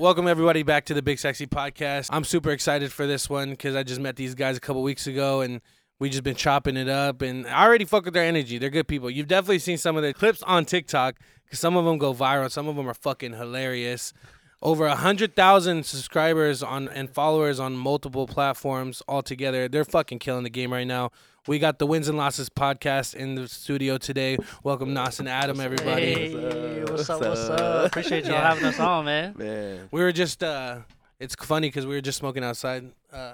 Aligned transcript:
welcome 0.00 0.26
everybody 0.26 0.62
back 0.62 0.86
to 0.86 0.94
the 0.94 1.02
Big 1.02 1.18
Sexy 1.18 1.46
Podcast. 1.46 2.08
I'm 2.10 2.24
super 2.24 2.52
excited 2.52 2.90
for 2.90 3.06
this 3.06 3.28
one 3.28 3.50
because 3.50 3.76
I 3.76 3.82
just 3.82 4.00
met 4.00 4.16
these 4.16 4.34
guys 4.34 4.56
a 4.56 4.60
couple 4.60 4.82
weeks 4.82 5.06
ago 5.06 5.42
and 5.42 5.60
we 5.98 6.08
just 6.08 6.22
been 6.22 6.36
chopping 6.36 6.78
it 6.78 6.88
up. 6.88 7.20
And 7.20 7.46
I 7.46 7.66
already 7.66 7.84
fuck 7.84 8.06
with 8.06 8.14
their 8.14 8.24
energy. 8.24 8.56
They're 8.56 8.70
good 8.70 8.88
people. 8.88 9.10
You've 9.10 9.28
definitely 9.28 9.58
seen 9.58 9.76
some 9.76 9.96
of 9.96 10.02
their 10.02 10.14
clips 10.14 10.42
on 10.44 10.64
TikTok 10.64 11.16
because 11.44 11.58
some 11.60 11.76
of 11.76 11.84
them 11.84 11.98
go 11.98 12.14
viral. 12.14 12.50
Some 12.50 12.66
of 12.66 12.76
them 12.76 12.88
are 12.88 12.94
fucking 12.94 13.34
hilarious. 13.34 14.14
Over 14.62 14.86
a 14.86 14.96
hundred 14.96 15.36
thousand 15.36 15.84
subscribers 15.84 16.62
on 16.62 16.88
and 16.88 17.10
followers 17.10 17.60
on 17.60 17.76
multiple 17.76 18.26
platforms 18.26 19.02
altogether. 19.06 19.68
They're 19.68 19.84
fucking 19.84 20.20
killing 20.20 20.44
the 20.44 20.50
game 20.50 20.72
right 20.72 20.86
now. 20.86 21.10
We 21.46 21.58
got 21.58 21.78
the 21.78 21.86
Wins 21.86 22.08
and 22.08 22.18
Losses 22.18 22.50
podcast 22.50 23.14
in 23.14 23.34
the 23.34 23.48
studio 23.48 23.96
today. 23.98 24.36
Welcome 24.62 24.92
Nas 24.92 25.20
and 25.20 25.28
Adam, 25.28 25.58
everybody. 25.58 26.02
Hey, 26.14 26.84
what's 26.84 27.08
up? 27.08 27.20
What's 27.20 27.40
What's 27.40 27.50
up? 27.50 27.60
up? 27.60 27.86
Appreciate 27.86 28.26
y'all 28.26 28.34
having 28.40 28.64
us 28.64 28.78
on, 28.78 29.06
man. 29.06 29.34
Man, 29.38 29.88
We 29.90 30.00
were 30.02 30.12
just 30.12 30.42
uh 30.42 30.80
it's 31.18 31.34
funny 31.34 31.68
because 31.68 31.86
we 31.86 31.94
were 31.94 32.00
just 32.02 32.18
smoking 32.18 32.44
outside. 32.44 32.90
Uh 33.12 33.32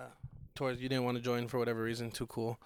towards 0.54 0.80
you 0.80 0.88
didn't 0.88 1.04
want 1.04 1.16
to 1.16 1.22
join 1.22 1.48
for 1.48 1.58
whatever 1.58 1.82
reason, 1.82 2.10
too 2.10 2.26
cool. 2.26 2.58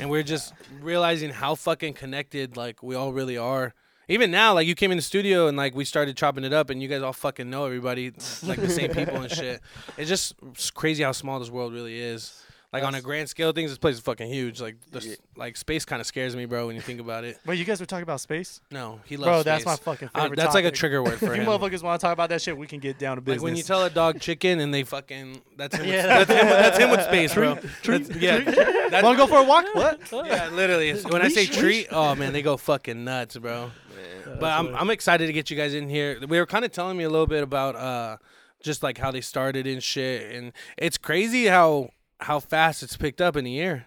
And 0.00 0.08
we 0.08 0.18
are 0.18 0.22
just 0.24 0.54
realizing 0.80 1.30
how 1.30 1.56
fucking 1.56 1.94
connected 1.94 2.56
like 2.56 2.82
we 2.82 2.94
all 2.94 3.12
really 3.12 3.36
are. 3.36 3.74
Even 4.08 4.30
now, 4.30 4.54
like 4.54 4.66
you 4.66 4.74
came 4.74 4.90
in 4.92 4.96
the 4.98 5.02
studio 5.02 5.48
and 5.48 5.56
like 5.56 5.74
we 5.74 5.84
started 5.84 6.16
chopping 6.16 6.44
it 6.44 6.52
up 6.52 6.70
and 6.70 6.80
you 6.80 6.88
guys 6.88 7.02
all 7.02 7.12
fucking 7.12 7.50
know 7.50 7.66
everybody, 7.66 8.12
like 8.44 8.60
the 8.60 8.70
same 8.70 8.92
people 8.92 9.16
and 9.16 9.30
shit. 9.30 9.60
It's 9.98 10.08
just 10.08 10.34
it's 10.52 10.70
crazy 10.70 11.02
how 11.02 11.12
small 11.12 11.40
this 11.40 11.50
world 11.50 11.72
really 11.72 11.98
is. 12.00 12.40
Like 12.74 12.82
on 12.84 12.94
a 12.96 13.00
grand 13.00 13.28
scale 13.28 13.50
of 13.50 13.54
things, 13.54 13.70
this 13.70 13.78
place 13.78 13.94
is 13.94 14.00
fucking 14.00 14.28
huge. 14.28 14.60
Like 14.60 14.76
the, 14.90 15.00
Yeah. 15.00 15.14
like 15.36 15.56
space 15.56 15.84
kind 15.84 16.00
of 16.00 16.06
scares 16.06 16.34
me, 16.34 16.44
bro, 16.44 16.66
when 16.66 16.74
you 16.74 16.82
think 16.82 16.98
about 17.00 17.22
it. 17.24 17.38
Wait, 17.46 17.56
you 17.58 17.64
guys 17.64 17.78
were 17.78 17.86
talking 17.86 18.02
about 18.02 18.20
space? 18.20 18.60
No, 18.70 18.98
he 19.04 19.16
loves 19.16 19.26
Bro, 19.28 19.34
space. 19.40 19.44
that's 19.44 19.66
my 19.66 19.76
fucking 19.76 20.10
Uh, 20.12 20.22
favorite 20.22 20.36
that's 20.36 20.54
like 20.54 20.64
a 20.64 20.70
trigger 20.72 21.02
word 21.02 21.18
for 21.20 21.32
If 21.32 21.40
you 21.40 21.46
motherfuckers 21.46 21.82
want 21.84 22.00
to 22.00 22.04
talk 22.04 22.12
about 22.12 22.30
that 22.30 22.42
shit, 22.42 22.58
we 22.58 22.66
can 22.66 22.80
get 22.80 22.98
down 22.98 23.16
to 23.16 23.20
business. 23.22 23.42
Like 23.42 23.44
when 23.44 23.56
you 23.56 23.62
tell 23.62 23.84
a 23.84 23.90
dog 23.90 24.20
chicken 24.20 24.58
and 24.58 24.74
they 24.74 24.82
fucking 24.82 25.40
that's 25.56 25.76
him. 25.76 25.86
Yeah. 25.88 26.18
With, 26.18 26.28
that's, 26.28 26.40
him 26.42 26.48
that's 26.48 26.78
him 26.78 26.90
with 26.90 27.02
space, 27.04 27.34
bro. 27.34 27.54
That's, 27.84 28.10
yeah, 28.16 28.38
that's, 28.40 29.02
want 29.04 29.18
to 29.18 29.24
go 29.24 29.26
for 29.28 29.38
a 29.38 29.44
walk? 29.44 29.66
What? 29.74 30.00
yeah, 30.26 30.48
literally. 30.50 30.92
When 31.02 31.22
I 31.22 31.28
say 31.28 31.46
treat, 31.46 31.86
oh 31.92 32.14
man, 32.16 32.32
they 32.32 32.42
go 32.42 32.56
fucking 32.56 33.04
nuts, 33.04 33.36
bro. 33.36 33.70
man. 33.94 34.38
But 34.40 34.50
I'm 34.52 34.74
I'm 34.74 34.90
excited 34.90 35.28
to 35.28 35.32
get 35.32 35.48
you 35.48 35.56
guys 35.56 35.74
in 35.74 35.88
here. 35.88 36.18
We 36.28 36.38
were 36.40 36.46
kind 36.46 36.64
of 36.64 36.72
telling 36.72 36.96
me 36.96 37.04
a 37.04 37.08
little 37.10 37.28
bit 37.28 37.44
about 37.44 37.76
uh 37.76 38.16
just 38.64 38.82
like 38.82 38.98
how 38.98 39.10
they 39.12 39.20
started 39.20 39.66
and 39.68 39.80
shit, 39.82 40.34
and 40.34 40.52
it's 40.76 40.98
crazy 40.98 41.46
how 41.46 41.90
how 42.24 42.40
fast 42.40 42.82
it's 42.82 42.96
picked 42.96 43.20
up 43.20 43.36
in 43.36 43.46
a 43.46 43.50
year. 43.50 43.86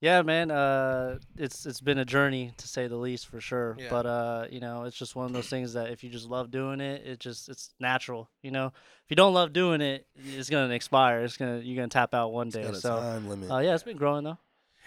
Yeah, 0.00 0.22
man. 0.22 0.50
Uh, 0.50 1.18
it's 1.36 1.64
it's 1.64 1.80
been 1.80 1.98
a 1.98 2.04
journey 2.04 2.52
to 2.56 2.66
say 2.66 2.88
the 2.88 2.96
least, 2.96 3.28
for 3.28 3.40
sure. 3.40 3.76
Yeah. 3.78 3.86
But 3.88 4.04
uh, 4.06 4.46
you 4.50 4.58
know, 4.58 4.82
it's 4.84 4.96
just 4.96 5.14
one 5.14 5.26
of 5.26 5.32
those 5.32 5.48
things 5.48 5.74
that 5.74 5.90
if 5.90 6.02
you 6.02 6.10
just 6.10 6.28
love 6.28 6.50
doing 6.50 6.80
it, 6.80 7.06
it 7.06 7.20
just 7.20 7.48
it's 7.48 7.70
natural. 7.78 8.28
You 8.42 8.50
know, 8.50 8.66
if 8.66 9.10
you 9.10 9.14
don't 9.16 9.32
love 9.32 9.52
doing 9.52 9.80
it, 9.80 10.06
it's 10.36 10.50
gonna 10.50 10.74
expire. 10.74 11.20
It's 11.22 11.36
gonna 11.36 11.58
you're 11.60 11.76
gonna 11.76 11.86
tap 11.88 12.14
out 12.14 12.32
one 12.32 12.48
day. 12.48 12.64
Got 12.64 12.74
a 12.74 12.80
So, 12.80 12.96
time 12.98 13.28
limit. 13.28 13.48
uh, 13.50 13.58
yeah, 13.58 13.74
it's 13.74 13.84
been 13.84 13.96
growing 13.96 14.24
though. 14.24 14.38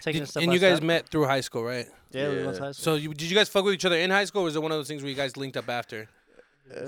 Taking 0.02 0.20
it 0.20 0.24
Did- 0.26 0.30
step 0.32 0.42
and 0.42 0.50
by 0.50 0.54
you 0.54 0.60
guys 0.60 0.76
step. 0.76 0.86
met 0.86 1.08
through 1.08 1.24
high 1.24 1.40
school, 1.40 1.64
right? 1.64 1.86
Yeah, 2.10 2.28
we 2.28 2.44
went 2.44 2.56
to 2.58 2.62
high 2.64 2.72
school. 2.72 2.84
So 2.84 2.94
you, 2.96 3.14
did 3.14 3.30
you 3.30 3.34
guys 3.34 3.48
fuck 3.48 3.64
with 3.64 3.72
each 3.72 3.86
other 3.86 3.96
in 3.96 4.10
high 4.10 4.26
school, 4.26 4.42
or 4.42 4.44
was 4.44 4.54
it 4.54 4.60
one 4.62 4.70
of 4.70 4.76
those 4.76 4.86
things 4.88 5.02
where 5.02 5.08
you 5.08 5.16
guys 5.16 5.38
linked 5.38 5.56
up 5.56 5.70
after? 5.70 6.08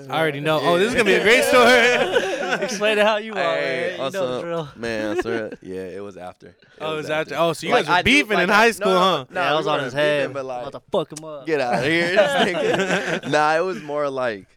I 0.09 0.19
already 0.19 0.39
know. 0.39 0.59
Oh, 0.61 0.77
this 0.77 0.89
is 0.89 0.93
gonna 0.93 1.05
be 1.05 1.13
a 1.13 1.23
great 1.23 1.43
story. 1.43 2.63
Explain 2.63 2.97
it 2.97 3.05
how 3.05 3.17
you 3.17 3.31
are. 3.33 3.35
Hey, 3.37 3.41
man. 3.41 3.91
You 3.91 3.97
know 3.97 4.09
the 4.09 4.19
also- 4.21 4.41
drill. 4.41 4.69
Man, 4.75 5.21
sir, 5.21 5.51
yeah, 5.61 5.81
it 5.81 6.03
was 6.03 6.17
after. 6.17 6.47
It 6.47 6.55
oh, 6.81 6.95
was 6.97 7.05
is 7.05 7.09
that? 7.09 7.31
Oh, 7.31 7.53
so 7.53 7.65
you 7.67 7.73
Like, 7.73 7.85
guys 7.85 7.89
were 7.89 7.95
I 7.95 8.01
do- 8.01 8.05
beefing 8.11 8.33
like, 8.37 8.43
in 8.43 8.49
high 8.49 8.71
school, 8.71 8.91
no, 8.91 8.99
huh? 8.99 9.25
No, 9.29 9.41
yeah, 9.41 9.47
I 9.47 9.51
we 9.51 9.57
was 9.57 9.67
on 9.67 9.73
weren't 9.73 9.83
his 9.85 9.93
beefing, 9.93 10.05
head. 10.07 10.33
But 10.33 10.45
like, 10.45 10.67
about 10.67 10.83
to 10.83 10.91
fuck 10.91 11.17
him 11.19 11.25
up. 11.25 11.45
get 11.45 11.61
out 11.61 11.75
of 11.75 11.83
here, 11.85 13.21
nah, 13.29 13.55
it 13.57 13.61
was 13.63 13.81
more 13.81 14.09
like 14.09 14.47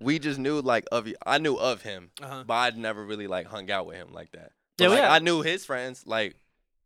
we 0.00 0.18
just 0.18 0.38
knew 0.38 0.60
like 0.60 0.86
of 0.92 1.08
I 1.26 1.38
knew 1.38 1.56
of 1.56 1.82
him, 1.82 2.10
Uh-huh. 2.22 2.44
but 2.46 2.54
I'd 2.54 2.76
never 2.78 3.04
really 3.04 3.26
like 3.26 3.46
hung 3.46 3.70
out 3.70 3.86
with 3.86 3.96
him 3.96 4.12
like 4.12 4.32
that. 4.32 4.52
But, 4.78 4.84
Yeah, 4.84 4.88
like, 4.90 5.00
had- 5.00 5.10
I 5.10 5.18
knew 5.20 5.42
his 5.42 5.64
friends. 5.64 6.04
Like 6.06 6.36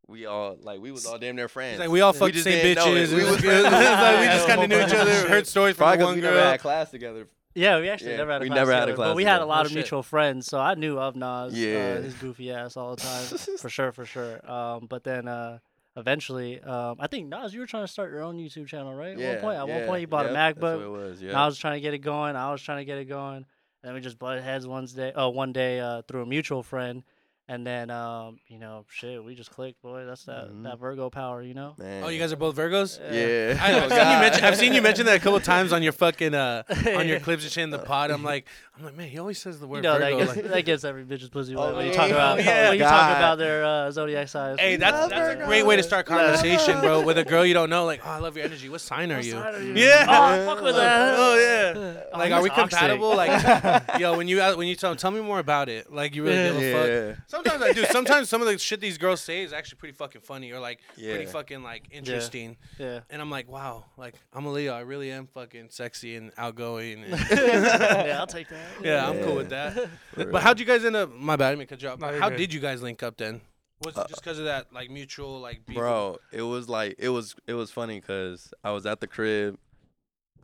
we 0.08 0.24
all 0.26 0.56
like 0.60 0.80
we 0.80 0.90
was 0.90 1.04
all 1.06 1.18
damn 1.18 1.36
near 1.36 1.48
friends. 1.48 1.74
It's 1.74 1.80
like 1.80 1.90
we 1.90 2.00
all 2.00 2.12
fucked 2.12 2.34
the 2.34 2.40
same 2.40 2.62
didn't 2.62 2.84
know 2.84 2.94
it. 2.94 3.08
bitches. 3.08 3.10
We 3.10 3.22
was 3.22 3.32
was- 3.32 3.40
good. 3.42 3.66
It's 3.66 3.72
like 3.72 4.18
we 4.20 4.24
just 4.26 4.46
kind 4.48 4.62
of 4.62 4.68
knew 4.70 4.80
each 4.80 4.94
other. 4.94 5.28
Heard 5.28 5.46
stories 5.46 5.76
from 5.76 5.84
Probably 5.84 5.96
the 5.98 6.02
'cause 6.04 6.06
one 6.08 6.14
we 6.16 6.20
girl. 6.22 6.34
never 6.34 6.50
had 6.50 6.60
class 6.60 6.90
together. 6.90 7.28
Yeah, 7.58 7.80
we 7.80 7.88
actually 7.88 8.12
Yeah, 8.12 8.16
never 8.18 8.32
had 8.32 8.40
a 8.40 8.44
we 8.44 8.48
class 8.48 8.56
never 8.56 8.72
had 8.72 8.88
a 8.88 8.94
class 8.94 9.08
but 9.08 9.16
we 9.16 9.24
had 9.24 9.40
a 9.40 9.46
lot 9.46 9.56
No 9.56 9.60
of 9.62 9.68
shit. 9.68 9.76
mutual 9.76 10.02
friends, 10.02 10.46
so 10.46 10.58
I 10.60 10.74
knew 10.74 10.98
of 10.98 11.16
Nas, 11.16 11.52
Yeah. 11.58 11.96
uh, 11.98 12.02
his 12.02 12.14
goofy 12.14 12.52
ass 12.52 12.76
all 12.76 12.94
the 12.94 13.02
time, 13.02 13.24
for 13.58 13.68
sure, 13.68 13.92
for 13.92 14.04
sure. 14.04 14.48
Um, 14.50 14.86
but 14.88 15.02
then 15.04 15.26
uh, 15.26 15.58
eventually, 15.96 16.60
um, 16.62 16.96
I 17.00 17.06
think 17.08 17.28
Nas, 17.28 17.52
you 17.52 17.60
were 17.60 17.66
trying 17.66 17.84
to 17.84 17.92
start 17.92 18.10
your 18.12 18.22
own 18.22 18.38
YouTube 18.38 18.66
channel, 18.68 18.94
right? 18.94 19.12
At 19.12 19.18
Yeah, 19.18 19.32
one 19.32 19.40
point, 19.40 19.58
at 19.58 19.68
one 19.68 19.84
point, 19.86 20.00
you 20.02 20.06
bought 20.06 20.24
yep, 20.26 20.30
a 20.30 20.34
That's 20.34 20.60
what 20.60 20.78
MacBook. 20.78 20.82
it 20.84 20.88
was. 20.88 21.22
Yeah. 21.22 21.42
I 21.42 21.46
was 21.46 21.58
trying 21.58 21.74
to 21.74 21.80
get 21.80 21.94
it 21.94 21.98
going. 21.98 22.36
I 22.36 22.50
was 22.52 22.62
trying 22.62 22.78
to 22.78 22.84
get 22.84 22.98
it 22.98 23.06
going. 23.06 23.36
And 23.38 23.44
then 23.82 23.94
we 23.94 24.00
just 24.00 24.18
butted 24.18 24.42
heads 24.42 24.66
one 24.66 24.86
day. 24.86 25.12
Oh, 25.14 25.28
one 25.30 25.52
day 25.52 25.80
uh, 25.80 26.02
through 26.02 26.22
a 26.22 26.26
mutual 26.26 26.62
friend, 26.62 27.02
and 27.48 27.66
then 27.66 27.90
um, 27.90 28.38
you 28.48 28.58
know, 28.58 28.84
shit, 28.90 29.24
we 29.24 29.34
just 29.34 29.50
clicked, 29.50 29.80
boy. 29.82 30.04
That's 30.04 30.24
that 30.24 30.50
Mhm. 30.50 30.64
that 30.64 30.78
Virgo 30.78 31.08
power, 31.10 31.42
you 31.42 31.54
know. 31.54 31.74
Man. 31.78 32.04
Oh, 32.04 32.08
you 32.08 32.18
guys 32.18 32.32
are 32.32 32.36
both 32.36 32.54
Virgos. 32.56 32.98
Yeah. 33.00 33.58
I 33.62 33.72
know. 33.72 33.78
Oh, 33.78 33.84
I've, 33.84 33.90
seen 33.90 34.10
you 34.12 34.18
mention, 34.20 34.44
I've 34.44 34.56
seen 34.56 34.72
you 34.74 34.82
mention 34.82 35.06
that 35.06 35.16
a 35.16 35.20
couple 35.20 35.40
times 35.40 35.72
on 35.72 35.82
your 35.82 35.92
fucking 35.92 36.34
uh 36.34 36.62
on 36.96 37.08
your 37.08 37.20
clips 37.20 37.42
and 37.44 37.52
shit 37.52 37.64
in 37.64 37.70
the 37.70 37.78
pod. 37.78 38.10
I'm 38.10 38.22
like, 38.22 38.46
I'm 38.76 38.84
like, 38.84 38.96
man, 38.96 39.08
he 39.08 39.18
always 39.18 39.38
says 39.38 39.58
the 39.58 39.66
word 39.66 39.78
You 39.78 39.82
know 39.82 39.98
that 39.98 40.12
Virgo. 40.12 40.18
gets, 40.26 40.36
like- 40.36 40.44
that 40.48 40.62
gets 40.64 40.84
every 40.84 41.04
bitch's 41.04 41.30
pussy 41.30 41.56
wet 41.56 41.70
Oh, 41.72 41.76
when 41.76 41.86
you 41.86 41.92
talk 41.94 42.10
about 42.10 42.38
Yeah. 42.44 42.68
when 42.68 42.78
you 42.78 42.84
talk 42.84 42.90
God. 42.92 43.16
about 43.16 43.38
their 43.38 43.64
uh, 43.64 43.90
zodiac 43.90 44.28
signs. 44.28 44.60
hey, 44.60 44.76
that's 44.76 45.08
that's 45.08 45.40
a 45.40 45.44
great 45.46 45.64
way 45.66 45.76
to 45.76 45.82
start 45.82 46.06
conversation, 46.06 46.80
bro. 46.80 47.00
With 47.02 47.18
a 47.18 47.24
girl 47.24 47.44
you 47.44 47.54
don't 47.54 47.70
know, 47.70 47.84
like, 47.86 48.00
oh, 48.04 48.10
I 48.10 48.18
love 48.18 48.36
your 48.36 48.44
energy. 48.44 48.68
What 48.68 48.80
sign 48.82 49.10
are 49.10 49.16
What 49.16 49.24
you? 49.24 49.32
sign 49.32 49.54
are 49.54 49.62
you? 49.62 49.72
Yeah. 49.74 50.04
Oh, 50.08 50.54
fuck 50.54 50.62
with 50.62 50.76
that. 50.76 51.14
Oh 51.18 51.36
yeah. 51.36 52.02
Oh, 52.12 52.18
Like, 52.18 52.28
he's 52.28 52.32
are 52.34 52.42
we 52.42 52.48
toxic. 52.50 52.70
compatible? 52.78 53.16
Like, 53.16 53.98
yo, 53.98 54.16
when 54.16 54.28
you 54.28 54.40
uh, 54.42 54.54
when 54.54 54.68
you 54.68 54.76
tell 54.76 54.94
tell 54.96 55.10
me 55.10 55.20
more 55.20 55.38
about 55.38 55.68
it. 55.68 55.92
Like, 55.92 56.14
you 56.14 56.22
really 56.24 56.36
give 56.60 56.76
a 56.76 57.14
fuck. 57.16 57.28
Yeah. 57.44 57.52
Sometimes 57.52 57.62
I 57.62 57.72
do. 57.72 57.84
Sometimes 57.86 58.28
some 58.28 58.40
of 58.40 58.46
the 58.46 58.58
shit 58.58 58.80
these 58.80 58.98
girls 58.98 59.20
say 59.20 59.42
is 59.42 59.52
actually 59.52 59.78
pretty 59.78 59.94
fucking 59.94 60.20
funny 60.22 60.52
or 60.52 60.60
like 60.60 60.80
pretty 60.96 61.26
fucking 61.26 61.62
like 61.62 61.88
interesting. 61.90 62.56
Yeah. 62.78 63.00
And 63.10 63.20
I'm 63.20 63.30
like, 63.30 63.48
wow, 63.48 63.84
like 63.96 64.14
I'm 64.32 64.46
a 64.46 64.52
Leo. 64.52 64.74
I 64.74 64.80
really 64.80 65.10
am 65.10 65.26
fucking 65.26 65.68
sexy 65.70 66.16
and 66.16 66.32
outgoing. 66.36 67.04
And, 67.04 67.12
yeah, 67.30 68.16
I'll 68.18 68.26
take 68.26 68.48
that. 68.48 68.66
yeah, 68.82 69.08
I'm 69.08 69.22
cool 69.24 69.36
with 69.36 69.50
that. 69.50 69.88
But 70.16 70.42
how'd 70.42 70.60
you 70.60 70.66
guys 70.66 70.84
end 70.84 70.96
up? 70.96 71.12
My 71.14 71.36
bad, 71.36 71.46
I 71.46 71.50
didn't 71.50 71.58
mean 71.58 71.68
to 71.68 71.74
cut 71.74 71.82
you 71.82 71.88
off. 71.88 72.00
No, 72.00 72.10
you're 72.10 72.20
How 72.20 72.28
good. 72.28 72.38
did 72.38 72.54
you 72.54 72.60
guys 72.60 72.82
link 72.82 73.02
up 73.02 73.16
then? 73.16 73.40
Was 73.84 73.96
it 73.96 74.00
uh, 74.00 74.06
just 74.08 74.22
because 74.22 74.38
of 74.38 74.46
that 74.46 74.72
like 74.72 74.90
mutual 74.90 75.40
like 75.40 75.64
beef? 75.64 75.76
Bro, 75.76 76.18
it 76.32 76.42
was 76.42 76.68
like 76.68 76.96
it 76.98 77.10
was 77.10 77.36
it 77.46 77.54
was 77.54 77.70
funny 77.70 78.00
because 78.00 78.52
I 78.64 78.72
was 78.72 78.86
at 78.86 79.00
the 79.00 79.06
crib, 79.06 79.56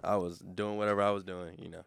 I 0.02 0.16
was 0.16 0.38
doing 0.38 0.76
whatever 0.76 1.02
I 1.02 1.10
was 1.10 1.24
doing, 1.24 1.56
you 1.58 1.68
know, 1.68 1.82
doing, 1.82 1.84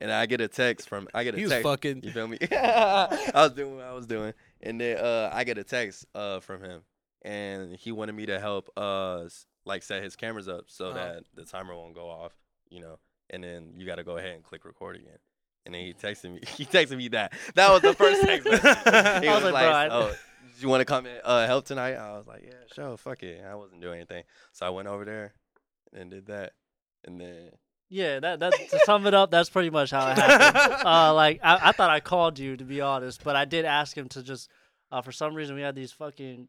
and 0.00 0.10
I 0.12 0.26
get 0.26 0.40
a 0.40 0.48
text 0.48 0.88
from 0.88 1.08
I 1.14 1.24
get 1.24 1.34
a 1.34 1.36
He 1.38 1.44
was 1.44 1.52
text. 1.52 1.64
fucking. 1.64 2.02
You 2.02 2.10
feel 2.12 2.28
me? 2.28 2.38
I 2.52 3.30
was 3.34 3.52
doing 3.52 3.76
what 3.76 3.84
I 3.84 3.92
was 3.92 4.06
doing, 4.06 4.32
and 4.62 4.80
then 4.80 4.98
uh, 4.98 5.30
I 5.32 5.44
get 5.44 5.58
a 5.58 5.64
text 5.64 6.06
uh 6.14 6.40
from 6.40 6.62
him, 6.62 6.82
and 7.22 7.76
he 7.76 7.92
wanted 7.92 8.14
me 8.14 8.26
to 8.26 8.38
help 8.40 8.70
uh 8.76 9.24
like 9.64 9.82
set 9.82 10.02
his 10.02 10.14
cameras 10.16 10.48
up 10.48 10.64
so 10.68 10.86
Uh-huh. 10.90 10.94
that 10.94 11.24
the 11.34 11.44
timer 11.44 11.74
won't 11.74 11.94
go 11.94 12.08
off, 12.08 12.32
you 12.70 12.80
know, 12.80 12.98
and 13.30 13.42
then 13.42 13.72
you 13.76 13.84
got 13.86 13.96
to 13.96 14.04
go 14.04 14.16
ahead 14.16 14.34
and 14.34 14.44
click 14.44 14.64
record 14.64 14.96
again. 14.96 15.18
And 15.64 15.74
then 15.74 15.82
he 15.82 15.92
texted 15.92 16.32
me. 16.32 16.40
He 16.56 16.64
texted 16.64 16.96
me 16.96 17.08
that. 17.08 17.32
That 17.56 17.72
was 17.72 17.82
the 17.82 17.92
first 17.94 18.22
text. 18.22 18.46
He 19.22 19.28
I 19.28 19.34
was 19.34 19.42
was 19.42 19.52
like, 19.52 19.66
like, 19.72 19.90
"Oh, 19.90 20.14
you 20.60 20.68
want 20.68 20.80
to 20.82 20.84
come 20.84 21.06
and 21.06 21.20
uh, 21.24 21.44
help 21.46 21.64
tonight?" 21.64 21.94
I 21.94 22.16
was 22.16 22.26
like, 22.28 22.42
"Yeah, 22.44 22.52
sure, 22.72 22.96
fuck 22.96 23.22
it." 23.24 23.42
I 23.44 23.56
wasn't 23.56 23.80
doing 23.80 23.96
anything, 23.96 24.22
so 24.52 24.64
I 24.64 24.70
went 24.70 24.86
over 24.86 25.04
there 25.04 25.34
and 25.92 26.08
did 26.10 26.26
that, 26.26 26.52
and 27.04 27.20
then 27.20 27.50
Yeah, 27.88 28.20
that 28.20 28.40
that 28.40 28.52
to 28.70 28.80
sum 28.84 29.06
it 29.06 29.14
up, 29.14 29.30
that's 29.30 29.48
pretty 29.48 29.70
much 29.70 29.90
how 29.92 30.10
it 30.10 30.18
happened. 30.18 30.82
uh, 30.86 31.14
like 31.14 31.40
I, 31.42 31.68
I 31.68 31.72
thought 31.72 31.90
I 31.90 32.00
called 32.00 32.38
you 32.38 32.56
to 32.56 32.64
be 32.64 32.80
honest, 32.80 33.22
but 33.22 33.36
I 33.36 33.44
did 33.44 33.64
ask 33.64 33.96
him 33.96 34.08
to 34.10 34.22
just. 34.22 34.50
Uh, 34.92 35.02
for 35.02 35.10
some 35.10 35.34
reason, 35.34 35.56
we 35.56 35.62
had 35.62 35.74
these 35.74 35.90
fucking 35.90 36.46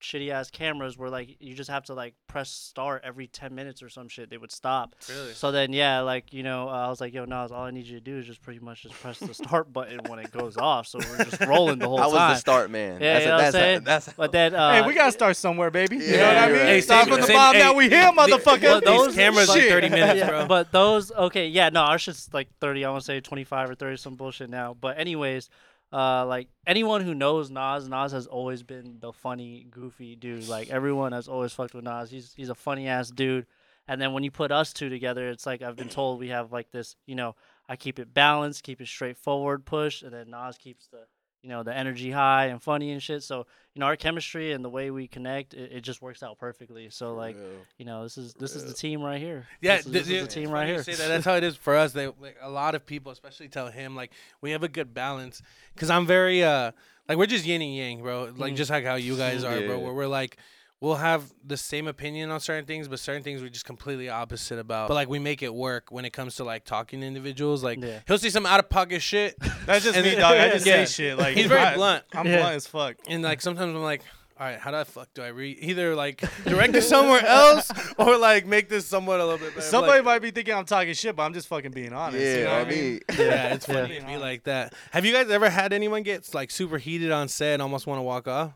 shitty 0.00 0.30
ass 0.30 0.48
cameras 0.50 0.96
where 0.96 1.10
like 1.10 1.36
you 1.40 1.54
just 1.54 1.68
have 1.68 1.84
to 1.84 1.94
like 1.94 2.14
press 2.28 2.48
start 2.50 3.02
every 3.04 3.26
ten 3.26 3.54
minutes 3.54 3.82
or 3.82 3.88
some 3.88 4.08
shit. 4.08 4.30
They 4.30 4.36
would 4.38 4.52
stop. 4.52 4.94
Really? 5.08 5.32
So 5.32 5.50
then, 5.50 5.72
yeah, 5.72 6.00
like 6.00 6.32
you 6.32 6.42
know, 6.44 6.68
uh, 6.68 6.72
I 6.72 6.88
was 6.88 7.00
like, 7.00 7.12
"Yo, 7.12 7.24
Nas, 7.24 7.50
all 7.50 7.64
I 7.64 7.70
need 7.72 7.86
you 7.86 7.98
to 7.98 8.00
do 8.00 8.16
is 8.18 8.26
just 8.26 8.40
pretty 8.40 8.60
much 8.60 8.82
just 8.84 8.94
press 8.94 9.18
the 9.18 9.34
start 9.34 9.72
button 9.72 10.00
when 10.08 10.18
it 10.20 10.30
goes 10.30 10.56
off." 10.56 10.86
So 10.86 10.98
we're 10.98 11.24
just 11.24 11.40
rolling 11.46 11.78
the 11.80 11.88
whole 11.88 11.96
time. 11.98 12.04
I 12.04 12.08
was 12.08 12.16
time. 12.16 12.30
the 12.34 12.38
start 12.38 12.70
man. 12.70 13.00
Yeah, 13.00 13.12
that's 13.14 13.24
you 13.24 13.28
know 13.30 13.34
what 13.34 13.38
I'm 13.38 13.52
that's 13.52 13.56
saying? 13.56 13.84
that's 13.84 14.12
But 14.12 14.32
then, 14.32 14.54
uh, 14.54 14.72
hey, 14.82 14.86
we 14.86 14.94
gotta 14.94 15.12
start 15.12 15.36
somewhere, 15.36 15.70
baby. 15.70 15.96
You 15.96 16.16
know 16.16 16.26
what 16.28 16.36
I 16.36 16.46
mean? 16.46 16.56
right. 16.56 16.62
Hey, 16.66 16.80
start 16.80 17.04
same- 17.04 17.12
from 17.12 17.20
the 17.20 17.26
same- 17.26 17.36
bottom. 17.36 17.60
hey, 17.60 17.66
now 17.66 17.74
we 17.74 17.88
here, 17.88 18.12
motherfucker. 18.12 18.62
well, 18.62 18.80
those 18.80 19.06
These 19.08 19.16
cameras 19.16 19.48
like 19.48 19.62
30 19.64 19.88
minutes, 19.90 20.18
yeah, 20.20 20.28
bro. 20.28 20.46
But 20.46 20.70
those, 20.72 21.10
okay, 21.12 21.48
yeah, 21.48 21.70
no, 21.70 21.80
our 21.82 21.98
shit's 21.98 22.32
like 22.32 22.48
30. 22.60 22.84
I 22.84 22.90
want 22.90 23.00
to 23.02 23.04
say 23.06 23.20
25 23.20 23.70
or 23.70 23.74
30, 23.74 23.96
some 23.96 24.14
bullshit 24.14 24.48
now. 24.48 24.74
But 24.80 24.98
anyways, 24.98 25.48
uh, 25.92 26.26
like 26.26 26.48
anyone 26.66 27.02
who 27.02 27.14
knows 27.14 27.50
Nas, 27.50 27.88
Nas 27.88 28.12
has 28.12 28.26
always 28.26 28.62
been 28.62 28.98
the 29.00 29.12
funny, 29.12 29.66
goofy 29.70 30.16
dude. 30.16 30.48
Like 30.48 30.70
everyone 30.70 31.12
has 31.12 31.28
always 31.28 31.52
fucked 31.52 31.74
with 31.74 31.84
Nas. 31.84 32.10
He's 32.10 32.34
he's 32.34 32.50
a 32.50 32.54
funny 32.54 32.88
ass 32.88 33.10
dude. 33.10 33.46
And 33.86 34.00
then 34.00 34.12
when 34.12 34.22
you 34.22 34.30
put 34.30 34.52
us 34.52 34.74
two 34.74 34.90
together, 34.90 35.28
it's 35.30 35.46
like 35.46 35.62
I've 35.62 35.76
been 35.76 35.88
told 35.88 36.20
we 36.20 36.28
have 36.28 36.52
like 36.52 36.70
this, 36.70 36.94
you 37.06 37.14
know, 37.14 37.36
I 37.68 37.76
keep 37.76 37.98
it 37.98 38.12
balanced, 38.12 38.62
keep 38.62 38.82
it 38.82 38.88
straightforward, 38.88 39.64
push, 39.64 40.02
and 40.02 40.12
then 40.12 40.30
Nas 40.30 40.58
keeps 40.58 40.88
the 40.88 41.06
you 41.42 41.48
know 41.48 41.62
the 41.62 41.74
energy 41.76 42.10
high 42.10 42.46
and 42.46 42.62
funny 42.62 42.90
and 42.90 43.02
shit. 43.02 43.22
So 43.22 43.46
you 43.74 43.80
know 43.80 43.86
our 43.86 43.96
chemistry 43.96 44.52
and 44.52 44.64
the 44.64 44.68
way 44.68 44.90
we 44.90 45.06
connect, 45.06 45.54
it, 45.54 45.72
it 45.72 45.80
just 45.82 46.02
works 46.02 46.22
out 46.22 46.38
perfectly. 46.38 46.90
So 46.90 47.14
like 47.14 47.36
you 47.78 47.84
know 47.84 48.02
this 48.02 48.18
is 48.18 48.34
this 48.34 48.56
is 48.56 48.64
the 48.64 48.74
team 48.74 49.02
right 49.02 49.20
here. 49.20 49.46
Yeah, 49.60 49.76
this 49.76 49.86
is, 49.86 49.92
th- 49.92 50.04
this 50.04 50.06
is 50.08 50.12
yeah, 50.14 50.20
the 50.22 50.26
team 50.28 50.50
right 50.50 50.60
funny 50.60 50.68
you 50.70 50.74
here. 50.74 50.82
Say 50.82 50.94
that. 50.94 51.08
That's 51.08 51.24
how 51.24 51.34
it 51.36 51.44
is 51.44 51.56
for 51.56 51.76
us. 51.76 51.92
They 51.92 52.06
like 52.06 52.36
a 52.40 52.50
lot 52.50 52.74
of 52.74 52.84
people, 52.86 53.12
especially 53.12 53.48
tell 53.48 53.68
him 53.70 53.94
like 53.94 54.12
we 54.40 54.50
have 54.50 54.62
a 54.62 54.68
good 54.68 54.92
balance 54.94 55.40
because 55.74 55.90
I'm 55.90 56.06
very 56.06 56.42
uh 56.42 56.72
like 57.08 57.16
we're 57.18 57.26
just 57.26 57.46
yin 57.46 57.62
and 57.62 57.74
yang, 57.74 58.02
bro. 58.02 58.32
Like 58.36 58.52
Mhm. 58.52 58.56
just 58.56 58.70
like 58.70 58.84
how 58.84 58.96
you 58.96 59.16
guys 59.16 59.44
are, 59.44 59.60
bro. 59.60 59.78
Where 59.78 59.94
we're 59.94 60.06
like 60.08 60.36
we'll 60.80 60.94
have 60.96 61.32
the 61.44 61.56
same 61.56 61.88
opinion 61.88 62.30
on 62.30 62.40
certain 62.40 62.64
things, 62.64 62.86
but 62.88 62.98
certain 63.00 63.22
things 63.22 63.42
we're 63.42 63.48
just 63.48 63.64
completely 63.64 64.08
opposite 64.08 64.58
about. 64.58 64.88
But 64.88 64.94
like 64.94 65.08
we 65.08 65.18
make 65.18 65.42
it 65.42 65.52
work 65.54 65.90
when 65.90 66.04
it 66.04 66.10
comes 66.12 66.36
to 66.36 66.44
like 66.44 66.64
talking 66.64 67.00
to 67.00 67.06
individuals. 67.06 67.64
Like 67.64 67.80
Yeah. 67.82 68.00
he'll 68.06 68.18
say 68.18 68.30
some 68.30 68.46
out 68.46 68.60
of 68.60 68.68
pocket 68.68 69.02
shit, 69.02 69.36
That's 69.66 69.84
just 69.84 69.98
me, 70.00 70.14
dog. 70.14 70.36
I 70.36 70.48
just 70.52 70.66
Yeah. 70.66 70.84
say 70.84 70.92
shit. 71.08 71.18
Like 71.18 71.36
He's 71.36 71.46
very 71.46 71.60
I- 71.60 71.74
blunt. 71.74 72.04
I'm 72.14 72.26
Yeah. 72.26 72.38
blunt 72.40 72.54
as 72.56 72.66
fuck. 72.66 72.96
and 73.08 73.22
like 73.22 73.40
sometimes 73.40 73.74
I'm 73.74 73.82
like. 73.82 74.02
All 74.40 74.46
right, 74.46 74.56
how 74.60 74.70
do 74.70 74.76
I 74.76 74.84
fuck 74.84 75.08
do 75.14 75.22
I 75.22 75.30
read? 75.30 75.58
Either 75.62 75.96
like 75.96 76.22
direct 76.44 76.72
it 76.76 76.82
somewhere 76.82 77.26
else, 77.26 77.72
or 77.98 78.16
like 78.16 78.46
make 78.46 78.68
this 78.68 78.86
somewhat 78.86 79.18
a 79.18 79.24
little 79.24 79.40
bit 79.44 79.52
better. 79.52 79.66
Somebody 79.66 79.94
Like, 79.98 80.04
might 80.04 80.18
be 80.22 80.30
thinking 80.30 80.54
I'm 80.54 80.64
talking 80.64 80.94
shit, 80.94 81.16
but 81.16 81.24
I'm 81.24 81.34
just 81.34 81.48
fucking 81.48 81.72
being 81.72 81.92
honest. 81.92 82.24
you 82.24 82.44
know 82.44 82.50
Yeah, 82.52 82.52
I 82.52 82.58
what 82.62 82.68
mean, 82.68 83.00
yeah, 83.18 83.54
it's 83.54 83.66
Yeah. 83.66 83.74
funny 83.82 83.98
to 83.98 84.06
be 84.06 84.16
like 84.16 84.44
that. 84.44 84.74
Have 84.92 85.04
you 85.04 85.12
guys 85.12 85.28
ever 85.28 85.50
had 85.50 85.72
anyone 85.72 86.04
get 86.04 86.32
like 86.36 86.52
super 86.52 86.78
heated 86.78 87.10
on 87.10 87.26
set 87.26 87.54
and 87.54 87.62
almost 87.62 87.88
want 87.88 87.98
to 87.98 88.02
walk 88.04 88.28
off? 88.28 88.52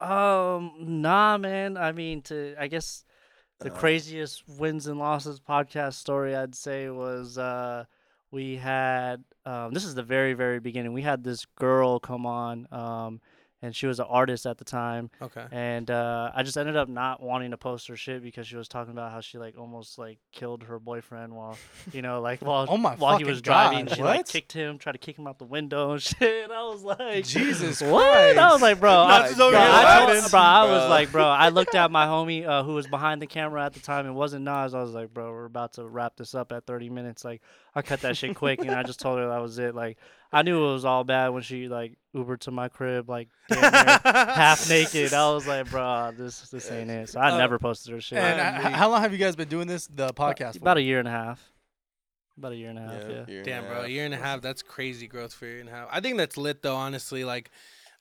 Um, 0.00 0.72
nah, 0.78 1.36
man. 1.38 1.76
I 1.76 1.92
mean, 1.92 2.22
to 2.22 2.54
I 2.58 2.68
guess 2.68 3.04
the 3.60 3.70
Uh, 3.70 3.74
craziest 3.74 4.44
wins 4.48 4.86
and 4.86 4.98
losses 4.98 5.40
podcast 5.40 5.94
story 5.94 6.34
I'd 6.36 6.54
say 6.54 6.90
was 6.90 7.38
uh 7.38 7.84
we 8.30 8.56
had 8.56 9.24
um 9.46 9.72
this 9.74 9.84
is 9.84 9.94
the 9.94 10.02
very 10.02 10.34
very 10.34 10.60
beginning. 10.60 10.92
We 10.92 11.02
had 11.02 11.24
this 11.24 11.46
girl 11.56 12.00
come 12.00 12.26
on 12.26 12.66
um 12.72 13.20
and 13.62 13.76
she 13.76 13.86
was 13.86 14.00
an 14.00 14.06
artist 14.08 14.46
at 14.46 14.56
the 14.58 14.64
time 14.64 15.10
Okay. 15.20 15.44
and 15.52 15.90
uh 15.90 16.30
I 16.34 16.42
just 16.42 16.56
ended 16.56 16.76
up 16.76 16.88
not 16.88 17.22
wanting 17.22 17.50
to 17.50 17.56
post 17.56 17.88
her 17.88 17.96
shit 17.96 18.22
because 18.22 18.46
she 18.46 18.56
was 18.56 18.68
talking 18.68 18.92
about 18.92 19.12
how 19.12 19.20
she 19.20 19.38
like 19.38 19.58
almost 19.58 19.98
like 19.98 20.18
killed 20.32 20.62
her 20.64 20.78
boyfriend 20.78 21.34
while 21.34 21.58
you 21.92 22.02
know 22.02 22.20
like 22.20 22.40
while 22.40 22.66
Oh 22.68 22.76
my 22.76 22.94
while 22.96 23.18
he 23.18 23.24
was 23.24 23.42
driving 23.42 23.84
God, 23.86 23.96
she 23.96 24.02
like 24.02 24.26
kicked 24.28 24.52
him 24.52 24.78
tried 24.78 24.92
to 24.92 24.98
kick 24.98 25.18
him 25.18 25.26
out 25.26 25.38
the 25.38 25.44
window 25.44 25.92
and 25.92 26.02
shit. 26.10 26.50
I 26.50 26.62
was 26.64 26.82
like 26.82 27.24
Jesus 27.24 27.80
what? 27.82 28.38
I 28.38 28.52
was 28.52 28.62
like, 28.62 28.80
bro, 28.80 28.90
I, 28.92 29.20
Nazis 29.20 29.40
over 29.40 29.50
bro, 29.52 29.60
I, 29.60 30.06
told- 30.20 30.30
bro, 30.30 30.40
I 30.40 30.64
was 30.70 30.90
like, 30.90 31.12
bro, 31.12 31.24
I 31.24 31.48
looked 31.50 31.74
at 31.74 31.90
my 31.90 32.06
homie 32.06 32.46
uh, 32.46 32.62
who 32.62 32.74
was 32.74 32.86
behind 32.86 33.20
the 33.20 33.26
camera 33.26 33.64
at 33.64 33.72
the 33.74 33.80
time. 33.80 34.06
It 34.06 34.12
wasn't 34.12 34.44
Nas. 34.44 34.74
I 34.74 34.80
was 34.82 34.92
like, 34.92 35.12
bro, 35.12 35.30
we're 35.30 35.44
about 35.44 35.74
to 35.74 35.84
wrap 35.86 36.16
this 36.16 36.34
up 36.34 36.52
at 36.52 36.66
30 36.66 36.90
minutes. 36.90 37.24
Like, 37.24 37.42
I 37.74 37.82
cut 37.82 38.00
that 38.02 38.16
shit 38.16 38.34
quick, 38.36 38.60
and 38.60 38.70
I 38.70 38.82
just 38.82 39.00
told 39.00 39.18
her 39.18 39.28
that 39.28 39.40
was 39.42 39.58
it. 39.58 39.74
Like, 39.74 39.98
I 40.32 40.42
knew 40.42 40.64
it 40.68 40.72
was 40.72 40.84
all 40.84 41.02
bad 41.04 41.28
when 41.30 41.42
she 41.42 41.68
like 41.68 41.96
Ubered 42.14 42.40
to 42.40 42.50
my 42.50 42.68
crib, 42.68 43.08
like 43.08 43.28
half 43.50 44.68
naked. 44.68 45.12
I 45.12 45.32
was 45.32 45.46
like, 45.46 45.70
bro, 45.70 46.12
this 46.16 46.48
this 46.50 46.70
ain't 46.70 46.90
it. 46.90 47.08
So 47.08 47.20
I 47.20 47.30
Uh, 47.32 47.38
never 47.38 47.58
posted 47.58 47.92
her 47.92 48.00
shit. 48.00 48.18
And 48.18 48.38
Yeah, 48.38 48.68
uh, 48.68 48.70
how 48.76 48.88
long 48.90 49.02
have 49.02 49.12
you 49.12 49.18
guys 49.18 49.36
been 49.36 49.48
doing 49.48 49.66
this? 49.66 49.86
The 49.86 50.12
podcast? 50.12 50.56
about 50.60 50.76
for? 50.76 50.80
a 50.80 50.82
year 50.82 50.98
and 50.98 51.08
a 51.08 51.10
half. 51.12 51.52
About 52.38 52.52
a 52.52 52.56
year 52.56 52.70
and 52.70 52.78
a 52.78 52.82
half. 52.82 53.02
Yeah. 53.02 53.24
year 53.28 53.36
and 53.38 53.44
Damn, 53.44 53.64
bro, 53.66 53.82
a 53.82 53.88
year 53.88 54.04
and 54.04 54.14
a 54.14 54.16
half. 54.16 54.40
That's 54.40 54.62
crazy 54.62 55.06
growth 55.06 55.32
for 55.34 55.46
a 55.46 55.48
year 55.48 55.60
and 55.60 55.68
a 55.68 55.72
half. 55.72 55.88
I 55.90 56.00
think 56.00 56.16
that's 56.16 56.36
lit 56.36 56.62
though. 56.62 56.76
Honestly, 56.76 57.24
like, 57.24 57.50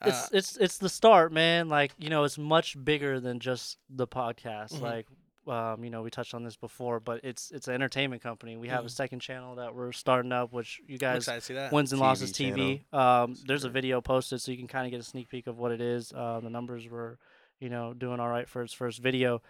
uh, 0.01 0.07
it's 0.09 0.29
it's 0.31 0.57
it's 0.57 0.77
the 0.77 0.87
start, 0.89 1.33
man. 1.33 1.67
Like 1.67 1.91
you 1.97 2.09
know, 2.09 2.23
it's 2.23 2.37
much 2.37 2.81
bigger 2.83 3.19
than 3.19 3.39
just 3.39 3.77
the 3.89 4.07
podcast. 4.07 4.73
Mhm. 4.75 4.81
Like, 4.81 5.07
um, 5.47 5.83
you 5.83 5.89
know, 5.89 6.01
we 6.01 6.09
touched 6.09 6.33
on 6.33 6.43
this 6.43 6.55
before, 6.55 6.99
but 6.99 7.21
it's 7.23 7.51
it's 7.51 7.67
an 7.67 7.73
entertainment 7.73 8.21
company. 8.21 8.57
We 8.57 8.67
have 8.67 8.83
a 8.85 8.87
Mhm. 8.87 8.91
second 8.91 9.19
channel 9.19 9.55
that 9.55 9.73
we're 9.73 9.91
starting 9.91 10.31
up, 10.31 10.51
which 10.53 10.81
you 10.87 10.97
guys 10.97 11.17
excited 11.17 11.43
see 11.43 11.53
that. 11.55 11.71
wins 11.71 11.91
and 11.91 11.99
TV 12.01 12.05
losses 12.05 12.31
TV. 12.31 12.83
Um, 12.91 13.31
That's 13.31 13.43
there's 13.43 13.63
a 13.63 13.69
video 13.69 14.01
posted, 14.01 14.41
so 14.41 14.51
you 14.51 14.57
can 14.57 14.67
kind 14.67 14.85
of 14.85 14.91
get 14.91 14.99
a 14.99 15.03
sneak 15.03 15.29
peek 15.29 15.47
of 15.47 15.57
what 15.57 15.71
it 15.71 15.81
is. 15.81 16.11
Uh, 16.13 16.39
the 16.41 16.49
numbers 16.49 16.87
were, 16.87 17.17
you 17.59 17.69
know, 17.69 17.93
doing 17.93 18.19
all 18.19 18.29
right 18.29 18.47
for 18.47 18.61
its 18.63 18.73
first 18.73 18.99
video. 18.99 19.41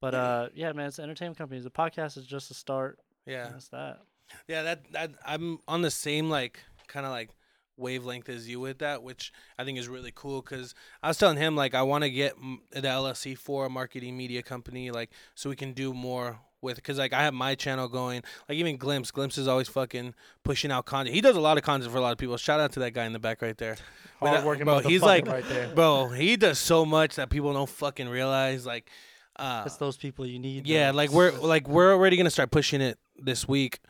But 0.00 0.14
uh, 0.14 0.48
yeah, 0.54 0.72
man, 0.72 0.86
it's 0.88 0.98
an 0.98 1.04
entertainment 1.04 1.38
company. 1.38 1.60
The 1.60 1.70
podcast 1.70 2.16
is 2.16 2.26
just 2.26 2.50
a 2.50 2.54
start. 2.54 2.98
Yeah, 3.26 3.50
That's 3.50 3.68
that. 3.68 4.00
yeah. 4.48 4.62
That 4.62 4.92
that 4.92 5.10
I'm 5.24 5.58
on 5.68 5.82
the 5.82 5.90
same 5.90 6.28
like 6.30 6.60
kind 6.88 7.06
of 7.06 7.12
like 7.12 7.30
wavelength 7.76 8.28
as 8.28 8.48
you 8.48 8.60
with 8.60 8.78
that, 8.78 9.02
which 9.02 9.32
I 9.58 9.64
think 9.64 9.78
is 9.78 9.88
really 9.88 10.12
cool. 10.14 10.42
Cause 10.42 10.74
I 11.02 11.08
was 11.08 11.16
telling 11.18 11.36
him 11.38 11.56
like 11.56 11.74
I 11.74 11.82
want 11.82 12.04
to 12.04 12.10
get 12.10 12.34
the 12.70 12.80
LLC 12.82 13.36
for 13.36 13.66
a 13.66 13.70
marketing 13.70 14.16
media 14.16 14.42
company, 14.42 14.90
like 14.90 15.10
so 15.34 15.48
we 15.50 15.56
can 15.56 15.72
do 15.72 15.92
more 15.94 16.38
with. 16.60 16.82
Cause 16.82 16.98
like 16.98 17.12
I 17.12 17.22
have 17.22 17.34
my 17.34 17.54
channel 17.54 17.88
going, 17.88 18.22
like 18.48 18.58
even 18.58 18.76
Glimpse. 18.76 19.10
Glimpse 19.10 19.38
is 19.38 19.48
always 19.48 19.68
fucking 19.68 20.14
pushing 20.44 20.70
out 20.70 20.86
content. 20.86 21.14
He 21.14 21.20
does 21.20 21.36
a 21.36 21.40
lot 21.40 21.56
of 21.58 21.64
content 21.64 21.90
for 21.90 21.98
a 21.98 22.02
lot 22.02 22.12
of 22.12 22.18
people. 22.18 22.36
Shout 22.36 22.60
out 22.60 22.72
to 22.72 22.80
that 22.80 22.92
guy 22.92 23.04
in 23.04 23.12
the 23.12 23.18
back 23.18 23.42
right 23.42 23.56
there. 23.56 23.76
But, 24.20 24.26
uh, 24.26 24.30
Hardworking 24.34 24.64
bro, 24.66 24.78
he's 24.78 25.02
like, 25.02 25.26
right 25.26 25.44
there. 25.48 25.74
bro, 25.74 26.08
he 26.08 26.36
does 26.36 26.58
so 26.58 26.84
much 26.84 27.16
that 27.16 27.28
people 27.30 27.52
don't 27.52 27.68
fucking 27.68 28.08
realize. 28.08 28.64
Like, 28.64 28.88
uh, 29.36 29.64
It's 29.66 29.76
those 29.78 29.96
people 29.96 30.24
you 30.26 30.38
need. 30.38 30.66
yeah, 30.68 30.90
bro. 30.90 30.96
like 30.96 31.10
we're 31.10 31.32
like 31.40 31.66
we're 31.68 31.92
already 31.92 32.16
gonna 32.16 32.30
start 32.30 32.50
pushing 32.52 32.80
it 32.80 32.98
this 33.18 33.48
week. 33.48 33.80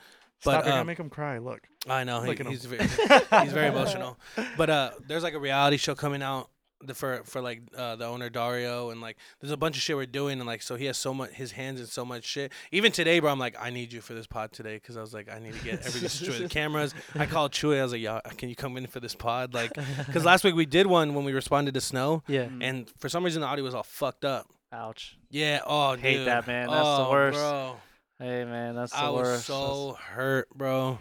Stop, 0.42 0.54
But 0.54 0.64
you're 0.64 0.72
gonna 0.72 0.80
um, 0.80 0.86
make 0.88 0.98
him 0.98 1.08
cry. 1.08 1.38
Look. 1.38 1.60
I 1.88 2.02
know 2.02 2.20
he, 2.20 2.28
Look 2.28 2.40
at 2.40 2.46
he's 2.48 2.64
very, 2.64 2.82
he's 3.44 3.52
very 3.52 3.68
emotional. 3.68 4.18
But 4.56 4.70
uh, 4.70 4.90
there's 5.06 5.22
like 5.22 5.34
a 5.34 5.38
reality 5.38 5.76
show 5.76 5.94
coming 5.94 6.20
out 6.22 6.50
the, 6.84 6.94
for 6.94 7.22
for 7.24 7.40
like 7.40 7.62
uh, 7.76 7.96
the 7.96 8.06
owner 8.06 8.28
Dario 8.28 8.90
and 8.90 9.00
like 9.00 9.16
there's 9.40 9.52
a 9.52 9.56
bunch 9.56 9.76
of 9.76 9.82
shit 9.82 9.94
we're 9.96 10.04
doing 10.06 10.40
and 10.40 10.46
like 10.46 10.62
so 10.62 10.74
he 10.74 10.86
has 10.86 10.98
so 10.98 11.14
much 11.14 11.30
his 11.30 11.52
hands 11.52 11.80
in 11.80 11.86
so 11.86 12.04
much 12.04 12.24
shit. 12.24 12.50
Even 12.72 12.90
today, 12.92 13.20
bro, 13.20 13.30
I'm 13.30 13.38
like 13.38 13.56
I 13.60 13.70
need 13.70 13.92
you 13.92 14.00
for 14.00 14.14
this 14.14 14.26
pod 14.26 14.52
today 14.52 14.74
because 14.74 14.96
I 14.96 15.00
was 15.00 15.14
like 15.14 15.30
I 15.30 15.38
need 15.38 15.54
to 15.54 15.64
get 15.64 15.86
everything 15.86 16.08
straight. 16.08 16.42
The 16.42 16.48
cameras. 16.48 16.94
I 17.14 17.26
called 17.26 17.52
Chewy. 17.52 17.78
I 17.78 17.82
was 17.84 17.92
like, 17.92 18.00
yo, 18.00 18.20
can 18.36 18.48
you 18.48 18.56
come 18.56 18.76
in 18.76 18.88
for 18.88 18.98
this 18.98 19.14
pod? 19.14 19.54
Like, 19.54 19.72
because 20.06 20.24
last 20.24 20.42
week 20.42 20.56
we 20.56 20.66
did 20.66 20.88
one 20.88 21.14
when 21.14 21.24
we 21.24 21.32
responded 21.32 21.74
to 21.74 21.80
snow 21.80 22.24
yeah. 22.26 22.48
and 22.60 22.90
for 22.98 23.08
some 23.08 23.24
reason 23.24 23.42
the 23.42 23.46
audio 23.46 23.64
was 23.64 23.74
all 23.74 23.84
fucked 23.84 24.24
up. 24.24 24.48
Ouch. 24.72 25.16
Yeah. 25.30 25.60
Oh, 25.66 25.94
Hate 25.96 26.18
dude. 26.18 26.26
that, 26.28 26.46
man. 26.46 26.68
That's 26.68 26.82
the 26.82 27.06
Oh, 27.06 27.10
worst. 27.10 27.38
Bro. 27.38 27.76
Hey 28.22 28.44
man, 28.44 28.76
that's 28.76 28.92
the 28.92 28.98
I 28.98 29.08
was 29.10 29.22
worst. 29.28 29.46
so 29.46 29.98
hurt, 30.00 30.48
bro. 30.54 30.98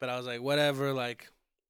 But 0.00 0.08
I 0.08 0.16
was 0.16 0.26
like, 0.26 0.40
whatever. 0.40 0.92
Like, 0.92 1.28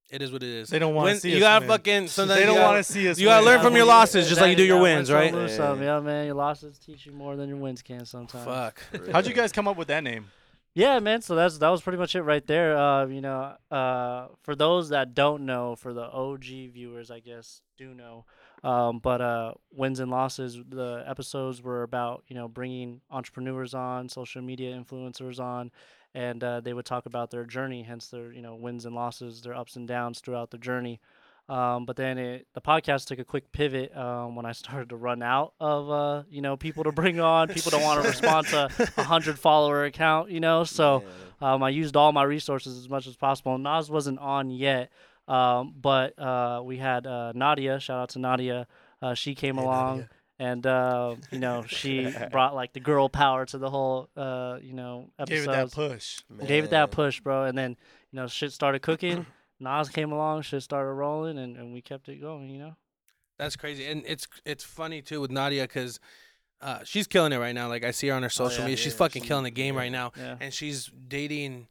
it 0.09 0.21
is 0.21 0.31
what 0.31 0.41
it 0.43 0.49
is. 0.49 0.69
They 0.69 0.79
don't 0.79 0.95
want 0.95 1.09
to 1.13 1.19
see 1.19 1.31
You 1.31 1.37
us 1.37 1.41
gotta 1.41 1.59
win. 1.67 1.69
fucking. 1.69 2.07
Sometimes 2.07 2.39
They 2.39 2.45
don't 2.45 2.59
want 2.61 2.77
to 2.85 2.91
see 2.91 3.09
us. 3.09 3.19
You 3.19 3.25
gotta 3.27 3.45
win. 3.45 3.53
learn 3.55 3.63
from 3.63 3.75
your 3.75 3.85
losses, 3.85 4.29
just 4.29 4.39
like 4.39 4.51
you 4.51 4.55
do 4.55 4.63
your 4.63 4.77
That- 4.77 4.83
wins, 4.83 5.11
right? 5.11 5.33
lose 5.33 5.55
some. 5.55 5.79
Yeah. 5.81 5.95
Yeah, 5.95 5.99
man. 5.99 6.25
Your 6.25 6.35
losses 6.35 6.79
teach 6.79 7.05
you 7.05 7.11
more 7.11 7.35
than 7.35 7.49
your 7.49 7.57
wins 7.57 7.81
can 7.81 8.05
sometimes. 8.05 8.45
Fuck. 8.45 8.81
How'd 9.11 9.27
you 9.27 9.33
guys 9.33 9.51
come 9.51 9.67
up 9.67 9.75
with 9.77 9.89
that 9.89 10.03
name? 10.03 10.31
Yeah, 10.75 10.97
man. 10.99 11.21
So 11.21 11.35
that's 11.35 11.57
that 11.59 11.69
was 11.69 11.81
pretty 11.81 11.97
much 11.99 12.15
it 12.15 12.23
right 12.23 12.45
there. 12.47 12.75
Uh, 12.77 13.05
you 13.05 13.21
know, 13.21 13.55
uh, 13.69 14.27
for 14.41 14.55
those 14.55 14.89
that 14.89 15.13
don't 15.13 15.45
know, 15.45 15.75
for 15.75 15.93
the 15.93 16.03
OG 16.09 16.69
viewers, 16.73 17.11
I 17.11 17.19
guess 17.19 17.61
do 17.77 17.93
know. 17.93 18.25
Um, 18.63 18.99
but 18.99 19.19
uh, 19.19 19.53
wins 19.71 19.99
and 19.99 20.09
losses. 20.09 20.57
The 20.69 21.03
episodes 21.05 21.61
were 21.61 21.83
about 21.83 22.23
you 22.27 22.35
know 22.35 22.47
bringing 22.47 23.01
entrepreneurs 23.11 23.73
on, 23.73 24.07
social 24.07 24.41
media 24.41 24.75
influencers 24.75 25.39
on, 25.39 25.71
and 26.13 26.43
uh, 26.43 26.61
they 26.61 26.73
would 26.73 26.85
talk 26.85 27.05
about 27.05 27.29
their 27.29 27.45
journey, 27.45 27.83
hence 27.83 28.07
their 28.07 28.31
you 28.31 28.41
know 28.41 28.55
wins 28.55 28.85
and 28.85 28.95
losses, 28.95 29.41
their 29.41 29.53
ups 29.53 29.75
and 29.75 29.87
downs 29.87 30.19
throughout 30.19 30.51
the 30.51 30.57
journey. 30.57 31.01
Um, 31.49 31.85
but 31.85 31.97
then 31.97 32.17
it, 32.17 32.47
the 32.53 32.61
podcast 32.61 33.07
took 33.07 33.19
a 33.19 33.25
quick 33.25 33.51
pivot 33.51 33.95
um, 33.97 34.35
when 34.35 34.45
I 34.45 34.51
started 34.53 34.89
to 34.89 34.95
run 34.95 35.21
out 35.21 35.53
of 35.59 35.89
uh, 35.91 36.23
you 36.29 36.41
know 36.41 36.55
people 36.55 36.85
to 36.85 36.91
bring 36.91 37.19
on. 37.19 37.49
People 37.49 37.71
don't 37.71 37.83
want 37.83 38.01
to 38.01 38.07
respond 38.07 38.47
to 38.47 38.69
a 38.97 39.03
hundred 39.03 39.37
follower 39.37 39.83
account, 39.85 40.29
you 40.31 40.39
know. 40.39 40.63
So 40.63 41.03
um, 41.41 41.61
I 41.61 41.69
used 41.69 41.97
all 41.97 42.11
my 42.13 42.23
resources 42.23 42.77
as 42.77 42.87
much 42.87 43.07
as 43.07 43.17
possible. 43.17 43.57
Nas 43.57 43.89
wasn't 43.89 44.19
on 44.19 44.49
yet, 44.49 44.89
um, 45.27 45.73
but 45.79 46.17
uh, 46.19 46.61
we 46.63 46.77
had 46.77 47.05
uh, 47.07 47.31
Nadia. 47.35 47.79
Shout 47.79 47.99
out 47.99 48.09
to 48.09 48.19
Nadia. 48.19 48.67
Uh, 49.01 49.13
she 49.13 49.35
came 49.35 49.55
Hey, 49.55 49.63
along. 49.63 49.97
Nadia. 49.97 50.09
And 50.39 50.65
uh, 50.65 51.15
you 51.31 51.39
know 51.39 51.63
she 51.67 52.11
brought 52.31 52.55
like 52.55 52.73
the 52.73 52.79
girl 52.79 53.07
power 53.07 53.45
to 53.45 53.57
the 53.57 53.69
whole 53.69 54.09
uh, 54.17 54.57
you 54.61 54.73
know 54.73 55.11
episode. 55.19 55.35
Gave 55.35 55.43
it 55.43 55.51
that 55.51 55.71
push. 55.71 56.19
Gave 56.47 56.63
it 56.65 56.69
that 56.71 56.91
push, 56.91 57.21
bro. 57.21 57.43
And 57.45 57.57
then 57.57 57.77
you 58.11 58.17
know 58.17 58.27
shit 58.27 58.51
started 58.51 58.81
cooking. 58.81 59.25
Nas 59.59 59.89
came 59.89 60.11
along, 60.11 60.41
shit 60.41 60.63
started 60.63 60.91
rolling, 60.91 61.37
and, 61.37 61.55
and 61.55 61.71
we 61.73 61.81
kept 61.81 62.09
it 62.09 62.19
going. 62.19 62.49
You 62.49 62.59
know. 62.59 62.75
That's 63.37 63.55
crazy, 63.55 63.85
and 63.85 64.03
it's 64.07 64.27
it's 64.43 64.63
funny 64.63 65.01
too 65.01 65.21
with 65.21 65.31
Nadia 65.31 65.63
because 65.63 65.99
uh, 66.61 66.79
she's 66.83 67.07
killing 67.07 67.31
it 67.31 67.37
right 67.37 67.53
now. 67.55 67.67
Like 67.69 67.85
I 67.85 67.91
see 67.91 68.07
her 68.07 68.15
on 68.15 68.23
her 68.23 68.29
social 68.29 68.59
yeah. 68.61 68.65
media, 68.65 68.77
she's 68.77 68.93
Yeah, 68.93 68.97
fucking 68.97 69.21
she- 69.21 69.27
killing 69.27 69.43
the 69.43 69.51
game 69.51 69.75
yeah. 69.75 69.81
right 69.81 69.91
now, 69.91 70.11
Yeah. 70.17 70.35
and 70.41 70.53
she's 70.53 70.87
dating. 71.07 71.67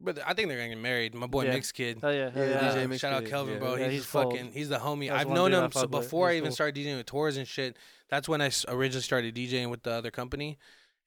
But 0.00 0.20
I 0.24 0.32
think 0.34 0.48
they're 0.48 0.58
gonna 0.58 0.68
get 0.68 0.78
married. 0.78 1.14
My 1.14 1.26
boy 1.26 1.44
Yeah. 1.46 1.54
Mix 1.54 1.72
Kid. 1.72 1.98
Oh 2.02 2.08
yeah. 2.10 2.30
Yeah, 2.34 2.44
hell 2.60 2.70
Uh, 2.70 2.74
DJ 2.74 2.88
Mix 2.88 3.00
shout 3.00 3.12
out 3.12 3.24
Kelvin, 3.24 3.54
yeah. 3.54 3.60
bro. 3.60 3.74
Yeah, 3.74 3.84
he's, 3.86 4.02
he's 4.04 4.06
cold. 4.10 4.32
fucking. 4.32 4.52
He's 4.52 4.68
the 4.68 4.78
homie. 4.78 5.08
That's 5.08 5.22
I've 5.22 5.28
known 5.30 5.52
him 5.52 5.70
so 5.72 5.86
before 5.88 6.28
I 6.30 6.34
even 6.34 6.48
cool. 6.48 6.54
started 6.54 6.76
DJing 6.76 6.96
with 6.96 7.06
tours 7.06 7.36
and 7.36 7.48
shit. 7.48 7.76
That's 8.08 8.28
when 8.28 8.40
I 8.40 8.50
originally 8.68 9.02
started 9.02 9.34
DJing 9.34 9.70
with 9.70 9.82
the 9.82 9.90
other 9.90 10.10
company, 10.12 10.56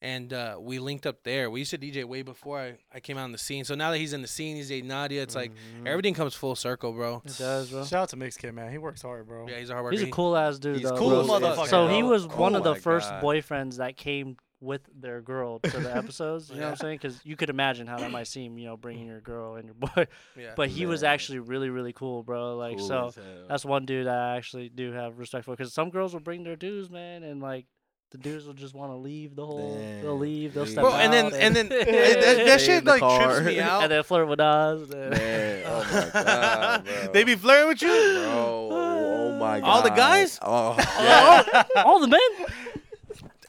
and 0.02 0.34
uh, 0.34 0.58
we 0.60 0.78
linked 0.80 1.06
up 1.08 1.24
there. 1.24 1.50
We 1.50 1.60
used 1.60 1.72
to 1.72 1.78
DJ 1.78 2.04
way 2.04 2.22
before 2.22 2.60
I, 2.60 2.74
I 2.94 3.00
came 3.00 3.18
out 3.18 3.26
in 3.26 3.32
the 3.32 3.38
scene. 3.38 3.64
So 3.64 3.76
now 3.76 3.92
that 3.92 3.98
he's 3.98 4.12
in 4.14 4.22
the 4.22 4.28
scene, 4.28 4.58
he's 4.58 4.72
a 4.72 4.82
Nadia. 4.82 5.22
It's 5.24 5.36
like 5.36 5.52
Mhm. 5.54 5.88
everything 5.88 6.14
comes 6.14 6.36
full 6.36 6.56
circle, 6.56 6.92
bro. 6.92 7.22
It 7.26 7.38
does, 7.38 7.70
bro. 7.72 7.86
Shout 7.86 8.04
out 8.04 8.10
to 8.10 8.18
Mix 8.18 8.36
Kid, 8.36 8.52
man. 8.54 8.72
He 8.72 8.78
works 8.78 9.02
hard, 9.04 9.26
bro. 9.26 9.48
Yeah, 9.48 9.58
he's 9.60 9.70
a 9.70 9.74
hard 9.74 9.86
worker. 9.86 9.96
He's 9.98 10.06
a 10.08 10.12
cool 10.12 10.36
ass 10.36 10.60
dude. 10.60 10.76
He's 10.80 10.90
though, 10.90 10.98
cool 10.98 11.24
bro. 11.24 11.40
motherfucker, 11.40 11.68
So 11.68 11.88
he 11.88 12.02
bro. 12.02 12.10
was 12.10 12.28
one 12.28 12.56
of 12.56 12.64
the 12.66 12.76
first 12.76 13.10
God. 13.10 13.24
boyfriends 13.24 13.78
that 13.78 13.96
came 13.96 14.36
with 14.62 14.82
their 14.98 15.22
girl 15.22 15.60
to 15.60 15.80
the 15.80 15.94
episodes. 15.98 16.50
You 16.50 16.58
know 16.58 16.66
what 16.66 16.72
I'm 16.72 16.78
saying? 16.78 17.00
Because 17.02 17.20
you 17.26 17.36
could 17.36 17.50
imagine 17.50 17.88
how 17.88 17.98
that 17.98 18.12
might 18.12 18.28
seem, 18.28 18.58
you 18.60 18.68
know, 18.68 18.78
bringing 18.78 19.08
your 19.08 19.20
girl 19.20 19.56
and 19.56 19.66
your 19.66 19.74
boy. 19.96 20.08
Yeah. 20.38 20.54
But 20.56 20.70
he 20.70 20.86
was 20.86 21.04
actually 21.04 21.40
really, 21.40 21.70
really 21.70 21.94
cool, 21.94 22.22
bro. 22.24 22.56
Like 22.58 22.78
Cool 22.78 22.88
so. 22.88 23.08
as 23.08 23.16
hell. 23.16 23.24
That's 23.50 23.66
one 23.66 23.86
dude 23.86 24.08
I 24.08 24.38
actually 24.38 24.70
do 24.70 24.92
have 24.94 25.18
respect 25.20 25.46
for 25.46 25.52
because 25.56 25.74
some 25.74 25.90
girls 25.90 26.14
will 26.14 26.20
bring 26.22 26.44
their 26.44 26.56
dudes, 26.56 26.90
man, 26.92 27.24
and 27.24 27.42
like 27.42 27.66
the 28.12 28.18
dudes 28.18 28.46
will 28.46 28.54
just 28.54 28.76
want 28.76 28.92
to 28.92 28.98
leave 28.98 29.36
the 29.36 29.46
whole. 29.46 29.76
They'll 29.78 30.12
Damn, 30.16 30.20
leave. 30.20 30.54
They'll 30.54 30.64
leave. 30.64 30.72
step 30.74 30.84
Bro, 30.84 30.94
and 30.96 31.12
then 31.14 31.26
out 31.28 31.34
and 31.34 31.56
then 31.56 31.70
that, 31.70 31.86
that, 31.88 32.36
Stay 32.36 32.54
in 32.54 32.60
shit 32.60 32.84
the 32.86 32.92
like 32.92 33.00
car. 33.00 33.32
trips 33.40 33.46
me 33.48 33.60
out. 33.62 33.84
and 33.84 33.92
then 33.92 34.04
flirt 34.04 34.28
with 34.28 34.40
us. 34.42 34.92
and- 34.92 35.10
Man, 35.12 35.64
oh 35.66 35.80
my 35.80 36.10
god, 36.22 36.86
bro. 36.86 37.12
they 37.14 37.24
be 37.24 37.36
flirting 37.36 37.68
with 37.70 37.82
you. 37.82 37.88
Bro, 37.88 38.70
oh 38.74 39.38
my 39.40 39.60
god. 39.62 39.66
All 39.68 39.82
the 39.82 39.90
guys? 39.92 40.38
Oh, 40.42 40.76
yeah, 40.78 41.64
all, 41.78 41.84
all 41.86 42.00
the 42.02 42.08
men. 42.10 42.20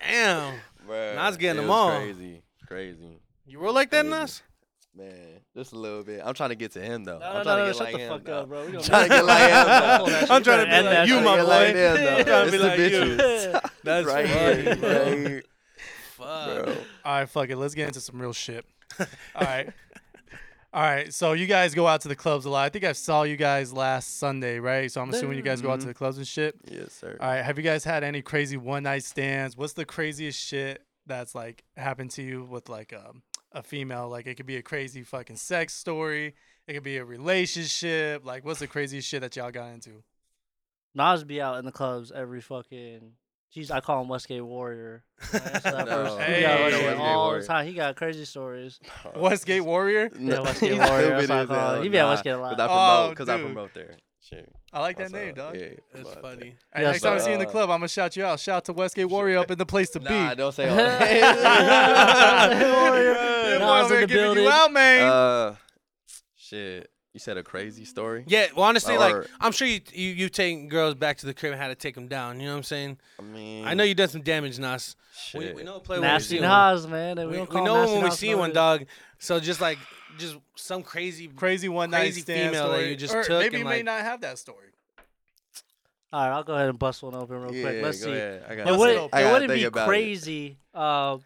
Damn. 0.01 0.55
Bro. 0.93 1.15
Nas 1.17 1.37
getting 1.37 1.59
it 1.59 1.61
them 1.63 1.69
was 1.69 1.77
all. 1.77 1.91
Crazy, 1.99 2.43
crazy, 2.67 3.19
You 3.47 3.59
roll 3.59 3.75
like 3.75 3.91
that, 3.91 4.03
Crazy. 4.05 4.11
Nas? 4.21 4.43
man. 4.95 5.15
Just 5.57 5.73
a 5.73 5.77
little 5.77 6.03
bit. 6.03 6.21
I'm 6.25 6.35
trying 6.35 6.51
to 6.51 6.55
get 6.55 6.73
to 6.73 6.81
him 6.81 7.05
though. 7.05 7.19
No, 7.19 7.27
I'm 7.27 7.35
no, 7.39 7.43
trying 7.43 7.45
no, 7.45 7.57
to 7.57 7.61
no, 7.61 7.67
get 7.67 7.77
shut 7.77 7.85
like 7.87 7.95
the 7.95 7.99
him, 8.01 8.11
fuck 8.13 8.25
though. 8.25 8.39
up, 8.41 8.49
bro. 8.49 8.67
We 8.67 8.73
don't 8.73 8.85
trying 8.85 9.03
to 9.03 9.09
get 9.09 9.25
like 9.25 9.43
him, 9.43 9.67
though. 9.67 9.97
Pull 9.99 10.07
that 10.07 10.21
shit. 10.21 10.31
I'm 10.31 10.43
trying 10.43 10.59
to 10.59 10.65
We 10.65 10.71
be 10.71 10.75
end 10.77 10.87
like 10.87 10.95
that 10.95 11.07
you, 11.09 11.15
shit. 11.15 11.25
my 11.25 11.37
Get 11.37 11.43
boy. 11.45 11.49
like 11.49 11.75
them, 11.75 11.97
though. 11.97 12.23
Trying 12.25 12.25
to 12.25 12.43
It's 12.43 12.51
be 12.53 12.59
the 12.59 12.65
like 12.65 12.79
you. 12.79 12.85
bitches. 13.17 13.71
That's 13.85 14.07
right 14.07 14.27
here, 14.27 14.67
right 14.77 15.19
here. 15.29 15.43
Fuck. 16.17 16.65
Bro. 16.65 16.75
All 17.05 17.19
right, 17.19 17.29
fuck 17.29 17.49
it. 17.51 17.57
Let's 17.57 17.75
get 17.75 17.89
into 17.89 18.01
some 18.01 18.21
real 18.21 18.33
shit. 18.33 18.65
All 18.99 19.07
right. 19.41 19.71
All 20.75 20.83
right. 20.83 21.13
So 21.13 21.35
you 21.35 21.47
guys 21.47 21.75
go 21.75 21.87
out 21.87 22.01
to 22.03 22.09
the 22.09 22.17
clubs 22.17 22.47
a 22.47 22.51
lot. 22.51 22.65
I 22.65 22.69
think 22.71 22.85
I 22.85 22.93
saw 22.93 23.25
you 23.25 23.37
guys 23.37 23.73
last 23.75 24.19
Sunday, 24.19 24.59
right? 24.59 24.91
So 24.91 25.03
I'm 25.03 25.11
assuming 25.11 25.37
you 25.37 25.43
guys 25.43 25.61
go 25.61 25.71
out 25.71 25.81
to 25.81 25.85
Mhm. 25.85 25.89
the 25.91 25.95
clubs 25.95 26.17
and 26.17 26.27
shit. 26.27 26.55
Yes, 26.71 26.93
sir. 26.95 27.17
All 27.21 27.29
right. 27.29 27.45
Have 27.45 27.59
you 27.59 27.65
guys 27.65 27.85
had 27.85 28.03
any 28.03 28.23
crazy 28.23 28.57
one 28.57 28.85
night 28.85 29.05
stands? 29.05 29.55
What's 29.57 29.75
the 29.75 29.85
craziest 29.85 30.41
shit 30.41 30.83
that's 31.07 31.35
like 31.35 31.65
happened 31.77 32.11
to 32.13 32.23
you 32.23 32.45
with 32.45 32.71
like 32.71 32.95
um, 32.95 33.23
a 33.53 33.63
female? 33.63 34.09
Like 34.09 34.27
it 34.27 34.37
could 34.37 34.47
be 34.47 34.57
a 34.57 34.63
crazy 34.63 35.03
fucking 35.03 35.37
sex 35.37 35.75
story. 35.75 36.35
It 36.67 36.73
could 36.73 36.83
be 36.85 36.97
a 36.97 37.05
relationship. 37.05 38.25
Like 38.25 38.43
what's 38.45 38.61
the 38.61 38.67
craziest 38.67 39.07
shit 39.07 39.21
that 39.21 39.37
y'all 39.37 39.51
got 39.51 39.73
into? 39.75 40.03
Nas 40.95 41.23
be 41.25 41.41
out 41.43 41.59
in 41.59 41.67
the 41.67 41.73
clubs 41.73 42.11
every 42.13 42.41
fucking. 42.41 43.13
Jeez, 43.55 43.71
I 43.71 43.81
call 43.81 44.01
him 44.03 44.09
Westgate 44.09 44.43
Warrior. 44.45 45.05
That's 45.33 45.63
that 45.65 45.87
No. 45.87 46.17
Hey, 46.17 46.37
he 46.37 46.41
got 46.43 46.61
Westgate 46.61 46.83
Westgate 46.85 46.99
all 47.01 47.25
Warrior. 47.27 47.41
the 47.43 47.47
time. 47.47 47.67
He 47.67 47.75
got 47.75 47.97
crazy 47.97 48.25
stories. 48.25 48.81
Westgate 49.17 49.63
Warrior. 49.65 50.11
Yeah, 50.19 50.41
Westgate 50.41 50.71
He's 50.73 50.79
Warrior, 50.81 51.03
stupid 51.05 51.19
that's 51.19 51.29
what 51.29 51.39
I 51.39 51.45
call 51.47 51.57
hell. 51.73 51.75
it. 51.81 51.83
He 51.83 51.89
be 51.91 51.99
at 51.99 52.07
Westgate 52.09 52.33
a 52.33 52.39
lot. 52.39 52.57
'cause 52.57 52.61
I 52.61 52.65
Oh, 52.65 52.69
promote, 52.69 53.11
because 53.11 53.29
I 53.29 53.41
promote 53.41 53.75
there. 53.75 53.97
Shit. 54.23 54.49
I 54.73 54.81
like 54.81 54.97
that 54.99 55.03
What's 55.03 55.13
name, 55.15 55.31
up? 55.31 55.37
dog. 55.37 55.57
Yeah, 55.57 55.67
That's 55.93 56.15
funny. 56.15 56.55
Hey, 56.75 56.83
Yeah, 56.83 56.93
next 56.93 57.03
time 57.03 57.15
I 57.15 57.19
see 57.19 57.27
you 57.29 57.35
in 57.35 57.41
the 57.41 57.47
club, 57.47 57.69
I'm 57.71 57.79
gonna 57.81 57.89
shout 57.89 58.17
you 58.17 58.25
out. 58.25 58.39
Shout 58.41 58.57
out 58.59 58.65
to 58.67 58.73
Westgate 58.73 59.09
Warrior 59.11 59.39
up 59.39 59.51
in 59.51 59.59
the 59.59 59.67
place 59.67 59.91
to 59.91 60.01
be. 60.01 60.09
Nah, 60.09 60.35
don't 60.35 60.53
say 60.55 60.69
all 60.71 60.77
Westgate 60.77 61.21
that. 61.21 62.51
Warrior. 62.53 63.13
Yeah, 63.13 63.59
boy, 63.59 63.65
Nas 63.67 63.85
over 63.85 63.95
in 63.95 63.99
here 63.99 64.01
the 64.01 64.07
giving 64.07 64.25
building. 64.25 64.45
You 64.45 64.51
out, 64.51 64.73
man. 64.73 65.03
uh, 65.09 65.55
shit. 66.37 66.91
You 67.13 67.21
said 67.21 67.37
a 67.37 67.43
crazy 67.43 67.85
story? 67.85 68.25
Yeah, 68.27 68.47
well, 68.57 68.65
honestly, 68.65 68.97
like 68.97 69.15
I'm 69.39 69.53
sure 69.53 69.69
you 69.69 69.81
you 69.93 70.09
you 70.13 70.29
taken 70.31 70.69
girls 70.69 70.95
back 70.95 71.19
to 71.19 71.27
the 71.27 71.35
crib 71.35 71.53
and 71.53 71.61
had 71.61 71.69
to 71.69 71.75
take 71.75 71.95
them 71.95 72.09
down. 72.09 72.41
You 72.41 72.47
know 72.47 72.53
what 72.53 72.59
I'm 72.59 72.63
saying? 72.63 72.99
I 73.19 73.23
mean, 73.23 73.67
I 73.67 73.75
know 73.75 73.85
you 73.85 73.95
done 73.95 74.09
some 74.09 74.23
damage, 74.23 74.59
Nas. 74.59 74.97
We, 75.35 75.41
Shit. 75.45 75.57
we 75.57 75.63
know 75.63 75.79
play 75.81 75.97
when 75.99 76.09
we 76.09 76.13
Nasty 76.13 76.37
see 76.37 76.41
one. 76.41 76.49
Nas, 76.49 76.87
man. 76.87 77.17
We, 77.19 77.27
We, 77.27 77.33
don't 77.37 77.51
we 77.51 77.55
call 77.57 77.65
know 77.67 77.75
Nasty 77.75 77.93
when 77.93 78.03
we 78.05 78.09
Nas 78.09 78.19
see 78.19 78.31
no 78.31 78.39
one, 78.39 78.49
good. 78.51 78.55
dog. 78.55 78.87
So 79.19 79.41
just 79.41 79.61
like 79.61 79.77
just 80.19 80.39
some 80.57 80.83
crazy. 80.83 81.29
crazy 81.29 81.69
one 81.69 81.91
night 81.91 82.01
crazy 82.01 82.23
stand 82.23 82.51
female 82.55 82.69
that 82.69 82.75
story. 82.77 82.91
you 82.91 82.97
just 82.97 83.15
or 83.15 83.25
took 83.25 83.41
maybe 83.43 83.57
and, 83.57 83.59
you 83.59 83.65
may 83.69 83.77
like- 83.77 83.85
not 83.85 84.01
have 84.01 84.23
that 84.23 84.39
story. 84.39 84.69
All 86.15 86.21
right, 86.29 86.35
I'll 86.35 86.45
go 86.45 86.55
ahead 86.55 86.69
and 86.69 86.79
bust 86.79 87.03
one 87.03 87.15
open 87.15 87.43
real 87.43 87.55
yeah, 87.55 87.63
quick. 87.63 87.83
Let's 87.83 88.01
go 88.01 88.07
see. 88.07 88.13
Ahead. 88.13 88.45
I 88.49 88.55
got 88.55 88.61
It, 88.63 88.65
Bust 88.67 88.79
would, 88.79 88.89
it 88.91 88.93
it, 88.93 88.99
open. 88.99 89.11
I 89.19 89.21
gotta 89.23 89.33
wouldn't 89.33 89.51
think 89.51 89.61
be 89.61 89.65
about 89.65 89.83
it. 89.83 89.89
crazy, 89.89 90.59
uh, 90.75 91.19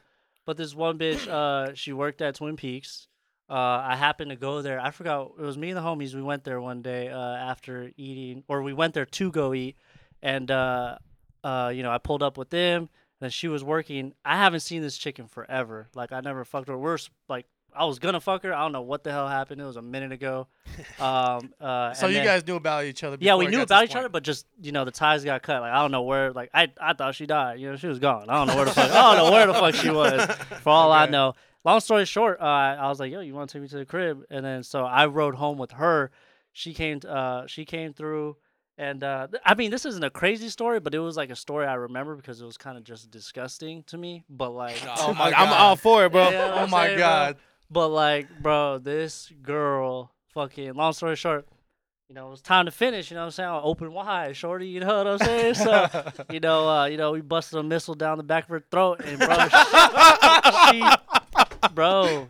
but 0.45 0.57
this 0.57 0.75
one 0.77 0.97
bitch, 0.99 1.27
uh, 1.29 1.75
she 1.75 1.93
worked 1.93 2.23
at 2.23 2.37
Twin 2.37 2.57
Peaks. 2.57 3.09
Uh, 3.49 3.55
I 3.55 3.97
happened 3.97 4.31
to 4.31 4.37
go 4.37 4.61
there. 4.63 4.81
I 4.81 4.91
forgot 4.91 5.33
it 5.39 5.43
was 5.43 5.57
me 5.57 5.69
and 5.71 5.77
the 5.77 5.83
homies. 5.83 6.15
We 6.15 6.23
went 6.23 6.43
there 6.45 6.61
one 6.61 6.83
day 6.83 7.09
uh, 7.09 7.19
after 7.19 7.93
eating, 7.97 8.43
or 8.49 8.63
we 8.63 8.73
went 8.73 8.95
there 8.95 9.07
to 9.07 9.31
go 9.31 9.55
eat, 9.55 9.77
and 10.23 10.51
uh, 10.51 10.99
uh, 11.45 11.71
you 11.75 11.83
know 11.83 11.91
I 11.93 11.99
pulled 11.99 12.23
up 12.23 12.37
with 12.39 12.51
them. 12.51 12.89
And 13.21 13.33
she 13.33 13.49
was 13.49 13.65
working. 13.65 14.13
I 14.27 14.37
haven't 14.37 14.61
seen 14.61 14.83
this 14.83 14.99
chicken 14.99 15.27
forever. 15.27 15.89
Like 15.95 16.13
I 16.13 16.21
never 16.21 16.45
fucked 16.45 16.69
her. 16.69 16.77
We're 16.77 16.99
like 17.31 17.47
I 17.75 17.85
was 17.87 17.99
gonna 17.99 18.21
fuck 18.21 18.43
her. 18.43 18.53
I 18.53 18.61
don't 18.61 18.73
know 18.73 18.83
what 18.83 19.05
the 19.05 19.11
hell 19.13 19.27
happened. 19.29 19.59
It 19.61 19.65
was 19.65 19.77
a 19.77 19.83
minute 19.83 20.13
ago. 20.13 20.49
Um, 21.01 21.55
uh, 21.61 21.95
So 21.95 22.07
you 22.09 22.15
then- 22.15 22.25
guys 22.27 22.47
knew 22.47 22.57
about 22.57 22.85
each 22.85 23.03
other. 23.05 23.17
yeah, 23.21 23.37
we 23.37 23.47
knew 23.47 23.63
about 23.63 23.85
each 23.85 23.97
other, 23.97 24.09
but 24.11 24.23
just 24.23 24.45
you 24.61 24.73
know, 24.73 24.85
the 24.85 24.91
ties 24.91 25.25
got 25.25 25.43
cut. 25.43 25.61
Like 25.63 25.73
I 25.73 25.81
don't 25.81 25.93
know 25.93 26.03
where. 26.03 26.33
Like 26.33 26.51
I, 26.53 26.71
I 26.81 26.93
thought 26.95 27.15
she 27.15 27.25
died. 27.27 27.59
You 27.61 27.71
know, 27.71 27.77
she 27.77 27.87
was 27.87 27.99
gone. 27.99 28.29
I 28.29 28.35
don't 28.35 28.49
know 28.49 28.57
where 28.57 28.65
the 28.67 28.73
fuck. 28.73 28.91
I 28.91 29.15
don't 29.15 29.25
know 29.25 29.33
where 29.33 29.47
the 29.47 29.55
fuck 29.55 29.75
she 29.77 29.89
was. 29.91 30.27
For 30.63 30.71
all 30.71 30.93
I 30.93 31.07
know. 31.17 31.35
Long 31.67 31.81
story 31.81 32.05
short, 32.05 32.41
uh, 32.41 32.45
I 32.45 32.89
was 32.89 33.01
like, 33.01 33.11
"Yo, 33.11 33.19
you 33.19 33.35
want 33.35 33.51
to 33.51 33.55
take 33.59 33.63
me 33.63 33.67
to 33.69 33.79
the 33.79 33.85
crib?" 33.85 34.23
And 34.31 34.45
then 34.47 34.63
so 34.63 34.85
I 34.85 35.07
rode 35.07 35.35
home 35.35 35.59
with 35.59 35.73
her. 35.73 36.13
She 36.53 36.73
came. 36.73 37.01
Uh, 37.07 37.49
she 37.49 37.65
came 37.65 37.93
through, 37.93 38.37
and 38.79 39.03
uh, 39.03 39.27
th- 39.29 39.43
I 39.45 39.55
mean, 39.57 39.73
this 39.73 39.85
isn't 39.85 40.05
a 40.05 40.09
crazy 40.11 40.49
story, 40.49 40.79
but 40.79 40.95
it 40.95 41.01
was 41.01 41.17
like 41.17 41.31
a 41.31 41.35
story 41.37 41.67
I 41.67 41.75
remember 41.75 42.15
because 42.15 42.41
it 42.41 42.45
was 42.45 42.57
kind 42.57 42.79
of 42.79 42.85
just 42.85 43.11
disgusting 43.11 43.83
to 43.89 43.99
me. 43.99 44.23
But 44.31 44.51
like, 44.51 44.81
Oh 44.99 45.13
my 45.13 45.33
I'm 45.33 45.49
all 45.53 45.75
for 45.75 46.05
it, 46.05 46.13
bro. 46.13 46.31
Yeah, 46.31 46.47
you 46.51 46.55
know 46.55 46.63
Oh 46.63 46.67
my 46.69 46.87
saying, 46.87 46.99
bro? 46.99 47.05
god. 47.05 47.37
But 47.69 47.89
like, 47.89 48.29
bro, 48.41 48.79
this 48.79 49.33
girl, 49.43 50.13
fucking. 50.35 50.73
Long 50.75 50.93
story 50.93 51.17
short, 51.17 51.49
you 52.09 52.15
know, 52.15 52.29
it 52.29 52.31
was 52.31 52.43
time 52.43 52.67
to 52.67 52.71
finish. 52.71 53.11
You 53.11 53.17
know 53.17 53.23
what 53.23 53.27
I'm 53.27 53.31
saying? 53.33 53.51
Open 53.65 53.93
wide, 53.93 54.37
shorty. 54.37 54.69
You 54.69 54.79
know 54.79 54.99
what 54.99 55.07
I'm 55.09 55.19
saying? 55.19 55.55
So, 55.55 55.89
you 56.31 56.39
know, 56.39 56.69
uh, 56.69 56.85
you 56.87 56.97
know, 56.97 57.11
we 57.11 57.23
busted 57.23 57.59
a 57.59 57.65
missile 57.65 57.95
down 57.97 58.19
the 58.19 58.23
back 58.23 58.45
of 58.45 58.51
her 58.51 58.65
throat, 58.71 59.01
and 59.05 59.19
bro, 59.19 59.37
she, 59.49 60.79
she 60.79 60.83
bro, 61.75 62.29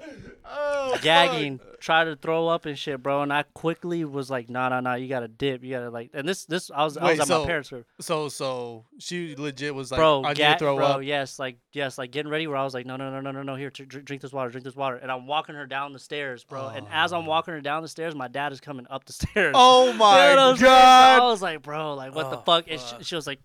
Oh, 0.49 0.97
gagging, 1.02 1.59
tried 1.81 2.05
to 2.05 2.14
throw 2.14 2.47
up 2.47 2.66
and 2.66 2.78
shit, 2.78 3.02
bro. 3.02 3.23
And 3.23 3.33
I 3.33 3.43
quickly 3.43 4.05
was 4.05 4.31
like, 4.31 4.49
nah, 4.49 4.69
nah, 4.69 4.78
nah, 4.81 4.95
you 4.95 5.09
gotta 5.09 5.26
dip, 5.26 5.64
you 5.64 5.71
gotta 5.71 5.90
like. 5.90 6.11
And 6.14 6.26
this, 6.26 6.45
this, 6.45 6.71
I 6.73 6.85
was, 6.85 6.97
I 6.97 7.05
Wait, 7.05 7.11
was 7.12 7.21
at 7.21 7.26
so- 7.26 7.40
my 7.40 7.47
parents' 7.47 7.69
crib, 7.71 7.85
So 8.00 8.28
so 8.28 8.85
she 8.99 9.35
legit 9.35 9.75
was 9.75 9.90
like, 9.90 9.99
bro. 9.99 10.23
I 10.25 10.28
need 10.28 10.38
ga- 10.38 10.52
to 10.52 10.59
throw 10.61 10.76
bro, 10.76 10.87
up. 10.87 11.02
yes, 11.02 11.40
like, 11.40 11.57
yes, 11.73 11.99
like 11.99 12.12
getting 12.12 12.31
ready. 12.31 12.47
Where 12.47 12.57
I 12.57 12.62
was 12.62 12.75
like, 12.75 12.87
no, 12.87 12.97
no, 12.97 13.11
no, 13.11 13.21
no, 13.21 13.33
no, 13.33 13.43
no. 13.43 13.57
Here, 13.57 13.71
dr- 13.71 14.05
drink 14.05 14.23
this 14.23 14.33
water, 14.33 14.49
drink 14.50 14.64
this 14.64 14.76
water. 14.76 14.97
And 14.97 15.11
I'm 15.11 15.26
walking 15.26 15.57
her 15.57 15.66
down 15.66 15.93
the 15.93 15.99
stairs, 15.99 16.45
bro. 16.45 16.69
And 16.69 16.87
oh. 16.87 16.90
as 16.93 17.12
I'm 17.12 17.26
walking 17.26 17.52
her 17.55 17.61
down 17.61 17.83
the 17.83 17.88
stairs, 17.88 18.14
my 18.14 18.28
dad 18.28 18.52
is 18.52 18.61
coming 18.61 18.87
up 18.88 19.05
the 19.05 19.12
stairs. 19.14 19.52
Oh 19.59 19.87
You 19.87 19.93
know 19.95 19.99
my 19.99 20.28
what 20.31 20.38
I'm 20.38 20.57
saying? 20.57 20.59
So 20.59 20.64
god! 20.66 21.23
I 21.23 21.26
was 21.26 21.43
like, 21.43 21.62
bro, 21.62 21.95
like, 21.95 22.14
what 22.14 22.31
the 22.31 22.38
Oh, 22.38 22.43
fuck? 22.43 22.66
And 22.69 22.81
fuck. 22.81 22.99
she, 23.00 23.05
she 23.05 23.14
was 23.16 23.26
like, 23.26 23.40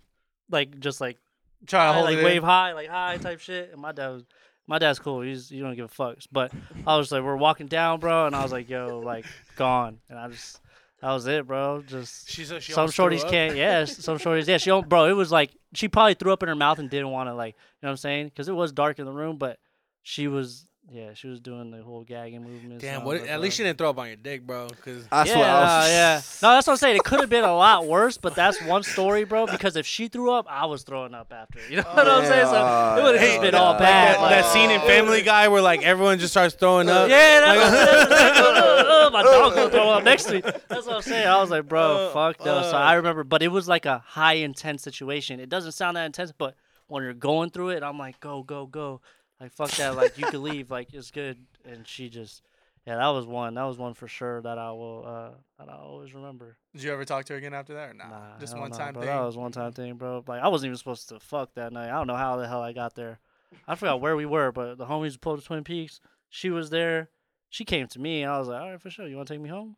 like, 0.51 0.79
just 0.79 1.01
like, 1.01 1.17
Try 1.67 1.85
to 1.85 1.87
high, 1.89 1.93
hold 1.93 2.05
like 2.05 2.17
it 2.17 2.23
wave 2.23 2.37
in. 2.37 2.43
high, 2.43 2.73
like 2.73 2.89
high 2.89 3.17
type 3.17 3.39
shit. 3.39 3.71
And 3.73 3.81
my 3.81 3.91
dad 3.91 4.09
was, 4.09 4.23
my 4.71 4.79
dad's 4.79 4.99
cool. 4.99 5.19
He's 5.19 5.49
he 5.49 5.59
don't 5.59 5.75
give 5.75 5.83
a 5.83 5.89
fuck. 5.89 6.19
But 6.31 6.53
I 6.87 6.95
was 6.95 7.11
like, 7.11 7.23
we're 7.23 7.35
walking 7.35 7.67
down, 7.67 7.99
bro, 7.99 8.25
and 8.25 8.33
I 8.33 8.41
was 8.41 8.53
like, 8.53 8.69
yo, 8.69 8.99
like, 8.99 9.25
gone. 9.57 9.99
And 10.09 10.17
I 10.17 10.29
just, 10.29 10.61
that 11.01 11.11
was 11.11 11.27
it, 11.27 11.45
bro. 11.45 11.83
Just 11.85 12.29
She 12.29 12.45
said 12.45 12.63
she 12.63 12.71
some 12.71 12.87
shorties 12.87 13.29
can't. 13.29 13.57
Yeah, 13.57 13.83
some 13.83 14.17
shorties. 14.17 14.47
Yeah, 14.47 14.57
she 14.57 14.69
don't, 14.69 14.87
bro. 14.87 15.07
It 15.07 15.13
was 15.13 15.29
like 15.29 15.51
she 15.73 15.89
probably 15.89 16.13
threw 16.13 16.31
up 16.31 16.41
in 16.41 16.47
her 16.47 16.55
mouth 16.55 16.79
and 16.79 16.89
didn't 16.89 17.09
want 17.09 17.27
to 17.27 17.33
like, 17.33 17.55
you 17.55 17.59
know 17.83 17.89
what 17.89 17.91
I'm 17.91 17.97
saying? 17.97 18.27
Because 18.27 18.47
it 18.47 18.53
was 18.53 18.71
dark 18.71 18.97
in 18.97 19.05
the 19.05 19.11
room, 19.11 19.37
but 19.37 19.59
she 20.03 20.29
was, 20.29 20.65
yeah, 20.93 21.13
she 21.13 21.27
was 21.29 21.39
doing 21.39 21.71
the 21.71 21.81
whole 21.81 22.03
gagging 22.03 22.43
movements. 22.43 22.83
Damn, 22.83 23.05
what? 23.05 23.13
was 23.13 23.21
like, 23.21 23.29
At 23.29 23.35
bro. 23.35 23.41
least 23.43 23.57
she 23.57 23.63
didn't 23.63 23.77
throw 23.77 23.89
up 23.91 23.97
on 23.97 24.07
your 24.07 24.17
dick, 24.17 24.45
bro. 24.45 24.67
Cause 24.83 25.07
I 25.11 25.23
yeah, 25.25 25.33
swear. 25.33 25.45
I 25.49 25.79
was, 25.79 25.89
yeah. 25.89 26.15
No, 26.41 26.53
that's 26.55 26.67
what 26.67 26.73
I'm 26.73 26.77
saying. 26.77 26.95
It 26.97 27.03
could 27.05 27.21
have 27.21 27.29
been 27.29 27.45
a 27.45 27.55
lot 27.55 27.87
worse, 27.87 28.17
but 28.17 28.35
that's 28.35 28.61
one 28.63 28.83
story, 28.83 29.23
bro. 29.23 29.47
Because 29.47 29.75
if 29.77 29.85
she 29.87 30.09
threw 30.09 30.31
up, 30.33 30.45
I 30.49 30.65
was 30.65 30.83
throwing 30.83 31.13
up 31.13 31.31
after. 31.31 31.59
You 31.69 31.77
know 31.77 31.83
what 31.83 32.07
I'm 32.07 32.25
saying? 32.25 32.45
So 32.47 32.55
it 32.99 33.03
would 33.03 33.15
have 33.15 33.23
Yeah, 33.23 33.27
just 33.29 33.41
been 33.41 33.53
yeah. 33.53 33.59
all 33.61 33.71
Like 33.71 33.79
bad. 33.79 34.15
that, 34.15 34.21
like- 34.21 34.29
that 34.31 34.45
scene 34.53 34.69
in 34.69 34.81
Family 34.81 35.21
Guy 35.21 35.47
where 35.47 35.61
like 35.61 35.81
everyone 35.83 36.19
just 36.19 36.33
starts 36.33 36.55
throwing 36.55 36.89
up. 36.89 37.09
Yeah, 37.09 37.39
that's 37.39 38.09
what 38.09 38.11
I'm 38.11 38.17
saying. 38.17 39.13
my 39.13 39.23
dog 39.23 39.55
gonna 39.55 39.69
throw 39.69 39.89
up 39.91 40.03
next 40.03 40.25
to 40.25 40.33
me. 40.33 40.41
That's 40.41 40.85
what 40.87 40.95
I'm 40.97 41.01
saying. 41.01 41.27
I 41.27 41.39
was 41.39 41.49
like, 41.49 41.67
bro, 41.67 42.07
Uh, 42.09 42.13
fuck 42.13 42.43
no. 42.45 42.61
So 42.63 42.75
uh. 42.77 42.79
I 42.79 42.93
remember, 42.95 43.23
but 43.23 43.41
it 43.41 43.47
was 43.49 43.67
like 43.67 43.85
a 43.85 43.99
high 44.05 44.33
intense 44.33 44.81
situation. 44.83 45.39
It 45.39 45.49
doesn't 45.49 45.71
sound 45.73 45.97
that 45.97 46.05
intense, 46.05 46.31
but 46.37 46.55
when 46.87 47.03
you're 47.03 47.13
going 47.13 47.49
through 47.51 47.69
it, 47.69 47.83
I'm 47.83 47.97
like, 47.97 48.19
go, 48.19 48.43
go, 48.43 48.65
go. 48.65 48.99
Like 49.41 49.51
fuck 49.51 49.71
that. 49.71 49.95
Like 49.95 50.17
you 50.19 50.25
could 50.27 50.39
leave. 50.39 50.69
Like 50.69 50.93
it's 50.93 51.09
good. 51.09 51.37
And 51.65 51.87
she 51.87 52.09
just, 52.09 52.43
yeah, 52.85 52.97
that 52.97 53.07
was 53.07 53.25
one. 53.25 53.55
That 53.55 53.63
was 53.63 53.77
one 53.77 53.95
for 53.95 54.07
sure 54.07 54.39
that 54.41 54.59
I 54.59 54.71
will, 54.71 55.03
uh, 55.05 55.29
that 55.57 55.71
I 55.71 55.77
always 55.77 56.13
remember. 56.13 56.57
Did 56.73 56.83
you 56.83 56.93
ever 56.93 57.05
talk 57.05 57.25
to 57.25 57.33
her 57.33 57.37
again 57.37 57.53
after 57.53 57.73
that 57.73 57.89
or 57.89 57.93
nah? 57.95 58.09
Nah, 58.09 58.39
Just 58.39 58.55
one 58.55 58.69
nah, 58.69 58.77
time 58.77 58.93
bro. 58.93 59.01
thing. 59.01 59.09
That 59.09 59.21
was 59.21 59.35
one 59.37 59.51
time 59.51 59.71
thing, 59.71 59.95
bro. 59.95 60.23
Like 60.27 60.43
I 60.43 60.47
wasn't 60.47 60.67
even 60.69 60.77
supposed 60.77 61.09
to 61.09 61.19
fuck 61.19 61.55
that 61.55 61.73
night. 61.73 61.89
I 61.89 61.93
don't 61.93 62.07
know 62.07 62.15
how 62.15 62.37
the 62.37 62.47
hell 62.47 62.61
I 62.61 62.71
got 62.71 62.93
there. 62.93 63.19
I 63.67 63.75
forgot 63.75 63.99
where 63.99 64.15
we 64.15 64.25
were, 64.25 64.51
but 64.51 64.77
the 64.77 64.85
homies 64.85 65.19
pulled 65.19 65.39
to 65.39 65.45
Twin 65.45 65.63
Peaks. 65.63 65.99
She 66.29 66.49
was 66.51 66.69
there. 66.69 67.09
She 67.49 67.65
came 67.65 67.87
to 67.87 67.99
me. 67.99 68.21
And 68.21 68.31
I 68.31 68.39
was 68.39 68.47
like, 68.47 68.61
all 68.61 68.69
right, 68.71 68.81
for 68.81 68.89
sure. 68.89 69.07
You 69.07 69.17
want 69.17 69.27
to 69.27 69.33
take 69.33 69.41
me 69.41 69.49
home? 69.49 69.75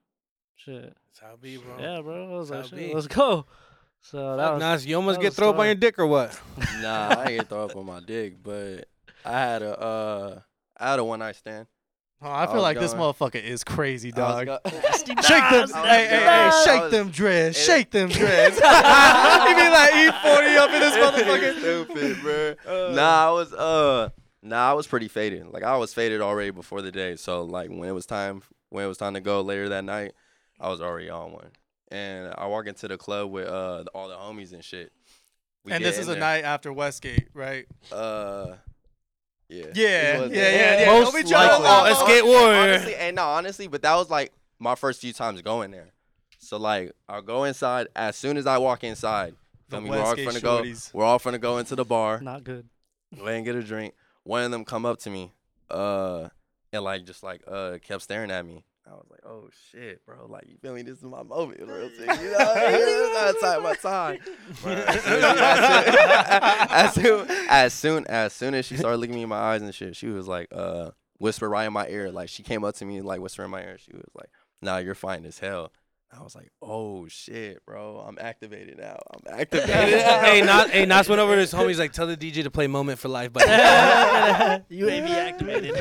Shit. 0.56 0.84
That's 0.84 1.20
how 1.20 1.34
it 1.34 1.42
be, 1.42 1.58
bro. 1.58 1.80
Yeah, 1.80 2.02
bro. 2.02 2.36
I 2.36 2.38
was 2.38 2.50
That's 2.50 2.70
how 2.70 2.78
it 2.78 2.80
shit, 2.80 2.94
let's 2.94 3.08
go. 3.08 3.46
So 4.02 4.36
that 4.36 4.44
Fuck, 4.44 4.54
was. 4.56 4.62
Nas, 4.62 4.86
you 4.86 4.96
almost 4.98 5.22
get 5.22 5.30
was 5.30 5.36
throw 5.36 5.50
up 5.50 5.58
on 5.58 5.66
your 5.66 5.76
dick 5.76 5.98
or 5.98 6.06
what? 6.06 6.40
Nah, 6.82 7.16
I 7.18 7.24
ain't 7.30 7.40
get 7.40 7.50
throw 7.50 7.66
up 7.66 7.76
on 7.76 7.86
my 7.86 8.02
dick, 8.02 8.44
but 8.44 8.86
I 9.26 9.32
had 9.40 9.62
a 9.62 9.80
uh, 9.80 10.40
I 10.78 10.90
had 10.92 11.00
a 11.00 11.04
one 11.04 11.20
night 11.20 11.36
stand. 11.36 11.68
Oh, 12.26 12.32
I 12.32 12.46
feel 12.46 12.56
was 12.56 12.64
like 12.64 12.80
this 12.80 12.94
motherfucker 12.94 13.44
is 13.44 13.64
crazy, 13.66 14.12
dog. 14.12 14.46
go- 14.46 14.60
Shake 15.06 15.06
them, 15.08 15.18
Nas, 15.18 15.26
I 15.28 15.62
was 15.62 15.72
hey, 15.74 16.08
hey, 16.08 16.20
hey, 16.20 16.52
shake 16.66 16.82
was- 16.84 16.92
them 16.92 17.10
dreads, 17.10 17.58
it- 17.58 17.62
shake 17.62 17.92
them 17.92 18.10
dreads. 18.20 18.56
he 18.56 18.62
be 18.62 18.68
like 18.68 19.92
E40 19.92 20.58
up 20.58 20.70
in 20.72 20.80
this 20.80 20.96
motherfucker. 20.96 21.60
Stupid, 21.60 22.22
bro. 22.66 22.92
Nah, 22.94 23.28
I 23.28 23.32
was 23.32 23.54
uh, 23.54 24.10
Nah, 24.42 24.70
I 24.70 24.74
was 24.74 24.88
pretty 24.88 25.08
faded. 25.10 25.48
Like 25.48 25.64
I 25.64 25.76
was 25.78 25.94
faded 25.94 26.22
already 26.22 26.52
before 26.52 26.82
the 26.82 26.92
day. 26.92 27.16
So 27.18 27.44
like 27.44 27.70
when 27.70 27.90
it 27.90 27.94
was 27.94 28.06
time 28.06 28.42
when 28.70 28.86
it 28.86 28.88
was 28.88 28.98
time 28.98 29.14
to 29.16 29.22
go 29.22 29.42
later 29.42 29.70
that 29.70 29.84
night, 29.84 30.14
I 30.60 30.70
was 30.70 30.80
already 30.82 31.10
on 31.10 31.32
one. 31.34 31.52
And 31.92 32.34
I 32.38 32.48
walk 32.48 32.68
into 32.68 32.88
the 32.88 32.98
club 32.98 33.32
with 33.32 33.48
uh 33.48 33.84
all 33.94 34.08
the 34.08 34.16
homies 34.16 34.54
and 34.54 34.64
shit. 34.64 34.92
We 35.66 35.72
and 35.74 35.84
this 35.84 35.98
is 35.98 36.08
a 36.08 36.12
there. 36.12 36.20
night 36.22 36.44
after 36.46 36.72
Westgate, 36.74 37.28
right? 37.34 37.66
Uh, 37.92 38.56
yeah. 39.54 39.66
Yeah, 39.74 40.26
yeah, 40.26 40.26
yeah, 40.28 40.80
yeah. 40.82 40.86
Most 40.88 41.12
Don't 41.12 41.24
be 41.24 41.30
trying 41.30 41.48
to 41.50 41.54
likely. 41.54 41.64
lie. 41.66 41.80
Oh, 41.80 41.84
Westgate 41.84 42.26
Warrior. 42.26 42.60
Honestly, 42.74 42.96
and 42.96 43.16
no, 43.16 43.24
honestly, 43.24 43.68
but 43.68 43.82
that 43.84 43.96
was 43.96 44.10
like 44.10 44.32
my 44.60 44.76
first 44.76 45.02
few 45.02 45.14
times 45.14 45.42
going 45.42 45.72
there. 45.72 45.92
So 46.40 46.58
like 46.58 46.92
I'll 47.08 47.22
go 47.22 47.44
inside. 47.46 47.88
As 47.96 48.16
soon 48.16 48.38
as 48.38 48.46
I 48.48 48.58
walk 48.58 48.84
inside, 48.84 49.36
The 49.70 49.78
feel 49.78 49.82
me, 49.82 49.90
we're 49.92 50.00
all 50.00 50.16
Westgate 50.16 50.28
finna 50.30 50.42
go. 50.42 50.98
We're 50.98 51.06
all 51.06 51.20
finna 51.20 51.40
go 51.40 51.58
into 51.58 51.76
the 51.76 51.86
bar. 51.86 52.20
Not 52.22 52.44
good. 52.44 52.68
go 53.16 53.24
ahead 53.24 53.36
and 53.38 53.46
get 53.46 53.56
a 53.56 53.64
drink. 53.64 53.94
One 54.24 54.44
of 54.44 54.52
them 54.52 54.66
come 54.66 54.86
up 54.86 55.00
to 55.00 55.10
me, 55.10 55.32
uh, 55.70 56.30
and 56.72 56.84
like 56.84 57.06
just 57.06 57.24
like 57.24 57.42
uh 57.48 57.78
kept 57.82 58.02
staring 58.04 58.32
at 58.32 58.46
me. 58.46 58.64
I 58.86 58.92
was 58.92 59.06
like, 59.10 59.22
oh 59.26 59.50
shit, 59.72 60.06
bro. 60.06 60.26
Like 60.28 60.44
you 60.48 60.58
feel 60.58 60.74
me? 60.74 60.82
This 60.82 60.98
is 60.98 61.04
my 61.04 61.24
moment, 61.24 61.62
real 61.62 61.90
shit. 61.90 62.00
You 62.00 62.06
know, 62.06 62.54
this 62.54 63.00
is 63.00 63.14
my 63.14 63.34
time, 63.42 63.64
my 63.64 63.76
time. 63.76 64.20
as 66.70 66.94
soon 66.94 67.26
as 67.50 67.74
soon 67.74 68.06
as 68.08 68.34
soon 68.34 68.54
as 68.56 68.66
she 68.66 68.78
started 68.78 68.98
looking 68.98 69.16
me 69.16 69.24
in 69.24 69.30
my 69.30 69.38
eyes 69.38 69.62
and 69.62 69.74
shit, 69.74 69.96
she 69.96 70.08
was 70.08 70.28
like, 70.28 70.48
uh, 70.52 70.92
whisper 71.18 71.50
right 71.50 71.66
in 71.66 71.74
my 71.74 71.88
ear. 71.88 72.12
Like 72.12 72.30
she 72.30 72.44
came 72.44 72.64
up 72.64 72.76
to 72.76 72.86
me 72.86 72.98
and 72.98 73.06
like 73.06 73.22
whisper 73.22 73.46
in 73.46 73.52
my 73.52 73.62
ear. 73.62 73.78
She 73.78 73.94
was 73.94 74.10
like, 74.14 74.30
nah, 74.62 74.78
you're 74.78 74.96
fine 74.96 75.26
as 75.26 75.40
hell. 75.40 75.72
I 76.18 76.22
was 76.24 76.36
like, 76.36 76.52
oh 76.62 77.08
shit, 77.08 77.66
bro. 77.66 78.04
I'm 78.06 78.18
activated 78.20 78.78
now. 78.78 78.98
I'm 79.12 79.40
activated. 79.40 79.70
hey, 80.02 80.42
not 80.42 80.70
hey, 80.70 80.86
Nas 80.86 81.10
went 81.10 81.20
over 81.20 81.34
to 81.34 81.42
his 81.42 81.54
homies 81.54 81.80
like, 81.80 81.94
tell 81.94 82.08
the 82.08 82.18
DJ 82.18 82.44
to 82.44 82.52
play 82.52 82.68
"Moment 82.68 83.00
for 83.00 83.10
Life" 83.10 83.34
by 83.34 83.42
be 84.70 84.90
activated. 84.90 85.74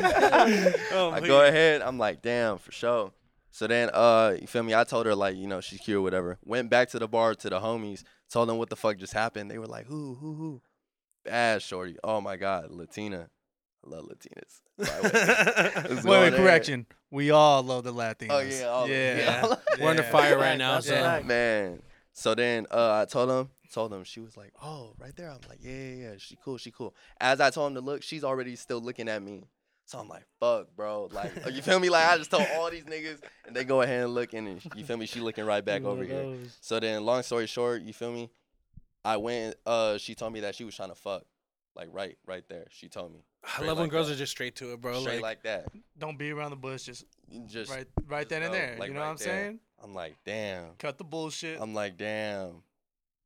oh, 0.93 1.11
I 1.13 1.21
go 1.21 1.45
ahead. 1.45 1.83
I'm 1.83 1.99
like, 1.99 2.23
damn, 2.23 2.59
for 2.59 2.73
sure. 2.73 3.13
So 3.51 3.67
then, 3.67 3.91
uh, 3.93 4.37
you 4.41 4.47
feel 4.47 4.63
me? 4.63 4.75
I 4.75 4.85
told 4.85 5.05
her 5.07 5.15
like, 5.15 5.37
you 5.37 5.47
know, 5.47 5.61
she's 5.61 5.81
cute 5.81 5.99
or 5.99 6.03
whatever. 6.03 6.39
Went 6.45 6.71
back 6.71 6.89
to 6.91 6.99
the 6.99 7.07
bar 7.07 7.35
to 7.35 7.51
the 7.51 7.61
homies. 7.61 8.03
Told 8.31 8.49
them 8.49 8.57
what 8.57 8.71
the 8.71 8.77
fuck 8.77 8.97
just 8.97 9.13
happened. 9.13 9.51
They 9.51 9.59
were 9.59 9.67
like, 9.67 9.87
who, 9.87 10.15
who, 10.15 10.35
who? 10.35 10.63
Bad 11.25 11.61
shorty. 11.61 11.97
Oh 12.03 12.21
my 12.21 12.37
god, 12.37 12.71
Latina. 12.71 13.29
I 13.85 13.91
love 13.91 14.07
Latinas. 14.07 14.63
Way. 14.79 15.89
What's 15.89 16.05
Wait, 16.05 16.21
wait, 16.21 16.35
correction. 16.35 16.87
We 17.13 17.31
all 17.31 17.63
love 17.63 17.85
the 17.85 17.93
Latinos. 17.93 18.29
Oh 18.31 18.41
yeah, 18.41 18.65
all 18.65 18.89
yeah. 18.89 19.17
Yeah. 19.19 19.55
We're 19.79 19.91
under 19.91 20.03
Yeah. 20.03 20.11
fire 20.11 20.39
right 20.39 20.57
now, 20.57 20.81
so 20.81 20.95
a. 20.95 21.23
Man. 21.23 21.83
So 22.15 22.35
then 22.35 22.67
uh, 22.71 23.03
I 23.03 23.05
told 23.05 23.29
him, 23.31 23.51
told 23.71 23.93
him 23.93 24.03
she 24.05 24.21
was 24.21 24.35
like, 24.37 24.53
oh, 24.63 24.95
right 24.99 25.15
there. 25.15 25.31
I'm 25.31 25.39
like, 25.49 25.59
yeah, 25.63 25.73
yeah, 25.73 25.95
yeah. 25.95 26.15
She 26.17 26.37
cool, 26.43 26.57
she 26.57 26.71
cool. 26.71 26.95
As 27.21 27.39
I 27.41 27.51
told 27.51 27.69
him 27.71 27.75
to 27.75 27.81
look, 27.83 28.03
she's 28.03 28.25
already 28.25 28.57
still 28.57 28.81
looking 28.81 29.09
at 29.09 29.23
me. 29.23 29.45
So 29.85 29.99
I'm 29.99 30.09
like, 30.09 30.25
fuck, 30.41 30.69
bro. 30.75 31.11
Like, 31.13 31.33
you 31.53 31.61
feel 31.61 31.79
me? 31.79 31.91
Like 31.91 32.07
I 32.07 32.17
just 32.17 32.31
told 32.31 32.47
all 32.55 32.71
these 32.71 32.85
niggas, 32.85 33.21
and 33.47 33.55
they 33.55 33.65
go 33.65 33.83
ahead 33.83 34.05
and 34.05 34.15
look, 34.15 34.33
and 34.33 34.63
you 34.75 34.85
feel 34.85 34.97
me? 34.97 35.05
She 35.05 35.21
looking 35.21 35.45
right 35.45 35.63
back 35.65 35.85
over 35.85 36.05
here. 36.05 36.35
So 36.63 36.81
then, 36.81 37.05
long 37.05 37.23
story 37.23 37.47
short, 37.47 37.83
you 37.83 37.93
feel 37.93 38.13
me? 38.13 38.31
I 39.05 39.19
went. 39.19 39.57
Uh, 39.67 39.99
she 39.99 40.15
told 40.15 40.33
me 40.33 40.41
that 40.41 40.55
she 40.55 40.65
was 40.65 40.75
trying 40.75 40.89
to 40.89 40.95
fuck, 40.95 41.25
like 41.77 41.89
right, 41.93 42.17
right 42.27 42.45
there. 42.49 42.69
She 42.71 42.89
told 42.89 43.13
me 43.13 43.25
I 43.45 43.61
love 43.63 43.77
when 43.79 43.85
like 43.87 43.91
girls 43.91 44.09
that. 44.09 44.15
are 44.15 44.19
just 44.19 44.33
straight 44.33 44.57
to 44.57 44.73
it, 44.73 44.81
bro. 44.81 45.01
straight 45.01 45.15
Like, 45.23 45.23
like 45.23 45.43
that. 45.45 45.67
Don't 45.99 46.17
be 46.19 46.31
around 46.31 46.51
the 46.51 46.57
bush. 46.57 46.85
Just, 46.85 47.05
Just 47.47 47.71
right, 47.71 47.87
right 48.09 48.21
just 48.21 48.29
then 48.31 48.43
and 48.43 48.55
there. 48.55 48.77
like, 48.79 48.89
you 48.89 48.95
know 48.95 49.01
right 49.01 49.07
what 49.07 49.13
I'm 49.13 49.17
there. 49.19 49.27
saying? 49.45 49.61
I'm 49.83 49.95
like, 49.95 50.17
damn. 50.25 50.71
Cut 50.79 50.97
the 50.99 51.05
bullshit. 51.05 51.61
I'm 51.61 51.75
like, 51.75 51.97
damn. 51.97 52.63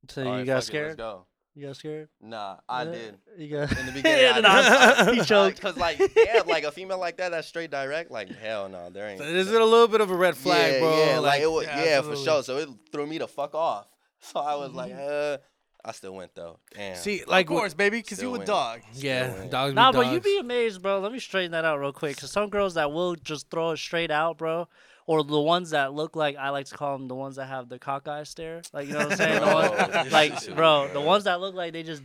So 0.09 0.21
All 0.23 0.27
you 0.27 0.33
right, 0.39 0.45
got 0.45 0.53
fuck 0.55 0.63
it, 0.63 0.65
scared? 0.65 0.85
let's 0.87 0.95
go. 0.97 1.25
You 1.55 1.67
got 1.67 1.75
scared? 1.75 2.09
Nah, 2.21 2.57
I 2.69 2.83
Yeah, 2.83 2.91
did. 2.91 3.17
You 3.37 3.47
got 3.57 3.77
In 3.79 3.85
the 3.87 3.91
beginning, 3.93 4.25
I 4.25 4.37
And 4.37 4.45
I 4.47 5.05
was- 5.07 5.15
he 5.17 5.23
choked. 5.23 5.59
Cause 5.61 5.75
like, 5.77 5.99
yeah, 6.15 6.41
like 6.47 6.63
a 6.63 6.71
female 6.71 6.99
like 6.99 7.17
that, 7.17 7.29
that's 7.29 7.47
straight 7.47 7.71
direct. 7.71 8.09
Like, 8.11 8.29
hell 8.29 8.69
no, 8.69 8.89
there 8.89 9.07
ain't. 9.09 9.21
is 9.21 9.51
it 9.51 9.59
a 9.61 9.65
little 9.65 9.87
bit 9.87 10.01
of 10.01 10.09
a 10.11 10.15
red 10.15 10.35
flag, 10.37 10.73
yeah, 10.73 10.79
bro? 10.79 10.97
Yeah, 11.05 11.13
like, 11.19 11.21
like, 11.23 11.41
it 11.41 11.51
was, 11.51 11.65
Yeah, 11.65 11.83
yeah, 11.83 12.01
for 12.01 12.15
sure. 12.15 12.43
So 12.43 12.57
it 12.57 12.69
threw 12.91 13.05
me 13.07 13.17
the 13.17 13.27
fuck 13.27 13.53
off. 13.55 13.87
So 14.19 14.39
I 14.39 14.55
was 14.55 14.71
like, 14.71 14.91
Mm-hmm. 14.93 15.35
uh, 15.35 15.37
I 15.87 15.91
still 15.93 16.13
went 16.13 16.35
though. 16.35 16.59
Damn. 16.75 16.95
see, 16.97 17.21
of 17.21 17.29
like, 17.29 17.47
course, 17.47 17.73
baby, 17.73 17.99
because 17.99 18.17
you 18.21 18.23
Still 18.29 18.35
a 18.35 18.37
win. 18.39 18.47
dog. 18.47 18.81
yeah, 18.93 19.33
Still 19.33 19.47
dogs. 19.49 19.73
Nah, 19.73 19.91
be 19.91 19.97
but 19.97 20.03
dogs. 20.03 20.13
you'd 20.13 20.23
be 20.23 20.37
amazed, 20.39 20.81
bro. 20.81 20.99
Let 20.99 21.11
me 21.13 21.19
straighten 21.19 21.51
that 21.53 21.63
out 21.65 21.79
real 21.79 21.93
quick. 21.93 22.17
Cause 22.17 22.29
some 22.31 22.49
girls 22.49 22.73
that 22.73 22.91
will 22.91 23.15
just 23.15 23.49
throw 23.49 23.71
it 23.71 23.77
straight 23.77 24.11
out, 24.11 24.37
bro, 24.37 24.67
or 25.05 25.23
the 25.23 25.39
ones 25.39 25.69
that 25.69 25.93
look 25.93 26.15
like 26.17 26.35
I 26.35 26.49
like 26.49 26.65
to 26.67 26.75
call 26.75 26.97
them 26.97 27.07
the 27.07 27.15
ones 27.15 27.37
that 27.37 27.47
have 27.47 27.69
the 27.69 27.79
cockeye 27.79 28.23
stare. 28.23 28.61
Like 28.73 28.87
you 28.87 28.93
know 28.93 28.99
what 29.07 29.11
I'm 29.13 29.17
saying? 29.17 29.39
The 29.39 29.45
Bro, 29.45 29.93
ones- 30.01 30.11
like, 30.11 30.55
bro, 30.55 30.89
the 30.93 31.01
ones 31.01 31.23
that 31.23 31.39
look 31.39 31.55
like 31.55 31.71
they 31.71 31.83
just, 31.83 32.03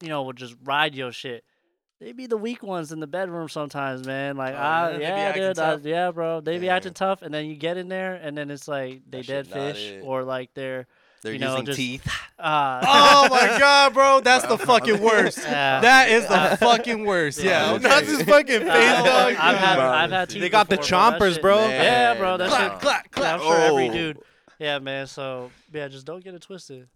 you 0.00 0.08
know, 0.08 0.22
will 0.22 0.32
just 0.32 0.54
ride 0.62 0.94
your 0.94 1.10
shit. 1.10 1.42
They 2.00 2.12
be 2.12 2.26
the 2.26 2.36
weak 2.36 2.62
ones 2.62 2.92
in 2.92 3.00
the 3.00 3.06
bedroom 3.06 3.48
sometimes, 3.48 4.06
man. 4.06 4.36
Like, 4.36 4.54
Oh, 4.54 4.58
I, 4.58 4.96
yeah? 4.98 5.34
Yeah, 5.36 5.52
dude, 5.52 5.58
I, 5.58 5.76
yeah, 5.76 6.10
bro. 6.10 6.40
They 6.40 6.58
be 6.58 6.66
Damn. 6.66 6.76
acting 6.76 6.92
tough, 6.92 7.22
and 7.22 7.32
then 7.32 7.46
you 7.46 7.54
get 7.56 7.76
in 7.78 7.88
there, 7.88 8.14
and 8.14 8.36
then 8.36 8.50
it's 8.50 8.68
like 8.68 9.02
they 9.08 9.22
That 9.22 9.26
dead 9.26 9.46
fish, 9.46 9.90
it. 9.92 10.02
or 10.04 10.22
like 10.24 10.50
they're, 10.54 10.86
They're 11.24 11.32
you 11.32 11.38
know, 11.40 11.52
using 11.52 11.66
just- 11.66 11.76
teeth. 11.78 12.06
uh, 12.38 12.80
oh 12.86 13.28
my 13.30 13.58
god, 13.58 13.94
bro, 13.94 14.20
that's 14.20 14.46
the 14.46 14.58
fucking 14.58 15.00
worst. 15.02 15.38
Yeah. 15.38 15.80
That 15.80 16.08
is 16.10 16.26
the 16.28 16.56
fucking 16.60 17.04
worst. 17.04 17.42
Yeah, 17.42 17.70
Yeah, 17.70 17.72
okay. 17.76 17.88
not 17.88 18.02
his 18.04 18.22
fucking 18.22 18.60
face, 18.60 18.68
I've, 18.70 19.04
dog. 19.04 19.34
I've 19.36 19.56
had, 19.56 19.74
Bro, 19.76 19.84
I've 19.90 20.10
had 20.12 20.28
they 20.30 20.48
got 20.50 20.68
the 20.68 20.76
before, 20.76 20.90
That 20.90 21.18
chompers, 21.20 21.32
shit- 21.32 21.42
bro. 21.42 21.66
Yeah, 21.68 22.14
bro. 22.14 22.36
That 22.36 22.50
Man, 22.50 22.60
shit. 22.60 22.72
nah. 22.72 22.78
clap, 22.78 23.04
Yeah, 23.04 23.08
clap. 23.10 23.40
I'm 23.40 23.46
sure 23.46 23.56
every 23.58 23.88
Oh. 23.88 23.92
dude. 23.92 24.18
Yeah, 24.60 24.78
man. 24.78 25.06
So 25.08 25.50
yeah, 25.72 25.88
just 25.88 26.06
don't 26.06 26.22
get 26.22 26.34
it 26.34 26.42
twisted. 26.42 26.86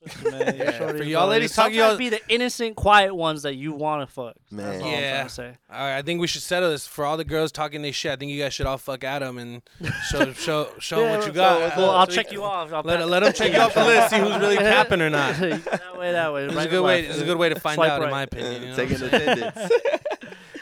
Twisted, 0.00 0.32
man. 0.32 0.56
Yeah, 0.56 0.70
for 0.92 1.02
y'all 1.02 1.28
ladies 1.28 1.54
talking 1.54 1.74
sometimes 1.74 1.76
y'all- 1.76 1.98
be 1.98 2.08
the 2.08 2.20
innocent, 2.28 2.76
quiet 2.76 3.14
ones 3.14 3.42
that 3.42 3.54
you 3.56 3.72
want 3.72 4.06
to 4.08 4.12
fuck. 4.12 4.34
That's 4.50 4.52
Man. 4.52 4.82
all 4.82 4.86
I'm 4.88 4.92
Yeah. 4.94 5.14
trying 5.16 5.26
to 5.26 5.34
say. 5.34 5.56
All 5.72 5.78
right, 5.80 5.96
I 5.98 6.02
think 6.02 6.20
we 6.20 6.26
should 6.26 6.42
settle 6.42 6.70
this 6.70 6.86
for 6.86 7.04
all 7.04 7.16
the 7.16 7.24
girls 7.24 7.50
talking 7.52 7.82
they 7.82 7.90
shit. 7.92 8.12
I 8.12 8.16
think 8.16 8.30
you 8.30 8.40
guys 8.42 8.54
should 8.54 8.66
all 8.66 8.78
fuck 8.78 9.02
Adam 9.04 9.38
and 9.38 9.62
show 10.10 10.32
show 10.32 10.70
show 10.78 10.98
'em 10.98 11.02
Yeah, 11.04 11.10
what 11.16 11.20
you 11.26 11.32
so- 11.32 11.32
got. 11.32 11.76
Well, 11.76 11.90
I'll 11.90 12.06
So 12.06 12.12
check 12.14 12.32
you 12.32 12.44
off. 12.44 12.72
I'll 12.72 12.82
Let 12.82 13.08
let 13.08 13.20
them 13.20 13.32
check 13.32 13.52
you 13.52 13.58
off 13.58 13.74
the 13.74 13.84
list, 13.84 14.10
see 14.10 14.18
who's 14.18 14.36
really 14.38 14.56
capping 14.58 15.00
or 15.00 15.10
not. 15.10 15.36
that 15.38 15.98
way, 15.98 16.12
that 16.12 16.32
way. 16.32 16.42
This 16.44 16.52
is 16.52 16.56
right 16.56 16.66
a 16.66 16.70
good 16.70 16.82
way. 16.82 16.96
left. 16.96 17.08
This 17.08 17.16
is 17.16 17.22
a 17.22 17.26
good 17.26 17.38
way 17.38 17.48
to 17.48 17.58
find 17.60 17.74
Swipe 17.74 17.90
out, 17.90 18.02
in 18.02 18.10
my 18.10 18.22
opinion. 18.22 18.62
You 18.62 18.68
know 18.70 18.76
Taking 18.76 19.02
attendance. 19.02 19.72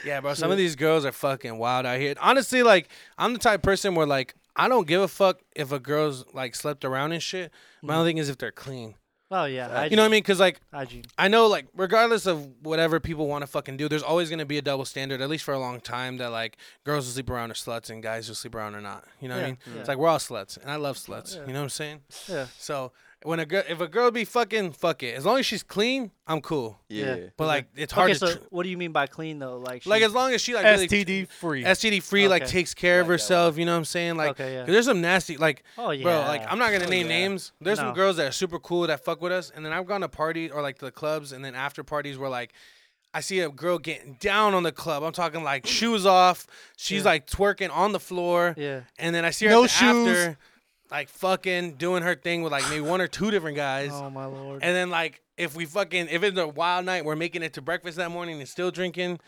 Yeah, 0.05 0.21
bro. 0.21 0.35
Some 0.35 0.51
of 0.53 0.57
these 0.57 0.77
girls 0.77 1.05
are 1.05 1.13
fucking 1.13 1.59
wild 1.59 1.85
out 1.85 1.99
here. 1.99 2.15
Honestly, 2.21 2.63
like 2.63 2.89
I'm 3.19 3.33
the 3.33 3.39
type 3.39 3.59
of 3.61 3.63
person 3.63 3.95
where 3.95 4.07
like 4.07 4.35
I 4.55 4.69
don't 4.69 4.87
give 4.87 5.03
a 5.03 5.09
fuck 5.09 5.41
if 5.55 5.73
a 5.73 5.79
girl's 5.81 6.25
like 6.33 6.55
slept 6.55 6.85
around 6.85 7.13
and 7.13 7.23
shit. 7.23 7.51
My 7.83 7.95
Mm. 7.95 7.97
only 7.99 8.11
thing 8.11 8.19
is 8.19 8.29
if 8.29 8.39
they're 8.39 8.53
clean. 8.53 8.95
Oh 9.31 9.45
yeah, 9.45 9.69
hygiene. 9.69 9.91
You 9.91 9.97
know 9.97 10.03
what 10.03 10.07
I 10.07 10.11
mean? 10.11 10.21
Because 10.23 10.39
like 10.39 10.61
Hygiene. 10.73 11.05
I 11.19 11.29
know 11.29 11.49
like 11.49 11.67
regardless 11.75 12.27
of 12.27 12.47
whatever 12.63 13.01
people 13.01 13.27
want 13.27 13.43
to 13.43 13.47
fucking 13.47 13.77
do, 13.77 13.89
there's 13.89 14.03
always 14.03 14.31
gonna 14.31 14.47
be 14.47 14.59
a 14.59 14.63
double 14.63 14.85
standard, 14.85 15.21
at 15.21 15.29
least 15.29 15.43
for 15.45 15.53
a 15.55 15.59
long 15.59 15.81
time, 15.81 16.19
that 16.19 16.31
like 16.31 16.57
girls 16.85 17.07
will 17.07 17.13
sleep 17.13 17.31
around 17.31 17.51
are 17.51 17.55
sluts 17.55 17.91
and 17.91 18.03
guys 18.03 18.29
will 18.29 18.37
sleep 18.37 18.55
around 18.55 18.75
or 18.77 18.81
not. 18.81 19.05
You 19.21 19.29
know 19.29 19.37
what 19.37 19.45
I 19.45 19.47
mean? 19.49 19.59
yeah. 19.73 19.81
It's 19.81 19.89
like 19.89 19.99
we're 19.99 20.09
all 20.09 20.19
sluts, 20.19 20.57
and 20.59 20.71
I 20.71 20.77
love 20.77 20.97
sluts. 20.97 21.35
Yeah. 21.35 21.41
You 21.47 21.53
know 21.53 21.61
what 21.61 21.65
I'm 21.65 21.69
saying? 21.71 22.01
Yeah. 22.29 22.47
So 22.59 22.93
when 23.27 23.41
a 23.41 23.45
girl, 23.47 23.63
if 23.69 23.81
a 23.81 23.89
girl 23.89 24.11
be 24.11 24.25
fucking, 24.25 24.73
fuck 24.73 25.03
it. 25.03 25.15
As 25.17 25.27
long 25.27 25.39
as 25.39 25.47
she's 25.47 25.63
clean, 25.63 26.11
I'm 26.27 26.41
cool. 26.41 26.79
Yeah. 26.89 27.15
Yeah. 27.17 27.27
But 27.37 27.47
like 27.49 27.67
it's 27.77 27.93
hard 27.93 28.11
Okay, 28.11 28.19
to 28.19 28.27
so 28.27 28.35
tr- 28.37 28.43
what 28.51 28.63
do 28.63 28.69
you 28.69 28.77
mean 28.79 28.93
by 28.93 29.07
clean 29.07 29.39
though? 29.39 29.59
Like, 29.59 29.85
like 29.87 30.03
as 30.03 30.13
long 30.15 30.33
as 30.33 30.41
she 30.41 30.55
like 30.55 30.65
really 30.65 30.87
STD 30.89 31.29
free. 31.29 31.65
STD 31.65 32.03
free, 32.03 32.29
like 32.29 32.47
takes 32.47 32.73
care 32.75 33.01
of 33.01 33.07
Like 33.07 33.09
that 33.09 33.13
herself. 33.25 33.59
You 33.59 33.65
know 33.67 33.73
what 33.73 33.79
I'm 33.79 33.85
saying? 33.85 34.17
Like, 34.17 34.31
Okay, 34.31 34.55
yeah. 34.55 34.65
'cause 34.65 34.73
there's 34.73 34.85
some 34.87 35.01
nasty, 35.01 35.37
like, 35.37 35.65
Oh 35.77 35.91
yeah. 35.91 36.03
bro, 36.05 36.21
like 36.21 36.51
I'm 36.51 36.59
not 36.59 36.73
gonna 36.73 36.87
Oh, 36.87 36.89
name 36.89 37.07
yeah. 37.07 37.19
names. 37.19 37.53
There's 37.61 37.79
some 37.79 37.95
girls 37.95 38.17
that 38.17 38.29
are 38.29 38.33
super 38.33 38.59
cool 38.59 38.87
that 38.87 39.05
fuck 39.05 39.21
with 39.21 39.33
us, 39.33 39.51
and 39.55 39.65
then 39.65 39.73
I've 39.73 39.87
gone 39.87 40.01
to 40.03 40.09
parties 40.09 40.51
or 40.53 40.63
like 40.63 40.79
the 40.79 40.91
clubs, 40.91 41.33
and 41.33 41.45
then 41.45 41.55
after 41.55 41.83
parties 41.85 42.17
where 42.19 42.31
like. 42.31 42.53
I 43.15 43.21
see 43.21 43.41
a 43.41 43.49
girl 43.49 43.79
getting 43.79 44.19
down 44.21 44.53
on 44.53 44.63
the 44.63 44.73
club. 44.73 45.03
I'm 45.03 45.13
talking 45.13 45.43
like 45.43 45.67
shoes 45.67 46.05
off. 46.05 46.47
She's 46.77 47.01
Yeah. 47.05 47.13
like 47.13 47.27
twerking 47.27 47.71
on 47.75 47.93
the 47.93 48.01
floor, 48.01 48.55
Yeah. 48.59 48.81
and 48.99 49.15
then 49.15 49.25
I 49.25 49.31
see 49.31 49.47
her 49.47 49.53
No 49.53 49.61
at 49.65 49.71
the 49.71 49.75
shoes. 49.75 50.09
after, 50.09 50.39
like 50.91 51.09
fucking 51.09 51.75
doing 51.75 52.03
her 52.03 52.15
thing 52.15 52.43
with 52.43 52.53
like 52.53 52.69
maybe 52.69 52.81
one 52.81 53.01
or 53.01 53.09
two 53.09 53.31
different 53.31 53.57
guys. 53.57 53.91
Oh 53.93 54.11
my 54.11 54.27
lord. 54.27 54.63
And 54.63 54.75
then 54.75 54.91
like 54.91 55.23
if 55.37 55.55
we 55.55 55.65
fucking 55.65 56.09
if 56.11 56.23
it's 56.23 56.39
a 56.39 56.49
wild 56.49 56.87
night, 56.87 57.05
we're 57.05 57.17
making 57.17 57.43
it 57.43 57.55
to 57.55 57.63
breakfast 57.63 57.99
that 57.99 58.11
morning 58.11 58.39
and 58.39 58.49
still 58.49 58.71
drinking. 58.71 59.21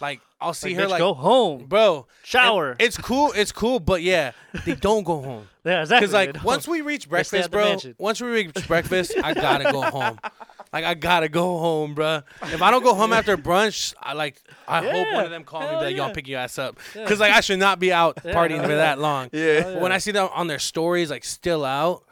Like 0.00 0.20
I'll 0.40 0.54
see 0.54 0.74
her 0.74 0.82
bitch, 0.82 0.90
like, 0.90 0.98
go 0.98 1.14
home. 1.14 1.66
bro, 1.66 2.06
Shower. 2.24 2.74
It's 2.80 2.96
cool, 2.96 3.32
it's 3.36 3.52
cool, 3.52 3.78
but 3.78 4.02
yeah, 4.02 4.32
they 4.64 4.74
don't 4.74 5.04
go 5.04 5.22
home. 5.22 5.48
yeah, 5.64 5.82
exactly. 5.82 6.06
Cause 6.08 6.14
like 6.14 6.44
once 6.44 6.66
we 6.66 6.80
reach 6.80 7.08
breakfast, 7.08 7.50
bro, 7.52 7.76
once 7.98 8.20
we 8.20 8.28
reach 8.28 8.66
breakfast, 8.66 9.14
I 9.22 9.32
gotta 9.32 9.70
go 9.70 9.82
home. 9.82 10.18
Like 10.72 10.84
I 10.84 10.94
gotta 10.94 11.28
go 11.28 11.58
home, 11.58 11.94
bro. 11.94 12.22
If 12.44 12.62
I 12.62 12.70
don't 12.70 12.82
go 12.82 12.94
home 12.94 13.12
after 13.12 13.36
brunch, 13.48 13.94
I 14.00 14.14
like 14.14 14.40
I 14.66 14.80
hope 14.82 15.12
one 15.12 15.24
of 15.24 15.30
them 15.30 15.44
call 15.44 15.60
me 15.60 15.66
Hell 15.66 15.76
and 15.76 15.80
be 15.82 15.86
like, 15.88 15.96
"Yo, 15.96 16.06
yeah. 16.06 16.12
pick 16.12 16.28
your 16.28 16.40
ass 16.40 16.58
up," 16.58 16.78
Yeah. 16.94 17.02
because 17.02 17.20
like 17.20 17.32
I 17.32 17.40
should 17.40 17.58
not 17.58 17.78
be 17.78 17.92
out 17.92 18.18
Yeah, 18.24 18.32
partying 18.34 18.62
for 18.62 18.74
that 18.74 18.98
long. 18.98 19.28
Yeah. 19.32 19.78
When 19.80 19.92
I 19.92 19.98
see 19.98 20.12
them 20.12 20.28
on 20.32 20.46
their 20.46 20.58
stories, 20.58 21.10
like 21.10 21.24
still 21.24 21.64
out, 21.64 22.04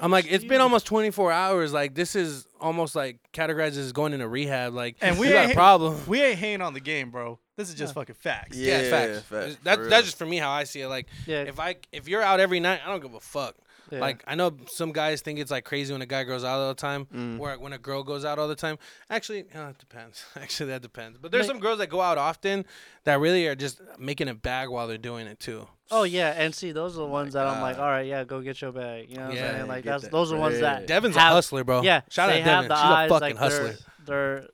I'm 0.00 0.10
like, 0.12 0.26
it's 0.30 0.44
been 0.44 0.60
almost 0.60 0.86
24 0.86 1.32
hours. 1.32 1.72
Like 1.72 1.94
this 1.94 2.14
is 2.14 2.46
almost 2.60 2.94
like 2.94 3.18
categorized 3.32 3.76
as 3.76 3.90
going 3.92 4.12
into 4.12 4.28
rehab. 4.28 4.72
Like, 4.74 4.96
And 5.00 5.18
we 5.18 5.26
we 5.26 5.32
got 5.32 5.50
a 5.50 5.54
problem. 5.54 6.00
We 6.06 6.22
ain't 6.22 6.38
hating 6.38 6.62
on 6.62 6.72
the 6.72 6.80
game, 6.80 7.10
bro. 7.10 7.38
This 7.56 7.68
is 7.68 7.74
just 7.74 7.94
fucking 7.94 8.14
facts. 8.16 8.56
Yeah, 8.56 8.80
Yeah, 8.80 8.90
facts. 8.90 9.22
facts, 9.26 9.56
That, 9.64 9.88
that's 9.90 10.06
just 10.06 10.18
for 10.18 10.26
me 10.26 10.38
how 10.38 10.50
I 10.50 10.64
see 10.64 10.80
it. 10.80 10.88
Like, 10.88 11.06
Yeah. 11.26 11.42
if 11.42 11.58
I 11.60 11.76
if 11.92 12.08
you're 12.08 12.22
out 12.22 12.38
every 12.40 12.60
night, 12.60 12.80
I 12.84 12.88
don't 12.90 13.00
give 13.02 13.14
a 13.14 13.20
fuck. 13.20 13.56
Yeah. 13.90 14.00
Like 14.00 14.24
I 14.26 14.34
know 14.34 14.56
some 14.68 14.92
guys 14.92 15.20
think 15.20 15.38
it's 15.38 15.50
like 15.50 15.64
crazy 15.64 15.92
when 15.92 16.00
a 16.02 16.06
guy 16.06 16.24
goes 16.24 16.42
out 16.44 16.58
all 16.58 16.68
the 16.68 16.74
time, 16.74 17.06
Mm. 17.14 17.38
or 17.40 17.52
when 17.58 17.72
a 17.72 17.78
girl 17.78 18.02
goes 18.02 18.24
out 18.24 18.38
all 18.38 18.48
the 18.48 18.54
time. 18.54 18.78
Actually, 19.10 19.40
it 19.40 19.78
depends. 19.78 20.24
Actually, 20.36 20.70
that 20.70 20.82
depends. 20.82 21.18
But 21.18 21.32
there's 21.32 21.46
Like- 21.46 21.54
some 21.56 21.60
girls 21.60 21.78
that 21.78 21.88
go 21.88 22.00
out 22.00 22.16
often 22.18 22.64
that 23.04 23.20
really 23.20 23.46
are 23.46 23.54
just 23.54 23.80
making 23.98 24.28
a 24.28 24.34
bag 24.34 24.68
while 24.70 24.88
they're 24.88 24.96
doing 24.98 25.26
it 25.26 25.38
too. 25.40 25.68
Oh 25.90 26.04
yeah, 26.04 26.30
and 26.30 26.54
see, 26.54 26.72
those 26.72 26.94
are 26.96 27.00
the 27.00 27.06
ones 27.06 27.34
that 27.34 27.46
I'm 27.46 27.60
like, 27.60 27.78
all 27.78 27.84
right, 27.88 28.06
yeah, 28.06 28.24
go 28.24 28.40
get 28.40 28.60
your 28.62 28.72
bag. 28.72 29.10
You 29.10 29.18
know 29.18 29.26
what 29.26 29.34
Yeah, 29.34 29.48
I'm 29.48 29.54
saying? 29.56 29.68
Like 29.68 29.84
that's 29.84 30.04
that 30.04 30.12
those 30.12 30.32
are 30.32 30.36
the 30.36 30.40
ones 30.40 30.60
that. 30.60 30.86
Devin's 30.86 31.14
have, 31.16 31.32
a 31.32 31.34
hustler, 31.34 31.62
bro. 31.62 31.82
Yeah, 31.82 32.00
shout 32.08 32.30
out 32.30 32.42
Devin. 32.44 32.68
the 32.68 32.74
She's 32.76 32.84
eyes, 32.84 33.10
a 33.10 33.14
fucking 33.14 33.28
like, 33.28 33.36
hustler. 33.36 33.76
They're, 34.06 34.40
they're, 34.40 34.48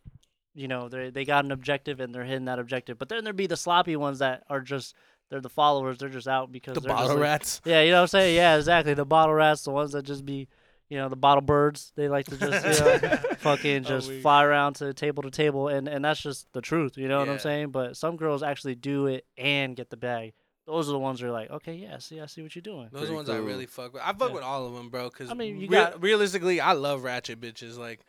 you 0.54 0.66
know, 0.66 0.88
they 0.88 1.10
they 1.10 1.24
got 1.24 1.44
an 1.44 1.52
objective 1.52 2.00
and 2.00 2.12
they're 2.12 2.24
hitting 2.24 2.46
that 2.46 2.58
objective. 2.58 2.98
But 2.98 3.08
then 3.08 3.22
there'd 3.22 3.36
be 3.36 3.46
the 3.46 3.56
sloppy 3.56 3.94
ones 3.94 4.18
that 4.18 4.42
are 4.50 4.60
just 4.60 4.96
they're 5.30 5.40
the 5.40 5.48
followers. 5.48 5.98
They're 5.98 6.08
just 6.08 6.28
out 6.28 6.52
because 6.52 6.74
The 6.74 6.80
they're 6.80 6.90
just 6.90 6.98
bottle 7.02 7.14
like- 7.16 7.22
rats. 7.22 7.60
Yeah, 7.64 7.82
you 7.82 7.90
know 7.90 7.98
what 7.98 8.02
I'm 8.02 8.06
saying? 8.08 8.36
Yeah, 8.36 8.56
exactly. 8.56 8.94
The 8.94 9.04
bottle 9.06 9.34
rats, 9.34 9.62
the 9.64 9.70
ones 9.70 9.92
that 9.92 10.02
just 10.02 10.26
be, 10.26 10.48
you 10.88 10.98
know, 10.98 11.08
the 11.08 11.16
bottle 11.16 11.40
birds. 11.42 11.92
They 11.94 12.08
like 12.08 12.26
to 12.26 12.36
just, 12.36 12.80
you 12.80 12.84
know, 13.08 13.16
fucking 13.38 13.84
just 13.84 14.08
weak. 14.08 14.22
fly 14.22 14.42
around 14.44 14.74
to 14.76 14.92
table 14.92 15.22
to 15.22 15.30
table, 15.30 15.68
and 15.68 15.86
and 15.88 16.04
that's 16.04 16.20
just 16.20 16.52
the 16.52 16.60
truth. 16.60 16.98
You 16.98 17.06
know 17.08 17.18
what 17.20 17.28
I'm 17.28 17.38
saying? 17.38 17.70
But 17.70 17.96
some 17.96 18.16
girls 18.16 18.42
actually 18.42 18.74
do 18.74 19.06
it 19.06 19.24
and 19.38 19.76
get 19.76 19.88
the 19.90 19.96
bag. 19.96 20.32
Those 20.70 20.88
are 20.88 20.92
the 20.92 20.98
ones 20.98 21.20
that 21.20 21.26
are 21.26 21.32
like, 21.32 21.50
okay, 21.50 21.74
yeah, 21.74 21.98
see, 21.98 22.20
I 22.20 22.26
see 22.26 22.42
what 22.42 22.54
you're 22.54 22.62
doing. 22.62 22.88
Those 22.92 23.02
are 23.02 23.06
Pretty 23.06 23.14
ones 23.14 23.30
I 23.30 23.36
really 23.38 23.66
fuck 23.66 23.92
with. 23.92 24.02
I 24.02 24.12
fuck 24.12 24.28
Yeah. 24.28 24.34
with 24.36 24.44
all 24.44 24.66
of 24.66 24.74
them, 24.74 24.88
bro. 24.88 25.10
Cause 25.10 25.30
I 25.30 25.34
mean, 25.34 25.56
you 25.60 25.68
real- 25.68 25.84
got- 25.84 26.02
realistically, 26.02 26.60
I 26.60 26.72
love 26.72 27.02
ratchet 27.02 27.40
bitches. 27.40 27.76
Like, 27.76 28.00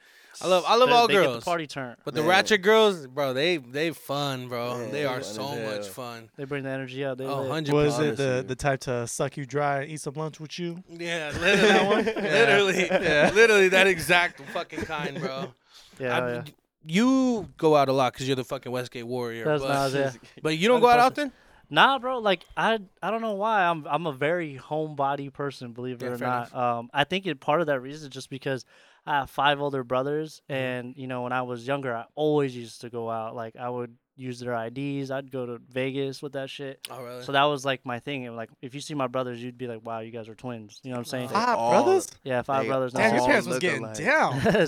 I 0.42 0.48
love, 0.48 0.64
I 0.68 0.76
love 0.76 0.90
They- 0.90 0.96
all 0.96 1.08
they 1.08 1.14
Get 1.16 1.24
girls. 1.24 1.40
the 1.40 1.46
party 1.46 1.68
turn. 1.68 1.96
But 2.06 2.14
the 2.14 2.24
ratchet 2.24 2.62
girls, 2.62 3.06
bro, 3.08 3.34
they 3.34 3.58
they 3.58 3.92
fun, 3.92 4.48
bro. 4.48 4.78
Man, 4.78 4.86
they 4.86 4.92
they 5.02 5.06
are 5.06 5.22
so 5.24 5.52
as 5.52 5.80
much 5.80 5.88
fun. 5.90 6.30
They 6.38 6.46
bring 6.46 6.64
the 6.64 6.70
energy 6.70 7.04
out. 7.04 7.18
They 7.18 7.26
Oh, 7.26 7.42
100 7.44 7.74
Was 7.74 8.00
it 8.00 8.16
the, 8.18 8.44
the 8.48 8.56
type 8.56 8.80
to 8.82 9.06
suck 9.08 9.36
you 9.38 9.46
dry 9.46 9.82
and 9.82 9.92
eat 9.92 10.00
some 10.00 10.14
lunch 10.14 10.40
with 10.40 10.58
you? 10.58 10.84
Yeah, 10.90 11.32
literally, 11.42 12.04
literally, 12.16 12.88
Yeah. 12.92 13.32
literally 13.34 13.68
that 13.70 13.88
exact 13.88 14.40
fucking 14.54 14.82
kind, 14.86 15.20
bro. 15.20 15.54
Yeah, 16.00 16.18
I- 16.18 16.32
yeah. 16.34 16.44
You 16.84 17.48
go 17.58 17.76
out 17.76 17.90
a 17.90 17.94
lot 17.94 18.12
because 18.14 18.26
you're 18.26 18.36
the 18.36 18.44
fucking 18.44 18.72
Westgate 18.72 19.06
Warrior. 19.06 19.46
That's 19.46 19.62
but, 19.62 19.70
Nas, 19.72 19.94
yeah. 19.94 20.12
but 20.42 20.58
you 20.58 20.68
don't 20.68 20.82
go 20.82 20.88
out 20.90 20.98
often. 21.00 21.32
Nah, 21.72 21.98
bro. 22.00 22.20
Like 22.20 22.46
I, 22.56 22.80
I 23.02 23.12
don't 23.12 23.22
know 23.22 23.34
why. 23.34 23.64
I'm, 23.66 23.88
I'm 23.88 24.06
a 24.06 24.14
very 24.14 24.60
homebody 24.62 25.34
person. 25.34 25.72
Believe 25.74 26.04
it 26.04 26.06
Yeah, 26.06 26.12
or 26.12 26.18
not. 26.18 26.54
Um, 26.54 26.90
I 26.94 27.06
think 27.06 27.26
it 27.26 27.40
part 27.40 27.62
of 27.62 27.68
that 27.68 27.80
reason 27.82 28.10
is 28.10 28.14
just 28.14 28.30
because 28.30 28.66
I 29.06 29.20
have 29.20 29.30
five 29.32 29.60
older 29.62 29.84
brothers, 29.84 30.42
Mm-hmm. 30.50 30.54
and 30.54 30.98
you 30.98 31.08
know, 31.08 31.24
when 31.24 31.34
I 31.34 31.42
was 31.44 31.66
younger, 31.68 31.96
I 31.96 32.06
always 32.16 32.56
used 32.56 32.82
to 32.82 32.90
go 32.90 33.10
out. 33.10 33.36
Like 33.36 33.56
I 33.56 33.70
would 33.70 33.96
use 34.22 34.40
their 34.40 34.54
IDs. 34.68 35.10
I'd 35.12 35.32
go 35.32 35.46
to 35.46 35.60
Vegas 35.72 36.22
with 36.22 36.34
that 36.34 36.50
shit. 36.50 36.80
Oh 36.90 37.04
really? 37.04 37.24
So 37.24 37.32
that 37.32 37.44
was 37.46 37.66
like 37.66 37.86
my 37.86 38.00
thing. 38.00 38.28
And 38.28 38.36
like 38.36 38.50
if 38.62 38.76
you 38.76 38.82
see 38.82 38.94
my 38.94 39.08
brothers, 39.08 39.42
you'd 39.44 39.58
be 39.58 39.68
like, 39.68 39.84
wow, 39.86 40.00
you 40.00 40.12
guys 40.12 40.30
are 40.30 40.36
twins. 40.36 40.80
You 40.84 40.92
know 40.92 40.96
what 40.96 41.00
I'm 41.00 41.06
saying? 41.06 41.30
Five 41.30 41.58
all- 41.58 41.72
brothers? 41.84 42.08
Yeah, 42.24 42.42
five 42.44 42.64
they 42.64 42.68
brothers. 42.70 42.94
Damn, 42.94 43.16
your 43.16 43.26
parents 43.26 43.48
was 43.48 43.60
getting 43.60 43.84
alike. 43.84 43.98
down. 43.98 44.40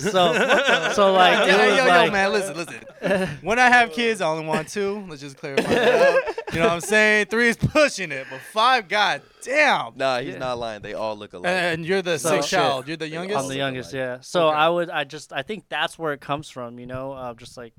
so 0.92 1.12
like, 1.12 1.48
it 1.48 1.52
yo, 1.52 1.76
yo, 1.76 1.86
like- 1.86 2.12
man, 2.12 2.32
listen, 2.32 2.56
listen. 2.56 3.28
When 3.42 3.58
I 3.58 3.68
have 3.68 3.92
kids, 3.92 4.20
I 4.20 4.28
only 4.28 4.46
want 4.46 4.68
two. 4.68 5.04
Let's 5.08 5.20
just 5.20 5.36
clarify 5.36 5.62
that. 5.62 6.14
out. 6.38 6.54
You 6.54 6.60
know 6.60 6.66
what 6.66 6.72
I'm 6.74 6.80
saying? 6.80 7.26
Three 7.26 7.48
is 7.48 7.56
pushing 7.56 8.12
it, 8.12 8.26
but 8.30 8.40
five, 8.52 8.88
god 8.88 9.22
damn. 9.42 9.92
Nah, 9.96 10.20
he's 10.20 10.32
Yeah. 10.34 10.38
not 10.38 10.58
lying. 10.58 10.80
They 10.82 10.94
all 10.94 11.16
look 11.16 11.32
alike. 11.34 11.46
And 11.50 11.84
you're 11.84 12.00
the 12.02 12.18
So- 12.18 12.30
sixth 12.30 12.48
Shit. 12.48 12.58
child. 12.58 12.88
You're 12.88 12.96
the 12.96 13.08
youngest. 13.08 13.38
I'm 13.40 13.48
the 13.48 13.56
youngest, 13.56 13.92
alike. 13.92 14.00
yeah. 14.00 14.18
So 14.22 14.48
Okay. 14.48 14.56
I 14.56 14.68
would, 14.70 14.88
I 14.90 15.04
just, 15.04 15.32
I 15.32 15.42
think 15.42 15.64
that's 15.68 15.98
where 15.98 16.12
it 16.14 16.20
comes 16.20 16.48
from, 16.48 16.78
you 16.78 16.86
know. 16.86 17.12
Uh, 17.12 17.34
just 17.34 17.56
like, 17.58 17.74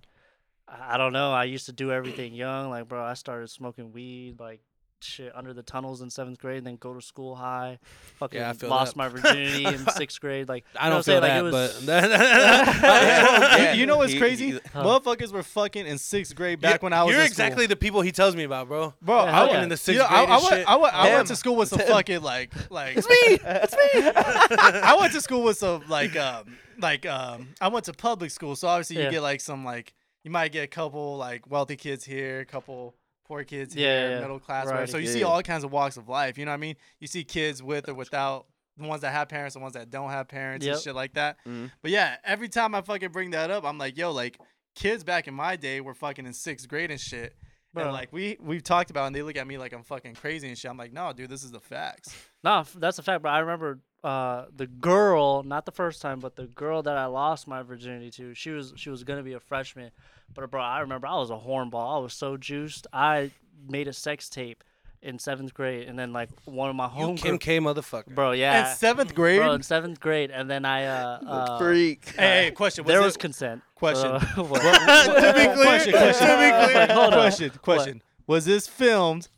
I 0.68 0.96
I 0.96 0.98
don't 0.98 1.14
know. 1.14 1.32
I 1.32 1.44
used 1.46 1.66
to 1.68 1.72
do 1.74 1.92
everything 1.92 2.34
young, 2.34 2.70
like, 2.70 2.88
bro. 2.88 3.04
I 3.04 3.14
started 3.14 3.50
smoking 3.50 3.92
weed, 3.92 4.40
like, 4.40 4.62
shit, 5.02 5.32
under 5.36 5.54
the 5.54 5.62
tunnels 5.62 6.02
in 6.02 6.10
seventh 6.10 6.40
grade, 6.40 6.58
and 6.60 6.66
then 6.68 6.78
go 6.78 6.94
to 6.94 7.02
school 7.02 7.36
high. 7.36 7.78
Fucking 8.18 8.42
I 8.42 8.54
feel 8.54 8.70
lost 8.72 8.94
that. 8.94 8.98
my 8.98 9.08
virginity 9.16 9.66
in 9.66 9.86
sixth 9.90 10.20
grade. 10.20 10.50
Like, 10.50 10.66
I 10.76 10.90
don't 10.90 10.98
what 10.98 11.08
I'm 11.08 11.14
feel 11.14 11.22
that, 11.22 11.44
like, 11.44 11.54
it 11.54 11.54
was, 11.54 11.86
but 11.86 13.66
You- 13.76 13.80
you 13.82 13.86
know 13.86 13.98
what's 13.98 14.16
crazy? 14.16 14.52
he- 14.54 14.60
Huh. 14.74 14.84
Motherfuckers 14.84 15.32
were 15.32 15.44
fucking 15.44 15.86
in 15.86 15.98
sixth 15.98 16.36
grade 16.36 16.60
back 16.60 16.82
when 16.82 16.94
I 16.94 17.04
was 17.04 17.12
You're 17.14 17.22
in 17.22 17.28
school. 17.28 17.34
exactly 17.46 17.66
the 17.68 17.76
people 17.76 18.02
he 18.02 18.12
tells 18.12 18.36
me 18.36 18.44
about, 18.44 18.68
bro. 18.68 18.94
Bro, 19.02 19.18
Yeah, 19.18 19.24
I 19.24 19.32
hell 19.32 19.50
went 19.50 19.64
in 19.64 19.70
the 19.70 19.78
sixth 19.78 19.94
you 19.94 20.00
know, 20.00 20.08
grade 20.08 20.30
I, 20.30 20.36
I 20.38 20.50
went. 20.50 20.70
I 20.70 20.76
went, 20.78 20.94
I 20.96 21.14
went 21.16 21.28
to 21.28 21.36
school 21.36 21.56
with 21.56 21.70
some 21.70 21.80
fucking 21.80 22.22
like, 22.22 22.54
like. 22.72 22.98
It's 22.98 23.08
me. 23.08 23.16
It's 23.46 23.74
me. 23.74 24.12
I 24.12 24.96
went 25.00 25.14
to 25.14 25.22
school 25.22 25.44
with 25.44 25.58
some 25.58 25.84
like, 25.88 26.16
um, 26.18 26.58
like, 26.80 27.06
um, 27.06 27.50
I 27.62 27.68
went 27.68 27.86
to 27.86 27.94
public 27.94 28.32
school, 28.32 28.56
so 28.56 28.68
obviously 28.68 28.98
Yeah. 28.98 29.06
you 29.06 29.12
get 29.12 29.22
like 29.22 29.42
some 29.42 29.64
like, 29.64 29.94
you 30.26 30.32
might 30.32 30.52
get 30.52 30.64
a 30.66 30.68
couple 30.68 31.16
like 31.16 31.50
wealthy 31.50 31.78
kids 31.78 32.04
here, 32.04 32.42
a 32.42 32.46
couple 32.46 32.96
poor 33.26 33.44
kids 33.46 33.74
here, 33.74 33.88
yeah, 33.88 34.10
yeah. 34.16 34.20
middle 34.20 34.40
class, 34.40 34.68
right? 34.68 34.90
So 34.90 34.98
you 34.98 35.08
see 35.08 35.24
all 35.24 35.42
kinds 35.42 35.64
of 35.64 35.72
walks 35.72 35.96
of 35.96 36.10
life. 36.10 36.38
You 36.38 36.44
know 36.44 36.52
what 36.52 36.56
I 36.56 36.58
mean? 36.58 36.76
You 37.00 37.08
see 37.08 37.24
kids 37.24 37.64
with 37.64 37.88
or 37.88 37.94
without. 37.94 38.48
The 38.78 38.86
ones 38.86 39.04
that 39.04 39.14
have 39.14 39.30
parents, 39.30 39.54
the 39.54 39.62
ones 39.62 39.76
that 39.76 39.90
don't 39.90 40.10
have 40.10 40.28
parents, 40.28 40.66
Yep. 40.66 40.76
and 40.76 40.84
shit 40.84 40.96
like 40.96 41.14
that. 41.14 41.38
Mhm. 41.48 41.72
But 41.82 41.92
yeah, 41.92 42.18
every 42.26 42.50
time 42.50 42.76
I 42.76 42.82
fucking 42.82 43.08
bring 43.14 43.32
that 43.32 43.50
up, 43.50 43.64
I'm 43.64 43.78
like, 43.78 43.96
yo, 43.98 44.12
like 44.12 44.38
kids 44.76 45.06
back 45.06 45.30
in 45.30 45.34
my 45.34 45.56
day 45.56 45.80
were 45.80 45.94
fucking 45.94 46.26
in 46.26 46.34
sixth 46.34 46.68
grade 46.68 46.92
and 46.92 47.00
shit. 47.00 47.38
Bro. 47.74 47.84
And 47.86 47.94
like 47.94 48.12
we 48.12 48.36
we've 48.42 48.64
talked 48.64 48.90
about, 48.90 49.06
and 49.08 49.16
they 49.16 49.22
look 49.22 49.38
at 49.38 49.48
me 49.48 49.58
like 49.58 49.72
I'm 49.72 49.84
fucking 49.84 50.16
crazy 50.16 50.50
and 50.50 50.58
shit. 50.58 50.70
I'm 50.70 50.76
like, 50.76 50.92
no, 50.92 51.14
dude, 51.14 51.30
this 51.30 51.42
is 51.44 51.52
the 51.52 51.62
facts. 51.62 52.14
Nah, 52.44 52.60
f- 52.62 52.74
that's 52.78 53.00
a 53.00 53.04
fact. 53.04 53.24
But 53.24 53.30
I 53.30 53.40
remember 53.40 53.80
uh, 54.04 54.46
the 54.54 54.68
girl, 54.68 55.44
not 55.44 55.66
the 55.66 55.72
first 55.72 56.02
time, 56.02 56.20
but 56.20 56.36
the 56.36 56.48
girl 56.48 56.84
that 56.84 56.98
I 56.98 57.06
lost 57.06 57.48
my 57.48 57.62
virginity 57.64 58.12
to. 58.12 58.34
She 58.34 58.50
was 58.52 58.74
she 58.76 58.90
was 58.90 59.06
gonna 59.06 59.24
be 59.24 59.34
a 59.34 59.40
freshman, 59.40 59.92
but 60.34 60.50
bro, 60.50 60.62
I 60.62 60.80
remember 60.80 61.08
I 61.08 61.16
was 61.16 61.30
a 61.30 61.34
hornball. 61.36 61.96
I 61.96 62.00
was 62.00 62.14
so 62.14 62.38
juiced. 62.38 62.88
I 62.92 63.32
made 63.68 63.88
a 63.88 63.94
sex 63.94 64.30
tape 64.30 64.64
in 65.02 65.20
seventh 65.20 65.54
grade, 65.54 65.88
and 65.88 65.98
then 65.98 66.12
like 66.12 66.30
one 66.46 66.70
of 66.70 66.76
my 66.76 66.86
You 66.86 66.90
home 66.90 67.18
Kim 67.18 67.38
K 67.38 67.60
motherfucker. 67.60 68.14
bro, 68.14 68.32
yeah, 68.32 68.72
In 68.72 68.76
seventh 68.76 69.14
grade. 69.14 69.40
bro, 69.40 69.54
in 69.54 69.62
seventh 69.62 70.00
grade, 70.00 70.32
and 70.32 70.50
then 70.50 70.66
I 70.66 70.86
uh, 70.86 71.20
uh 71.26 71.58
Freak. 71.60 72.14
hey, 72.18 72.46
hey, 72.46 72.52
question. 72.52 72.84
Was 72.84 72.92
there 72.92 73.02
it, 73.02 73.06
was 73.06 73.18
consent. 73.18 73.62
question. 73.76 74.20
So, 74.36 74.44
what? 74.44 74.62
to 74.62 75.34
be 75.36 75.46
clear, 75.46 75.56
question, 75.56 75.94
question, 75.94 76.28
to 76.28 76.34
be 76.34 76.66
clear. 76.66 76.76
Like, 76.76 76.90
hold 76.90 77.14
on. 77.14 77.20
question, 77.20 77.52
question. 77.62 78.02
Was 78.28 78.46
this 78.46 78.68
filmed 78.68 79.30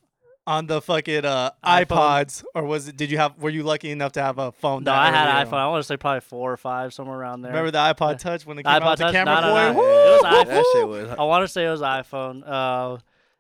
on 0.47 0.65
the 0.65 0.81
fucking 0.81 1.25
uh, 1.25 1.51
iPods, 1.63 2.43
or 2.55 2.63
was 2.63 2.87
it? 2.87 2.95
Did 2.97 3.11
you 3.11 3.17
have? 3.19 3.37
Were 3.37 3.49
you 3.51 3.61
lucky 3.63 3.91
enough 3.91 4.13
to 4.13 4.21
have 4.23 4.39
a 4.39 4.51
phone? 4.53 4.83
no, 4.85 4.93
I 4.93 5.11
had 5.11 5.27
an 5.29 5.45
iPhone. 5.45 5.57
I 5.59 5.67
want 5.67 5.83
to 5.83 5.87
say 5.87 5.97
probably 5.97 6.21
four 6.21 6.51
or 6.51 6.57
five, 6.57 6.93
somewhere 6.93 7.19
around 7.19 7.41
there. 7.41 7.51
Remember 7.51 7.69
the 7.69 7.77
iPod 7.77 8.17
Touch 8.17 8.45
when 8.45 8.57
it 8.57 8.63
came 8.63 8.71
iPod 8.71 8.81
out? 8.81 8.97
The 8.97 9.03
Touch? 9.03 9.13
camera 9.13 9.41
No, 9.41 9.41
no, 9.41 9.53
boy. 9.53 9.73
no. 9.73 9.73
Woo! 9.73 9.83
It 9.83 10.23
was 10.23 10.23
iPhone. 10.23 10.47
That 10.47 10.65
shit 10.73 10.87
was. 10.87 11.09
I 11.19 11.23
want 11.23 11.43
to 11.43 11.47
say 11.49 11.65
it 11.65 11.69
was 11.69 11.81
iPhone. 11.81 12.43
Uh, 12.49 12.97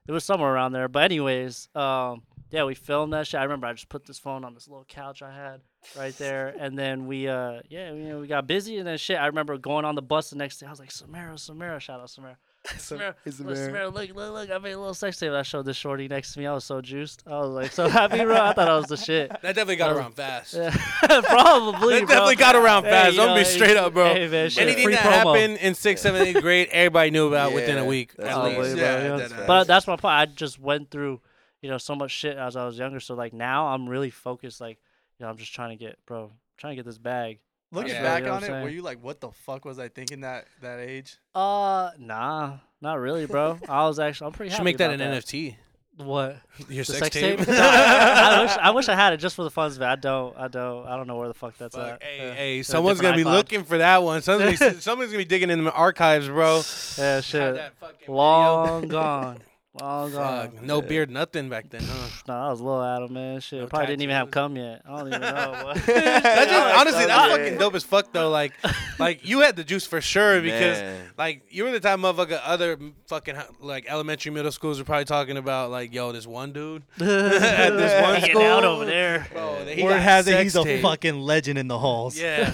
it 0.07 0.11
was 0.11 0.23
somewhere 0.25 0.53
around 0.53 0.73
there. 0.73 0.87
But 0.89 1.03
anyways, 1.03 1.69
um, 1.75 2.23
yeah, 2.51 2.65
we 2.65 2.75
filmed 2.75 3.13
that 3.13 3.25
shit. 3.25 3.39
I 3.39 3.43
remember 3.43 3.67
I 3.67 3.73
just 3.73 3.89
put 3.89 4.05
this 4.05 4.19
phone 4.19 4.43
on 4.45 4.53
this 4.53 4.67
little 4.67 4.85
couch 4.85 5.21
I 5.21 5.33
had 5.33 5.61
right 5.97 6.17
there, 6.17 6.53
and 6.59 6.77
then 6.77 7.07
we, 7.07 7.27
uh, 7.27 7.61
yeah, 7.69 7.91
you 7.93 8.03
know, 8.09 8.19
we 8.19 8.27
got 8.27 8.47
busy 8.47 8.77
and 8.77 8.87
then 8.87 8.97
shit. 8.97 9.17
I 9.17 9.27
remember 9.27 9.57
going 9.57 9.85
on 9.85 9.95
the 9.95 10.01
bus 10.01 10.29
the 10.29 10.35
next 10.37 10.57
day. 10.59 10.67
I 10.67 10.69
was 10.69 10.79
like, 10.79 10.91
Samara, 10.91 11.37
Samara, 11.37 11.79
shout 11.79 11.99
out 12.01 12.09
Samara. 12.09 12.37
Samara, 12.77 13.15
It's 13.25 13.39
look, 13.39 13.55
Samara. 13.55 13.65
Samara, 13.65 13.89
look, 13.89 14.15
look, 14.15 14.33
look, 14.33 14.51
I 14.51 14.57
made 14.57 14.71
a 14.73 14.77
little 14.79 14.93
sex 14.93 15.17
tape. 15.19 15.31
I 15.31 15.41
showed 15.43 15.65
this 15.65 15.77
shorty 15.77 16.07
next 16.07 16.33
to 16.33 16.39
me. 16.39 16.47
I 16.47 16.53
was 16.53 16.63
so 16.65 16.81
juiced. 16.81 17.23
I 17.27 17.39
was 17.39 17.49
like 17.49 17.71
so 17.71 17.87
happy, 17.89 18.23
bro. 18.23 18.35
I 18.35 18.53
thought 18.53 18.67
I 18.69 18.75
was 18.77 18.87
the 18.87 18.97
shit. 18.97 19.29
That 19.29 19.41
definitely 19.41 19.77
got 19.77 19.91
was- 19.91 19.99
around 19.99 20.13
fast. 20.15 20.53
Yeah. 20.53 20.69
Probably, 21.21 21.95
That 21.99 22.05
bro. 22.05 22.07
definitely 22.07 22.35
got 22.35 22.55
around 22.55 22.83
Hey, 22.83 22.89
fast. 22.91 23.15
you 23.15 23.21
I'm 23.21 23.27
gonna 23.29 23.39
know, 23.41 23.45
be 23.47 23.49
straight 23.49 23.77
up, 23.77 23.93
bro. 23.93 24.13
Hey, 24.13 24.27
man, 24.27 24.49
shit, 24.49 24.63
Anything 24.63 24.83
free 24.85 24.93
that 24.95 25.03
promo. 25.03 25.35
happened 25.35 25.57
in 25.57 25.73
sixth, 25.75 26.03
seventh, 26.03 26.27
eighth 26.27 26.41
grade, 26.41 26.67
everybody 26.71 27.11
knew 27.11 27.27
about 27.27 27.53
within 27.53 27.77
a 27.77 27.85
week 27.85 28.13
that's 28.15 28.29
at 28.29 28.33
Probably, 28.33 28.57
least. 28.57 28.75
bro, 28.75 28.83
Yeah, 28.85 29.01
you 29.03 29.09
know? 29.09 29.17
dead. 29.19 29.31
But 29.47 29.63
that's 29.65 29.87
my 29.87 29.95
point. 29.95 30.13
I 30.13 30.25
just 30.25 30.59
went 30.59 30.91
through, 30.91 31.21
you 31.61 31.69
know, 31.69 31.77
so 31.77 31.95
much 31.95 32.11
shit 32.11 32.37
as 32.37 32.55
I 32.55 32.65
was 32.65 32.77
younger. 32.77 32.99
So 32.99 33.15
like 33.15 33.33
now 33.33 33.67
I'm 33.67 33.87
really 33.87 34.09
focused. 34.09 34.61
Like, 34.61 34.77
you 35.19 35.25
know, 35.25 35.29
I'm 35.29 35.37
just 35.37 35.53
trying 35.53 35.77
to 35.77 35.83
get, 35.83 35.97
bro, 36.05 36.31
trying 36.57 36.71
to 36.71 36.75
get 36.75 36.85
this 36.85 36.97
bag. 36.97 37.39
Looking 37.71 37.91
Yeah. 37.95 38.01
back 38.03 38.19
You 38.21 38.27
know 38.27 38.33
on 38.35 38.41
what 38.41 38.49
it, 38.49 38.53
I'm 38.53 38.61
were 38.61 38.67
saying? 38.67 38.75
you 38.77 38.81
like, 38.81 39.03
what 39.03 39.19
the 39.19 39.31
fuck 39.31 39.65
was 39.65 39.77
I 39.79 39.89
thinking 39.89 40.21
that 40.21 40.45
that 40.61 40.79
age? 40.79 41.17
Uh, 41.35 41.91
nah, 41.99 42.57
not 42.81 42.99
really, 42.99 43.25
bro. 43.25 43.59
I 43.69 43.85
was 43.87 43.99
actually, 43.99 44.27
I'm 44.27 44.33
pretty 44.33 44.49
Should 44.51 44.57
happy 44.57 44.63
make 44.65 44.77
that 44.77 44.93
about 44.93 45.01
an 45.05 45.13
NFT. 45.21 45.55
What? 45.97 46.37
Your 46.69 46.83
The 46.85 46.93
sex, 46.93 46.99
sex 46.99 47.15
tape. 47.15 47.39
tape? 47.39 47.47
No, 47.47 47.55
I, 47.59 48.37
I 48.37 48.41
wish, 48.43 48.57
I 48.61 48.69
wish 48.69 48.87
I 48.89 48.95
had 48.95 49.13
it 49.13 49.17
just 49.17 49.35
for 49.35 49.43
the 49.43 49.49
fun 49.49 49.71
of 49.71 49.81
it. 49.81 49.85
I 49.85 49.95
don't. 49.95 50.37
I 50.37 50.47
don't. 50.47 50.85
I 50.87 50.95
don't 50.95 51.07
know 51.07 51.15
where 51.17 51.27
the 51.27 51.33
fuck 51.33 51.57
that's 51.57 51.75
Fuck, 51.75 51.85
at. 51.93 52.03
hey, 52.03 52.17
Yeah. 52.27 52.33
hey, 52.35 52.63
someone's 52.63 53.01
gonna 53.01 53.17
different 53.17 53.25
be 53.25 53.31
iCloud. 53.31 53.37
looking 53.37 53.63
for 53.63 53.77
that 53.79 54.03
one. 54.03 54.21
Someone's 54.21 54.59
gonna, 54.59 54.73
be, 54.75 54.79
someone's 54.79 55.09
gonna 55.11 55.17
be 55.23 55.25
digging 55.25 55.49
in 55.49 55.63
the 55.63 55.71
archives, 55.73 56.27
bro. 56.27 56.61
Yeah, 56.99 57.21
shit. 57.21 57.55
that. 57.55 57.73
Long 58.07 58.87
gone. 58.87 59.39
Long 59.79 60.11
gone. 60.11 60.51
Fuck, 60.51 60.61
no 60.63 60.81
beard, 60.81 61.09
nothing 61.11 61.49
back 61.49 61.69
then, 61.69 61.81
huh? 61.83 62.07
No, 62.27 62.33
I 62.33 62.49
was 62.49 62.59
a 62.59 62.63
little 62.63 62.83
Adam, 62.83 63.13
man. 63.13 63.39
Shit, 63.39 63.59
No 63.61 63.67
probably 63.67 63.87
didn't 63.87 64.01
even 64.03 64.15
have 64.15 64.31
tattoos. 64.31 64.33
cum 64.33 64.55
yet. 64.57 64.81
I 64.85 64.97
don't 64.97 65.07
even 65.07 65.21
know. 65.21 65.59
boy. 65.63 65.73
That's 65.85 66.51
just, 66.51 66.75
honestly, 66.79 67.05
that's 67.05 67.29
Yeah. 67.29 67.37
fucking 67.37 67.57
dope 67.59 67.75
as 67.75 67.83
fuck 67.83 68.11
though. 68.11 68.29
Like, 68.29 68.53
like 68.99 69.25
you 69.27 69.39
had 69.41 69.55
the 69.55 69.63
juice 69.63 69.85
for 69.85 70.01
sure 70.01 70.41
because 70.41 70.79
Man. 70.79 71.09
like 71.17 71.43
you 71.49 71.63
were 71.63 71.71
the 71.71 71.79
type 71.79 71.99
of 71.99 72.01
motherfucker 72.17 72.39
other 72.43 72.77
fucking 73.07 73.35
like 73.59 73.85
elementary 73.87 74.31
middle 74.31 74.51
schools 74.51 74.79
were 74.79 74.85
probably 74.85 75.05
talking 75.05 75.37
about 75.37 75.69
like, 75.71 75.93
yo, 75.93 76.11
this 76.11 76.25
one 76.27 76.53
dude 76.53 76.83
at 76.93 76.99
this 76.99 78.01
one 78.01 78.19
Getting 78.19 78.29
school 78.35 78.41
out 78.43 78.63
over 78.63 78.85
there. 78.85 79.27
Bro, 79.31 79.65
he 79.65 79.83
Word 79.83 79.89
got 79.91 80.01
has 80.01 80.27
it, 80.27 80.31
sex 80.31 80.43
he's 80.43 80.55
a 80.55 80.63
tape. 80.63 80.81
fucking 80.81 81.19
legend 81.19 81.57
in 81.59 81.67
the 81.67 81.77
halls. 81.77 82.17
Yeah, 82.17 82.49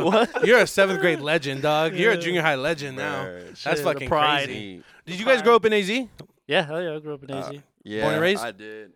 bro. 0.00 0.24
You're 0.44 0.58
a 0.60 0.66
seventh 0.66 1.00
grade 1.00 1.20
legend, 1.20 1.62
dog. 1.62 1.94
You're 1.94 2.12
a 2.12 2.18
junior 2.18 2.42
high 2.42 2.56
legend 2.56 2.96
now. 2.96 3.24
Bruh, 3.24 3.46
That's 3.48 3.60
Shit, 3.60 3.76
the 3.78 3.82
fucking 3.82 4.08
pride. 4.08 4.44
crazy. 4.46 4.82
Did 5.06 5.18
you 5.18 5.26
guys 5.26 5.42
grow 5.42 5.56
up 5.56 5.64
in 5.64 5.72
AZ? 5.72 5.90
Yeah, 6.46 6.62
hell 6.66 6.82
yeah, 6.82 6.94
I 6.96 6.98
grew 6.98 7.14
up 7.14 7.22
in 7.24 7.30
Uh, 7.30 7.38
AZ. 7.52 7.58
yeah, 7.84 8.08
and 8.08 8.20
raised? 8.20 8.42
I 8.44 8.52
did. 8.52 8.92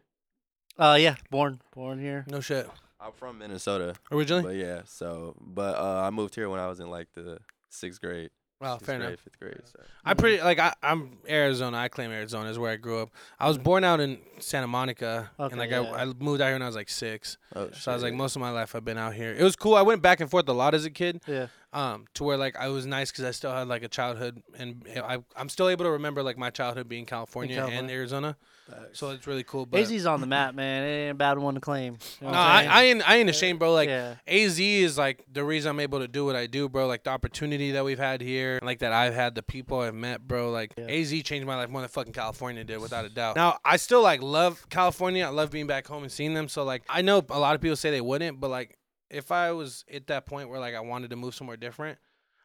Uh, 0.79 0.97
yeah, 1.01 1.17
born, 1.31 1.61
born 1.75 1.99
here. 1.99 2.25
No 2.29 2.41
shit. 2.41 2.69
I'm 3.01 3.13
from 3.13 3.39
Minnesota, 3.39 3.95
Originally? 4.11 4.43
but 4.43 4.57
yeah. 4.57 4.81
So, 4.85 5.37
but 5.41 5.77
uh, 5.77 6.03
I 6.07 6.11
moved 6.11 6.35
here 6.35 6.49
when 6.49 6.61
I 6.61 6.67
was 6.67 6.81
in 6.81 6.91
like 6.91 7.09
the 7.15 7.39
sixth 7.71 8.01
grade. 8.01 8.31
Wow, 8.59 8.75
sixth 8.79 8.87
fair 8.87 8.97
grade, 8.99 9.09
enough. 9.11 9.21
Fifth 9.21 9.39
grade. 9.39 9.61
So. 9.65 9.81
I 10.03 10.15
pretty 10.15 10.43
like 10.43 10.59
I, 10.59 10.73
I'm 10.83 11.19
Arizona. 11.29 11.77
I 11.77 11.89
claim 11.89 12.11
Arizona 12.11 12.49
is 12.49 12.59
where 12.59 12.73
I 12.73 12.77
grew 12.77 13.01
up. 13.03 13.11
I 13.39 13.49
was 13.49 13.59
born 13.59 13.85
out 13.85 14.01
in 14.01 14.19
Santa 14.39 14.67
Monica, 14.67 15.31
Okay, 15.39 15.53
and 15.53 15.61
like 15.61 15.71
yeah. 15.71 15.83
I, 15.83 16.03
I 16.03 16.05
moved 16.07 16.41
out 16.41 16.47
here 16.47 16.55
when 16.55 16.63
I 16.63 16.67
was 16.67 16.75
like 16.75 16.89
six. 16.89 17.37
Oh, 17.55 17.69
So 17.73 17.91
I 17.93 17.95
was 17.95 18.03
like, 18.03 18.15
most 18.15 18.35
of 18.35 18.41
my 18.41 18.51
life 18.51 18.75
I've 18.75 18.85
been 18.85 18.97
out 18.99 19.13
here. 19.15 19.35
It 19.39 19.43
was 19.43 19.57
cool. 19.57 19.75
I 19.75 19.83
went 19.83 20.01
back 20.01 20.21
and 20.21 20.31
forth 20.31 20.49
a 20.49 20.55
lot 20.55 20.75
as 20.75 20.87
a 20.87 20.91
kid, 20.91 21.21
Yeah. 21.27 21.49
Um, 21.77 22.07
to 22.15 22.25
where 22.25 22.39
like 22.39 22.57
I 22.57 22.69
was 22.69 22.87
nice 22.87 23.11
because 23.11 23.25
I 23.25 23.33
still 23.33 23.53
had 23.53 23.69
like 23.69 23.83
a 23.83 23.89
childhood, 23.89 24.43
and 24.59 24.83
I 24.97 25.19
I'm 25.37 25.51
still 25.51 25.69
able 25.69 25.85
to 25.85 25.91
remember 25.91 26.23
like 26.23 26.39
my 26.39 26.49
childhood 26.49 26.89
being 26.89 27.05
California, 27.05 27.63
and 27.71 27.91
Arizona. 27.91 28.37
Facts. 28.67 28.99
So 28.99 29.11
it's 29.11 29.27
really 29.27 29.45
cool. 29.45 29.67
But 29.67 29.81
AZ's 29.81 30.07
on 30.07 30.21
the 30.23 30.27
map, 30.27 30.55
man. 30.55 30.83
It 30.83 30.87
ain't 30.87 31.11
a 31.13 31.15
bad 31.15 31.39
one 31.39 31.55
to 31.55 31.61
claim. 31.61 31.99
You 32.21 32.29
know 32.29 32.33
no, 32.33 32.39
I? 32.39 32.65
I 32.65 32.83
ain't 32.85 33.09
I 33.09 33.17
ain't 33.17 33.29
ashamed, 33.29 33.59
bro. 33.59 33.75
Like 33.75 33.91
yeah. 33.91 34.15
AZ 34.27 34.59
is 34.59 34.97
like 34.97 35.25
the 35.31 35.45
reason 35.45 35.69
I'm 35.69 35.81
able 35.81 35.99
to 36.01 36.09
do 36.09 36.25
what 36.25 36.35
I 36.35 36.47
do, 36.47 36.67
bro. 36.69 36.87
Like 36.87 37.05
the 37.05 37.11
opportunity 37.11 37.73
that 37.73 37.85
we've 37.85 37.99
had 37.99 38.23
here, 38.23 38.59
like 38.63 38.79
that 38.79 38.93
I've 38.93 39.15
had, 39.15 39.35
the 39.35 39.43
people 39.43 39.81
I've 39.81 39.95
met, 39.95 40.27
bro. 40.27 40.51
Like 40.51 40.73
Yeah. 40.79 40.87
AZ 40.87 41.13
changed 41.23 41.47
my 41.47 41.57
life 41.57 41.69
more 41.69 41.83
than 41.83 41.91
fucking 41.91 42.15
California 42.15 42.65
did, 42.65 42.81
without 42.81 43.05
a 43.05 43.11
doubt. 43.11 43.37
Now 43.37 43.59
I 43.65 43.77
still 43.77 44.03
like 44.03 44.23
love 44.23 44.67
California. 44.71 45.27
I 45.27 45.29
love 45.29 45.51
being 45.51 45.67
back 45.67 45.87
home 45.87 46.03
and 46.05 46.11
seeing 46.11 46.33
them. 46.33 46.49
So 46.49 46.65
like 46.65 46.85
I 46.89 47.03
know 47.03 47.23
a 47.29 47.39
lot 47.39 47.55
of 47.55 47.61
people 47.61 47.77
say 47.77 47.91
they 47.91 48.01
wouldn't, 48.01 48.41
but 48.41 48.49
like 48.49 48.79
if 49.11 49.31
I 49.33 49.53
was 49.53 49.85
at 49.93 50.07
that 50.09 50.27
point 50.27 50.49
where 50.49 50.61
like 50.61 50.75
I 50.75 50.81
wanted 50.81 51.11
to 51.11 51.17
move 51.17 51.35
somewhere 51.35 51.57
different, 51.57 51.99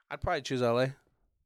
I'd 0.10 0.22
probably 0.22 0.42
choose 0.42 0.62
LA. 0.62 0.88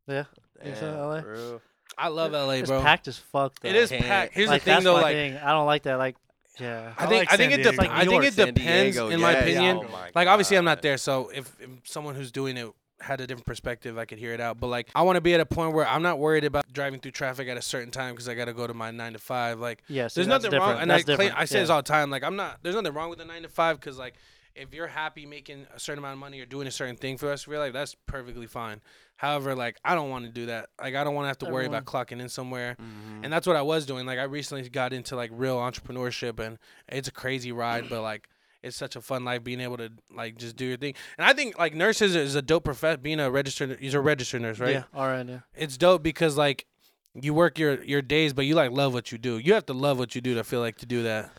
Yeah. 0.08 0.26
Think 0.62 0.76
so, 0.78 0.86
LA? 1.08 1.22
for 1.22 1.34
real. 1.34 1.62
I 1.98 2.08
love 2.10 2.32
LA, 2.32 2.50
It's 2.56 2.70
bro. 2.70 2.82
packed 2.82 3.08
as 3.08 3.18
fuck. 3.18 3.60
Though. 3.60 3.70
It 3.70 3.76
is 3.76 3.90
Can't- 3.90 4.04
packed. 4.06 4.34
Here's 4.34 4.50
like, 4.50 4.62
the 4.62 4.66
thing 4.66 4.74
that's 4.76 4.84
though, 4.86 4.96
my 4.96 5.02
like 5.02 5.16
thing. 5.16 5.38
I 5.38 5.52
don't 5.52 5.66
like 5.66 5.84
that. 5.84 5.96
Like, 5.98 6.16
yeah. 6.60 6.94
I 6.98 7.04
I 7.04 7.08
think 7.08 7.20
like 7.20 7.34
I 7.34 7.38
think 7.38 7.52
San 7.52 7.60
it 7.60 7.64
Diego. 7.64 7.82
dep- 7.84 7.90
I 7.92 7.94
New 7.94 8.00
think 8.00 8.12
York, 8.12 8.26
it 8.26 8.34
San 8.34 8.54
depends. 8.54 8.96
Diego, 8.96 9.10
in 9.10 9.22
my 9.22 9.32
yes. 9.32 9.42
opinion, 9.44 9.78
Oh 9.78 9.90
my 9.92 10.12
like 10.16 10.28
obviously 10.28 10.58
I'm 10.58 10.66
not 10.66 10.78
God. 10.78 10.82
there, 10.84 10.98
so 10.98 11.30
if, 11.34 11.52
if 11.60 11.70
someone 11.84 12.16
who's 12.16 12.32
doing 12.32 12.58
it 12.58 12.70
had 13.02 13.20
a 13.22 13.28
different 13.28 13.46
perspective, 13.46 13.98
I 13.98 14.06
could 14.06 14.18
hear 14.18 14.34
it 14.34 14.40
out. 14.40 14.60
But 14.60 14.68
like 14.68 14.88
I 14.96 15.02
want 15.04 15.18
to 15.18 15.22
be 15.22 15.34
at 15.34 15.42
a 15.42 15.46
point 15.46 15.74
where 15.74 15.86
I'm 15.88 16.02
not 16.02 16.18
worried 16.18 16.46
about 16.46 16.72
driving 16.72 17.00
through 17.02 17.12
traffic 17.12 17.48
at 17.50 17.58
a 17.58 17.62
certain 17.62 17.92
time 17.92 18.14
because 18.14 18.30
I 18.30 18.36
got 18.36 18.46
to 18.46 18.54
go 18.54 18.66
to 18.68 18.74
my 18.74 18.90
nine 18.92 19.14
to 19.14 19.20
five. 19.20 19.60
Like 19.60 19.84
Yeah. 19.90 20.08
see, 20.08 20.22
there's 20.22 20.28
nothing 20.28 20.52
wrong, 20.52 20.78
different. 20.78 20.82
and 20.84 20.92
I 20.94 21.02
claim. 21.02 21.34
I 21.36 21.44
say 21.46 21.58
yeah. 21.58 21.64
this 21.64 21.70
all 21.70 21.80
the 21.80 21.84
time. 21.84 22.10
Like 22.10 22.24
I'm 22.24 22.38
not. 22.38 22.60
There's 22.64 22.76
nothing 22.76 22.94
wrong 22.94 23.10
with 23.10 23.20
the 23.20 23.26
nine 23.26 23.42
to 23.44 23.50
five 23.50 23.80
because 23.80 23.98
like 24.00 24.16
if 24.56 24.74
you're 24.74 24.88
happy 24.88 25.26
making 25.26 25.68
a 25.76 25.80
certain 25.80 26.00
amount 26.00 26.14
of 26.14 26.20
money 26.20 26.40
or 26.40 26.46
doing 26.46 26.68
a 26.68 26.72
certain 26.72 26.96
thing 26.96 27.18
for 27.18 27.26
us, 27.28 27.32
rest 27.32 27.48
of 27.48 27.52
your 27.52 27.60
life, 27.60 27.74
that's 27.74 27.96
perfectly 28.08 28.48
fine. 28.48 28.82
However, 29.18 29.54
like 29.56 29.78
I 29.84 29.96
don't 29.96 30.10
want 30.10 30.26
to 30.26 30.32
do 30.32 30.46
that. 30.48 30.70
Like 30.82 30.96
I 30.96 31.04
don't 31.04 31.14
want 31.16 31.26
to 31.26 31.28
have 31.28 31.38
to 31.40 31.46
worry 31.50 31.66
about 31.66 31.86
clocking 31.86 32.20
in 32.22 32.30
somewhere. 32.30 32.76
Mhm. 32.80 33.24
And 33.24 33.34
that's 33.34 33.46
what 33.48 33.56
I 33.56 33.62
was 33.62 33.86
doing. 33.86 34.06
Like 34.06 34.20
I 34.20 34.24
recently 34.24 34.68
got 34.70 34.94
into 34.94 35.16
like 35.16 35.32
real 35.34 35.58
entrepreneurship 35.58 36.40
and 36.40 36.58
it's 36.88 37.08
a 37.08 37.12
crazy 37.12 37.52
ride, 37.52 37.90
but 37.90 38.02
like 38.02 38.28
it's 38.64 38.76
such 38.76 38.96
a 38.96 39.02
fun 39.02 39.24
life 39.24 39.44
being 39.44 39.60
able 39.62 39.78
to 39.78 39.92
like 40.14 40.38
just 40.38 40.56
do 40.56 40.66
your 40.66 40.78
thing. 40.78 40.96
And 41.18 41.26
I 41.26 41.34
think 41.34 41.58
like 41.60 41.76
nurses 41.76 42.16
is 42.16 42.36
a 42.36 42.42
dope 42.42 42.64
profession. 42.64 43.02
Being 43.02 43.20
a 43.20 43.30
registered, 43.30 43.78
you're 43.80 44.00
a 44.00 44.04
registered 44.04 44.42
nurse, 44.42 44.60
right? 44.60 44.72
Yeah. 44.74 44.84
All 44.94 45.06
right. 45.08 45.26
Yeah. 45.28 45.40
It's 45.54 45.78
dope 45.78 46.02
because 46.04 46.36
like 46.38 46.66
you 47.14 47.34
work 47.34 47.58
your 47.60 47.82
your 47.84 48.02
days, 48.02 48.34
but 48.34 48.46
you 48.46 48.56
like 48.56 48.72
love 48.72 48.94
what 48.94 49.12
you 49.12 49.18
do. 49.18 49.38
You 49.38 49.54
have 49.54 49.66
to 49.68 49.74
love 49.74 50.00
what 50.00 50.16
you 50.16 50.22
do 50.22 50.34
to 50.36 50.44
feel 50.44 50.60
like 50.62 50.78
to 50.78 50.86
do 50.86 51.04
that. 51.04 51.32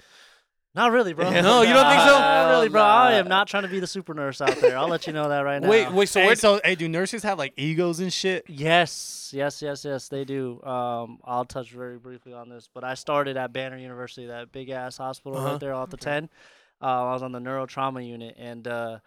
Not 0.77 0.93
really, 0.93 1.15
bro. 1.15 1.31
No, 1.31 1.63
you 1.63 1.73
don't 1.73 1.89
think 1.89 2.01
so? 2.03 2.19
Not 2.19 2.51
really, 2.51 2.69
bro. 2.69 2.83
I 2.83 3.15
am 3.15 3.29
not 3.29 3.49
trying 3.49 3.63
to 3.63 3.69
be 3.71 3.81
the 3.81 3.87
super 3.87 4.13
nurse 4.13 4.43
out 4.43 4.61
there. 4.61 4.77
I'll 4.77 4.89
let 4.89 5.07
you 5.07 5.15
know 5.15 5.31
that 5.31 5.41
right 5.41 5.61
now. 5.63 5.69
Wait, 5.71 5.91
wait. 5.91 6.09
So 6.11 6.21
hey, 6.21 6.27
where? 6.27 6.37
so 6.37 6.61
hey, 6.63 6.75
do 6.75 6.87
nurses 6.87 7.23
have 7.23 7.39
like 7.39 7.55
egos 7.57 7.99
and 8.01 8.13
shit? 8.13 8.45
Yes, 8.47 9.31
yes, 9.35 9.63
yes, 9.63 9.87
yes, 9.87 10.09
they 10.09 10.27
do. 10.27 10.63
Um, 10.63 11.19
I'll 11.25 11.47
touch 11.47 11.71
very 11.71 11.97
briefly 11.97 12.35
on 12.35 12.51
this, 12.51 12.69
but 12.73 12.85
I 12.85 12.93
started 12.93 13.39
at 13.39 13.55
Banner 13.55 13.79
University, 13.79 14.27
that 14.27 14.53
big 14.53 14.69
ass 14.69 14.99
hospital 14.99 15.39
Uh-huh. 15.39 15.53
right 15.53 15.61
there 15.61 15.73
off 15.75 15.89
the 15.89 15.97
ten. 15.97 16.29
Uh, 16.83 17.07
I 17.09 17.13
was 17.15 17.23
on 17.23 17.33
the 17.33 17.39
neurotrauma 17.41 18.07
unit, 18.07 18.37
and 18.39 18.69
uh, 18.69 18.99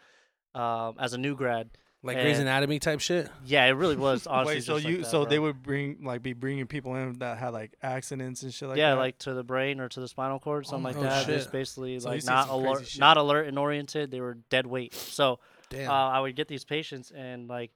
um, 0.55 0.95
as 0.99 1.13
a 1.13 1.19
new 1.19 1.36
grad, 1.36 1.69
like 2.02 2.16
Grey's 2.18 2.40
Anatomy 2.40 2.80
type 2.80 3.02
shit. 3.02 3.30
yeah, 3.46 3.66
it 3.66 3.72
really 3.72 3.96
was 3.98 4.26
honestly. 4.28 4.56
Wait, 4.56 4.64
so 4.64 4.74
just 4.76 4.86
like 4.86 4.92
you 4.92 4.98
that, 5.00 5.06
so 5.08 5.22
bro. 5.24 5.30
they 5.30 5.40
would 5.40 5.62
bring 5.62 5.98
like 6.04 6.22
be 6.22 6.34
bringing 6.34 6.66
people 6.68 6.96
in 6.96 7.20
that 7.20 7.38
had 7.38 7.50
like 7.50 7.74
accidents 7.84 8.44
and 8.44 8.54
shit 8.54 8.70
like 8.70 8.78
yeah, 8.78 8.92
that? 8.92 8.98
like 8.98 9.18
to 9.20 9.34
the 9.34 9.44
brain 9.44 9.80
or 9.80 9.90
to 9.90 10.00
the 10.00 10.08
spinal 10.08 10.40
cord, 10.40 10.66
something 10.66 10.84
my 10.84 10.90
like 10.92 10.96
God. 10.96 11.26
that. 11.26 11.30
Oh, 11.30 11.36
Just 11.38 11.52
basically 11.52 12.00
So 12.00 12.10
like 12.10 12.24
not 12.26 12.50
alert, 12.50 12.88
shit. 12.88 13.00
not 13.00 13.18
alert 13.18 13.48
and 13.48 13.60
oriented. 13.60 14.12
They 14.12 14.22
were 14.22 14.36
dead 14.50 14.66
weight. 14.66 14.94
So 14.94 15.40
Damn. 15.70 15.90
uh, 15.92 15.94
I 15.94 16.20
would 16.22 16.36
get 16.36 16.48
these 16.48 16.64
patients 16.64 17.12
and 17.12 17.48
like 17.50 17.72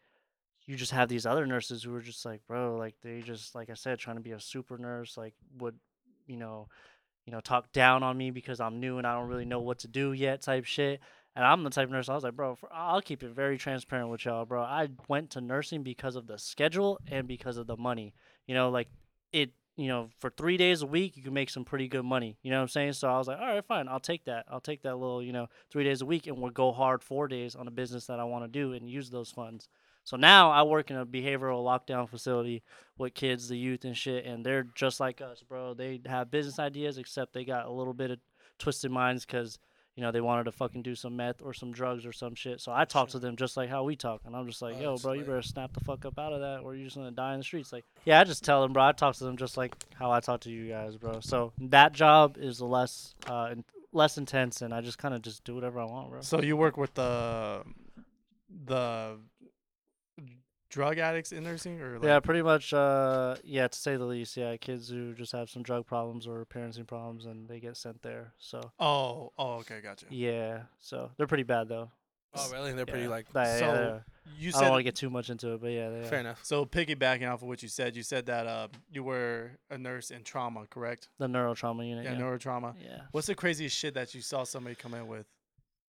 you 0.65 0.77
just 0.77 0.93
have 0.93 1.09
these 1.09 1.25
other 1.25 1.45
nurses 1.45 1.83
who 1.83 1.91
were 1.91 1.99
just 2.01 2.23
like, 2.23 2.39
bro, 2.47 2.77
like 2.77 2.95
they 3.03 3.19
just 3.21 3.53
like 3.55 3.69
I 3.69 3.73
said, 3.73 3.99
trying 3.99 4.15
to 4.15 4.21
be 4.21 4.31
a 4.31 4.39
super 4.39 4.77
nurse, 4.77 5.17
like 5.17 5.33
would 5.57 5.75
you 6.27 6.37
know, 6.37 6.69
you 7.25 7.33
know, 7.33 7.41
talk 7.41 7.73
down 7.73 8.03
on 8.03 8.17
me 8.17 8.31
because 8.31 8.61
I'm 8.61 8.79
new 8.79 8.97
and 8.97 9.05
I 9.05 9.15
don't 9.19 9.27
really 9.27 9.43
know 9.43 9.59
what 9.59 9.79
to 9.79 9.89
do 9.89 10.13
yet, 10.13 10.41
type 10.41 10.63
shit. 10.63 11.01
And 11.35 11.45
I'm 11.45 11.63
the 11.63 11.69
type 11.69 11.85
of 11.85 11.91
nurse. 11.91 12.09
I 12.09 12.15
was 12.15 12.23
like, 12.23 12.35
bro, 12.35 12.55
for, 12.55 12.69
I'll 12.71 13.01
keep 13.01 13.23
it 13.23 13.31
very 13.31 13.57
transparent 13.57 14.09
with 14.09 14.25
y'all, 14.25 14.45
bro. 14.45 14.61
I 14.61 14.89
went 15.07 15.31
to 15.31 15.41
nursing 15.41 15.83
because 15.83 16.15
of 16.15 16.27
the 16.27 16.37
schedule 16.37 16.99
and 17.07 17.27
because 17.27 17.57
of 17.57 17.67
the 17.67 17.77
money. 17.77 18.13
You 18.47 18.55
know, 18.55 18.69
like 18.69 18.87
it. 19.31 19.51
You 19.75 19.87
know, 19.87 20.09
for 20.19 20.29
three 20.29 20.55
days 20.55 20.83
a 20.83 20.85
week, 20.85 21.17
you 21.17 21.23
can 21.23 21.33
make 21.33 21.49
some 21.49 21.65
pretty 21.65 21.87
good 21.87 22.05
money. 22.05 22.37
You 22.43 22.51
know 22.51 22.57
what 22.57 22.61
I'm 22.61 22.67
saying? 22.67 22.93
So 22.93 23.09
I 23.09 23.17
was 23.17 23.27
like, 23.27 23.39
all 23.39 23.47
right, 23.47 23.65
fine, 23.65 23.87
I'll 23.87 23.99
take 23.99 24.25
that. 24.25 24.45
I'll 24.47 24.59
take 24.59 24.83
that 24.83 24.97
little, 24.97 25.23
you 25.23 25.33
know, 25.33 25.47
three 25.71 25.83
days 25.83 26.03
a 26.03 26.05
week, 26.05 26.27
and 26.27 26.37
we'll 26.37 26.51
go 26.51 26.71
hard 26.71 27.01
four 27.01 27.27
days 27.27 27.55
on 27.55 27.67
a 27.67 27.71
business 27.71 28.05
that 28.05 28.19
I 28.19 28.23
want 28.23 28.43
to 28.43 28.47
do 28.47 28.73
and 28.73 28.87
use 28.87 29.09
those 29.09 29.31
funds. 29.31 29.67
So 30.03 30.15
now 30.15 30.51
I 30.51 30.61
work 30.61 30.91
in 30.91 30.97
a 30.97 31.07
behavioral 31.07 31.63
lockdown 31.63 32.07
facility 32.07 32.61
with 32.99 33.15
kids, 33.15 33.47
the 33.47 33.57
youth, 33.57 33.83
and 33.83 33.97
shit, 33.97 34.27
and 34.27 34.45
they're 34.45 34.67
just 34.75 34.99
like 34.99 35.21
us, 35.21 35.41
bro. 35.41 35.73
They 35.73 35.99
have 36.05 36.29
business 36.29 36.59
ideas, 36.59 36.99
except 36.99 37.33
they 37.33 37.43
got 37.43 37.65
a 37.65 37.71
little 37.71 37.95
bit 37.95 38.11
of 38.11 38.19
twisted 38.59 38.91
minds 38.91 39.25
because 39.25 39.57
you 39.95 40.01
know 40.01 40.11
they 40.11 40.21
wanted 40.21 40.45
to 40.45 40.51
fucking 40.51 40.81
do 40.81 40.95
some 40.95 41.15
meth 41.15 41.41
or 41.41 41.53
some 41.53 41.71
drugs 41.71 42.05
or 42.05 42.11
some 42.11 42.33
shit. 42.35 42.59
So 42.61 42.71
I 42.71 42.85
talk 42.85 43.09
to 43.09 43.19
them 43.19 43.35
just 43.35 43.57
like 43.57 43.69
how 43.69 43.83
we 43.83 43.95
talk, 43.95 44.21
and 44.25 44.35
I'm 44.35 44.47
just 44.47 44.61
like, 44.61 44.75
Oh, 44.77 44.81
yo, 44.81 44.97
bro, 44.97 45.13
you 45.13 45.21
better 45.23 45.41
snap 45.41 45.73
the 45.73 45.79
fuck 45.81 46.05
up 46.05 46.17
out 46.17 46.33
of 46.33 46.41
that, 46.41 46.61
or 46.63 46.75
you're 46.75 46.85
just 46.85 46.95
gonna 46.97 47.11
die 47.11 47.33
in 47.33 47.39
the 47.39 47.43
streets. 47.43 47.71
Like, 47.71 47.85
yeah, 48.05 48.19
I 48.19 48.23
just 48.23 48.43
tell 48.43 48.61
them, 48.61 48.73
bro. 48.73 48.83
I 48.83 48.91
talk 48.91 49.15
to 49.15 49.23
them 49.23 49.37
just 49.37 49.55
like 49.57 49.75
how 49.95 50.11
I 50.11 50.19
talk 50.19 50.41
to 50.41 50.49
you 50.51 50.69
guys, 50.69 50.97
bro. 50.97 51.19
So 51.19 51.53
that 51.59 51.93
job 51.93 52.37
is 52.39 52.59
less, 52.61 53.13
uh, 53.27 53.49
in- 53.51 53.65
less 53.91 54.17
intense, 54.17 54.61
and 54.63 54.73
I 54.73 54.81
just 54.81 54.97
kind 54.97 55.13
of 55.13 55.21
just 55.21 55.43
do 55.43 55.53
whatever 55.55 55.79
I 55.79 55.85
want, 55.85 56.09
bro. 56.09 56.21
So 56.21 56.41
you 56.41 56.57
work 56.57 56.77
with 56.77 56.93
the 56.95 57.61
the 58.65 59.17
drug 60.73 60.97
addicts 60.97 61.31
in 61.31 61.43
nursing, 61.43 61.79
or 61.81 61.99
like, 61.99 62.03
Yeah, 62.03 62.19
pretty 62.19 62.41
much. 62.41 62.73
Uh, 62.73 63.35
yeah, 63.43 63.67
to 63.67 63.77
say 63.77 63.95
the 63.95 64.05
least. 64.05 64.35
Yeah, 64.35 64.57
kids 64.57 64.89
who 64.89 65.13
just 65.13 65.31
have 65.31 65.49
some 65.49 65.61
drug 65.63 65.85
problems 65.85 66.25
or 66.27 66.45
parenting 66.45 66.87
problems, 66.87 67.25
and 67.25 67.47
they 67.47 67.59
get 67.59 67.77
sent 67.77 68.01
there. 68.01 68.33
So 68.39 68.59
Oh, 68.79 69.31
oh, 69.37 69.53
okay, 69.59 69.81
gotcha. 69.81 70.07
yeah, 70.09 70.63
so 70.79 71.11
they're 71.17 71.27
pretty 71.27 71.43
bad 71.43 71.67
though. 71.69 71.91
oh 72.35 72.49
really? 72.51 72.73
They're 72.73 72.87
pretty 72.87 73.07
like. 73.07 73.27
Yeah, 73.35 73.43
yeah, 73.45 73.59
So, 73.59 73.65
they're- 73.73 74.05
You 74.39 74.49
I 74.55 74.61
don't 74.61 74.69
want 74.71 74.79
to 74.79 74.83
get 74.83 74.95
too 74.95 75.09
much 75.11 75.29
into 75.29 75.53
it, 75.53 75.61
but 75.61 75.67
yeah, 75.67 75.89
they 75.89 75.99
are. 75.99 76.05
Fair 76.05 76.19
enough. 76.21 76.39
so. 76.43 76.65
Piggybacking 76.65 77.29
off 77.31 77.41
of 77.43 77.47
what 77.47 77.61
you 77.61 77.69
said, 77.69 77.95
you 77.95 78.01
said 78.03 78.25
that 78.25 78.47
uh, 78.47 78.67
you 78.91 79.03
were 79.03 79.51
a 79.69 79.77
nurse 79.77 80.09
in 80.09 80.23
trauma, 80.23 80.65
correct? 80.69 81.09
The 81.19 81.27
neurotrauma 81.27 81.87
unit. 81.87 82.05
Yeah, 82.05 82.13
Yeah, 82.13 82.19
neurotrauma. 82.21 82.73
yeah. 82.81 83.01
What's 83.11 83.27
the 83.27 83.35
craziest 83.35 83.77
shit 83.77 83.93
that 83.93 84.15
you 84.15 84.21
saw 84.21 84.43
somebody 84.45 84.75
come 84.75 84.93
in 84.95 85.07
with? 85.07 85.27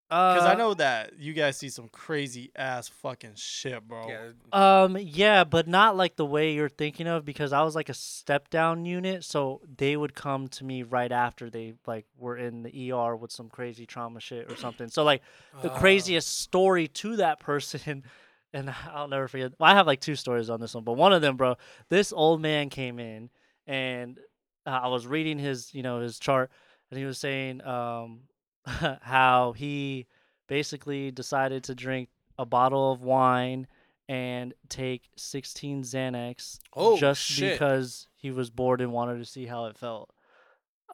Because 0.08 0.44
I 0.44 0.52
Uh, 0.52 0.56
know 0.56 0.74
that 0.74 1.18
you 1.18 1.32
guys 1.32 1.56
see 1.56 1.68
some 1.70 1.88
crazy 1.88 2.50
ass 2.54 2.88
fucking 2.88 3.34
shit, 3.36 3.86
bro. 3.88 4.08
Yeah. 4.08 4.30
Um, 4.84 4.96
yeah, 5.00 5.44
but 5.44 5.66
not 5.66 5.96
like 5.96 6.16
the 6.16 6.26
way 6.26 6.52
you're 6.52 6.68
thinking 6.68 7.06
of 7.06 7.24
because 7.24 7.52
I 7.52 7.62
was 7.62 7.74
like 7.74 7.88
a 7.88 7.94
step 7.94 8.50
down 8.50 8.84
unit, 8.84 9.24
so 9.24 9.60
they 9.76 9.96
would 9.96 10.14
come 10.14 10.48
to 10.48 10.64
me 10.64 10.82
right 10.82 11.10
after 11.10 11.48
they 11.50 11.74
like 11.86 12.06
were 12.18 12.36
in 12.36 12.62
the 12.62 12.92
ER 12.92 13.16
with 13.16 13.32
some 13.32 13.48
crazy 13.48 13.86
trauma 13.86 14.20
shit 14.20 14.50
or 14.52 14.56
something. 14.56 14.88
So 14.88 15.02
like 15.04 15.22
the 15.62 15.70
Uh, 15.70 15.78
craziest 15.78 16.40
story 16.40 16.86
to 16.88 17.16
that 17.16 17.40
person, 17.50 18.04
and 18.52 18.72
I'll 18.92 19.08
never 19.08 19.26
forget. 19.26 19.52
Well, 19.58 19.70
I 19.70 19.74
have 19.74 19.86
like 19.86 20.00
two 20.00 20.16
stories 20.16 20.50
on 20.50 20.60
this 20.60 20.74
one, 20.74 20.84
but 20.84 20.92
one 20.92 21.12
of 21.14 21.22
them, 21.22 21.36
bro, 21.36 21.56
this 21.88 22.12
old 22.12 22.40
man 22.42 22.68
came 22.68 22.98
in 23.00 23.30
and 23.66 24.18
uh, 24.66 24.80
I 24.84 24.88
was 24.88 25.06
reading 25.06 25.38
his, 25.38 25.72
you 25.74 25.82
know, 25.82 26.00
his 26.00 26.18
chart, 26.18 26.50
and 26.90 26.98
he 26.98 27.04
was 27.06 27.18
saying 27.18 27.64
um, 27.66 28.20
how 29.02 29.52
he 29.52 30.06
basically 30.48 31.10
decided 31.10 31.64
to 31.64 31.74
drink 31.74 32.08
a 32.38 32.44
bottle 32.46 32.92
of 32.92 33.02
wine 33.02 33.66
and 34.08 34.52
take 34.68 35.08
16 35.16 35.82
Xanax 35.82 36.58
Oh, 36.74 36.96
just 36.98 37.22
shit. 37.22 37.54
because 37.54 38.08
he 38.16 38.30
was 38.30 38.50
bored 38.50 38.80
and 38.80 38.92
wanted 38.92 39.18
to 39.18 39.24
see 39.24 39.46
how 39.46 39.66
it 39.66 39.78
felt. 39.78 40.10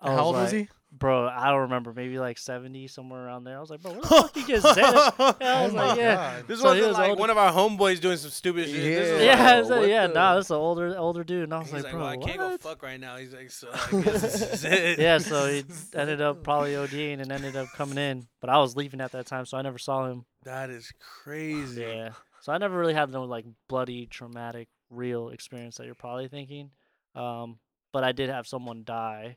I 0.01 0.13
How 0.13 0.25
old 0.25 0.37
was 0.37 0.53
like, 0.53 0.63
he? 0.63 0.69
Bro, 0.93 1.29
I 1.29 1.51
don't 1.51 1.61
remember. 1.61 1.93
Maybe 1.95 2.19
like 2.19 2.37
70, 2.37 2.89
somewhere 2.89 3.25
around 3.25 3.45
there. 3.45 3.57
I 3.57 3.61
was 3.61 3.71
like, 3.71 3.81
bro, 3.81 3.93
where 3.93 4.01
the 4.01 4.07
fuck 4.09 4.37
you 4.37 4.45
get 4.45 4.61
Xanax? 4.61 5.37
Yeah, 5.41 5.59
I 5.59 5.65
was 5.65 5.73
Oh 5.73 5.77
like, 5.77 5.99
yeah. 5.99 6.15
God. 6.17 6.49
This 6.49 6.59
So 6.61 6.65
wasn't 6.65 6.89
was 6.89 6.97
like 6.99 7.11
older. 7.11 7.21
one 7.21 7.31
of 7.31 7.39
our 7.39 7.53
homeboys 7.53 8.01
doing 8.01 8.17
some 8.17 8.31
stupid 8.31 8.65
shit. 8.69 8.75
This 8.83 9.23
Yeah. 9.23 9.33
like, 9.33 9.39
Yeah, 9.39 9.61
Oh, 9.65 9.69
so, 9.69 9.79
what 9.81 9.89
yeah, 9.89 10.07
the- 10.09 10.15
nah, 10.15 10.35
that's 10.35 10.51
an 10.51 10.57
older 10.57 10.99
older 10.99 11.23
dude. 11.23 11.45
And 11.45 11.55
I 11.55 11.59
was 11.59 11.67
he's 11.69 11.75
like, 11.75 11.85
like, 11.85 11.93
bro, 11.93 12.01
well, 12.01 12.09
I 12.11 12.17
can't 12.17 12.39
go 12.39 12.57
fuck 12.59 12.83
right 12.83 12.99
now. 12.99 13.17
He's 13.19 13.33
like, 13.33 13.53
so 13.53 13.69
I 13.73 14.03
guess 14.03 14.21
this 14.23 14.43
is 14.53 14.65
it. 14.65 14.99
yeah, 14.99 15.19
so 15.19 15.47
he 15.47 15.65
ended 15.95 16.21
up 16.21 16.43
probably 16.43 16.73
ODing 16.73 17.21
and 17.21 17.31
ended 17.31 17.55
up 17.55 17.69
coming 17.77 17.97
in. 17.99 18.27
But 18.41 18.51
I 18.51 18.59
was 18.59 18.75
leaving 18.75 19.01
at 19.01 19.13
that 19.13 19.27
time, 19.27 19.47
so 19.47 19.57
I 19.59 19.63
never 19.63 19.79
saw 19.79 20.07
him. 20.07 20.25
That 20.43 20.71
is 20.71 20.93
crazy. 21.23 21.83
Yeah. 21.83 22.11
So 22.41 22.53
I 22.53 22.59
never 22.59 22.77
really 22.77 22.95
had 22.95 23.11
no 23.11 23.23
like 23.25 23.45
bloody, 23.69 24.07
traumatic, 24.07 24.67
real 24.91 25.29
experience 25.29 25.77
that 25.77 25.87
you're 25.87 25.95
probably 25.95 26.27
thinking. 26.27 26.71
Um, 27.15 27.61
but 27.93 28.03
I 28.03 28.11
did 28.11 28.29
have 28.29 28.49
someone 28.49 28.83
die. 28.85 29.37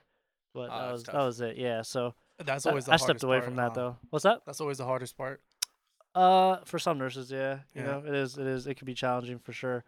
But 0.54 0.70
Oh, 0.72 0.80
that 0.80 0.92
was 0.92 1.04
that 1.04 1.16
was 1.16 1.42
it. 1.42 1.58
Yeah. 1.58 1.82
So 1.82 2.14
That's 2.38 2.66
I- 2.66 2.70
always 2.70 2.86
the 2.86 2.94
I 2.94 2.98
stepped 2.98 3.24
away 3.24 3.38
part, 3.38 3.46
from 3.46 3.56
that 3.56 3.70
huh? 3.70 3.74
though. 3.76 3.98
What's 4.10 4.24
that? 4.24 4.42
That's 4.46 4.62
always 4.62 4.78
the 4.78 4.86
hardest 4.86 5.18
part. 5.18 5.42
Uh, 6.16 6.58
for 6.66 6.78
some 6.78 7.00
nurses, 7.00 7.32
yeah, 7.32 7.60
you 7.74 7.82
Yeah. 7.82 7.88
know, 7.88 8.04
it 8.06 8.14
is, 8.14 8.38
it 8.38 8.46
is, 8.46 8.68
it 8.68 8.76
can 8.78 8.86
be 8.86 8.94
challenging 8.94 9.40
for 9.40 9.52
sure. 9.52 9.84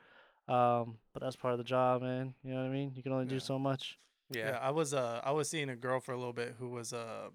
Um, 0.47 0.97
but 1.13 1.21
that's 1.21 1.35
part 1.35 1.53
of 1.53 1.59
the 1.59 1.63
job, 1.63 2.01
man. 2.01 2.33
You 2.43 2.53
know 2.53 2.61
what 2.61 2.65
I 2.69 2.73
mean? 2.73 2.93
You 2.95 3.03
can 3.03 3.11
only 3.11 3.25
do 3.25 3.39
so 3.39 3.59
much. 3.59 3.99
Yeah. 4.31 4.49
Yeah. 4.51 4.59
I 4.59 4.71
was 4.71 4.93
uh 4.93 5.21
I 5.23 5.31
was 5.31 5.47
seeing 5.49 5.69
a 5.69 5.75
girl 5.75 5.99
for 5.99 6.13
a 6.13 6.17
little 6.17 6.33
bit 6.33 6.55
who 6.57 6.69
was 6.69 6.93
a 6.93 7.29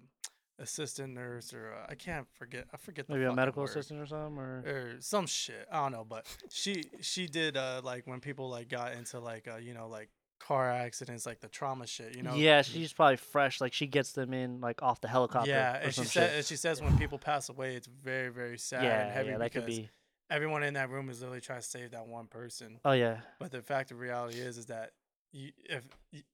assistant 0.59 1.13
nurse 1.13 1.53
or 1.53 1.73
uh, 1.73 1.85
I 1.89 1.95
can't 1.95 2.27
forget 2.37 2.65
I 2.73 2.77
forget 2.77 3.07
the 3.07 3.13
Maybe 3.13 3.25
a 3.25 3.33
medical 3.33 3.61
word. 3.63 3.69
assistant 3.69 3.99
or 4.01 4.05
something, 4.05 4.37
or 4.37 4.63
or 4.65 4.95
some 4.99 5.25
shit. 5.25 5.67
I 5.71 5.77
don't 5.83 5.93
know, 5.93 6.05
but 6.07 6.25
she 6.51 6.83
she 6.99 7.27
did 7.27 7.55
uh 7.57 7.79
like 7.83 8.05
when 8.07 8.19
people 8.19 8.49
like 8.49 8.67
got 8.67 8.91
into 8.93 9.19
like 9.19 9.47
uh 9.47 9.55
you 9.57 9.73
know 9.73 9.87
like 9.87 10.09
car 10.47 10.69
accidents 10.71 11.25
like 11.25 11.39
the 11.39 11.47
trauma 11.47 11.85
shit, 11.85 12.15
you 12.15 12.23
know. 12.23 12.35
yeah, 12.35 12.61
she's 12.61 12.91
probably 12.93 13.17
fresh. 13.17 13.61
Like 13.61 13.73
she 13.73 13.85
gets 13.87 14.13
them 14.13 14.33
in 14.33 14.59
like 14.61 14.81
off 14.81 14.99
the 15.01 15.07
helicopter. 15.07 15.49
Yeah, 15.51 15.79
and 15.81 15.93
she 15.93 15.97
some 16.01 16.05
said 16.05 16.27
shit. 16.29 16.37
and 16.37 16.45
she 16.45 16.55
says 16.55 16.81
when 16.81 16.97
people 16.97 17.17
pass 17.19 17.49
away 17.49 17.75
it's 17.75 17.87
very 17.87 18.29
very 18.29 18.57
sad 18.57 18.79
and 18.79 18.87
yeah, 18.87 19.13
heavy 19.13 19.29
yeah, 19.31 19.37
that 19.37 19.51
could 19.51 19.65
be. 19.65 19.89
everyone 20.29 20.63
in 20.63 20.73
that 20.73 20.89
room 20.89 21.09
is 21.09 21.19
literally 21.21 21.41
trying 21.41 21.61
to 21.61 21.65
save 21.67 21.91
that 21.91 22.07
one 22.07 22.27
person. 22.27 22.79
Oh 22.83 22.93
yeah, 22.93 23.17
But 23.39 23.51
the 23.51 23.61
fact 23.61 23.91
of 23.91 23.99
reality 23.99 24.39
is, 24.39 24.57
is 24.57 24.65
that 24.67 24.91
you, 25.31 25.51
if 25.65 25.83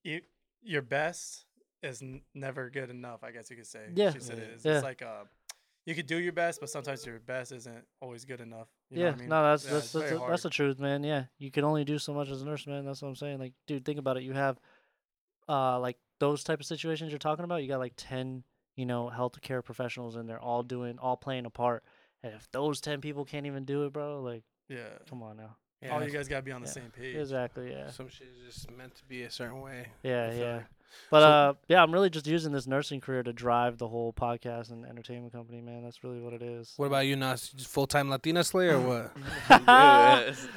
you, 0.04 0.22
your 0.64 0.82
best 0.82 1.46
is 1.84 2.02
n- 2.02 2.22
never 2.34 2.70
good 2.70 2.90
enough, 2.90 3.24
I 3.24 3.32
guess 3.32 3.50
you 3.50 3.56
could 3.58 3.68
say. 3.68 3.88
Yeah. 3.94 4.12
She 4.14 4.20
said 4.22 4.40
it 4.40 4.50
is. 4.56 4.66
Yeah. 4.66 4.76
It's 4.76 4.84
like 4.84 5.02
uh, 5.02 5.26
you 5.86 5.94
could 5.96 6.08
do 6.08 6.18
your 6.18 6.34
best, 6.34 6.60
but 6.60 6.70
sometimes 6.70 7.06
your 7.06 7.20
best 7.20 7.52
isn't 7.52 7.86
always 8.02 8.26
good 8.26 8.42
enough. 8.42 8.68
You 8.90 9.04
yeah. 9.04 9.10
I 9.10 9.16
mean? 9.16 9.30
No, 9.30 9.44
that's 9.44 9.66
Yeah, 9.66 9.74
that's 9.74 9.92
that's, 9.92 10.10
the, 10.12 10.26
that's 10.28 10.44
the 10.44 10.50
truth, 10.50 10.80
man. 10.80 11.04
Yeah, 11.04 11.26
you 11.38 11.52
can 11.52 11.64
only 11.64 11.84
do 11.84 11.98
so 11.98 12.14
much 12.14 12.30
as 12.30 12.42
a 12.42 12.46
nurse, 12.46 12.66
man. 12.66 12.86
That's 12.86 13.02
what 13.02 13.10
I'm 13.10 13.16
saying. 13.16 13.40
Like, 13.40 13.54
dude, 13.68 13.84
think 13.86 14.00
about 14.00 14.18
it. 14.18 14.24
You 14.24 14.34
have, 14.34 14.60
uh, 15.50 15.80
like 15.80 15.98
those 16.20 16.44
type 16.44 16.60
of 16.60 16.66
situations 16.66 17.12
you're 17.12 17.20
talking 17.20 17.46
about. 17.46 17.62
You 17.62 17.68
got 17.68 17.80
like 17.80 17.94
ten, 17.98 18.44
you 18.76 18.86
know, 18.86 19.12
healthcare 19.14 19.64
professionals, 19.64 20.16
and 20.16 20.28
they're 20.28 20.40
all 20.42 20.64
doing, 20.64 20.98
all 21.00 21.18
playing 21.18 21.46
a 21.46 21.50
part. 21.50 21.84
And 22.24 22.34
if 22.34 22.50
those 22.52 22.82
ten 22.82 23.02
people 23.02 23.26
can't 23.26 23.46
even 23.46 23.66
do 23.66 23.86
it, 23.86 23.94
bro, 23.94 24.22
like, 24.22 24.44
yeah. 24.70 24.90
come 25.10 25.22
on 25.22 25.38
now. 25.38 25.58
Yeah. 25.82 25.94
All 25.94 26.04
you 26.04 26.10
guys 26.10 26.28
gotta 26.28 26.42
be 26.42 26.52
on 26.52 26.62
the 26.62 26.68
Yeah. 26.68 26.74
same 26.74 26.92
page. 26.92 27.16
Exactly. 27.16 27.72
Yeah. 27.72 27.90
Some 27.92 28.10
shit 28.10 28.28
is 28.28 28.56
just 28.56 28.72
meant 28.72 28.96
to 28.96 29.06
be 29.06 29.24
a 29.24 29.30
certain 29.30 29.62
way. 29.62 29.88
Yeah. 30.02 30.32
Yeah. 30.34 30.56
like. 30.56 30.66
But 31.12 31.22
So- 31.22 31.28
uh, 31.28 31.54
yeah, 31.68 31.82
I'm 31.84 31.92
really 31.94 32.10
just 32.10 32.28
using 32.28 32.52
this 32.52 32.68
nursing 32.68 33.00
career 33.02 33.24
to 33.24 33.34
drive 33.34 33.78
the 33.78 33.88
whole 33.88 34.14
podcast 34.14 34.72
and 34.72 34.86
entertainment 34.86 35.34
company, 35.34 35.62
man. 35.62 35.84
That's 35.84 36.04
really 36.04 36.20
what 36.20 36.34
it 36.34 36.42
is. 36.42 36.74
What 36.78 36.88
about 36.88 37.06
you, 37.06 37.16
Nas? 37.16 37.50
Full 37.68 37.88
time 37.88 38.10
Latina 38.10 38.44
slay 38.44 38.68
or 38.70 38.80
what? 38.80 39.12
Yes. 39.68 40.48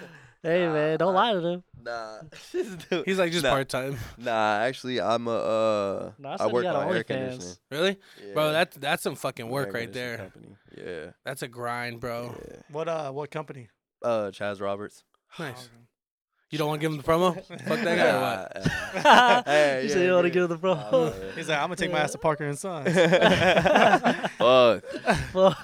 Hey 0.43 0.67
man, 0.69 0.97
don't 0.99 1.13
lie 1.13 1.35
to 1.35 1.41
them. 1.41 1.63
Nah. 1.85 2.21
He's 3.05 3.19
like 3.19 3.31
just 3.31 3.45
Nah. 3.45 3.51
part 3.51 3.69
time. 3.69 3.99
Nah, 4.17 4.61
actually, 4.61 4.99
I'm 4.99 5.29
a. 5.29 5.31
Uh, 5.37 6.13
Nah, 6.19 6.37
I 6.41 6.45
I 6.45 6.47
work 6.47 6.65
on 6.65 6.75
air 6.77 7.05
OnlyFans. 7.05 7.07
conditioning. 7.07 7.57
Really, 7.71 7.99
bro? 8.33 8.47
Yeah, 8.47 8.53
That's 8.53 8.77
that's 8.79 9.03
some 9.03 9.17
fucking 9.17 9.51
work 9.51 9.75
right 9.75 9.93
there. 9.93 10.17
Company. 10.17 10.57
Yeah. 10.79 11.11
That's 11.27 11.43
a 11.43 11.49
grind, 11.49 12.01
bro. 12.01 12.35
yeah. 12.49 12.57
What 12.73 12.89
uh? 12.89 13.13
What 13.13 13.31
company? 13.31 13.69
Uh, 14.03 14.31
Chas 14.31 14.63
Roberts. 14.63 15.05
Nice. 15.39 15.69
Oh, 15.71 15.79
You 16.51 16.59
don't 16.59 16.67
want 16.67 16.81
to 16.81 16.85
give 16.85 16.91
him 16.91 16.97
the 16.99 17.05
promo? 17.05 17.35
Fuck 17.47 17.81
that 17.81 17.97
guy 17.97 18.09
or 18.11 18.21
what? 18.21 19.05
Nah, 19.05 19.43
hey, 19.47 19.83
you 19.83 19.89
yeah, 19.89 19.95
said 19.95 20.05
you 20.07 20.13
want 20.15 20.27
to 20.33 20.37
yeah. 20.37 20.43
him 20.45 20.49
the 20.49 20.59
pro. 20.59 20.75
Nah, 20.75 20.91
nah, 20.91 21.13
He's 21.37 21.49
like, 21.49 21.59
I'm 21.59 21.65
gonna 21.67 21.77
take 21.77 21.93
my 21.93 22.01
ass 22.01 22.11
to 22.13 22.19
Parker 22.27 22.45
and 22.45 22.59
Sons. 22.59 22.93
Fuck. 22.93 24.85
Well, 25.33 25.57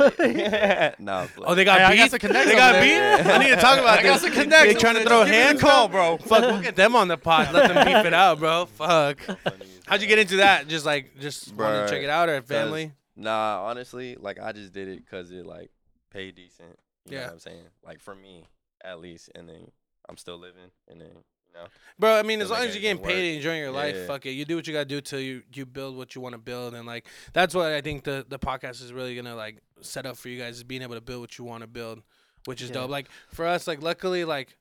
nah, 0.99 1.27
Oh, 1.39 1.55
they 1.55 1.65
got 1.65 1.79
Hey, 1.79 1.85
I 1.85 1.91
beat. 1.91 1.97
got 1.99 2.11
some 2.11 2.19
connects 2.21 2.51
they 2.51 2.57
got 2.57 2.73
there. 2.73 3.19
beat. 3.19 3.31
I 3.31 3.39
need 3.39 3.49
to 3.51 3.57
talk 3.57 3.79
about 3.81 3.99
I 3.99 4.03
got 4.03 4.21
some 4.21 4.31
connects 4.31 4.63
They 4.63 4.71
over 4.71 4.79
trying 4.81 4.95
to 4.95 5.05
throw 5.05 5.25
Just 5.25 5.33
give 5.33 5.55
me 5.57 5.61
call, 5.61 5.89
bro. 5.89 6.19
Fuck, 6.19 6.41
we'll 6.43 6.63
get 6.63 6.77
them 6.77 6.95
on 6.95 7.09
the 7.09 7.17
pod. 7.17 7.53
Let 7.53 7.73
them 7.73 7.85
beef 7.85 8.05
it 8.07 8.15
out, 8.15 8.39
bro. 8.39 8.67
Fuck. 8.67 9.19
How'd 9.87 10.01
you 10.03 10.07
get 10.07 10.19
into 10.21 10.37
that? 10.37 10.69
Just 10.69 10.87
like 10.87 11.19
just 11.21 11.53
wanted 11.55 11.87
to 11.87 11.93
check 11.93 12.03
it 12.03 12.11
out 12.11 12.29
or 12.29 12.41
'cause- 12.41 12.49
family? 12.49 12.93
Nah, 13.17 13.63
honestly, 13.65 14.17
like 14.21 14.39
I 14.41 14.53
just 14.53 14.73
did 14.73 14.89
it 14.89 15.05
because 15.05 15.31
it 15.33 15.47
like 15.47 15.71
paid 16.11 16.37
decent. 16.37 16.79
You 17.07 17.13
know 17.13 17.19
Yeah. 17.19 17.25
what 17.25 17.33
I'm 17.35 17.39
saying? 17.41 17.63
Like 17.85 18.01
for 18.01 18.15
me, 18.15 18.45
at 18.85 19.01
least, 19.01 19.31
and 19.35 19.49
then 19.49 19.71
I'm 20.09 20.17
still 20.17 20.39
living, 20.39 20.71
and 20.89 21.01
then 21.01 21.09
you 21.09 21.53
know. 21.55 21.67
Bro, 21.99 22.19
I 22.19 22.23
mean, 22.23 22.41
as 22.41 22.51
long 22.51 22.61
as 22.65 22.75
you're 22.75 22.83
getting 22.83 22.99
paid 22.99 23.07
work. 23.07 23.17
and 23.17 23.37
enjoying 23.37 23.61
your 23.61 23.71
life, 23.71 23.95
Yeah. 23.97 24.07
fuck 24.07 24.27
it. 24.27 24.33
You 24.33 24.45
do 24.45 24.57
what 24.57 24.67
you 24.67 24.73
gotta 24.73 24.85
do 24.85 25.01
till 25.01 25.21
you 25.21 25.43
you 25.55 25.65
build 25.67 25.97
what 25.97 26.15
you 26.15 26.21
want 26.21 26.35
to 26.35 26.39
build, 26.39 26.75
and 26.75 26.87
like 26.87 27.07
that's 27.33 27.55
what 27.55 27.67
I 27.73 27.81
think 27.81 28.05
the 28.05 28.25
the 28.29 28.39
podcast 28.39 28.83
is 28.83 28.93
really 28.93 29.17
gonna 29.17 29.35
like 29.35 29.59
set 29.81 30.07
up 30.07 30.17
for 30.17 30.29
you 30.29 30.39
guys 30.39 30.57
is 30.57 30.65
being 30.65 30.83
able 30.83 30.95
to 30.95 31.01
build 31.01 31.21
what 31.21 31.39
you 31.39 31.45
want 31.45 31.63
to 31.63 31.67
build, 31.67 32.03
which 32.45 32.61
is 32.63 32.69
Yeah. 32.69 32.75
dope. 32.75 32.91
Like 32.91 33.09
for 33.33 33.47
us, 33.47 33.67
like 33.67 33.83
luckily, 33.83 34.25
like 34.25 34.57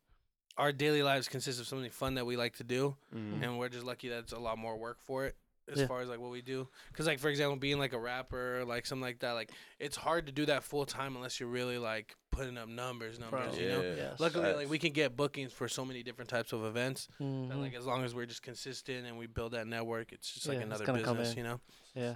our 0.58 0.72
daily 0.72 1.04
lives 1.04 1.28
consist 1.28 1.60
of 1.60 1.68
something 1.68 1.92
fun 1.92 2.16
that 2.16 2.26
we 2.26 2.38
like 2.38 2.56
to 2.58 2.64
do, 2.64 2.96
Mhm. 3.14 3.44
and 3.44 3.60
we're 3.60 3.68
just 3.70 3.86
lucky 3.86 4.08
that 4.10 4.20
it's 4.20 4.32
a 4.32 4.40
lot 4.40 4.58
more 4.58 4.78
work 4.78 5.00
for 5.02 5.26
it 5.26 5.36
as 5.68 5.80
Yeah. 5.82 5.88
far 5.88 6.00
as 6.00 6.08
like 6.08 6.20
what 6.20 6.32
we 6.32 6.42
do. 6.42 6.70
Because 6.92 7.08
like 7.08 7.20
for 7.20 7.28
example, 7.30 7.58
being 7.58 7.78
like 7.78 7.92
a 7.92 8.00
rapper, 8.00 8.64
like 8.66 8.86
something 8.86 9.02
like 9.04 9.20
that, 9.20 9.32
like 9.34 9.52
it's 9.80 9.98
hard 9.98 10.28
to 10.28 10.32
do 10.32 10.46
that 10.46 10.64
full 10.64 10.86
time 10.86 11.16
unless 11.18 11.40
you're 11.42 11.50
really 11.50 11.78
like 11.78 12.16
putting 12.36 12.58
up 12.58 12.68
numbers, 12.68 13.20
numbers. 13.20 13.56
Bro. 13.56 13.64
You 13.64 13.70
know. 13.70 13.82
Yeah. 13.82 13.94
Yes. 13.96 14.20
Luckily, 14.20 14.54
like 14.54 14.70
we 14.70 14.78
can 14.80 14.92
get 14.92 15.16
bookings 15.16 15.52
for 15.54 15.68
so 15.68 15.86
many 15.86 16.04
different 16.04 16.30
types 16.30 16.54
of 16.54 16.64
events. 16.66 17.08
that, 17.20 17.24
Mhm. 17.26 17.60
like 17.62 17.74
as 17.76 17.86
long 17.86 18.04
as 18.04 18.14
we're 18.14 18.26
just 18.26 18.42
consistent 18.44 19.06
and 19.08 19.18
we 19.18 19.28
build 19.28 19.54
that 19.54 19.68
network, 19.68 20.12
it's 20.12 20.32
just 20.34 20.48
like 20.48 20.58
Yeah, 20.58 20.64
another 20.66 20.86
gonna 20.86 21.00
business, 21.04 21.36
you 21.36 21.44
know. 21.44 21.60
yeah. 21.96 22.16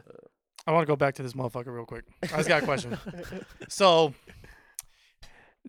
I 0.67 0.71
want 0.73 0.83
to 0.83 0.87
go 0.91 0.95
back 0.97 1.15
to 1.15 1.23
this 1.23 1.33
motherfucker 1.33 1.73
real 1.73 1.85
quick. 1.85 2.03
I 2.23 2.27
just 2.27 2.49
got 2.49 2.61
a 2.61 2.65
question. 2.65 2.97
so, 3.69 4.13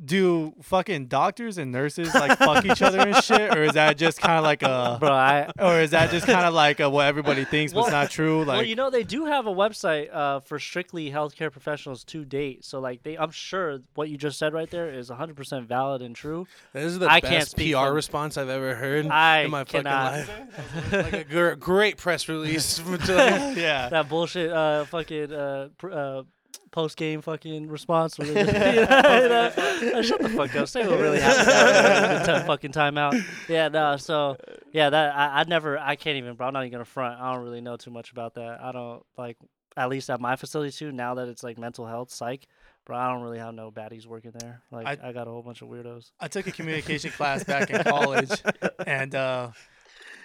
do 0.02 0.54
fucking 0.62 1.06
doctors 1.06 1.58
and 1.58 1.70
nurses 1.72 2.14
like 2.14 2.38
fuck 2.38 2.64
each 2.64 2.80
other 2.82 2.98
and 3.00 3.22
shit, 3.22 3.54
or 3.54 3.62
is 3.62 3.72
that 3.74 3.98
just 3.98 4.20
kind 4.20 4.38
of 4.38 4.44
like 4.44 4.62
a, 4.62 4.96
Bro, 5.00 5.10
I 5.12 5.50
or 5.58 5.80
is 5.80 5.90
that 5.90 6.10
just 6.10 6.26
kind 6.26 6.46
of 6.46 6.54
like 6.54 6.80
a, 6.80 6.88
what 6.88 7.06
everybody 7.06 7.44
thinks, 7.44 7.72
but 7.72 7.80
it's 7.82 7.90
not 7.90 8.10
true? 8.10 8.38
Like, 8.44 8.56
well, 8.58 8.62
you 8.66 8.76
know, 8.76 8.88
they 8.90 9.02
do 9.04 9.26
have 9.26 9.46
a 9.46 9.52
website 9.52 10.12
uh, 10.14 10.40
for 10.40 10.58
strictly 10.58 11.10
healthcare 11.10 11.52
professionals 11.52 12.04
to 12.04 12.24
date. 12.24 12.64
So, 12.64 12.80
like, 12.80 13.02
they, 13.02 13.16
I'm 13.18 13.30
sure 13.30 13.80
what 13.94 14.08
you 14.08 14.16
just 14.16 14.38
said 14.38 14.54
right 14.54 14.70
there 14.70 14.88
is 14.90 15.10
100% 15.10 15.66
valid 15.66 16.02
and 16.02 16.16
true. 16.16 16.46
This 16.72 16.84
is 16.84 16.98
the 16.98 17.10
I 17.10 17.20
best 17.20 17.56
can't 17.56 17.72
PR 17.72 17.86
from- 17.86 17.94
response 17.94 18.36
I've 18.36 18.48
ever 18.48 18.74
heard 18.74 19.06
I 19.08 19.40
in 19.40 19.50
my 19.50 19.64
cannot. 19.64 20.24
fucking 20.24 20.46
life. 20.92 20.92
like 20.92 21.12
a 21.12 21.24
gr- 21.24 21.50
great 21.52 21.96
press 21.98 22.28
release. 22.28 22.80
yeah, 23.08 23.88
that 23.90 24.08
bullshit 24.08 24.50
uh, 24.50 24.84
fucking 24.86 25.32
uh, 25.32 25.68
pr- 25.76 25.92
uh, 25.92 26.22
post 26.70 26.96
game 26.96 27.20
fucking 27.22 27.68
response. 27.68 28.18
Where 28.18 28.28
they 28.28 28.44
just, 28.44 28.54
you 29.82 29.90
know, 29.92 29.98
uh, 29.98 30.02
shut 30.02 30.20
the 30.20 30.28
fuck 30.28 30.54
up. 30.56 30.68
Say 30.68 30.86
what 30.86 30.98
really 30.98 31.20
happened. 31.20 31.46
That 31.48 32.26
ten 32.26 32.46
fucking 32.46 32.72
timeout. 32.72 33.22
Yeah, 33.48 33.68
no. 33.68 33.96
So 33.96 34.36
yeah, 34.72 34.90
that 34.90 35.14
I, 35.16 35.40
I 35.40 35.44
never. 35.44 35.78
I 35.78 35.96
can't 35.96 36.16
even. 36.18 36.34
Bro, 36.36 36.48
I'm 36.48 36.52
not 36.52 36.60
even 36.64 36.72
gonna 36.72 36.84
front. 36.84 37.20
I 37.20 37.32
don't 37.34 37.42
really 37.44 37.60
know 37.60 37.76
too 37.76 37.90
much 37.90 38.12
about 38.12 38.34
that. 38.34 38.60
I 38.62 38.72
don't 38.72 39.02
like. 39.16 39.36
At 39.76 39.88
least 39.88 40.10
at 40.10 40.20
my 40.20 40.34
facility 40.36 40.72
too. 40.72 40.90
Now 40.90 41.14
that 41.14 41.28
it's 41.28 41.42
like 41.44 41.56
mental 41.58 41.86
health, 41.86 42.10
psych. 42.10 42.46
Bro, 42.84 42.96
I 42.96 43.12
don't 43.12 43.22
really 43.22 43.38
have 43.38 43.54
no 43.54 43.70
baddies 43.70 44.04
working 44.06 44.32
there. 44.38 44.62
Like 44.72 44.86
I, 44.86 45.08
I- 45.08 45.12
got 45.12 45.28
a 45.28 45.30
whole 45.30 45.42
bunch 45.42 45.62
of 45.62 45.68
weirdos. 45.68 46.10
I 46.18 46.26
took 46.28 46.46
a 46.48 46.50
communication 46.52 47.12
class 47.12 47.44
back 47.44 47.70
in 47.70 47.82
college, 47.84 48.30
and 48.86 49.14
uh, 49.14 49.50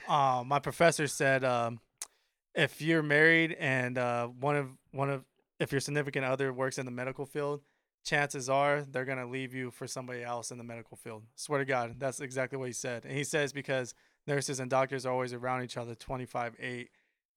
uh, 0.07 0.43
my 0.45 0.57
professor 0.59 1.05
said 1.07 1.43
um, 1.43 1.79
if 2.55 2.81
you're 2.81 3.03
married 3.03 3.55
and 3.59 3.97
uh, 3.99 4.27
one 4.27 4.55
of 4.55 4.69
one 4.91 5.09
of 5.11 5.23
if 5.59 5.71
your 5.71 5.81
significant 5.81 6.25
other 6.25 6.51
works 6.53 6.77
in 6.77 6.85
the 6.85 6.91
medical 6.91 7.25
field, 7.25 7.61
chances 8.03 8.49
are 8.49 8.81
they're 8.83 9.05
gonna 9.05 9.25
leave 9.27 9.53
you 9.53 9.71
for 9.71 9.87
somebody 9.87 10.23
else 10.23 10.51
in 10.51 10.57
the 10.57 10.63
medical 10.63 10.97
field. 10.97 11.23
Swear 11.35 11.59
to 11.59 11.65
God, 11.65 11.95
that's 11.97 12.19
exactly 12.19 12.57
what 12.57 12.67
he 12.67 12.73
said. 12.73 13.05
And 13.05 13.17
he 13.17 13.23
says 13.23 13.51
because 13.53 13.93
nurses 14.27 14.59
and 14.59 14.69
doctors 14.69 15.05
are 15.05 15.11
always 15.13 15.33
around 15.33 15.63
each 15.63 15.77
other, 15.77 15.95
twenty 15.95 16.25
five 16.25 16.55
eight, 16.59 16.89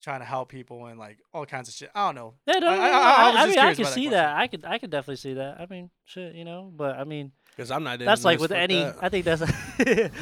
trying 0.02 0.20
to 0.20 0.26
help 0.26 0.48
people 0.50 0.86
and 0.86 0.98
like 0.98 1.18
all 1.32 1.46
kinds 1.46 1.68
of 1.68 1.74
shit. 1.74 1.90
I 1.94 2.06
don't 2.06 2.14
know. 2.16 2.34
Yeah, 2.46 2.58
no, 2.60 2.68
I- 2.68 2.72
I- 2.72 2.76
I- 2.76 2.80
I 2.80 2.90
I, 2.90 3.42
I 3.42 3.46
mean, 3.46 3.58
I 3.58 3.72
curious 3.72 3.76
can 3.76 3.84
that 3.84 3.92
see 3.92 4.00
question. 4.06 4.10
that. 4.12 4.36
I 4.36 4.46
could, 4.46 4.64
I 4.64 4.78
could 4.78 4.90
definitely 4.90 5.16
see 5.16 5.34
that. 5.34 5.60
I 5.60 5.66
mean, 5.70 5.90
shit, 6.04 6.34
you 6.34 6.44
know. 6.44 6.70
But 6.74 6.96
I 6.98 7.04
mean, 7.04 7.32
Because 7.56 7.70
I'm 7.70 7.82
not. 7.84 7.98
that's 8.00 8.24
like 8.24 8.38
with 8.40 8.52
any. 8.52 8.82
that. 8.82 8.96
I 9.00 9.08
think 9.08 9.24
that's. 9.24 9.40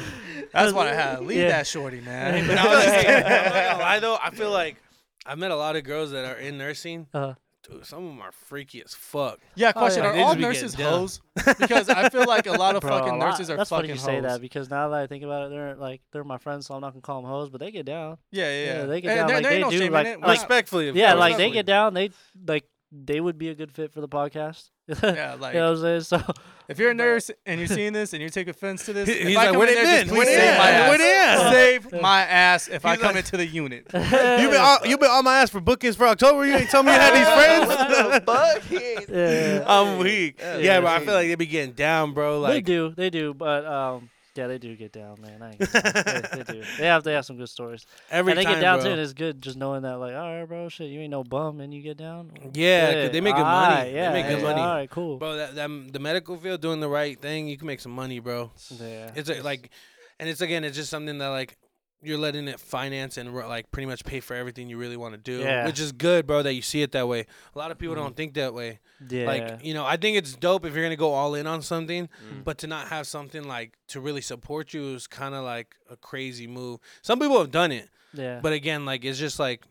That's 0.53 0.71
what 0.73 0.87
I 0.87 0.93
had. 0.93 1.19
Leave 1.25 1.39
Yeah. 1.39 1.49
that 1.49 1.67
shorty, 1.67 1.99
man. 2.05 2.49
I 2.57 2.67
was. 2.67 2.85
I'm 2.85 3.03
not 3.03 3.25
gonna 3.71 3.79
lie 3.83 3.99
though. 3.99 4.17
I 4.21 4.29
feel 4.31 4.51
like 4.51 4.77
I've 5.25 5.37
met 5.37 5.51
a 5.51 5.55
lot 5.55 5.75
of 5.75 5.83
girls 5.83 6.11
that 6.11 6.23
are 6.25 6.37
in 6.39 6.57
nursing. 6.57 7.07
Uh, 7.13 7.33
Dude, 7.69 7.85
some 7.85 8.03
of 8.05 8.09
them 8.11 8.21
are 8.21 8.31
freaky 8.31 8.81
as 8.83 8.93
fuck. 8.93 9.39
Yeah, 9.55 9.71
Oh, 9.75 9.79
question: 9.79 10.03
yeah. 10.03 10.09
Are 10.09 10.13
They 10.13 10.21
all 10.21 10.27
just 10.29 10.37
be 10.37 10.41
nurses 10.43 10.75
getting 10.75 10.91
hoes? 10.93 11.21
Because 11.59 11.89
I 11.89 12.09
feel 12.09 12.25
like 12.25 12.47
a 12.47 12.53
lot 12.53 12.75
of 12.75 12.81
bro, 12.83 12.91
fucking 12.99 13.19
lot- 13.19 13.29
nurses 13.31 13.49
are 13.49 13.57
That's 13.57 13.69
funny 13.69 13.89
fucking 13.89 13.95
you 13.95 14.01
say 14.01 14.15
hoes. 14.15 14.23
that 14.23 14.41
because 14.41 14.69
now 14.69 14.89
that 14.89 14.99
I 14.99 15.07
think 15.07 15.23
about 15.23 15.47
it, 15.47 15.49
they're 15.49 15.75
like 15.75 16.01
they're 16.11 16.23
my 16.23 16.37
friends, 16.37 16.65
so 16.67 16.75
I'm 16.75 16.81
not 16.81 16.93
gonna 16.93 17.01
call 17.01 17.21
them 17.21 17.29
hoes, 17.29 17.49
but 17.49 17.59
they 17.59 17.71
get 17.71 17.85
down. 17.85 18.17
Yeah, 18.31 18.45
yeah, 18.45 18.49
Yeah, 18.49 18.65
yeah. 18.81 18.85
they 18.85 19.01
get 19.01 19.09
And 19.11 19.17
down 19.19 19.27
there- 19.27 19.35
like 19.37 19.43
there 19.43 19.51
they 19.53 19.61
no 19.61 19.69
do, 19.69 19.77
shame 19.77 19.87
in 19.87 19.93
like- 19.93 20.05
it. 20.07 20.09
like- 20.11 20.17
We're 20.21 20.27
not- 20.27 20.31
Respectfully, 20.39 20.87
of 20.89 20.95
Yeah, 20.95 21.11
course. 21.11 21.19
like 21.19 21.37
they 21.37 21.51
get 21.51 21.65
down. 21.65 21.93
They 21.93 22.09
like 22.45 22.65
they 22.91 23.19
would 23.19 23.37
be 23.37 23.49
a 23.49 23.55
good 23.55 23.71
fit 23.71 23.91
for 23.91 24.01
the 24.01 24.07
podcast. 24.07 24.69
yeah, 25.03 25.35
like 25.37 25.53
you 25.53 25.59
know 25.59 25.71
what 25.73 25.79
I'm 25.85 26.01
saying? 26.01 26.01
So 26.01 26.21
if 26.69 26.79
you're 26.79 26.91
a 26.91 26.93
nurse 26.93 27.29
and 27.45 27.59
you're 27.59 27.67
seeing 27.67 27.91
this 27.91 28.13
and 28.13 28.21
you 28.23 28.29
take 28.29 28.47
offense 28.47 28.85
to 28.85 28.93
this, 28.93 29.09
He- 29.09 29.15
if 29.15 29.27
he's 29.27 29.35
like, 29.35 29.49
come 29.49 29.57
"Where 29.57 29.67
in 29.67 29.75
they 29.75 29.83
there, 29.83 30.03
just 30.03 30.07
been? 30.07 30.15
please 30.15 30.17
Where 30.17 30.25
they 30.25 30.47
save 30.47 30.57
my 30.57 30.69
ass. 30.69 30.89
Where 30.89 30.97
they 30.97 31.13
at?" 31.17 31.51
Save 31.91 31.91
my 32.01 32.21
ass 32.21 32.67
if 32.69 32.85
I 32.85 32.95
come 32.95 33.07
like- 33.07 33.15
into 33.17 33.35
the 33.37 33.45
unit. 33.45 33.87
you've 33.93 34.01
been 34.09 34.61
all, 34.61 34.77
you 34.85 34.97
been 34.97 35.09
on 35.11 35.25
my 35.25 35.39
ass 35.41 35.49
for 35.49 35.59
bookings 35.59 35.97
for 35.97 36.07
October. 36.07 36.45
You 36.45 36.53
ain't 36.55 36.69
tell 36.69 36.83
me 36.83 36.93
you 36.93 36.97
had 36.97 37.13
these 37.13 37.33
friends. 37.33 37.67
what 37.67 38.25
the 38.25 39.01
fuck? 39.01 39.09
Yeah. 39.09 39.63
I'm 39.67 39.99
weak. 39.99 40.37
Yeah, 40.39 40.57
Yeah, 40.57 40.79
but 40.81 40.87
I 41.01 41.03
feel 41.03 41.13
like 41.15 41.27
they 41.27 41.35
be 41.35 41.45
getting 41.47 41.73
down, 41.73 42.13
bro. 42.13 42.39
Like 42.39 42.53
they 42.53 42.61
do, 42.61 42.93
they 42.95 43.09
do, 43.09 43.33
but 43.33 43.65
um, 43.65 44.09
Yeah, 44.37 44.47
they 44.47 44.57
do 44.57 44.75
get 44.75 44.91
down, 44.91 45.17
man. 45.21 45.41
I 45.41 45.51
ain't 45.51 45.59
they, 45.59 46.43
they 46.43 46.53
do. 46.53 46.63
They 46.77 46.85
have 46.85 47.03
they 47.03 47.13
have 47.13 47.25
some 47.25 47.37
good 47.37 47.49
stories. 47.49 47.85
Every 48.11 48.31
and 48.31 48.39
they 48.39 48.43
time, 48.43 48.53
get 48.55 48.61
down 48.61 48.77
bro. 48.77 48.85
too, 48.85 48.91
and 48.91 49.01
it's 49.01 49.13
good 49.13 49.41
just 49.41 49.57
knowing 49.57 49.81
that, 49.81 49.97
like, 49.97 50.13
all 50.13 50.39
right, 50.39 50.45
bro, 50.45 50.69
shit, 50.69 50.89
you 50.89 50.99
ain't 50.99 51.11
no 51.11 51.23
bum, 51.23 51.59
and 51.59 51.73
you 51.73 51.81
get 51.81 51.97
down. 51.97 52.31
Yeah, 52.53 53.07
they 53.07 53.21
make 53.21 53.35
good 53.35 53.43
money. 53.43 53.91
They 53.91 53.95
Yeah, 53.95 54.13
make 54.13 54.27
good 54.27 54.37
yeah, 54.39 54.43
money. 54.43 54.61
All 54.61 54.67
right, 54.75 54.89
cool. 54.89 55.17
Bro, 55.17 55.35
that, 55.37 55.55
that 55.55 55.69
the 55.93 55.99
medical 55.99 56.37
field 56.37 56.61
doing 56.61 56.79
the 56.79 56.89
right 56.89 57.19
thing, 57.19 57.47
you 57.47 57.57
can 57.57 57.67
make 57.67 57.79
some 57.79 57.93
money, 57.93 58.19
bro. 58.19 58.51
Yeah. 58.79 59.11
It's 59.15 59.29
a, 59.29 59.41
like, 59.41 59.71
and 60.19 60.29
it's 60.29 60.41
again, 60.41 60.63
it's 60.63 60.75
just 60.75 60.89
something 60.89 61.17
that 61.17 61.27
like 61.29 61.57
you're 62.01 62.17
letting 62.17 62.47
it 62.47 62.59
finance 62.59 63.17
and 63.17 63.33
like 63.33 63.71
pretty 63.71 63.87
much 63.87 64.05
pay 64.05 64.19
for 64.19 64.35
everything 64.35 64.69
you 64.69 64.77
really 64.77 64.97
want 64.97 65.13
to 65.13 65.17
do, 65.17 65.39
Yeah. 65.39 65.65
which 65.65 65.79
is 65.79 65.91
good, 65.91 66.27
bro. 66.27 66.43
That 66.43 66.53
you 66.53 66.61
see 66.61 66.81
it 66.83 66.91
that 66.91 67.07
way. 67.07 67.25
A 67.55 67.57
lot 67.57 67.71
of 67.71 67.77
people 67.79 67.95
Mhm. 67.95 67.99
don't 67.99 68.15
think 68.15 68.33
that 68.35 68.53
way. 68.53 68.79
yeah. 69.09 69.25
Like, 69.27 69.63
you 69.63 69.73
know, 69.75 69.85
I 69.85 69.95
think 69.97 70.17
it's 70.17 70.35
dope 70.35 70.65
if 70.65 70.73
you're 70.73 70.83
gonna 70.83 70.95
go 70.95 71.13
all 71.13 71.35
in 71.35 71.45
on 71.47 71.61
something, 71.61 72.07
Mm. 72.07 72.43
but 72.43 72.57
to 72.59 72.67
not 72.67 72.87
have 72.89 73.05
something 73.07 73.43
like 73.47 73.77
to 73.89 73.99
really 73.99 74.21
support 74.21 74.73
you 74.73 74.95
is 74.95 75.05
kind 75.07 75.35
of 75.35 75.43
like 75.43 75.75
a 75.89 75.95
crazy 75.95 76.47
move. 76.47 76.79
Some 77.03 77.19
people 77.19 77.37
have 77.39 77.51
done 77.51 77.71
it, 77.71 77.89
yeah. 78.13 78.39
but 78.41 78.53
again, 78.53 78.85
like 78.85 79.05
it's 79.05 79.19
just 79.19 79.37
like 79.39 79.63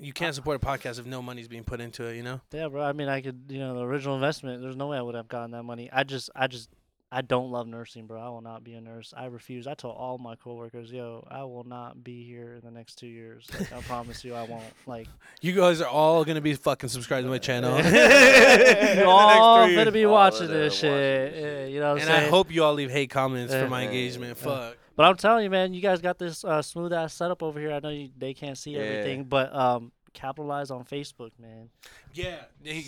you 0.00 0.12
can't 0.12 0.34
support 0.36 0.62
a 0.62 0.64
podcast 0.64 0.98
if 1.00 1.04
no 1.06 1.20
money's 1.20 1.48
being 1.48 1.64
put 1.64 1.80
into 1.80 2.04
it. 2.06 2.14
You 2.16 2.22
know? 2.22 2.40
Yeah, 2.52 2.68
bro. 2.68 2.82
I 2.84 2.92
mean, 2.92 3.08
I 3.08 3.20
could, 3.20 3.42
you 3.48 3.58
know, 3.58 3.74
the 3.74 3.80
original 3.84 4.14
investment. 4.14 4.62
There's 4.62 4.76
no 4.76 4.86
way 4.86 4.96
I 4.98 5.02
would 5.02 5.16
have 5.16 5.26
gotten 5.28 5.50
that 5.50 5.64
money. 5.64 5.90
I 5.92 6.04
just, 6.04 6.30
I 6.36 6.46
just, 6.46 6.70
I 7.12 7.22
don't 7.22 7.50
love 7.50 7.66
nursing, 7.66 8.06
bro. 8.06 8.20
I 8.20 8.28
will 8.28 8.40
not 8.40 8.62
be 8.62 8.74
a 8.74 8.80
nurse. 8.80 9.12
I 9.16 9.24
refuse. 9.26 9.66
I 9.66 9.74
told 9.74 9.96
all 9.96 10.16
my 10.16 10.36
coworkers, 10.36 10.92
yo, 10.92 11.26
I 11.28 11.42
will 11.42 11.64
not 11.64 12.04
be 12.04 12.24
here 12.24 12.54
in 12.54 12.60
the 12.62 12.70
next 12.70 12.96
two 13.00 13.08
years. 13.08 13.48
Like, 13.52 13.72
I 13.72 13.80
promise 13.80 14.22
you, 14.24 14.34
I 14.34 14.42
won't. 14.42 14.72
Like, 14.86 15.08
You 15.40 15.52
guys 15.52 15.80
are 15.80 15.88
all 15.88 16.24
gonna 16.24 16.40
be 16.40 16.54
fucking 16.54 16.88
subscribed 16.88 17.24
to 17.24 17.30
my 17.30 17.38
channel. 17.38 17.76
you 17.84 19.04
all 19.04 19.68
gonna 19.74 19.90
be 19.90 20.06
watching 20.06 20.44
of 20.44 20.48
them 20.50 20.58
this 20.60 20.72
watching 20.74 20.88
shit. 20.90 21.32
this 21.32 21.42
Yeah, 21.42 21.66
you 21.66 21.80
know 21.80 21.94
what 21.94 22.02
I'm 22.02 22.08
and 22.08 22.24
I 22.26 22.28
hope 22.28 22.52
you 22.52 22.62
all 22.64 22.74
leave 22.74 22.90
hate 22.90 23.10
comments 23.10 23.52
for 23.54 23.68
my 23.68 23.82
Yeah. 23.82 23.88
engagement. 23.88 24.38
Fuck. 24.38 24.76
But 24.96 25.06
I'm 25.06 25.16
telling 25.16 25.44
you, 25.44 25.50
man, 25.50 25.72
you 25.74 25.80
guys 25.80 26.00
got 26.00 26.18
this 26.18 26.44
uh, 26.44 26.60
smooth 26.62 26.92
ass 26.92 27.14
setup 27.14 27.42
over 27.42 27.58
here. 27.58 27.72
I 27.72 27.80
know 27.80 27.88
you, 27.88 28.10
they 28.18 28.34
can't 28.34 28.58
see 28.58 28.72
Yeah. 28.72 28.80
everything, 28.82 29.24
but 29.24 29.54
um, 29.54 29.92
capitalize 30.12 30.70
on 30.70 30.84
Facebook, 30.84 31.30
man. 31.38 31.70
Yeah, 32.12 32.36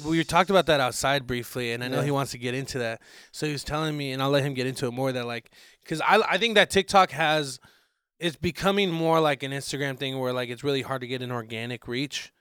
we 0.05 0.23
talked 0.25 0.51
about 0.51 0.67
that 0.67 0.81
outside 0.81 1.27
briefly, 1.27 1.73
and 1.73 1.83
I 1.85 1.89
know 1.89 1.99
Yeah. 1.99 2.05
he 2.05 2.11
wants 2.11 2.33
to 2.33 2.39
get 2.39 2.55
into 2.55 2.79
that. 2.79 3.01
So 3.31 3.47
he 3.47 3.53
was 3.53 3.65
telling 3.65 3.97
me, 3.97 4.13
and 4.13 4.23
I'll 4.23 4.31
let 4.31 4.45
him 4.45 4.55
get 4.55 4.67
into 4.67 4.87
it 4.87 4.93
more. 4.93 5.13
That 5.13 5.27
like, 5.27 5.51
because 5.83 6.01
I 6.01 6.21
I 6.29 6.39
think 6.39 6.55
that 6.57 6.71
TikTok 6.71 7.11
has, 7.13 7.61
it's 8.19 8.37
becoming 8.37 8.91
more 8.91 9.21
like 9.21 9.43
an 9.43 9.53
Instagram 9.53 9.99
thing 9.99 10.19
where 10.19 10.33
like 10.33 10.49
it's 10.49 10.65
really 10.65 10.83
hard 10.83 11.01
to 11.03 11.07
get 11.07 11.23
an 11.23 11.33
organic 11.33 11.87
reach, 11.89 12.33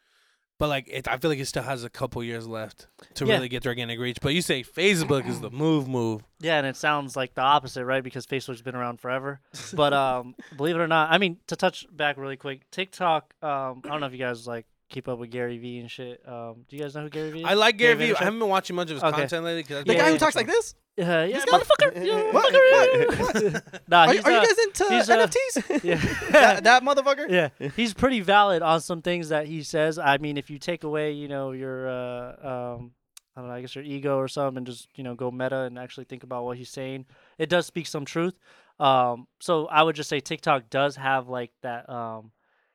but 0.60 0.70
like 0.70 0.88
it, 0.90 1.08
I 1.08 1.18
feel 1.18 1.30
like 1.32 1.40
it 1.40 1.46
still 1.48 1.64
has 1.64 1.84
a 1.84 1.90
couple 1.90 2.24
years 2.24 2.48
left 2.48 2.88
to 3.16 3.26
Yeah. 3.26 3.36
really 3.36 3.50
get 3.50 3.64
the 3.64 3.70
organic 3.70 4.00
reach. 4.00 4.18
But 4.22 4.34
you 4.36 4.42
say 4.44 4.64
Facebook 4.64 5.28
is 5.28 5.40
the 5.42 5.50
move, 5.64 5.88
move. 5.88 6.24
Yeah, 6.40 6.58
and 6.58 6.68
it 6.68 6.76
sounds 6.76 7.16
like 7.16 7.34
the 7.36 7.42
opposite, 7.42 7.84
right? 7.86 8.04
Because 8.04 8.26
Facebook's 8.28 8.62
been 8.62 8.76
around 8.76 9.00
forever. 9.00 9.40
But 9.74 9.94
um, 10.06 10.36
believe 10.58 10.76
it 10.76 10.80
or 10.80 10.88
not, 10.88 11.12
I 11.12 11.18
mean, 11.18 11.38
to 11.48 11.56
touch 11.56 11.86
back 11.92 12.18
really 12.18 12.38
quick, 12.38 12.70
TikTok. 12.72 13.34
Um, 13.44 13.82
I 13.86 13.90
don't 13.90 14.02
know 14.02 14.06
if 14.08 14.14
you 14.14 14.20
guys 14.20 14.46
like 14.48 14.66
keep 14.92 15.08
up 15.08 15.18
with 15.18 15.32
Gary 15.32 15.58
Vee 15.58 15.80
and 15.80 15.90
shit. 15.90 16.22
Um, 16.28 16.66
do 16.68 16.76
you 16.76 16.82
guys 16.84 16.94
know 16.94 17.02
who 17.02 17.10
Gary 17.10 17.32
Vee 17.32 17.40
is? 17.40 17.46
I 17.46 17.54
like 17.56 17.78
Gary 17.78 17.96
Vee. 17.96 18.14
I 18.14 18.24
haven't 18.26 18.40
been 18.40 18.50
watching 18.50 18.76
much 18.76 18.90
of 18.92 18.96
his 18.98 19.04
Okay. 19.04 19.18
content 19.22 19.44
lately 19.46 19.64
because 19.64 19.86
The 19.86 19.94
Yeah, 19.94 20.00
guy 20.00 20.06
who 20.08 20.12
yeah. 20.14 20.18
talks 20.20 20.36
like 20.36 20.48
this? 20.48 20.76
Uh, 21.00 21.04
yeah, 21.04 21.26
This 21.28 21.46
guy? 21.46 21.58
motherfucker. 21.58 22.06
Yeah, 22.06 22.32
What? 22.32 22.54
motherfucker. 22.54 23.82
nah, 23.88 24.06
Are, 24.06 24.14
he's, 24.14 24.24
are 24.26 24.32
you 24.32 24.38
uh, 24.38 24.46
guys 24.46 24.58
into 24.60 24.86
he's, 24.90 25.10
uh, 25.10 25.18
NFTs? 25.18 25.84
yeah. 25.84 25.96
that, 26.32 26.64
that 26.66 26.84
motherfucker? 26.84 27.30
yeah, 27.30 27.70
he's 27.76 27.94
pretty 27.94 28.20
valid 28.20 28.62
on 28.62 28.82
some 28.82 29.02
things 29.02 29.30
that 29.30 29.48
he 29.48 29.64
says. 29.64 29.98
I 29.98 30.18
mean, 30.18 30.38
if 30.38 30.50
you 30.50 30.60
take 30.60 30.84
away, 30.84 31.14
you 31.14 31.28
know, 31.28 31.52
your 31.54 31.90
uh, 31.90 32.74
um, 32.76 32.92
I 33.36 33.40
don't 33.42 33.50
know, 33.50 33.56
I 33.56 33.62
guess 33.62 33.74
your 33.74 33.86
ego 33.86 34.18
or 34.18 34.28
something, 34.28 34.58
and 34.58 34.68
just 34.68 34.90
you 34.96 35.04
know 35.06 35.16
go 35.16 35.32
meta 35.32 35.62
and 35.62 35.80
actually 35.80 36.04
think 36.06 36.24
about 36.24 36.44
what 36.44 36.58
he's 36.58 36.70
saying, 36.70 37.06
it 37.38 37.48
does 37.50 37.66
speak 37.66 37.88
some 37.88 38.04
truth. 38.06 38.38
Um, 38.80 39.28
so 39.40 39.68
I 39.68 39.84
would 39.84 39.96
just 39.96 40.10
say 40.10 40.20
TikTok 40.20 40.70
does 40.70 40.98
have 40.98 41.30
like 41.30 41.52
that. 41.62 41.90
Um, 41.90 42.32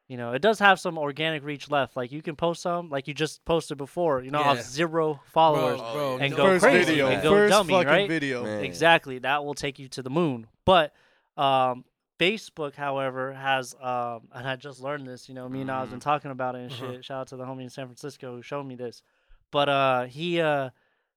you 0.09 0.17
know, 0.17 0.33
it 0.33 0.41
does 0.43 0.59
have 0.61 0.79
some 0.79 0.99
organic 0.99 1.43
reach 1.45 1.71
left. 1.71 1.97
Like 1.97 2.13
you 2.13 2.23
can 2.23 2.37
post 2.37 2.63
some, 2.63 2.91
like 2.91 3.09
you 3.09 3.15
just 3.15 3.45
posted 3.45 3.77
before. 3.79 4.23
You 4.23 4.31
know, 4.31 4.41
Yeah. 4.41 4.55
have 4.55 4.63
zero 4.63 5.21
followers. 5.27 5.81
Bro, 5.81 5.93
bro, 5.93 6.19
and 6.19 6.31
no- 6.31 6.37
go 6.37 6.45
First 6.47 6.63
crazy 6.65 6.85
video. 6.93 7.09
and 7.09 7.23
go 7.23 7.31
First 7.31 7.51
dummy, 7.53 7.73
fucking 7.75 7.89
right? 7.89 8.09
video. 8.09 8.45
Man. 8.45 8.65
Exactly. 8.65 9.19
That 9.19 9.45
will 9.45 9.55
take 9.55 9.79
you 9.79 9.89
to 9.89 10.03
the 10.03 10.11
moon. 10.11 10.47
But 10.65 10.93
um, 11.37 11.85
Facebook, 12.19 12.75
however, 12.75 13.33
has 13.35 13.75
um, 13.81 14.29
and 14.33 14.47
I 14.49 14.57
just 14.57 14.81
learned 14.81 15.07
this. 15.07 15.29
You 15.29 15.35
know, 15.35 15.49
me 15.49 15.61
and 15.63 15.71
I 15.71 15.81
have 15.81 15.91
been 15.91 16.01
talking 16.01 16.31
about 16.31 16.55
it 16.55 16.59
and 16.63 16.73
Uh-huh. 16.73 16.93
shit. 16.93 17.05
Shout 17.05 17.21
out 17.23 17.27
to 17.29 17.37
the 17.37 17.45
homie 17.45 17.63
in 17.63 17.71
San 17.71 17.87
Francisco 17.87 18.35
who 18.37 18.43
showed 18.43 18.65
me 18.65 18.75
this. 18.77 19.03
But 19.51 19.69
uh, 19.69 20.05
he 20.05 20.41
uh, 20.41 20.71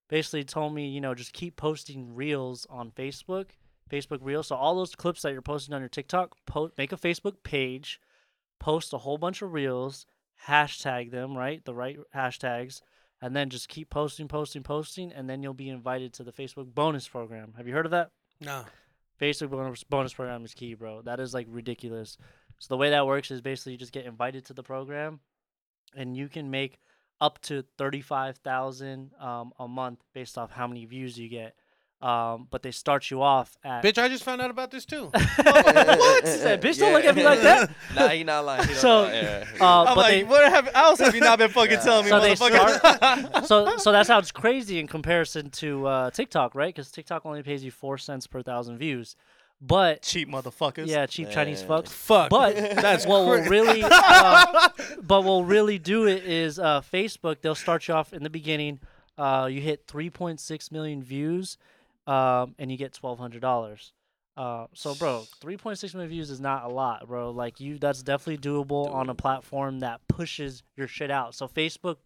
basically 0.08 0.44
told 0.44 0.74
me, 0.74 0.88
you 0.90 1.00
know, 1.02 1.14
just 1.16 1.34
keep 1.34 1.56
posting 1.56 2.16
reels 2.16 2.66
on 2.70 2.92
Facebook, 2.92 3.52
Facebook 3.90 4.20
Reels. 4.22 4.48
So 4.48 4.56
all 4.56 4.76
those 4.76 4.96
clips 4.96 5.22
that 5.22 5.32
you're 5.34 5.42
posting 5.42 5.74
on 5.74 5.82
your 5.82 5.90
TikTok, 5.90 6.36
po- 6.46 6.72
make 6.78 6.92
a 6.92 6.98
Facebook 6.98 7.44
page, 7.44 8.00
post 8.60 8.94
a 8.94 9.00
whole 9.00 9.18
bunch 9.18 9.42
of 9.42 9.54
reels, 9.54 10.06
hashtag 10.48 11.12
them 11.12 11.38
right, 11.38 11.64
the 11.66 11.74
right 11.74 11.98
hashtags, 12.16 12.82
and 13.22 13.36
then 13.36 13.50
just 13.50 13.70
keep 13.70 13.90
posting, 13.90 14.28
posting, 14.28 14.64
posting, 14.64 15.12
and 15.12 15.30
then 15.30 15.44
you'll 15.44 15.54
be 15.54 15.70
invited 15.70 16.14
to 16.14 16.24
the 16.24 16.32
Facebook 16.32 16.74
bonus 16.74 17.08
program. 17.08 17.54
Have 17.58 17.68
you 17.68 17.74
heard 17.74 17.86
of 17.86 17.92
that? 17.92 18.12
no. 18.40 18.66
Facebook 19.20 19.50
bonus 19.50 19.84
bonus 19.84 20.14
program 20.14 20.46
is 20.46 20.54
key, 20.54 20.76
bro. 20.76 21.02
That 21.02 21.20
is 21.20 21.34
like 21.34 21.46
ridiculous. 21.50 22.18
So 22.60 22.68
the 22.70 22.78
way 22.78 22.92
that 22.92 23.06
works 23.06 23.32
is 23.32 23.42
basically 23.42 23.74
you 23.74 23.78
just 23.78 23.92
get 23.92 24.06
invited 24.06 24.46
to 24.46 24.54
the 24.54 24.64
program, 24.64 25.20
and 25.94 26.16
you 26.16 26.30
can 26.30 26.50
make 26.50 26.80
up 27.20 27.42
to 27.42 27.66
thirty 27.78 28.00
five 28.00 28.38
thousand 28.38 29.12
um, 29.20 29.52
a 29.60 29.68
month 29.68 30.00
based 30.14 30.38
off 30.38 30.52
how 30.52 30.68
many 30.68 30.86
views 30.86 31.20
you 31.20 31.28
get. 31.28 31.56
Um, 32.02 32.48
but 32.50 32.64
they 32.64 32.72
start 32.72 33.12
you 33.12 33.22
off 33.22 33.58
at 33.62 33.84
Bitch, 33.84 33.98
I 34.02 34.08
just 34.08 34.24
found 34.24 34.40
out 34.42 34.50
about 34.50 34.72
this 34.72 34.86
too. 34.86 35.08
what? 35.14 36.26
Said, 36.28 36.62
Bitch, 36.62 36.80
don't 36.80 36.94
look 36.94 37.04
at 37.04 37.14
me 37.14 37.26
like 37.26 37.42
that. 37.42 37.70
nah, 37.96 38.08
he 38.08 38.24
not 38.24 38.46
lying. 38.46 38.66
He 38.70 38.74
So, 38.76 39.02
lie, 39.02 39.12
yeah. 39.14 39.46
Uh, 39.60 39.84
I'm 39.84 39.86
but 39.88 39.98
like, 39.98 40.12
they, 40.14 40.24
what 40.24 40.50
have, 40.50 40.70
else 40.74 41.00
have 41.00 41.14
you 41.14 41.20
not 41.20 41.40
been 41.40 41.50
fucking 41.50 41.72
Yeah. 41.74 41.80
telling 41.82 42.06
me, 42.06 42.10
So 42.10 42.20
they 42.22 42.36
motherfucker? 42.36 43.46
so 43.46 43.78
so 43.78 43.92
that 43.92 44.08
sounds 44.08 44.32
crazy 44.32 44.80
in 44.80 44.88
comparison 44.88 45.50
to 45.52 45.88
uh, 45.88 46.12
TikTok, 46.12 46.56
right? 46.56 46.74
Because 46.74 46.90
TikTok 46.90 47.26
only 47.26 47.44
pays 47.44 47.66
you 47.66 47.72
four 47.72 47.98
cents 47.98 48.28
per 48.28 48.42
thousand 48.42 48.78
views. 48.78 49.18
But 49.62 50.04
Cheap 50.04 50.30
motherfuckers. 50.30 50.88
yeah, 50.88 51.06
cheap 51.06 51.30
Chinese 51.32 51.62
fucks. 51.64 51.90
Fuck. 51.90 52.30
But 52.30 52.56
That's 52.56 53.06
what 53.06 53.26
will 53.26 53.44
really, 53.44 53.82
uh, 53.84 54.70
but 55.02 55.26
will 55.26 55.44
really 55.44 55.78
do 55.78 56.08
it 56.08 56.24
is 56.24 56.60
uh, 56.60 56.80
Facebook. 56.80 57.42
They'll 57.42 57.56
start 57.56 57.90
you 57.90 57.94
off 57.94 58.14
in 58.14 58.24
the 58.24 58.30
beginning. 58.30 58.80
Uh, 59.18 59.50
you 59.52 59.60
hit 59.60 59.86
3.6 59.86 60.72
million 60.72 61.04
views, 61.04 61.58
um, 62.10 62.56
and 62.60 62.72
you 62.72 62.78
get 62.78 62.94
twelve 62.94 63.20
hundred 63.20 63.42
dollars. 63.42 63.94
Uh, 64.38 64.68
so, 64.74 64.96
bro, 64.96 65.28
3.6 65.42 65.94
million 65.94 66.10
views 66.10 66.30
is 66.30 66.40
not 66.40 66.64
a 66.64 66.70
lot, 66.70 67.06
bro. 67.08 67.30
Like 67.32 67.60
you, 67.60 67.78
that's 67.78 68.02
definitely 68.02 68.38
doable 68.38 68.94
on 68.94 69.10
a 69.10 69.14
platform 69.16 69.80
that 69.82 70.00
pushes 70.08 70.64
your 70.78 70.88
shit 70.88 71.12
out. 71.12 71.36
So, 71.36 71.48
Facebook. 71.48 71.98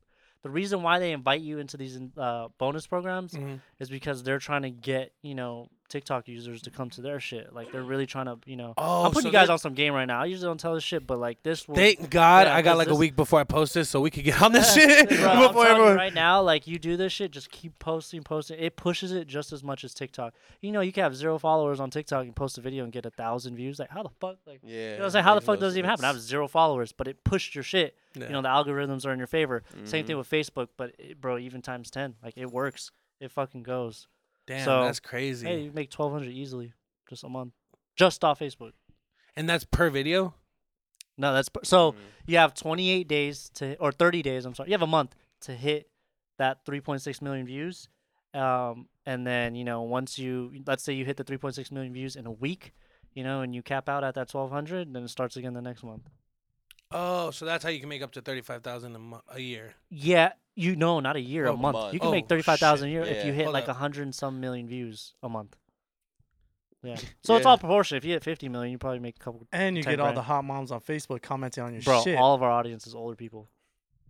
The 0.42 0.50
reason 0.50 0.82
why 0.82 1.00
they 1.00 1.12
invite 1.14 1.40
you 1.42 1.60
into 1.60 1.78
these 1.78 1.98
uh, 2.18 2.48
bonus 2.58 2.86
programs 2.88 3.34
Mhm. 3.34 3.60
is 3.80 3.90
because 3.90 4.24
they're 4.24 4.40
trying 4.40 4.64
to 4.64 4.72
get 4.72 5.14
you 5.22 5.36
know 5.36 5.70
TikTok 5.90 6.28
users 6.28 6.62
to 6.64 6.72
come 6.72 6.90
to 6.92 7.02
their 7.02 7.20
shit. 7.20 7.54
Like 7.54 7.72
they're 7.72 7.84
really 7.84 8.06
trying 8.08 8.26
to 8.26 8.38
you 8.46 8.56
know. 8.56 8.74
Oh, 8.78 9.04
I'm 9.06 9.12
putting 9.12 9.24
so 9.24 9.28
you 9.28 9.32
guys 9.32 9.50
on 9.50 9.60
some 9.60 9.74
game 9.74 9.94
right 9.94 10.06
now. 10.06 10.22
I 10.22 10.26
usually 10.26 10.48
don't 10.48 10.60
tell 10.60 10.74
this 10.74 10.84
shit, 10.84 11.06
but 11.06 11.20
like 11.20 11.44
this 11.44 11.68
will. 11.68 11.76
Thank 11.76 12.10
God 12.10 12.48
Yeah, 12.48 12.56
I 12.56 12.62
got 12.64 12.78
like 12.78 12.88
a 12.88 12.96
week 12.96 13.16
before 13.16 13.40
I 13.40 13.44
post 13.44 13.74
this, 13.76 13.90
so 13.90 14.02
we 14.02 14.10
could 14.10 14.24
get 14.24 14.42
on 14.42 14.52
this 14.54 14.74
shit 14.76 15.10
Bro, 15.10 15.18
I'm 15.28 15.48
before 15.48 15.68
everyone. 15.68 15.96
right 15.96 16.14
now, 16.14 16.42
like 16.42 16.66
you 16.66 16.80
do 16.80 16.98
this 16.98 17.14
shit, 17.14 17.32
just 17.32 17.52
keep 17.52 17.78
posting, 17.80 18.24
posting. 18.24 18.58
It 18.60 18.76
pushes 18.76 19.12
it 19.12 19.28
just 19.28 19.54
as 19.54 19.64
much 19.64 19.84
as 19.84 19.94
TikTok. 19.94 20.34
You 20.62 20.72
know, 20.72 20.82
you 20.82 20.92
can 20.92 21.04
have 21.04 21.16
zero 21.16 21.38
followers 21.38 21.80
on 21.80 21.92
TikTok 21.92 22.24
and 22.26 22.36
post 22.36 22.58
a 22.58 22.62
video 22.62 22.84
and 22.84 22.92
get 22.92 23.06
a 23.06 23.12
thousand 23.12 23.56
views. 23.56 23.78
Like, 23.78 23.90
how 23.92 24.02
the 24.04 24.10
fuck? 24.20 24.38
Like, 24.48 24.62
Yeah. 24.64 24.94
you 24.94 24.98
know 25.00 25.06
I'm 25.06 25.12
saying? 25.12 25.24
How 25.26 25.36
the 25.36 25.42
fuck 25.42 25.60
does 25.60 25.76
it 25.76 25.80
even 25.80 25.90
happen? 25.90 26.06
I 26.06 26.08
have 26.08 26.20
zero 26.20 26.48
followers, 26.48 26.92
but 26.92 27.08
it 27.08 27.24
pushed 27.24 27.54
your 27.56 27.64
shit. 27.64 27.96
Yeah. 28.16 28.26
You 28.28 28.32
know, 28.34 28.42
the 28.42 28.48
algorithms 28.50 29.06
are 29.06 29.12
in 29.12 29.18
your 29.20 29.28
favor. 29.28 29.64
Same 29.84 30.04
Mhm. 30.04 30.08
thing 30.08 30.18
with 30.18 30.30
Facebook, 30.30 30.70
but 30.78 30.94
it, 30.98 31.20
bro, 31.22 31.38
even 31.38 31.62
times 31.62 31.92
ten, 31.92 32.16
like 32.24 32.34
it 32.38 32.52
works. 32.52 32.92
It 33.20 33.32
fucking 33.32 33.64
goes. 33.64 34.08
Damn, 34.46 34.66
so, 34.66 34.84
that's 34.84 35.00
crazy. 35.00 35.48
Hey, 35.48 35.62
you 35.64 35.72
make 35.72 35.90
twelve 35.90 36.12
hundred 36.12 36.32
easily, 36.32 36.74
just 37.10 37.24
a 37.24 37.30
month, 37.30 37.54
just 37.96 38.24
off 38.24 38.40
Facebook. 38.40 38.74
And 39.36 39.50
that's 39.50 39.64
per 39.64 39.90
video. 39.90 40.36
No, 41.18 41.34
that's 41.34 41.50
per- 41.50 41.64
so. 41.64 41.92
Mm. 41.94 41.96
you 42.26 42.38
have 42.38 42.54
28 42.54 43.08
days 43.08 43.50
to 43.56 43.76
or 43.78 43.92
30 43.92 44.22
days 44.22 44.46
i'm 44.46 44.56
sorry 44.56 44.70
you 44.70 44.74
have 44.74 44.82
a 44.82 44.88
month 44.88 45.14
to 45.42 45.52
hit 45.54 45.90
that 46.40 46.66
3.6 46.66 47.22
million 47.22 47.46
views 47.46 47.88
um, 48.34 48.88
and 49.06 49.28
then 49.28 49.54
you 49.56 49.64
know 49.64 49.82
once 49.84 50.18
you 50.18 50.52
let's 50.66 50.84
say 50.84 50.94
you 50.94 51.06
hit 51.06 51.18
the 51.18 51.24
3.6 51.24 51.72
million 51.72 51.94
views 51.94 52.16
in 52.16 52.26
a 52.26 52.32
week 52.32 52.74
you 53.14 53.24
know 53.24 53.42
and 53.42 53.54
you 53.54 53.62
cap 53.62 53.88
out 53.90 54.04
at 54.04 54.16
that 54.16 54.34
1200 54.34 54.94
then 54.94 55.04
it 55.04 55.10
starts 55.10 55.36
again 55.38 55.54
the 55.54 55.62
next 55.62 55.84
month 55.84 56.10
Oh, 56.94 57.32
so 57.32 57.46
that's 57.46 57.64
how 57.64 57.70
you 57.70 57.80
can 57.80 57.90
make 57.90 58.02
up 58.02 58.12
to 58.14 58.22
thirty-five 58.22 58.64
thousand 58.64 58.96
a 58.96 59.00
mo- 59.00 59.22
a 59.30 59.40
year. 59.40 59.74
yeah 59.90 60.34
you 60.56 60.76
know 60.76 61.00
not 61.00 61.16
a 61.16 61.20
year 61.20 61.48
Oh, 61.48 61.54
a 61.54 61.58
month 61.58 61.74
month. 61.74 61.94
you 61.96 62.00
can 62.00 62.10
Oh, 62.10 62.12
make 62.12 62.28
35000 62.30 62.88
a 62.88 62.92
shit. 62.92 62.94
year 62.94 63.02
if 63.04 63.26
you 63.26 63.34
hit 63.34 63.46
Hold 63.46 63.54
like 63.56 63.68
a 63.68 63.74
hundred 63.74 64.04
and 64.04 64.14
some 64.14 64.40
million 64.40 64.68
views 64.68 65.16
a 65.24 65.28
month. 65.30 65.56
Yeah. 66.84 66.98
So 67.24 67.36
it's 67.38 67.46
all 67.48 67.58
proportion 67.58 67.98
if 67.98 68.06
you 68.06 68.12
hit 68.14 68.24
50 68.24 68.50
million 68.50 68.72
you 68.72 68.78
probably 68.78 69.00
make 69.00 69.16
a 69.16 69.24
couple 69.24 69.48
And 69.52 69.76
you 69.78 69.84
10 69.84 69.94
get 69.94 70.00
all 70.00 70.14
the 70.14 70.22
hot 70.22 70.44
moms 70.46 70.72
on 70.72 70.82
Facebook 70.82 71.22
commenting 71.24 71.64
on 71.64 71.74
your 71.74 71.82
bro 71.82 72.04
shit. 72.04 72.16
Bro, 72.18 72.24
all 72.24 72.36
of 72.36 72.44
our 72.44 72.52
audience 72.52 72.86
is 72.86 72.94
older 72.94 73.16
people 73.16 73.50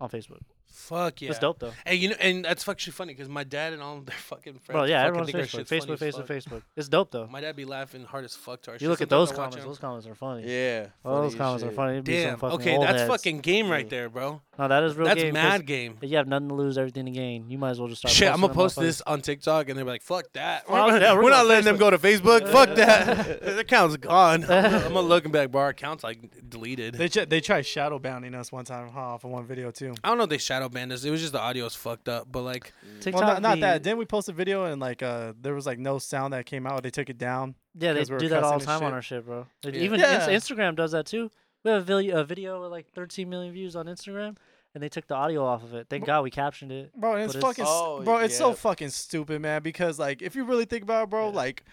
on 0.01 0.09
facebook 0.09 0.39
Fuck 0.73 1.21
yeah. 1.21 1.29
It's 1.29 1.37
dope 1.37 1.59
though. 1.59 1.71
Hey, 1.85 1.95
you 1.95 2.09
know, 2.09 2.15
and 2.19 2.43
that's 2.43 2.67
actually 2.67 2.93
funny 2.93 3.13
because 3.13 3.29
my 3.29 3.43
dad 3.43 3.73
and 3.73 3.81
all 3.81 3.99
of 3.99 4.05
their 4.07 4.15
fucking 4.15 4.53
friends. 4.53 4.75
Bro, 4.75 4.83
yeah, 4.85 5.05
everyone's 5.05 5.29
Facebook, 5.29 5.67
Facebook, 5.67 5.99
Facebook. 5.99 6.25
Facebook. 6.25 6.61
It's 6.75 6.89
dope 6.89 7.11
though. 7.11 7.27
My 7.27 7.41
dad 7.41 7.55
be 7.55 7.63
laughing 7.63 8.03
hard 8.05 8.25
as 8.25 8.35
fuck 8.35 8.63
to 8.63 8.71
our 8.71 8.75
shit. 8.75 8.81
You 8.81 8.89
look 8.89 8.99
at 8.99 9.09
Sometimes 9.09 9.29
those 9.29 9.37
comments. 9.37 9.65
Those 9.65 9.77
comments 9.77 10.07
are 10.07 10.15
funny. 10.15 10.51
Yeah. 10.51 10.81
Those 10.81 10.91
funny 11.03 11.27
as 11.27 11.35
comments 11.35 11.63
are 11.63 11.71
funny. 11.71 11.93
It'd 11.93 12.05
Damn. 12.05 12.43
Okay, 12.43 12.77
that's 12.79 13.01
heads. 13.01 13.09
fucking 13.11 13.39
game 13.41 13.69
right 13.69 13.87
there, 13.87 14.09
bro. 14.09 14.41
No, 14.59 14.67
that 14.67 14.83
is 14.83 14.95
real 14.95 15.07
That's 15.07 15.19
game. 15.21 15.33
'cause 15.33 15.43
mad 15.43 15.65
game. 15.65 15.97
You 16.01 16.17
have 16.17 16.27
nothing 16.27 16.49
to 16.49 16.53
lose, 16.53 16.77
everything 16.77 17.05
to 17.05 17.11
gain, 17.11 17.49
you 17.49 17.57
might 17.57 17.71
as 17.71 17.79
well 17.79 17.87
just 17.87 18.01
start. 18.01 18.13
Shit, 18.13 18.31
I'm 18.31 18.39
gonna 18.39 18.53
post 18.53 18.79
this 18.79 19.01
on 19.01 19.21
TikTok, 19.21 19.67
and 19.67 19.75
they're 19.77 19.83
like, 19.85 20.03
"Fuck 20.03 20.31
that." 20.33 20.69
Well, 20.69 20.85
we're, 20.87 20.99
yeah, 21.01 21.13
we're 21.13 21.23
we're 21.23 21.29
not 21.31 21.37
going 21.37 21.47
letting 21.49 21.65
them 21.65 21.77
go 21.77 21.89
to 21.89 21.97
Facebook. 21.97 22.47
Fuck 22.49 22.75
that. 22.75 23.41
the 23.41 23.59
account's 23.59 23.97
gone. 23.97 24.43
I'm 24.47 24.47
gonna, 24.47 24.77
I'm 24.77 24.93
gonna 24.93 25.01
look 25.01 25.31
back, 25.31 25.49
bro. 25.49 25.61
Our 25.61 25.69
account's 25.69 26.03
like 26.03 26.47
deleted. 26.49 26.93
They 26.93 27.09
ch- 27.09 27.27
they 27.27 27.41
tried 27.41 27.65
shadow 27.65 27.97
banning 27.97 28.35
us 28.35 28.51
one 28.51 28.63
time, 28.65 28.89
huh, 28.89 29.17
for 29.17 29.29
one 29.29 29.45
video 29.47 29.71
too. 29.71 29.95
I 30.03 30.09
don't 30.09 30.19
know 30.19 30.25
if 30.25 30.29
they 30.29 30.37
shadow 30.37 30.69
banned 30.69 30.91
us. 30.91 31.03
It 31.03 31.09
was 31.09 31.21
just 31.21 31.33
the 31.33 31.39
audio 31.41 31.63
was 31.63 31.73
fucked 31.75 32.07
up. 32.07 32.27
But 32.31 32.43
like, 32.43 32.73
TikTok. 33.01 33.21
well, 33.23 33.31
not, 33.33 33.41
not 33.41 33.59
that. 33.61 33.81
Didn't 33.81 33.97
we 33.97 34.05
post 34.05 34.29
a 34.29 34.33
video 34.33 34.65
and 34.65 34.79
like 34.79 35.01
uh 35.01 35.33
there 35.41 35.55
was 35.55 35.65
like 35.65 35.79
no 35.79 35.97
sound 35.97 36.33
that 36.33 36.45
came 36.45 36.67
out? 36.67 36.83
They 36.83 36.91
took 36.91 37.09
it 37.09 37.17
down. 37.17 37.55
Yeah, 37.75 37.93
they 37.93 38.03
were 38.07 38.19
do 38.19 38.29
that 38.29 38.43
all 38.43 38.59
the 38.59 38.65
cussing 38.65 38.69
and 38.73 38.79
time 38.81 38.87
on 38.87 38.93
our 38.93 39.01
shit, 39.01 39.25
bro. 39.25 39.47
Yeah. 39.63 39.71
Even 39.71 39.99
Yeah. 39.99 40.27
Instagram 40.29 40.75
does 40.75 40.91
that 40.91 41.07
too. 41.07 41.31
We 41.63 41.71
have 41.71 41.81
a 41.81 41.85
video, 41.85 42.19
a 42.19 42.23
video 42.23 42.61
with 42.61 42.71
like 42.71 42.87
13 42.93 43.29
million 43.29 43.53
views 43.53 43.75
on 43.75 43.85
Instagram, 43.85 44.35
and 44.73 44.83
they 44.83 44.89
took 44.89 45.07
the 45.07 45.15
audio 45.15 45.45
off 45.45 45.63
of 45.63 45.73
it. 45.73 45.87
Thank 45.89 46.05
God 46.05 46.23
we 46.23 46.29
captioned 46.31 46.71
it. 46.71 46.91
Bro, 46.95 47.15
it's 47.17 47.35
it's- 47.35 47.41
fucking 47.43 47.65
Oh, 47.67 48.01
bro, 48.03 48.17
it's 48.17 48.37
so 48.37 48.53
fucking 48.53 48.89
stupid, 48.89 49.41
man. 49.41 49.61
Because 49.61 49.97
like, 49.99 50.21
if 50.21 50.35
you 50.35 50.43
really 50.43 50.65
think 50.65 50.83
about 50.83 51.03
it, 51.03 51.09
bro, 51.09 51.29
Yeah. 51.29 51.35
like, 51.35 51.63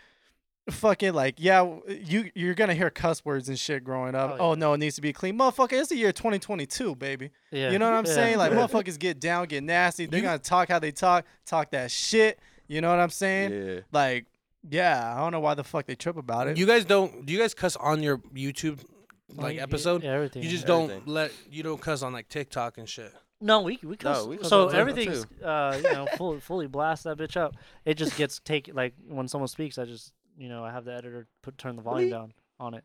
fucking 0.71 1.13
like, 1.15 1.35
yeah, 1.39 1.67
you 1.89 2.31
you're 2.35 2.55
gonna 2.55 2.75
hear 2.75 2.91
cuss 2.91 3.25
words 3.25 3.49
and 3.49 3.59
shit 3.59 3.83
growing 3.83 4.15
up. 4.15 4.37
Oh, 4.39 4.51
Oh, 4.51 4.55
no, 4.55 4.73
it 4.75 4.79
needs 4.79 4.95
to 4.97 5.01
be 5.03 5.13
clean, 5.13 5.37
motherfucker. 5.37 5.73
It's 5.73 5.89
the 5.89 5.97
year 5.97 6.13
2022, 6.13 6.95
baby. 6.95 7.31
Yeah, 7.51 7.71
You 7.71 7.79
know 7.79 7.91
what 7.91 7.97
I'm 7.97 8.07
yeah. 8.07 8.13
saying? 8.15 8.39
Like, 8.39 8.53
Yeah. 8.53 8.59
motherfuckers 8.59 8.99
get 8.99 9.19
down, 9.19 9.47
get 9.47 9.65
nasty. 9.65 10.07
They're 10.07 10.21
You- 10.21 10.27
gonna 10.27 10.39
talk 10.39 10.69
how 10.69 10.79
they 10.79 10.93
talk, 10.93 11.25
talk 11.47 11.71
that 11.73 11.91
shit. 11.91 12.39
You 12.69 12.81
know 12.81 12.91
what 12.91 13.01
I'm 13.01 13.11
saying? 13.11 13.53
Yeah. 13.53 13.81
Like, 13.91 14.27
yeah, 14.71 15.15
I 15.17 15.19
don't 15.19 15.33
know 15.33 15.41
why 15.41 15.55
the 15.55 15.65
fuck 15.65 15.87
they 15.87 15.97
trip 15.97 16.17
about 16.17 16.47
it. 16.47 16.57
you 16.57 16.67
guys 16.67 16.85
don't. 16.85 17.27
Do 17.27 17.33
you 17.33 17.39
guys 17.41 17.55
cuss 17.55 17.75
on 17.77 18.03
your 18.03 18.19
YouTube 18.19 18.85
Well, 18.85 19.00
like 19.37 19.57
you- 19.57 19.61
episode? 19.63 20.03
Yeah, 20.03 20.13
everything. 20.13 20.43
You 20.43 20.49
just 20.51 20.69
Everything. 20.69 20.99
don't 20.99 21.09
let. 21.09 21.33
You 21.51 21.63
don't 21.63 21.81
cuss 21.81 22.03
on 22.03 22.13
like 22.13 22.29
TikTok 22.29 22.79
and 22.79 22.89
shit. 22.89 23.13
No, 23.41 23.63
we 23.63 23.79
we 23.83 23.97
cuss. 23.97 24.27
we 24.27 24.37
cuss 24.37 24.49
so 24.49 24.63
on 24.63 24.67
TikTok, 24.69 24.81
everything's 24.81 25.27
uh 25.43 25.75
you 25.83 25.91
know 25.93 26.07
fully 26.17 26.41
fully 26.41 26.67
blast 26.67 27.05
that 27.05 27.17
bitch 27.17 27.37
up. 27.37 27.55
It 27.85 27.95
just 27.95 28.17
gets 28.17 28.39
taken 28.41 28.75
like 28.75 28.95
when 29.09 29.29
someone 29.29 29.49
speaks, 29.49 29.79
I 29.79 29.85
just 29.87 30.13
you 30.37 30.49
know 30.49 30.63
I 30.65 30.71
have 30.73 30.85
the 30.85 30.93
editor 30.95 31.27
put 31.43 31.57
turn 31.59 31.77
the 31.77 31.83
volume 31.83 32.09
Bleep. 32.09 32.13
down 32.13 32.33
on 32.59 32.75
it. 32.75 32.85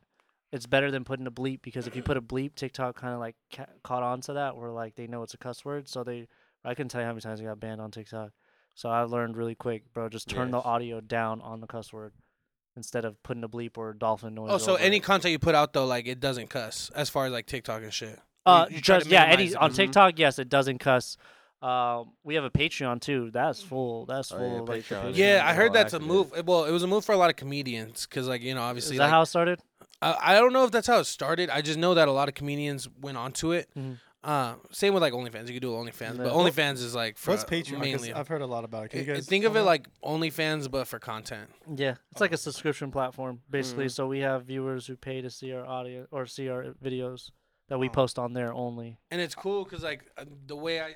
It's 0.54 0.66
better 0.68 0.92
than 0.92 1.04
putting 1.04 1.28
a 1.28 1.32
bleep 1.32 1.62
because 1.62 1.88
if 1.88 1.96
you 1.98 2.02
put 2.04 2.16
a 2.16 2.22
bleep, 2.22 2.56
TikTok 2.56 2.96
kind 2.96 3.14
of 3.14 3.20
like 3.20 3.36
ca- 3.54 3.66
caught 3.84 4.04
on 4.04 4.22
to 4.22 4.34
that 4.34 4.56
where 4.56 4.72
like 4.72 4.96
they 4.96 5.08
know 5.08 5.24
it's 5.24 5.34
a 5.34 5.38
cuss 5.38 5.66
word, 5.66 5.90
so 5.90 6.04
they 6.06 6.28
I 6.64 6.74
couldn't 6.74 6.90
tell 6.90 7.02
you 7.02 7.06
how 7.08 7.12
many 7.12 7.22
times 7.22 7.42
I 7.42 7.44
got 7.44 7.60
banned 7.60 7.82
on 7.82 7.92
TikTok. 7.92 8.32
So 8.76 8.88
I 8.90 9.02
learned 9.02 9.36
really 9.36 9.56
quick, 9.56 9.92
bro. 9.94 10.08
Just 10.08 10.30
turn 10.30 10.52
the 10.52 10.58
Yes. 10.60 10.66
audio 10.66 11.02
down 11.02 11.42
on 11.42 11.60
the 11.60 11.68
cuss 11.68 11.92
word 11.92 12.14
instead 12.76 13.06
of 13.06 13.22
putting 13.24 13.44
a 13.44 13.50
bleep 13.50 13.78
or 13.78 13.94
dolphin 13.94 14.36
noise. 14.36 14.50
Oh, 14.52 14.58
so 14.58 14.74
over 14.74 14.82
any 14.82 14.98
it. 14.98 15.02
content 15.04 15.32
you 15.32 15.40
put 15.40 15.56
out 15.56 15.74
though, 15.74 15.86
like 15.86 16.08
it 16.08 16.20
doesn't 16.20 16.50
cuss 16.50 16.92
as 16.96 17.10
far 17.10 17.26
as 17.26 17.32
like 17.32 17.46
TikTok 17.46 17.84
and 17.84 17.94
shit. 17.94 18.20
Uh, 18.46 18.68
You- 18.70 18.76
you 18.78 18.82
just 18.82 19.08
yeah, 19.08 19.24
any 19.26 19.46
it. 19.48 19.56
on 19.56 19.72
Mhm. 19.72 19.76
TikTok, 19.76 20.20
yes, 20.20 20.38
it 20.40 20.50
doesn't 20.50 20.80
cuss. 20.80 21.18
Um, 21.62 22.12
we 22.24 22.36
have 22.36 22.44
a 22.44 22.50
Patreon 22.52 23.02
too. 23.02 23.32
That's 23.32 23.62
full. 23.62 24.06
That's 24.06 24.32
Oh, 24.32 24.38
full. 24.38 24.54
yeah, 24.54 24.60
like, 24.62 24.84
Patreon 24.84 25.16
Yeah, 25.16 25.38
Yeah, 25.38 25.48
I 25.48 25.54
heard 25.54 25.70
all 25.70 25.74
that's 25.74 25.94
a 25.94 26.00
move. 26.00 26.32
Well, 26.46 26.66
it 26.66 26.72
was 26.72 26.84
a 26.84 26.88
move 26.88 27.04
for 27.06 27.14
a 27.14 27.18
lot 27.18 27.30
of 27.32 27.38
comedians 27.38 28.06
because, 28.06 28.28
like, 28.28 28.42
you 28.44 28.54
know, 28.54 28.62
Is 28.62 28.70
obviously, 28.70 28.98
that 28.98 29.06
like, 29.06 29.10
how 29.12 29.22
it 29.24 29.26
started? 29.28 29.62
I, 30.02 30.16
I 30.22 30.34
don't 30.36 30.54
know 30.54 30.66
if 30.66 30.72
that's 30.72 30.86
how 30.86 31.00
it 31.00 31.06
started. 31.06 31.50
I 31.50 31.62
just 31.62 31.80
know 31.80 31.96
that 31.96 32.08
a 32.08 32.12
lot 32.12 32.28
of 32.28 32.36
comedians 32.36 32.88
went 33.02 33.18
onto 33.18 33.52
it. 33.52 33.68
Mhm. 33.76 33.98
Uh, 34.26 34.56
same 34.72 34.94
with 34.96 35.02
like 35.04 35.14
OnlyFans. 35.14 35.48
You 35.48 35.54
could 35.54 35.62
do 35.62 35.72
OnlyFans, 35.74 36.18
but 36.18 36.34
OnlyFans 36.34 36.76
is 36.84 36.96
like 36.96 37.16
for 37.18 37.32
What's 37.32 37.44
Patreon? 37.44 37.74
'Cause 37.74 37.80
mainly. 37.80 38.14
I've 38.14 38.28
heard 38.28 38.42
a 38.42 38.48
lot 38.48 38.64
about 38.66 38.86
it. 38.86 38.90
Can 38.90 39.00
you 39.02 39.06
guys 39.06 39.28
think 39.28 39.46
of 39.46 39.56
it 39.56 39.62
like 39.62 39.88
OnlyFans, 40.04 40.70
but 40.72 40.88
for 40.88 40.98
content. 40.98 41.50
Yeah, 41.76 41.96
it's 42.12 42.22
like 42.22 42.32
a 42.32 42.38
subscription 42.38 42.90
platform 42.92 43.42
basically. 43.50 43.86
Mhm. 43.86 43.92
So 43.92 44.08
we 44.08 44.20
have 44.22 44.46
viewers 44.46 44.88
who 44.88 44.96
pay 44.98 45.22
to 45.22 45.30
see 45.30 45.54
our 45.54 45.64
audio 45.66 46.08
or 46.10 46.26
see 46.26 46.50
our 46.50 46.74
videos 46.84 47.30
that 47.70 47.78
we 47.78 47.88
Oh. 47.88 47.92
post 47.92 48.18
on 48.18 48.34
there 48.34 48.52
only. 48.52 48.98
And 49.12 49.22
it's 49.22 49.36
cool 49.36 49.64
because 49.64 49.84
like 49.84 50.10
uh, 50.18 50.26
the 50.48 50.56
way 50.56 50.82
I 50.82 50.96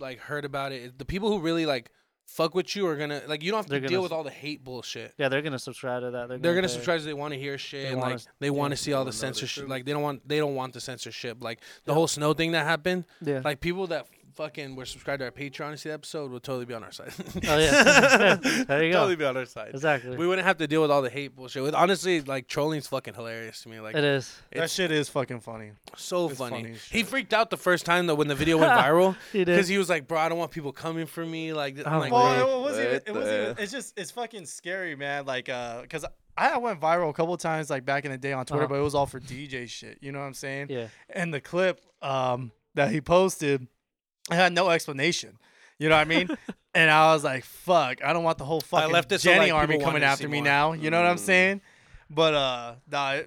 like 0.00 0.18
heard 0.20 0.46
about 0.46 0.72
it, 0.72 0.82
is 0.82 0.92
the 0.96 1.04
people 1.04 1.28
who 1.30 1.40
really 1.40 1.66
like 1.66 1.90
fuck 2.26 2.54
with 2.54 2.74
you 2.74 2.86
are 2.86 2.96
gonna 2.96 3.22
like 3.26 3.42
you 3.42 3.50
don't 3.50 3.58
have 3.58 3.66
to 3.66 3.70
They're 3.70 3.80
gonna 3.80 3.88
deal 3.88 4.00
s- 4.00 4.04
with 4.04 4.12
all 4.12 4.24
the 4.24 4.30
hate 4.30 4.64
bullshit. 4.64 5.14
Yeah, 5.18 5.28
they're 5.28 5.42
gonna 5.42 5.58
subscribe 5.58 6.02
to 6.02 6.10
that. 6.12 6.28
They're, 6.28 6.38
They're 6.38 6.54
gonna 6.54 6.68
subscribe 6.68 6.96
because 6.96 7.06
they 7.06 7.14
want 7.14 7.34
to 7.34 7.38
hear 7.40 7.58
shit 7.58 7.82
They 7.84 7.88
and 7.92 8.00
wanna 8.00 8.14
like 8.14 8.22
they 8.40 8.46
yeah. 8.46 8.52
want 8.52 8.72
to 8.72 8.76
see 8.76 8.92
all 8.92 9.00
the 9.04 9.08
Wanna 9.08 9.12
the 9.12 9.16
censorship. 9.18 9.68
Like 9.68 9.84
they 9.84 9.92
don't 9.92 10.02
want 10.02 10.26
they 10.28 10.38
don't 10.38 10.54
want 10.54 10.72
the 10.72 10.80
censorship. 10.80 11.38
Like 11.42 11.60
the 11.84 11.92
Yeah. 11.92 11.94
whole 11.94 12.06
snow 12.08 12.32
thing 12.34 12.52
that 12.52 12.64
happened. 12.66 13.04
Yeah. 13.20 13.40
Like 13.44 13.60
people 13.60 13.86
that 13.88 14.06
fucking 14.34 14.76
were 14.76 14.84
subscribed 14.84 15.20
to 15.20 15.26
our 15.26 15.30
Patreon 15.30 15.70
to 15.72 15.76
see 15.76 15.88
the 15.88 15.94
episode 15.94 16.30
would 16.30 16.42
totally 16.42 16.64
be 16.64 16.74
on 16.74 16.82
our 16.84 16.92
side. 16.92 17.12
Oh, 17.48 17.58
yeah. 17.58 18.36
There 18.68 18.84
you 18.84 18.92
go. 18.92 18.98
Totally 19.00 19.16
be 19.16 19.24
on 19.24 19.36
our 19.36 19.46
side. 19.46 19.70
exactly. 19.74 20.16
We 20.16 20.26
wouldn't 20.26 20.46
have 20.46 20.56
to 20.58 20.66
deal 20.66 20.82
with 20.82 20.90
all 20.90 21.02
the 21.02 21.10
hate 21.10 21.34
bullshit. 21.36 21.62
With 21.62 21.74
honestly, 21.74 22.20
like 22.20 22.48
trolling's 22.48 22.86
fucking 22.86 23.14
hilarious 23.14 23.62
to 23.62 23.68
me. 23.68 23.80
Like 23.80 23.94
it 23.96 24.04
is. 24.04 24.36
that 24.52 24.70
shit 24.70 24.90
is 24.90 25.08
fucking 25.08 25.40
funny. 25.40 25.72
so 25.96 26.28
it's 26.28 26.38
funny. 26.38 26.62
funny 26.62 26.74
He 26.90 27.02
freaked 27.02 27.32
out 27.34 27.50
the 27.50 27.56
first 27.56 27.84
time 27.84 28.06
though 28.06 28.14
when 28.14 28.28
the 28.28 28.34
video 28.34 28.58
went 28.58 28.72
viral 28.84 29.16
He 29.32 29.38
did. 29.38 29.46
because 29.46 29.68
he 29.68 29.78
was 29.78 29.88
like, 29.88 30.06
"Bro, 30.08 30.18
I 30.18 30.28
don't 30.28 30.38
want 30.38 30.50
people 30.50 30.72
coming 30.72 31.06
for 31.06 31.24
me." 31.24 31.52
Like, 31.52 31.78
I'm 31.86 31.94
Oh, 31.94 31.98
like, 31.98 32.12
Well, 32.12 32.58
it 32.58 32.62
wasn't. 32.62 32.86
Even, 32.88 33.00
it 33.06 33.14
wasn't. 33.14 33.42
Even, 33.50 33.56
it's 33.62 33.72
just. 33.72 33.98
It's 33.98 34.10
fucking 34.10 34.46
scary, 34.46 34.96
man. 34.96 35.26
Like, 35.26 35.48
uh, 35.48 35.82
cause 35.88 36.04
I 36.36 36.58
went 36.58 36.80
viral 36.80 37.10
a 37.10 37.12
couple 37.12 37.36
times, 37.36 37.70
like 37.70 37.84
back 37.84 38.04
in 38.04 38.10
the 38.10 38.18
day 38.18 38.32
on 38.32 38.44
Twitter, 38.44 38.64
Uh-huh. 38.64 38.74
but 38.74 38.80
it 38.80 38.82
was 38.82 38.94
all 38.96 39.06
for 39.06 39.20
DJ 39.20 39.68
shit. 39.68 39.98
You 40.00 40.10
know 40.10 40.18
what 40.18 40.24
I'm 40.26 40.34
saying? 40.34 40.66
yeah. 40.70 40.88
And 41.08 41.32
the 41.32 41.40
clip, 41.40 41.80
um, 42.02 42.50
that 42.74 42.90
he 42.90 43.00
posted, 43.00 43.68
it 44.30 44.34
had 44.34 44.52
no 44.52 44.70
explanation. 44.70 45.38
You 45.78 45.88
know 45.88 45.96
what 45.96 46.02
I 46.02 46.04
mean? 46.04 46.28
and 46.74 46.90
I 46.90 47.12
was 47.12 47.24
like, 47.24 47.44
"Fuck! 47.44 48.04
I 48.04 48.12
don't 48.12 48.24
want 48.24 48.38
the 48.38 48.44
whole 48.44 48.60
fucking 48.60 48.92
left 48.92 49.10
it 49.12 49.20
so, 49.20 49.30
Jenny 49.30 49.50
like, 49.50 49.60
army 49.60 49.78
coming 49.78 50.02
after 50.02 50.28
me 50.28 50.38
more. 50.38 50.44
now." 50.44 50.72
You 50.72 50.90
know 50.90 51.00
what 51.00 51.08
I'm 51.10 51.16
Mm. 51.16 51.20
saying? 51.20 51.60
But 52.10 52.34
uh, 52.34 52.74
nah. 52.90 53.20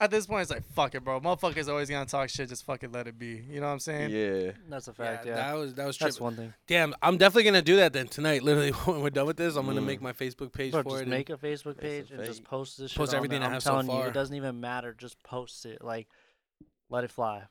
At 0.00 0.10
this 0.10 0.26
point, 0.26 0.42
it's 0.42 0.50
like 0.50 0.64
fuck 0.74 0.94
it, 0.96 1.04
bro. 1.04 1.20
Motherfuckers 1.20 1.68
always 1.68 1.88
gonna 1.88 2.04
talk 2.04 2.28
shit. 2.28 2.48
Just 2.48 2.64
fucking 2.66 2.90
let 2.90 3.06
it 3.06 3.16
be. 3.16 3.42
You 3.48 3.60
know 3.60 3.66
what 3.68 3.72
I'm 3.74 3.78
saying? 3.78 4.10
Yeah. 4.10 4.50
That's 4.68 4.88
a 4.88 4.92
fact. 4.92 5.24
Yeah. 5.24 5.36
that 5.36 5.54
was 5.54 5.72
that 5.74 5.86
was 5.86 5.96
That's 5.96 6.16
tripping. 6.16 6.24
one 6.24 6.36
thing. 6.36 6.54
Damn, 6.66 6.94
I'm 7.00 7.16
definitely 7.16 7.44
gonna 7.44 7.62
do 7.62 7.76
that 7.76 7.92
then 7.92 8.08
tonight. 8.08 8.42
Literally, 8.48 8.72
when 8.72 9.02
we're 9.02 9.10
done 9.10 9.26
with 9.26 9.36
this, 9.36 9.54
I'm 9.54 9.64
gonna 9.66 9.80
Mm. 9.80 9.86
make 9.86 10.02
my 10.02 10.12
Facebook 10.12 10.52
page 10.52 10.72
Bro, 10.72 10.82
for 10.82 10.90
just 10.90 11.02
it. 11.02 11.08
make 11.08 11.30
a 11.30 11.36
Facebook 11.36 11.78
page 11.80 12.08
to 12.08 12.16
and 12.16 12.24
just 12.24 12.42
post 12.42 12.76
this 12.76 12.90
shit. 12.90 12.98
Post 12.98 13.12
on 13.14 13.18
everything 13.18 13.38
there. 13.40 13.44
I 13.44 13.46
I'm 13.46 13.52
have 13.54 13.62
so 13.62 13.70
telling 13.70 13.86
you, 13.86 13.92
far. 13.92 14.08
it 14.08 14.14
doesn't 14.14 14.34
even 14.34 14.60
matter. 14.60 14.94
Just 14.98 15.22
post 15.22 15.64
it. 15.64 15.82
Like, 15.82 16.08
let 16.90 17.04
it 17.04 17.10
fly. 17.12 17.44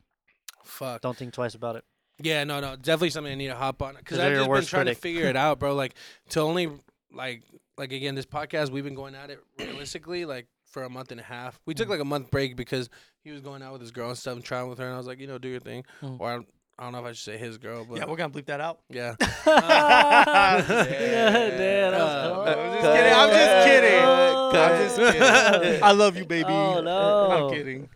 fuck. 0.66 1.02
Don't 1.02 1.16
think 1.18 1.34
twice 1.34 1.56
about 1.56 1.78
it. 1.78 1.86
Yeah, 2.22 2.43
no, 2.43 2.59
no, 2.59 2.76
definitely 2.76 3.09
something 3.09 3.32
I 3.34 3.36
need 3.36 3.47
to 3.47 3.55
hop 3.55 3.82
on 3.82 3.95
because 3.95 4.03
'Cause 4.05 4.18
they're 4.20 4.41
I've 4.41 4.47
just 4.47 4.49
been 4.49 4.66
trying 4.66 4.84
critic. 4.86 4.97
to 4.97 5.01
figure 5.01 5.26
it 5.28 5.36
out, 5.45 5.59
bro. 5.59 5.74
Like 5.76 5.95
to 6.30 6.39
only 6.41 6.70
like 7.11 7.41
like 7.78 7.91
again, 7.91 8.16
this 8.16 8.26
podcast 8.26 8.70
we've 8.70 8.84
been 8.84 8.95
going 8.95 9.16
at 9.16 9.30
it 9.32 9.39
realistically 9.59 10.26
like 10.26 10.47
for 10.68 10.84
a 10.84 10.89
month 10.89 11.11
and 11.11 11.20
a 11.20 11.24
half. 11.24 11.59
We 11.66 11.74
Mm. 11.74 11.78
took 11.78 11.89
like 11.89 11.99
a 11.99 12.05
month 12.05 12.30
break 12.32 12.55
because 12.55 12.89
he 13.24 13.32
was 13.32 13.41
going 13.41 13.61
out 13.64 13.74
with 13.74 13.82
his 13.82 13.91
girl 13.91 14.09
and 14.09 14.18
stuff 14.18 14.36
and 14.36 14.43
trying 14.45 14.70
with 14.70 14.78
her, 14.80 14.86
and 14.86 14.93
I 14.93 14.97
was 14.97 15.07
like, 15.07 15.20
you 15.20 15.28
know, 15.28 15.38
do 15.38 15.47
your 15.47 15.59
thing. 15.59 15.84
Mm. 16.01 16.20
Or 16.20 16.32
I, 16.32 16.36
I 16.80 16.84
don't 16.84 16.91
know 16.93 16.99
if 16.99 17.05
I 17.05 17.11
should 17.14 17.24
say 17.34 17.38
his 17.38 17.57
girl, 17.57 17.86
but 17.86 17.97
Yeah, 17.97 18.05
we're 18.05 18.16
gonna 18.16 18.34
bleep 18.34 18.45
that 18.47 18.61
out. 18.61 18.80
yeah. 18.89 19.16
yeah, 19.47 20.57
Yeah. 20.57 21.49
damn, 21.49 21.91
that 21.91 21.99
was 21.99 22.09
Uh. 22.09 22.55
I'm 22.57 22.82
just 22.82 22.93
kidding, 22.93 23.14
I'm 23.14 23.30
just 23.30 23.68
kidding. 23.68 24.03
Oh. 24.03 24.51
I'm 24.55 24.78
just 24.84 25.61
kidding. 25.61 25.84
I 25.84 25.91
love 25.91 26.18
you, 26.18 26.26
baby. 26.26 26.49
Oh, 26.49 26.82
no. 26.82 27.47
I'm 27.47 27.53
kidding. 27.53 27.89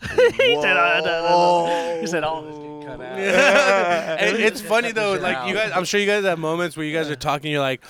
he 0.10 0.60
said, 0.60 0.76
uh, 0.76 1.00
no, 1.00 1.04
no, 1.04 1.28
no. 1.94 2.00
He 2.00 2.06
said, 2.06 2.24
all 2.24 2.42
this 2.42 2.56
get 2.56 2.86
cut 2.86 3.00
out. 3.04 3.18
and 4.20 4.36
it's 4.38 4.60
funny 4.60 4.92
though, 4.92 5.14
shit 5.14 5.22
like 5.22 5.48
you 5.48 5.54
guys, 5.54 5.72
I'm 5.74 5.84
sure 5.84 6.00
you 6.00 6.06
guys 6.06 6.24
have 6.24 6.38
moments 6.38 6.76
where 6.76 6.86
you 6.86 6.92
guys 6.96 7.10
are 7.10 7.16
talking, 7.16 7.50
you're 7.50 7.60
like, 7.60 7.82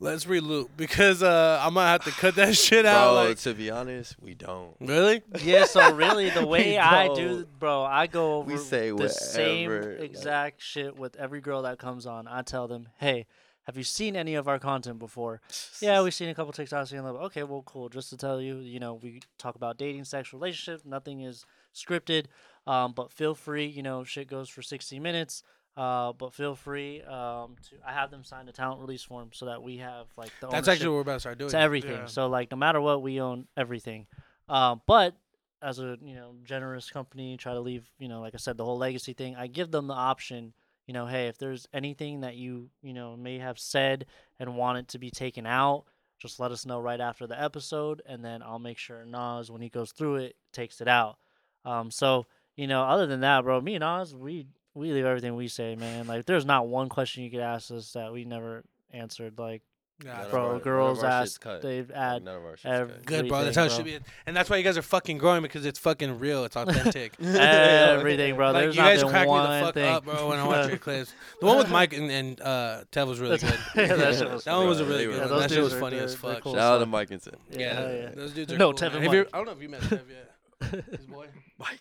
let's 0.00 0.24
reloop 0.24 0.68
because 0.76 1.22
uh, 1.22 1.60
I 1.64 1.70
might 1.70 1.90
have 1.92 2.04
to 2.04 2.10
cut 2.10 2.34
that 2.34 2.56
shit 2.56 2.84
out. 2.84 3.12
Bro, 3.14 3.24
Like, 3.28 3.38
to 3.38 3.54
be 3.54 3.70
honest, 3.70 4.16
we 4.20 4.34
don't. 4.34 4.74
really? 4.80 5.22
Yeah, 5.40 5.64
so 5.64 5.92
really, 5.94 6.30
the 6.30 6.44
way 6.46 6.76
I 6.78 7.14
do, 7.14 7.46
bro, 7.60 7.84
I 7.84 8.08
go 8.08 8.38
over 8.38 8.50
We 8.52 8.58
say 8.58 8.90
the 8.90 9.08
same 9.08 9.70
whatever, 9.70 9.92
like- 10.00 10.10
exact 10.10 10.60
shit 10.62 10.96
with 10.98 11.14
every 11.16 11.40
girl 11.40 11.62
that 11.62 11.78
comes 11.78 12.06
on. 12.06 12.26
I 12.26 12.42
tell 12.42 12.66
them, 12.66 12.88
hey, 12.98 13.26
have 13.64 13.76
you 13.76 13.84
seen 13.84 14.16
any 14.16 14.34
of 14.34 14.48
our 14.48 14.58
content 14.58 14.98
before? 14.98 15.40
Yeah, 15.80 16.02
we've 16.04 16.14
seen 16.14 16.28
a 16.28 16.34
couple 16.34 16.52
TikToks. 16.52 16.92
And 16.92 17.04
like, 17.04 17.14
okay, 17.26 17.42
well, 17.44 17.62
cool. 17.64 17.88
Just 17.88 18.10
to 18.10 18.16
tell 18.16 18.40
you, 18.40 18.58
you 18.58 18.80
know, 18.80 18.94
we 18.94 19.20
talk 19.38 19.54
about 19.54 19.78
dating, 19.78 20.04
sex, 20.04 20.32
relationships. 20.32 20.84
Nothing 20.84 21.20
is 21.22 21.44
scripted. 21.74 22.26
Um, 22.66 22.92
but 22.92 23.10
feel 23.12 23.34
free, 23.34 23.66
you 23.66 23.82
know, 23.82 24.04
shit 24.04 24.28
goes 24.28 24.48
for 24.48 24.62
60 24.62 24.98
minutes. 24.98 25.42
Uh, 25.76 26.12
but 26.12 26.34
feel 26.34 26.54
free 26.54 27.00
um, 27.02 27.56
to. 27.62 27.76
I 27.86 27.92
have 27.92 28.10
them 28.10 28.24
sign 28.24 28.46
a 28.48 28.52
talent 28.52 28.80
release 28.80 29.02
form 29.02 29.30
so 29.32 29.46
that 29.46 29.62
we 29.62 29.78
have 29.78 30.06
like 30.18 30.30
the 30.40 30.48
That's 30.48 30.68
actually 30.68 30.88
what 30.88 30.96
we're 30.96 31.00
about 31.00 31.14
to 31.14 31.20
start 31.20 31.38
doing. 31.38 31.50
to 31.50 31.58
everything. 31.58 31.92
Yeah. 31.92 32.06
So 32.06 32.26
like 32.26 32.50
no 32.50 32.58
matter 32.58 32.78
what, 32.78 33.00
we 33.00 33.22
own 33.22 33.46
everything. 33.56 34.06
Um, 34.50 34.82
but 34.86 35.16
as 35.62 35.78
a 35.78 35.96
you 36.02 36.14
know 36.14 36.34
generous 36.44 36.90
company, 36.90 37.38
try 37.38 37.54
to 37.54 37.60
leave 37.60 37.88
you 37.98 38.08
know 38.08 38.20
like 38.20 38.34
I 38.34 38.36
said 38.36 38.58
the 38.58 38.66
whole 38.66 38.76
legacy 38.76 39.14
thing. 39.14 39.34
I 39.34 39.46
give 39.46 39.70
them 39.70 39.86
the 39.86 39.94
option. 39.94 40.52
You 40.92 40.98
know, 40.98 41.06
hey, 41.06 41.28
if 41.28 41.38
there's 41.38 41.66
anything 41.72 42.20
that 42.20 42.36
you 42.36 42.68
you 42.82 42.92
know 42.92 43.16
may 43.16 43.38
have 43.38 43.58
said 43.58 44.04
and 44.38 44.58
want 44.58 44.76
it 44.76 44.88
to 44.88 44.98
be 44.98 45.10
taken 45.10 45.46
out, 45.46 45.84
just 46.18 46.38
let 46.38 46.52
us 46.52 46.66
know 46.66 46.82
right 46.82 47.00
after 47.00 47.26
the 47.26 47.42
episode, 47.42 48.02
and 48.04 48.22
then 48.22 48.42
I'll 48.42 48.58
make 48.58 48.76
sure 48.76 49.02
Nas 49.06 49.50
when 49.50 49.62
he 49.62 49.70
goes 49.70 49.92
through 49.92 50.16
it 50.16 50.36
takes 50.52 50.82
it 50.82 50.88
out. 50.88 51.16
Um, 51.64 51.90
so 51.90 52.26
you 52.56 52.66
know, 52.66 52.82
other 52.82 53.06
than 53.06 53.20
that, 53.20 53.42
bro, 53.42 53.58
me 53.62 53.76
and 53.76 53.80
Nas, 53.80 54.14
we 54.14 54.48
we 54.74 54.92
leave 54.92 55.06
everything 55.06 55.34
we 55.34 55.48
say, 55.48 55.76
man. 55.76 56.06
Like 56.06 56.26
there's 56.26 56.44
not 56.44 56.68
one 56.68 56.90
question 56.90 57.24
you 57.24 57.30
could 57.30 57.40
ask 57.40 57.70
us 57.70 57.94
that 57.94 58.12
we 58.12 58.26
never 58.26 58.62
answered. 58.90 59.38
Like 59.38 59.62
Yeah, 60.04 60.24
bro, 60.30 60.52
our- 60.54 60.58
girls 60.58 61.04
ask, 61.04 61.42
they've 61.62 61.88
Like, 61.88 61.96
add 61.98 62.24
none 62.24 62.36
of 62.36 62.44
our 62.44 62.56
shit's 62.56 62.64
cut. 62.64 63.04
Good, 63.06 63.28
bro. 63.28 63.44
That's 63.44 63.56
how 63.56 63.64
it 63.64 63.72
should 63.72 63.84
be. 63.84 63.98
And 64.26 64.36
that's 64.36 64.48
why 64.50 64.56
you 64.56 64.64
guys 64.64 64.76
are 64.76 64.82
fucking 64.82 65.18
growing 65.18 65.42
because 65.42 65.64
it's 65.66 65.78
fucking 65.78 66.18
real. 66.18 66.44
It's 66.44 66.56
authentic. 66.56 67.14
everything, 67.22 68.36
bro. 68.36 68.50
like 68.52 68.62
There's 68.62 68.76
you 68.76 68.82
guys 68.82 69.00
been 69.02 69.10
crack 69.10 69.28
me 69.28 69.34
the 69.34 69.60
fuck 69.64 69.74
thing. 69.74 69.84
up, 69.92 70.04
bro. 70.04 70.28
When 70.28 70.38
I 70.38 70.46
watch 70.46 70.68
your 70.68 70.78
clips, 70.78 71.14
the 71.40 71.46
one 71.46 71.58
with 71.58 71.70
Mike 71.70 71.92
and, 71.92 72.10
and 72.10 72.40
uh, 72.40 72.84
Tev 72.90 73.06
was 73.06 73.20
really 73.20 73.38
good. 73.38 73.58
Yeah, 73.76 73.94
that 73.96 74.14
shit 74.16 74.30
was 74.30 74.44
That 74.44 74.56
one 74.56 74.66
was 74.68 74.80
a 74.80 74.84
really 74.84 75.06
good. 75.06 75.20
those 75.20 75.30
one. 75.30 75.40
That 75.40 75.50
shit 75.50 75.58
dudes 75.58 75.64
was 75.64 75.74
are- 75.74 75.80
funny 75.80 75.96
they're- 75.96 76.04
as 76.06 76.14
fuck. 76.14 76.40
cool. 76.42 76.54
Shout 76.54 76.62
out 76.74 76.78
to 76.78 76.86
Mickinson. 76.86 77.36
Yeah, 77.50 77.58
Yeah, 77.58 77.92
yeah. 77.94 78.10
those 78.14 78.32
dudes 78.32 78.52
are 78.52 78.58
No, 78.58 78.72
Tev 78.72 78.94
and 78.94 79.04
Mike. 79.06 79.28
I 79.32 79.36
don't 79.36 79.46
know 79.46 79.52
if 79.52 79.62
you 79.62 79.68
met 79.68 79.80
Tev 79.82 80.00
yet. 80.10 80.84
His 80.90 81.06
boy. 81.06 81.26
Mike. 81.58 81.80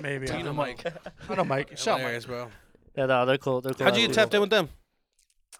Maybe. 0.00 0.30
I 0.30 0.36
You 0.38 0.42
know 0.42 0.46
don't. 0.50 0.56
Mike. 0.56 0.84
I 1.28 1.34
know 1.34 1.44
Mike. 1.44 1.76
Shout 1.76 2.00
out 2.00 2.12
Mike. 2.12 2.26
Bro. 2.26 2.48
Yeah, 2.96 3.06
no, 3.06 3.26
they're 3.26 3.38
cool. 3.38 3.60
They're 3.60 3.74
cool. 3.74 3.84
How'd 3.84 3.96
you 3.96 4.06
get 4.06 4.14
tapped 4.14 4.34
in 4.34 4.40
with 4.40 4.50
them? 4.50 4.68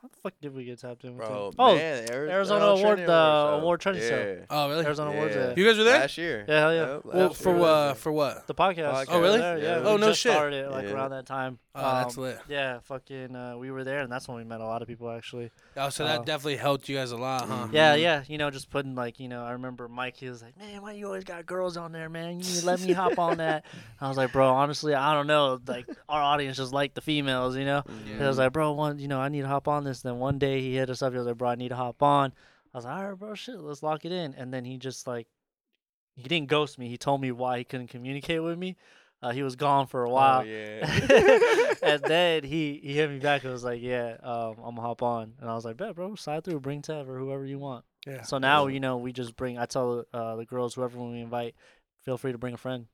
How 0.03 0.09
the 0.09 0.17
fuck 0.23 0.35
did 0.43 0.55
we 0.55 0.65
get 0.65 0.79
tapped 0.81 1.05
in 1.05 1.17
with 1.17 1.27
Bro, 1.27 1.51
them? 1.53 1.55
Oh, 1.59 1.75
man, 1.77 2.11
Ari- 2.13 2.31
Arizona 2.31 2.65
Award- 2.67 2.81
training 2.83 3.07
the 3.07 3.13
show. 3.13 3.55
award 3.59 3.81
training 3.81 4.03
yeah. 4.03 4.09
show. 4.09 4.39
Oh, 4.51 4.69
really? 4.69 4.85
Arizona 4.85 5.11
Awards. 5.13 5.35
Yeah. 5.35 5.49
Yeah. 5.49 5.55
You 5.57 5.65
guys 5.67 5.79
were 5.79 5.85
there? 5.85 6.01
Last 6.01 6.19
year. 6.19 6.45
Yeah, 6.49 6.61
hell 6.61 6.75
yeah. 6.75 6.81
Yep, 6.95 7.05
Well, 7.05 7.27
last 7.29 7.43
for 7.43 7.57
year. 7.57 7.65
uh, 7.67 7.95
for 7.95 8.13
what? 8.13 8.47
The 8.47 8.55
podcast. 8.55 9.07
Oh, 9.09 9.21
really? 9.21 9.39
Yeah, 9.39 9.57
yeah. 9.57 9.63
Yeah. 9.63 9.81
we 9.81 9.87
Oh, 9.87 9.97
no 9.97 10.09
just 10.09 10.21
shit. 10.21 10.33
Started 10.33 10.71
like 10.71 10.85
Yeah. 10.87 10.93
around 10.93 11.11
that 11.11 11.27
time. 11.27 11.59
Oh, 11.77 11.81
that's 11.83 12.17
Um, 12.17 12.23
lit. 12.23 12.39
Yeah, 12.49 12.79
fucking. 12.85 13.35
Uh, 13.35 13.57
we 13.59 13.73
were 13.73 13.83
there, 13.83 13.99
and 13.99 14.11
that's 14.13 14.29
when 14.29 14.37
we 14.37 14.45
met 14.45 14.61
a 14.61 14.65
lot 14.65 14.81
of 14.81 14.87
people 14.87 15.11
actually. 15.11 15.51
Oh, 15.77 15.89
so 15.89 16.05
that 16.05 16.21
uh, 16.21 16.25
definitely 16.25 16.57
helped 16.57 16.89
you 16.89 16.97
guys 16.97 17.11
a 17.11 17.17
lot, 17.17 17.49
huh? 17.49 17.67
Yeah, 17.73 17.95
yeah. 17.95 18.23
You 18.29 18.39
know, 18.39 18.49
just 18.51 18.71
putting 18.71 18.95
like, 18.95 19.19
you 19.19 19.29
know, 19.29 19.43
I 19.45 19.53
remember 19.53 19.89
Mike. 19.89 20.17
He 20.17 20.29
was 20.29 20.41
like, 20.41 20.57
"Man, 20.57 20.83
why 20.83 20.93
you 20.93 21.07
always 21.07 21.25
got 21.25 21.47
girls 21.47 21.77
on 21.77 21.91
there, 21.91 22.09
man? 22.09 22.39
You 22.39 22.47
need 22.47 22.61
to 22.61 22.67
let 22.67 22.79
me 22.81 22.93
hop 22.93 23.19
on 23.19 23.39
that." 23.39 23.65
I 24.01 24.07
was 24.07 24.17
like, 24.17 24.31
"Bro, 24.31 24.51
honestly, 24.51 24.95
I 24.95 25.15
don't 25.15 25.27
know. 25.27 25.59
Like, 25.67 25.87
our 26.09 26.23
audience 26.23 26.57
just 26.59 26.73
like 26.73 26.95
the 26.95 27.01
females, 27.01 27.57
you 27.57 27.65
know." 27.65 27.83
And 27.87 28.23
I 28.23 28.29
was 28.29 28.39
like, 28.39 28.53
"Bro, 28.53 28.73
one, 28.73 29.01
you 29.01 29.09
know, 29.09 29.19
I 29.21 29.29
need 29.29 29.43
to 29.43 29.49
hop 29.49 29.67
on 29.67 29.83
this." 29.83 30.01
Then 30.03 30.19
one 30.21 30.39
day 30.39 30.61
he 30.61 30.77
hit 30.77 30.91
us 30.91 31.03
up. 31.03 31.13
He 31.13 31.19
was 31.19 31.27
like, 31.27 31.39
"Bro, 31.39 31.49
I 31.49 31.55
need 31.57 31.71
to 31.71 31.77
hop 31.77 32.03
on." 32.05 32.33
I 32.73 32.79
was 32.79 32.85
like, 32.85 32.97
"All 32.97 33.09
right, 33.09 33.19
bro, 33.19 33.35
shit, 33.35 33.59
let's 33.59 33.83
lock 33.83 34.05
it 34.05 34.13
in." 34.13 34.35
And 34.35 34.55
then 34.55 34.65
he 34.65 34.77
just 34.79 35.09
like, 35.09 35.27
he 36.15 36.23
didn't 36.23 36.49
ghost 36.49 36.79
me. 36.79 36.89
He 36.89 36.97
told 36.97 37.21
me 37.21 37.33
why 37.33 37.59
he 37.59 37.65
couldn't 37.65 37.89
communicate 37.89 38.43
with 38.45 38.59
me. 38.59 38.77
Uh, 39.25 39.33
he 39.33 39.43
was 39.43 39.57
gone 39.57 39.87
for 39.87 40.05
a 40.05 40.11
Oh, 40.11 40.13
while. 40.13 40.45
yeah. 40.47 40.85
and 41.83 42.03
then 42.05 42.45
he, 42.45 42.79
he 42.83 42.93
hit 42.93 43.09
me 43.11 43.19
back 43.19 43.43
and 43.45 43.53
was 43.53 43.65
like, 43.65 43.81
"Yeah, 43.81 44.17
um, 44.23 44.57
I'm 44.63 44.75
gonna 44.75 44.83
hop 44.83 45.03
on." 45.03 45.33
And 45.41 45.49
I 45.49 45.55
was 45.55 45.65
like, 45.65 45.79
"Bet, 45.79 45.95
bro, 45.95 46.15
slide 46.15 46.45
through, 46.45 46.61
bring 46.61 46.83
Tev 46.83 47.09
or 47.09 47.19
whoever 47.19 47.47
you 47.47 47.59
want." 47.59 47.85
Yeah. 48.07 48.23
So 48.23 48.37
now 48.37 48.67
you 48.67 48.81
know 48.81 48.99
we 48.99 49.13
just 49.13 49.35
bring. 49.35 49.59
I 49.59 49.65
tell 49.65 50.05
uh, 50.13 50.37
the 50.37 50.45
girls, 50.45 50.75
whoever 50.75 50.99
we 51.01 51.21
invite, 51.21 51.55
feel 52.05 52.19
free 52.19 52.33
to 52.33 52.39
bring 52.39 52.53
a 52.53 52.59
friend. 52.59 52.87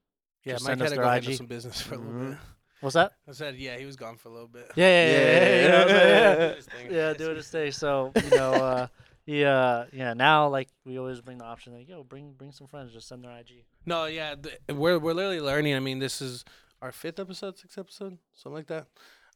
Yeah, 0.44 0.52
Just 0.54 0.64
Mike 0.64 0.70
send 0.70 0.80
had 0.82 0.86
us 0.86 0.90
to 0.92 0.96
their 0.96 1.04
go 1.04 1.10
handle 1.10 1.32
some 1.34 1.46
business 1.46 1.80
for 1.80 1.94
a 1.94 1.98
little 1.98 2.12
Mhm. 2.12 2.28
bit. 2.30 2.38
What's 2.80 2.94
that? 2.94 3.12
I 3.28 3.32
said, 3.32 3.56
yeah, 3.56 3.76
he 3.76 3.84
was 3.84 3.96
gone 3.96 4.16
for 4.16 4.28
a 4.28 4.32
little 4.32 4.48
bit. 4.48 4.70
Yeah, 4.74 4.86
yeah, 4.86 5.04
yeah, 5.04 5.18
yeah. 5.18 5.44
yeah, 5.44 5.62
you 5.62 5.68
know 5.68 5.78
what 5.84 6.50
I'm 6.50 6.56
his 6.56 6.66
thing. 6.66 6.90
yeah, 6.92 7.12
doing 7.12 7.36
his 7.36 7.48
thing. 7.50 7.72
So 7.72 8.12
you 8.24 8.30
know, 8.30 8.52
uh, 8.54 8.86
yeah, 9.30 9.84
yeah. 9.92 10.12
Now 10.14 10.48
like 10.48 10.68
we 10.84 10.98
always 10.98 11.20
bring 11.20 11.38
the 11.38 11.44
option 11.44 11.72
like, 11.72 11.88
yo, 11.88 12.02
bring 12.02 12.32
bring 12.32 12.50
some 12.50 12.66
friends, 12.66 12.92
just 12.92 13.06
send 13.06 13.22
their 13.22 13.30
IG. 13.30 13.64
No, 13.86 14.06
yeah, 14.06 14.34
th- 14.34 14.58
we're 14.68 14.98
we're 14.98 15.12
literally 15.14 15.40
learning. 15.40 15.76
I 15.76 15.80
mean, 15.80 16.00
this 16.00 16.20
is 16.20 16.44
our 16.82 16.90
fifth 16.90 17.20
episode, 17.20 17.56
sixth 17.56 17.78
episode, 17.78 18.18
something 18.32 18.56
like 18.56 18.66
that. 18.66 18.86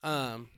Um, 0.03 0.49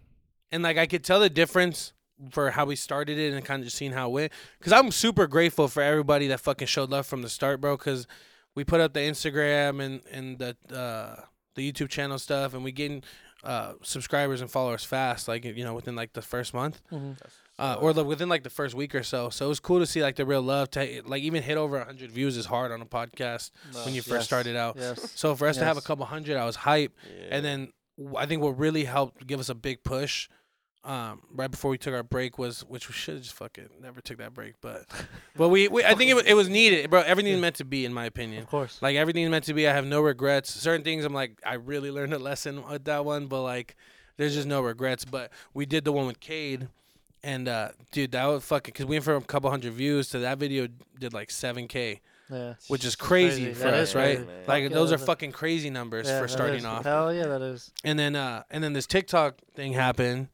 and 0.51 0.63
like 0.63 0.79
I 0.79 0.87
could 0.87 1.05
tell 1.05 1.21
the 1.21 1.29
difference 1.29 1.93
for 2.31 2.51
how 2.51 2.65
we 2.65 2.77
started 2.77 3.19
it 3.19 3.35
and 3.35 3.45
kind 3.45 3.61
of 3.61 3.67
just 3.67 3.77
seeing 3.77 3.93
how 3.93 4.09
it 4.09 4.13
went. 4.13 4.33
Cause 4.61 4.73
I'm 4.73 4.91
super 4.91 5.27
grateful 5.27 5.69
for 5.69 5.83
everybody 5.83 6.29
that 6.29 6.41
fucking 6.41 6.67
showed 6.67 6.89
love 6.89 7.07
from 7.07 7.21
the 7.21 7.29
start, 7.29 7.61
bro. 7.61 7.77
Cause 7.77 8.07
we 8.55 8.65
put 8.65 8.81
up 8.81 8.95
the 8.95 9.01
Instagram 9.01 9.83
and 9.85 10.01
and 10.11 10.39
the 10.39 10.57
uh 10.75 11.21
the 11.57 11.71
YouTube 11.71 11.91
channel 11.91 12.19
stuff, 12.19 12.55
and 12.55 12.65
we 12.65 12.73
getting 12.73 13.03
uh 13.45 13.75
subscribers 13.83 14.41
and 14.41 14.51
followers 14.51 14.83
fast, 14.85 15.29
like 15.29 15.45
you 15.45 15.63
know 15.63 15.75
within 15.75 15.95
like 15.95 16.15
the 16.15 16.23
first 16.23 16.55
month 16.55 16.81
uh, 17.59 17.77
or 17.81 17.93
within 17.93 18.29
like 18.29 18.43
the 18.43 18.51
first 18.51 18.75
week 18.75 18.95
or 18.95 19.03
so. 19.03 19.31
So 19.31 19.47
it 19.47 19.49
was 19.49 19.61
cool 19.61 19.79
to 19.79 19.87
see 19.87 20.03
like 20.03 20.17
the 20.17 20.27
real 20.27 20.43
love. 20.43 20.71
To 20.73 21.03
like 21.07 21.23
even 21.23 21.43
hit 21.43 21.57
over 21.57 21.83
hundred 21.83 22.11
views 22.11 22.37
is 22.37 22.47
hard 22.47 22.73
on 22.73 22.83
a 22.83 22.87
podcast 22.87 23.51
when 23.85 23.95
you 23.95 24.03
first 24.03 24.11
Yes, 24.11 24.25
started 24.27 24.57
out. 24.57 24.77
Yes. 24.79 25.13
So 25.15 25.35
for 25.35 25.49
us 25.49 25.57
to 25.57 25.65
have 25.65 25.77
a 25.77 25.81
couple 25.83 26.05
hundred, 26.05 26.37
I 26.37 26.45
was 26.45 26.57
hype. 26.57 26.93
Yeah. 27.09 27.29
And 27.31 27.45
then 27.45 27.73
I 28.17 28.27
think 28.27 28.43
what 28.43 28.59
really 28.59 28.85
helped 28.85 29.27
give 29.27 29.41
us 29.41 29.49
a 29.49 29.55
big 29.55 29.83
push, 29.83 30.29
um, 30.85 31.23
right 31.33 31.51
before 31.51 31.71
we 31.71 31.79
took 31.79 31.95
our 31.95 32.03
break 32.03 32.39
was, 32.39 32.61
which 32.61 32.89
we 32.89 32.93
should 32.95 33.15
have 33.15 33.23
just 33.23 33.35
fucking 33.35 33.69
never 33.81 34.01
took 34.01 34.19
that 34.19 34.35
break, 34.35 34.55
but, 34.61 34.85
but 35.37 35.49
we, 35.49 35.67
we 35.69 35.83
I 35.83 35.95
think 35.95 36.11
it 36.11 36.15
was, 36.15 36.25
it 36.25 36.35
was 36.35 36.49
needed, 36.49 36.91
bro. 36.91 37.01
Everything's 37.01 37.41
meant 37.41 37.57
to 37.57 37.65
be, 37.65 37.85
in 37.85 37.93
my 37.93 38.05
opinion. 38.05 38.43
Of 38.43 38.49
course. 38.49 38.81
Like 38.83 38.97
everything's 38.97 39.31
meant 39.31 39.45
to 39.47 39.55
be. 39.55 39.67
I 39.67 39.73
have 39.73 39.87
no 39.87 40.01
regrets. 40.03 40.53
Certain 40.53 40.85
things 40.85 41.05
I'm 41.05 41.15
like, 41.15 41.41
I 41.45 41.55
really 41.55 41.91
learned 41.91 42.13
a 42.13 42.19
lesson 42.19 42.69
with 42.69 42.85
that 42.85 43.05
one, 43.05 43.27
but 43.27 43.43
like, 43.43 43.77
there's 44.19 44.35
just 44.35 44.47
no 44.47 44.61
regrets. 44.61 45.05
But 45.05 45.33
we 45.55 45.67
did 45.67 45.85
the 45.85 45.93
one 45.93 46.07
with 46.07 46.21
Cade, 46.21 46.69
and 47.27 47.49
uh, 47.49 47.69
dude, 47.93 48.13
that 48.13 48.25
was 48.27 48.45
fucking 48.45 48.73
because 48.73 48.87
we 48.87 48.95
went 48.97 49.05
from 49.05 49.23
a 49.23 49.27
couple 49.27 49.51
hundred 49.51 49.73
views 49.73 50.09
to 50.11 50.21
that 50.21 50.39
video 50.39 50.69
did 50.99 51.13
like 51.13 51.31
seven 51.31 51.67
k, 51.69 52.01
Yeah. 52.31 52.55
which 52.69 52.85
is 52.85 52.95
crazy, 52.97 53.45
Crazy. 53.47 53.55
for 53.55 53.65
That 53.71 53.75
us, 53.75 53.95
right? 53.95 54.17
crazy. 54.19 54.31
Like 54.47 54.65
Fuck 54.65 54.73
those 54.73 54.93
are 54.93 54.97
that- 54.97 55.07
fucking 55.07 55.33
crazy 55.33 55.69
numbers 55.71 56.07
Yeah, 56.07 56.21
for 56.21 56.29
starting 56.29 56.59
is. 56.61 56.65
off. 56.65 56.85
Hell 56.85 57.13
yeah, 57.13 57.27
that 57.27 57.43
is. 57.43 57.71
And 57.85 57.99
then 57.99 58.15
uh, 58.17 58.45
and 58.51 58.63
then 58.65 58.73
this 58.73 58.87
TikTok 58.87 59.39
thing 59.55 59.73
happened. 59.75 60.29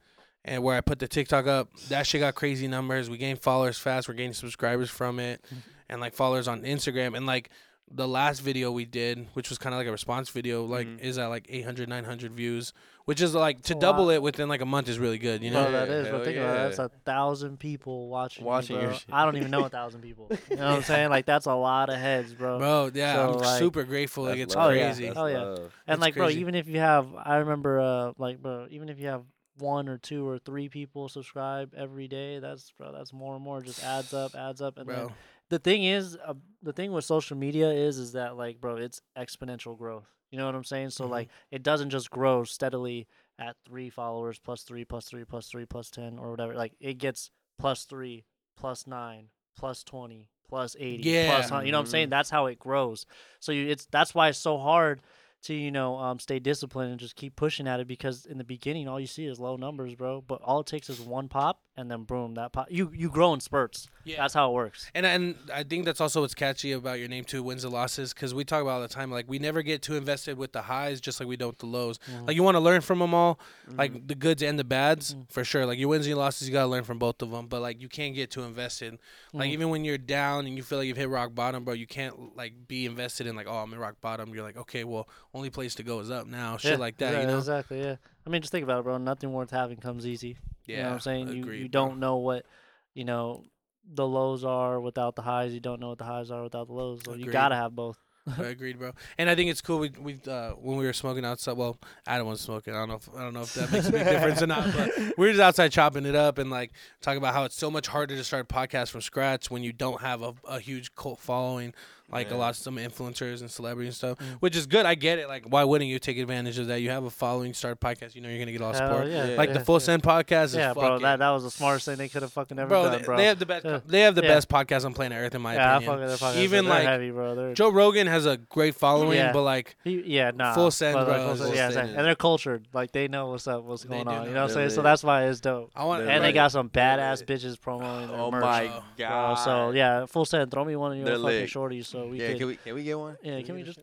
And 0.45 0.65
where 0.65 0.77
I 0.77 0.81
put 0.81 0.99
the 0.99 1.07
TikTok 1.07 1.47
up, 1.47 1.69
that 1.89 2.05
shit 2.05 2.21
got 2.21 2.35
crazy 2.35 2.67
numbers. 2.67 3.09
We 3.09 3.17
gained 3.17 3.39
followers 3.39 3.79
fast. 3.79 4.09
We're 4.09 4.15
gaining 4.15 4.33
subscribers 4.35 4.91
from 4.91 5.21
it, 5.21 5.45
and 5.89 6.01
like 6.01 6.15
followers 6.15 6.49
on 6.49 6.63
Instagram. 6.63 7.17
And 7.17 7.27
like 7.27 7.49
the 7.91 8.09
last 8.09 8.41
video 8.41 8.71
we 8.73 8.85
did, 8.87 9.27
which 9.35 9.51
was 9.51 9.59
kind 9.59 9.75
of 9.75 9.79
like 9.79 9.87
a 9.87 9.93
response 9.93 10.31
video, 10.31 10.65
like 10.65 10.87
Mhm. 10.87 11.01
is 11.01 11.19
at 11.19 11.27
like 11.27 11.45
800, 11.49 11.89
900 11.91 12.33
views, 12.33 12.73
which 13.05 13.21
is 13.21 13.35
like 13.35 13.61
to 13.65 13.77
a 13.77 13.79
double 13.79 14.05
lot. 14.07 14.15
it 14.15 14.23
within 14.23 14.49
like 14.49 14.63
a 14.63 14.67
month 14.67 14.89
is 14.89 14.99
really 14.99 15.19
good. 15.19 15.43
You 15.43 15.51
know? 15.51 15.65
Bro, 15.65 15.73
that 15.73 15.89
Yeah, 15.89 15.95
is. 15.97 16.05
But 16.07 16.15
hell 16.15 16.25
think 16.25 16.37
about 16.39 16.55
it. 16.57 16.59
That's 16.77 16.79
a 16.79 16.89
thousand 17.05 17.59
people 17.59 18.09
watching. 18.09 18.45
Watching 18.47 18.77
you, 18.77 18.83
your 18.83 18.95
shit. 18.95 19.05
I 19.13 19.25
don't 19.27 19.37
even 19.37 19.51
know 19.51 19.65
a 19.65 19.69
thousand 19.69 20.01
people. 20.01 20.31
You 20.49 20.57
know 20.57 20.69
what 20.69 20.77
I'm 20.77 20.83
saying? 20.85 21.11
Like 21.11 21.27
that's 21.27 21.45
a 21.47 21.55
lot 21.55 21.91
of 21.91 21.97
heads, 21.97 22.33
bro. 22.33 22.59
Bro, 22.59 22.91
yeah, 22.95 23.15
So, 23.17 23.33
I'm 23.35 23.39
like- 23.41 23.59
super 23.59 23.85
grateful. 23.85 24.25
Like 24.25 24.39
That's 24.39 24.43
it's 24.53 24.57
love. 24.57 24.71
Oh, 24.71 24.75
yeah. 24.75 24.87
crazy. 24.95 25.13
Oh, 25.15 25.27
yeah. 25.27 25.43
and 25.57 25.71
That's 25.87 26.01
like, 26.01 26.15
bro, 26.15 26.29
even 26.31 26.55
if 26.55 26.69
you 26.69 26.79
have, 26.79 27.09
I 27.23 27.37
remember, 27.39 27.79
uh, 27.81 28.13
like, 28.17 28.41
bro, 28.41 28.69
even 28.71 28.89
if 28.89 28.99
you 29.01 29.09
have 29.09 29.25
one 29.59 29.87
or 29.87 29.99
two 29.99 30.27
or 30.27 30.39
three 30.39 30.71
people 30.71 31.11
subscribe 31.11 31.75
every 31.77 32.09
day, 32.09 32.39
that's 32.39 32.73
bro, 32.79 32.91
that's 32.91 33.13
more 33.13 33.35
and 33.35 33.45
more. 33.45 33.61
Just 33.61 33.85
adds 33.85 34.15
up, 34.15 34.35
adds 34.35 34.63
up, 34.63 34.79
and 34.79 34.89
then 34.89 34.97
Bro, 34.97 35.13
the 35.53 35.59
thing 35.59 35.85
is, 35.85 36.17
uh, 36.27 36.33
the 36.63 36.73
thing 36.73 36.93
with 36.93 37.05
social 37.05 37.37
media 37.37 37.69
is, 37.71 37.99
is 37.99 38.13
that 38.13 38.39
like, 38.39 38.59
bro, 38.59 38.77
it's 38.77 39.03
exponential 39.19 39.77
growth. 39.77 40.09
You 40.31 40.39
know 40.39 40.47
what 40.47 40.55
I'm 40.55 40.65
saying? 40.65 40.91
So 40.91 41.05
Mhm. 41.05 41.11
like, 41.11 41.29
it 41.51 41.63
doesn't 41.63 41.91
just 41.91 42.11
grow 42.11 42.43
steadily 42.45 43.07
at 43.39 43.57
three 43.67 43.91
followers, 43.91 44.39
plus 44.39 44.63
three, 44.63 44.87
plus 44.87 45.05
three, 45.05 45.27
plus 45.27 45.49
three, 45.49 45.67
plus 45.67 45.91
ten, 45.91 46.19
or 46.19 46.31
whatever. 46.31 46.55
Like, 46.55 46.73
it 46.81 46.95
gets 46.95 47.31
plus 47.59 47.85
three, 47.85 48.25
plus 48.57 48.87
nine, 48.87 49.29
plus 49.55 49.85
twenty, 49.85 50.31
plus 50.49 50.75
eighty, 50.81 51.03
Yeah. 51.03 51.27
plus 51.27 51.51
hun- 51.51 51.67
you 51.67 51.73
know 51.73 51.79
what 51.79 51.83
I'm 51.83 51.87
saying? 51.91 52.09
That's 52.09 52.31
how 52.31 52.47
it 52.47 52.59
grows. 52.59 53.05
So 53.39 53.53
you, 53.53 53.69
it's 53.69 53.85
that's 53.85 54.15
why 54.15 54.29
it's 54.31 54.39
so 54.39 54.57
hard 54.57 55.03
to 55.43 55.55
you 55.55 55.71
know 55.71 55.99
um, 55.99 56.19
stay 56.19 56.39
disciplined 56.39 56.93
and 56.93 57.01
just 57.01 57.17
keep 57.17 57.37
pushing 57.37 57.69
at 57.69 57.79
it 57.81 57.87
because 57.89 58.25
in 58.25 58.39
the 58.39 58.45
beginning 58.45 58.89
all 58.89 59.01
you 59.01 59.07
see 59.07 59.27
is 59.27 59.39
low 59.39 59.57
numbers, 59.57 59.95
bro. 59.95 60.23
But 60.23 60.41
all 60.43 60.61
it 60.61 60.67
takes 60.67 60.89
is 60.89 60.99
one 61.01 61.29
pop 61.29 61.61
and 61.77 61.91
then 61.91 62.03
boom, 62.05 62.35
that 62.35 62.53
pop. 62.53 62.67
You 62.71 62.91
you 62.95 63.09
grow 63.09 63.33
in 63.35 63.41
spurts. 63.41 63.89
yeah. 64.05 64.17
That's 64.19 64.35
how 64.35 64.51
it 64.51 64.55
works. 64.55 64.91
And 64.95 65.07
and 65.07 65.37
I 65.53 65.63
think 65.63 65.85
that's 65.87 66.01
also 66.01 66.21
what's 66.21 66.35
catchy 66.35 66.73
about 66.73 66.99
your 66.99 67.09
name 67.09 67.25
too, 67.25 67.43
wins 67.43 67.65
and 67.65 67.73
losses, 67.73 68.13
because 68.13 68.35
we 68.35 68.45
talk 68.45 68.61
about 68.63 68.73
all 68.73 68.81
the 68.83 68.89
time. 68.89 69.11
Like 69.11 69.27
we 69.29 69.39
never 69.39 69.63
get 69.63 69.81
too 69.81 69.95
invested 69.97 70.37
with 70.37 70.53
the 70.53 70.63
highs, 70.63 71.01
just 71.01 71.19
like 71.21 71.29
we 71.29 71.37
don't 71.37 71.49
with 71.49 71.59
the 71.59 71.67
lows. 71.67 71.99
Mhm. 72.11 72.27
Like 72.27 72.37
you 72.37 72.43
want 72.43 72.57
to 72.57 72.61
learn 72.61 72.81
from 72.83 72.99
them 72.99 73.15
all, 73.15 73.39
Mhm. 73.71 73.79
like 73.79 74.07
the 74.07 74.15
goods 74.15 74.43
and 74.43 74.59
the 74.59 74.65
bads 74.65 75.15
Mm. 75.15 75.33
for 75.33 75.45
sure. 75.45 75.65
Like 75.65 75.79
your 75.79 75.89
wins 75.89 76.05
and 76.05 76.11
your 76.11 76.19
losses, 76.19 76.47
you 76.49 76.53
gotta 76.53 76.69
learn 76.69 76.85
from 76.85 76.99
both 76.99 77.23
of 77.23 77.31
them. 77.31 77.47
But 77.47 77.63
like 77.63 77.81
you 77.81 77.89
can't 77.89 78.15
get 78.15 78.31
too 78.31 78.43
invested. 78.43 78.99
Like 79.33 79.49
Mhm. 79.51 79.53
even 79.55 79.69
when 79.71 79.85
you're 79.85 79.99
down 79.99 80.47
and 80.47 80.57
you 80.57 80.63
feel 80.63 80.79
like 80.79 80.89
you've 80.89 80.97
hit 80.99 81.09
rock 81.09 81.35
bottom, 81.35 81.65
bro, 81.65 81.75
you 81.75 81.87
can't 81.87 82.37
like 82.37 82.69
be 82.69 82.85
invested 82.87 83.27
in 83.27 83.35
like, 83.37 83.47
oh, 83.49 83.57
I'm 83.59 83.73
in 83.73 83.79
rock 83.79 84.01
bottom. 84.01 84.35
You're 84.35 84.45
like, 84.45 84.57
okay, 84.59 84.85
well, 84.85 85.09
only 85.33 85.49
place 85.51 85.75
to 85.77 85.83
go 85.83 86.01
is 86.01 86.11
up 86.11 86.27
now. 86.27 86.57
Shit 86.59 86.73
Yeah, 86.73 86.77
like 86.77 86.99
that, 86.99 87.13
yeah, 87.15 87.21
you 87.23 87.27
know? 87.29 87.39
Exactly. 87.39 87.81
Yeah. 87.81 87.97
I 88.27 88.31
mean, 88.31 88.41
just 88.41 88.53
think 88.53 88.65
about 88.65 88.81
it, 88.81 88.85
bro. 88.85 88.99
Nothing 88.99 89.33
worth 89.33 89.51
having 89.51 89.79
comes 89.79 90.07
easy. 90.07 90.37
Yeah, 90.67 90.77
you 90.77 90.83
know 90.83 90.89
what 90.89 90.95
I'm 90.95 91.01
saying? 91.01 91.29
You 91.29 91.43
agreed, 91.43 91.63
you 91.63 91.69
bro. 91.69 91.87
don't 91.89 92.01
know 92.01 92.17
what 92.17 92.47
you 92.95 93.05
know 93.05 93.45
the 93.85 94.07
lows 94.07 94.45
are 94.45 94.81
without 94.81 95.17
the 95.17 95.23
highs. 95.23 95.53
You 95.53 95.61
don't 95.61 95.81
know 95.81 95.89
what 95.89 95.99
the 95.99 96.05
highs 96.05 96.31
are 96.31 96.43
without 96.43 96.69
the 96.69 96.73
lows. 96.73 97.01
So 97.05 97.15
you 97.15 97.31
gotta 97.31 97.57
have 97.57 97.75
both. 97.75 97.99
I 98.39 98.43
agreed, 98.47 98.79
bro. 98.79 98.93
And 99.19 99.29
I 99.29 99.35
think 99.35 99.51
it's 99.51 99.61
cool. 99.61 99.81
We 99.81 99.91
we 100.01 100.21
uh, 100.29 100.51
when 100.51 100.77
we 100.77 100.85
were 100.87 100.93
smoking 100.93 101.25
outside. 101.25 101.57
Well, 101.57 101.77
Adam 102.07 102.27
was 102.29 102.41
smoking. 102.41 102.75
I 102.75 102.79
don't 102.79 102.89
know. 102.89 102.95
If, 102.97 103.09
I 103.17 103.23
don't 103.23 103.35
know 103.35 103.43
if 103.43 103.55
that 103.55 103.73
makes 103.73 103.89
a 103.89 103.93
big 103.93 104.05
difference 104.05 104.43
or 104.43 104.47
not. 104.47 104.73
But 104.73 104.97
we 105.19 105.27
were 105.27 105.31
just 105.31 105.41
outside 105.41 105.73
chopping 105.73 106.07
it 106.07 106.15
up 106.15 106.39
and 106.39 106.51
like 106.51 106.73
talking 107.01 107.19
about 107.19 107.35
how 107.35 107.45
it's 107.45 107.57
so 107.57 107.71
much 107.71 107.89
harder 107.89 108.15
to 108.15 108.25
start 108.25 108.47
a 108.49 108.55
podcast 108.55 108.91
from 108.91 109.01
scratch 109.01 109.51
when 109.51 109.65
you 109.65 109.73
don't 109.73 110.01
have 110.01 110.23
a, 110.23 110.35
a 110.47 110.61
huge 110.61 110.95
cult 110.95 111.19
following. 111.19 111.75
Like 112.13 112.31
a 112.31 112.37
lot 112.37 112.51
of 112.51 112.57
some 112.57 112.77
influencers 112.77 113.41
and 113.41 113.51
celebrities 113.51 113.89
and 114.03 114.17
stuff, 114.17 114.19
Mm. 114.19 114.37
which 114.41 114.57
is 114.57 114.67
good. 114.67 114.85
I 114.87 114.95
get 114.95 115.19
it. 115.19 115.29
Like, 115.29 115.45
why 115.47 115.65
wouldn't 115.65 115.89
you 115.91 115.99
take 115.99 116.19
advantage 116.19 116.59
of 116.59 116.67
that? 116.69 116.81
You 116.83 116.91
have 116.91 117.05
a 117.05 117.11
following, 117.11 117.55
start 117.55 117.79
a 117.83 117.85
podcast. 117.87 118.15
You 118.15 118.21
know, 118.21 118.29
you're 118.29 118.39
gonna 118.39 118.53
get 118.53 118.61
a 118.61 118.65
lot 118.65 118.75
of 118.75 118.81
Hell 118.81 118.89
support. 118.91 119.09
yeah, 119.09 119.27
Yeah. 119.29 119.37
Like 119.37 119.49
yeah, 119.49 119.55
the 119.59 119.65
Full 119.65 119.77
yeah. 119.77 119.79
Send 119.81 120.03
podcast 120.03 120.45
is 120.45 120.55
Yeah, 120.57 120.75
bro, 120.75 120.99
that 120.99 121.19
that 121.19 121.31
was 121.31 121.43
the 121.45 121.51
smartest 121.51 121.87
thing 121.87 121.97
they 121.97 122.09
could 122.09 122.23
have 122.23 122.33
fucking 122.33 122.59
ever 122.59 122.69
bro, 122.69 122.83
done, 122.85 122.99
they, 123.01 123.05
bro. 123.05 123.17
they 123.17 123.25
have 123.27 123.39
the 123.39 123.47
best. 123.47 123.65
Yeah. 123.65 123.81
They 123.87 124.01
have 124.03 124.15
the 124.15 124.23
Yeah. 124.23 124.29
best 124.29 124.49
podcast 124.49 124.85
on 124.85 124.93
planet 124.95 125.19
Earth, 125.19 125.35
in 125.35 125.43
my 125.43 125.55
yeah, 125.55 125.73
I 125.75 125.77
opinion. 125.77 125.93
fucking 125.93 126.07
their 126.09 126.17
podcast. 126.17 126.37
Even 126.43 126.65
they're 126.67 126.75
like 126.75 126.85
heavy, 126.87 127.11
bro. 127.11 127.55
Joe 127.55 127.71
Rogan 127.71 128.07
has 128.07 128.27
a 128.27 128.37
great 128.37 128.75
following, 128.75 129.17
Yeah. 129.19 129.33
but 129.33 129.43
like 129.43 129.77
he, 129.85 130.03
yeah, 130.07 130.31
nah. 130.35 130.55
Full 130.55 130.71
send, 130.71 130.95
but, 130.95 131.09
like, 131.09 131.17
bro. 131.17 131.27
full 131.29 131.37
send, 131.37 131.49
yeah, 131.55 131.55
send 131.57 131.71
exactly. 131.71 131.97
and 131.97 132.07
they're 132.07 132.15
cultured. 132.15 132.67
Like 132.73 132.93
they 132.93 133.09
know 133.09 133.29
what's 133.29 133.47
up, 133.47 133.63
what's 133.65 133.85
going 133.85 134.07
on. 134.07 134.27
You 134.29 134.35
know 134.35 134.43
what 134.43 134.51
I'm 134.51 134.55
saying? 134.55 134.71
So 134.71 134.83
that's 134.83 135.03
why 135.03 135.25
it's 135.25 135.41
dope. 135.41 135.71
I 135.75 135.85
want. 135.85 136.05
They're 136.05 136.13
And 136.15 136.25
they 136.25 136.33
got 136.33 136.53
some 136.53 136.69
badass 136.69 137.25
bitches 137.25 137.59
promoting 137.61 138.09
their 138.09 138.19
Oh 138.19 138.31
my 138.31 138.71
god. 138.99 139.35
So 139.37 139.71
yeah, 139.71 140.07
full 140.07 140.25
send. 140.25 140.51
Throw 140.51 140.65
me 140.65 140.77
one 140.77 140.93
of 140.93 140.99
your 140.99 141.07
fucking 141.07 141.23
lit. 141.23 141.49
shorties 141.51 141.87
so 142.03 142.09
we 142.09 142.21
yeah, 142.21 142.29
could. 142.29 142.39
can 142.39 142.47
we 142.49 142.57
can 142.57 142.75
we 142.75 142.83
get 142.85 142.99
one? 142.99 143.17
yeah, 143.23 143.41
can 143.43 143.55
we 143.55 143.63
just 143.63 143.79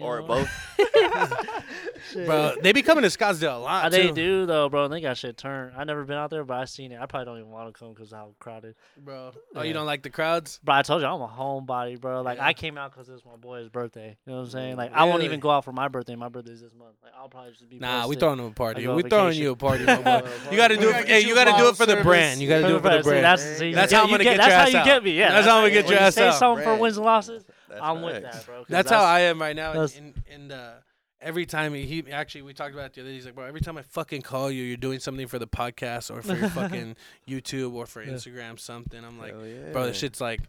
Or 0.00 0.20
know? 0.20 0.26
both? 0.26 0.50
Bro, 2.14 2.54
they 2.62 2.72
be 2.72 2.82
coming 2.82 3.02
to 3.02 3.08
Scottsdale 3.08 3.56
a 3.56 3.58
lot. 3.58 3.84
Uh, 3.86 3.88
they 3.88 4.08
too. 4.08 4.14
do 4.14 4.46
though, 4.46 4.68
bro. 4.68 4.84
And 4.84 4.92
they 4.92 5.00
got 5.00 5.16
shit 5.16 5.36
turned. 5.36 5.72
I 5.76 5.84
never 5.84 6.04
been 6.04 6.16
out 6.16 6.30
there, 6.30 6.44
but 6.44 6.56
I 6.58 6.64
seen 6.64 6.92
it. 6.92 7.00
I 7.00 7.06
probably 7.06 7.24
don't 7.26 7.38
even 7.38 7.50
want 7.50 7.72
to 7.72 7.78
come 7.78 7.92
because 7.92 8.12
how 8.12 8.34
crowded. 8.38 8.74
bro. 8.96 9.32
Oh, 9.54 9.62
you 9.62 9.72
don't 9.72 9.86
like 9.86 10.02
the 10.02 10.10
crowds? 10.10 10.60
Bro, 10.62 10.76
I 10.76 10.82
told 10.82 11.02
you 11.02 11.08
I'm 11.08 11.20
a 11.20 11.28
homebody, 11.28 12.00
bro. 12.00 12.22
Like 12.22 12.38
Yeah. 12.38 12.46
I 12.46 12.52
came 12.52 12.78
out 12.78 12.92
because 12.92 13.08
it 13.08 13.12
was 13.12 13.24
my 13.24 13.36
boy's 13.36 13.68
birthday. 13.68 14.16
You 14.26 14.32
know 14.32 14.38
what 14.38 14.44
I'm 14.46 14.50
saying? 14.50 14.76
Like 14.76 14.92
I 14.92 15.04
won't 15.04 15.22
even 15.22 15.40
go 15.40 15.50
out 15.50 15.64
for 15.64 15.72
my 15.72 15.88
birthday. 15.88 16.14
My 16.14 16.28
birthday's 16.28 16.60
this 16.60 16.74
month. 16.74 16.94
Like 17.02 17.12
I'll 17.18 17.28
probably 17.28 17.52
just 17.52 17.68
be. 17.68 17.78
Nah, 17.78 18.06
we 18.06 18.16
throwing 18.16 18.36
them 18.38 18.46
a 18.46 18.50
party. 18.50 18.82
I 18.82 18.84
go 18.84 18.90
on 18.92 18.96
We 18.96 19.02
throwing 19.02 19.36
you 19.36 19.50
a 19.52 19.56
party. 19.56 19.84
my 19.84 19.96
boy. 19.96 20.28
You 20.50 20.56
got 20.56 20.68
to 20.68 20.76
do 20.76 20.88
it. 20.90 21.00
For, 21.00 21.06
hey, 21.06 21.20
you 21.20 21.28
you 21.28 21.34
got 21.34 21.44
to 21.44 21.50
do 21.52 21.56
it 21.58 21.62
wild 21.62 21.76
for 21.76 21.86
the 21.86 21.96
brand. 22.02 22.40
You 22.40 22.48
got 22.48 22.60
to 22.60 22.68
do 22.68 22.76
it 22.76 22.82
for 22.82 22.90
the 22.90 23.02
See, 23.02 23.08
brand. 23.08 23.24
That's, 23.24 23.42
see, 23.58 23.72
That's 23.74 23.92
how 23.92 24.04
I'm 24.04 24.10
gonna 24.10 24.22
you 24.24 24.30
get 24.30 24.36
That's 24.38 24.54
how 24.72 24.78
you 24.78 24.84
get 24.84 25.02
me. 25.02 25.18
Yeah, 25.18 25.32
That's 25.32 25.46
how 25.46 25.56
I'm 25.56 25.62
gonna 25.62 25.72
get 25.74 25.86
your 25.86 25.94
you 25.94 25.98
ass 26.06 26.14
say 26.14 26.30
something 26.32 26.64
for 26.64 26.76
wins 26.76 26.96
and 26.96 27.04
losses. 27.06 27.44
That's 27.68 27.80
I'm 27.82 28.02
with 28.02 28.22
that, 28.22 28.46
bro. 28.46 28.58
'cause 28.58 28.66
That's 28.68 28.90
how 28.90 29.02
I 29.04 29.20
am 29.20 29.40
right 29.40 29.56
now. 29.56 29.72
that's- 29.72 29.96
And 29.96 30.14
and 30.30 30.52
uh, 30.52 30.72
every 31.20 31.46
time 31.46 31.72
he, 31.74 31.86
he 31.86 32.12
actually 32.12 32.42
we 32.42 32.52
talked 32.54 32.74
about 32.74 32.86
it 32.86 32.94
the 32.94 33.00
other 33.00 33.10
day. 33.10 33.14
He's 33.14 33.24
like, 33.24 33.34
bro, 33.34 33.44
every 33.46 33.60
time 33.60 33.78
I 33.78 33.82
fucking 33.82 34.22
call 34.22 34.50
you, 34.50 34.62
you're 34.62 34.76
doing 34.76 34.98
something 35.00 35.26
for 35.26 35.38
the 35.38 35.46
podcast 35.46 36.14
or 36.14 36.20
for 36.22 36.34
your 36.36 36.48
fucking 36.60 36.96
YouTube 37.28 37.72
or 37.74 37.86
for 37.86 38.02
Yeah. 38.02 38.12
Instagram 38.12 38.58
something. 38.58 39.02
I'm 39.04 39.18
like, 39.18 39.32
yeah. 39.34 39.72
bro, 39.72 39.86
this 39.86 39.96
shit's 39.98 40.20
like, 40.20 40.40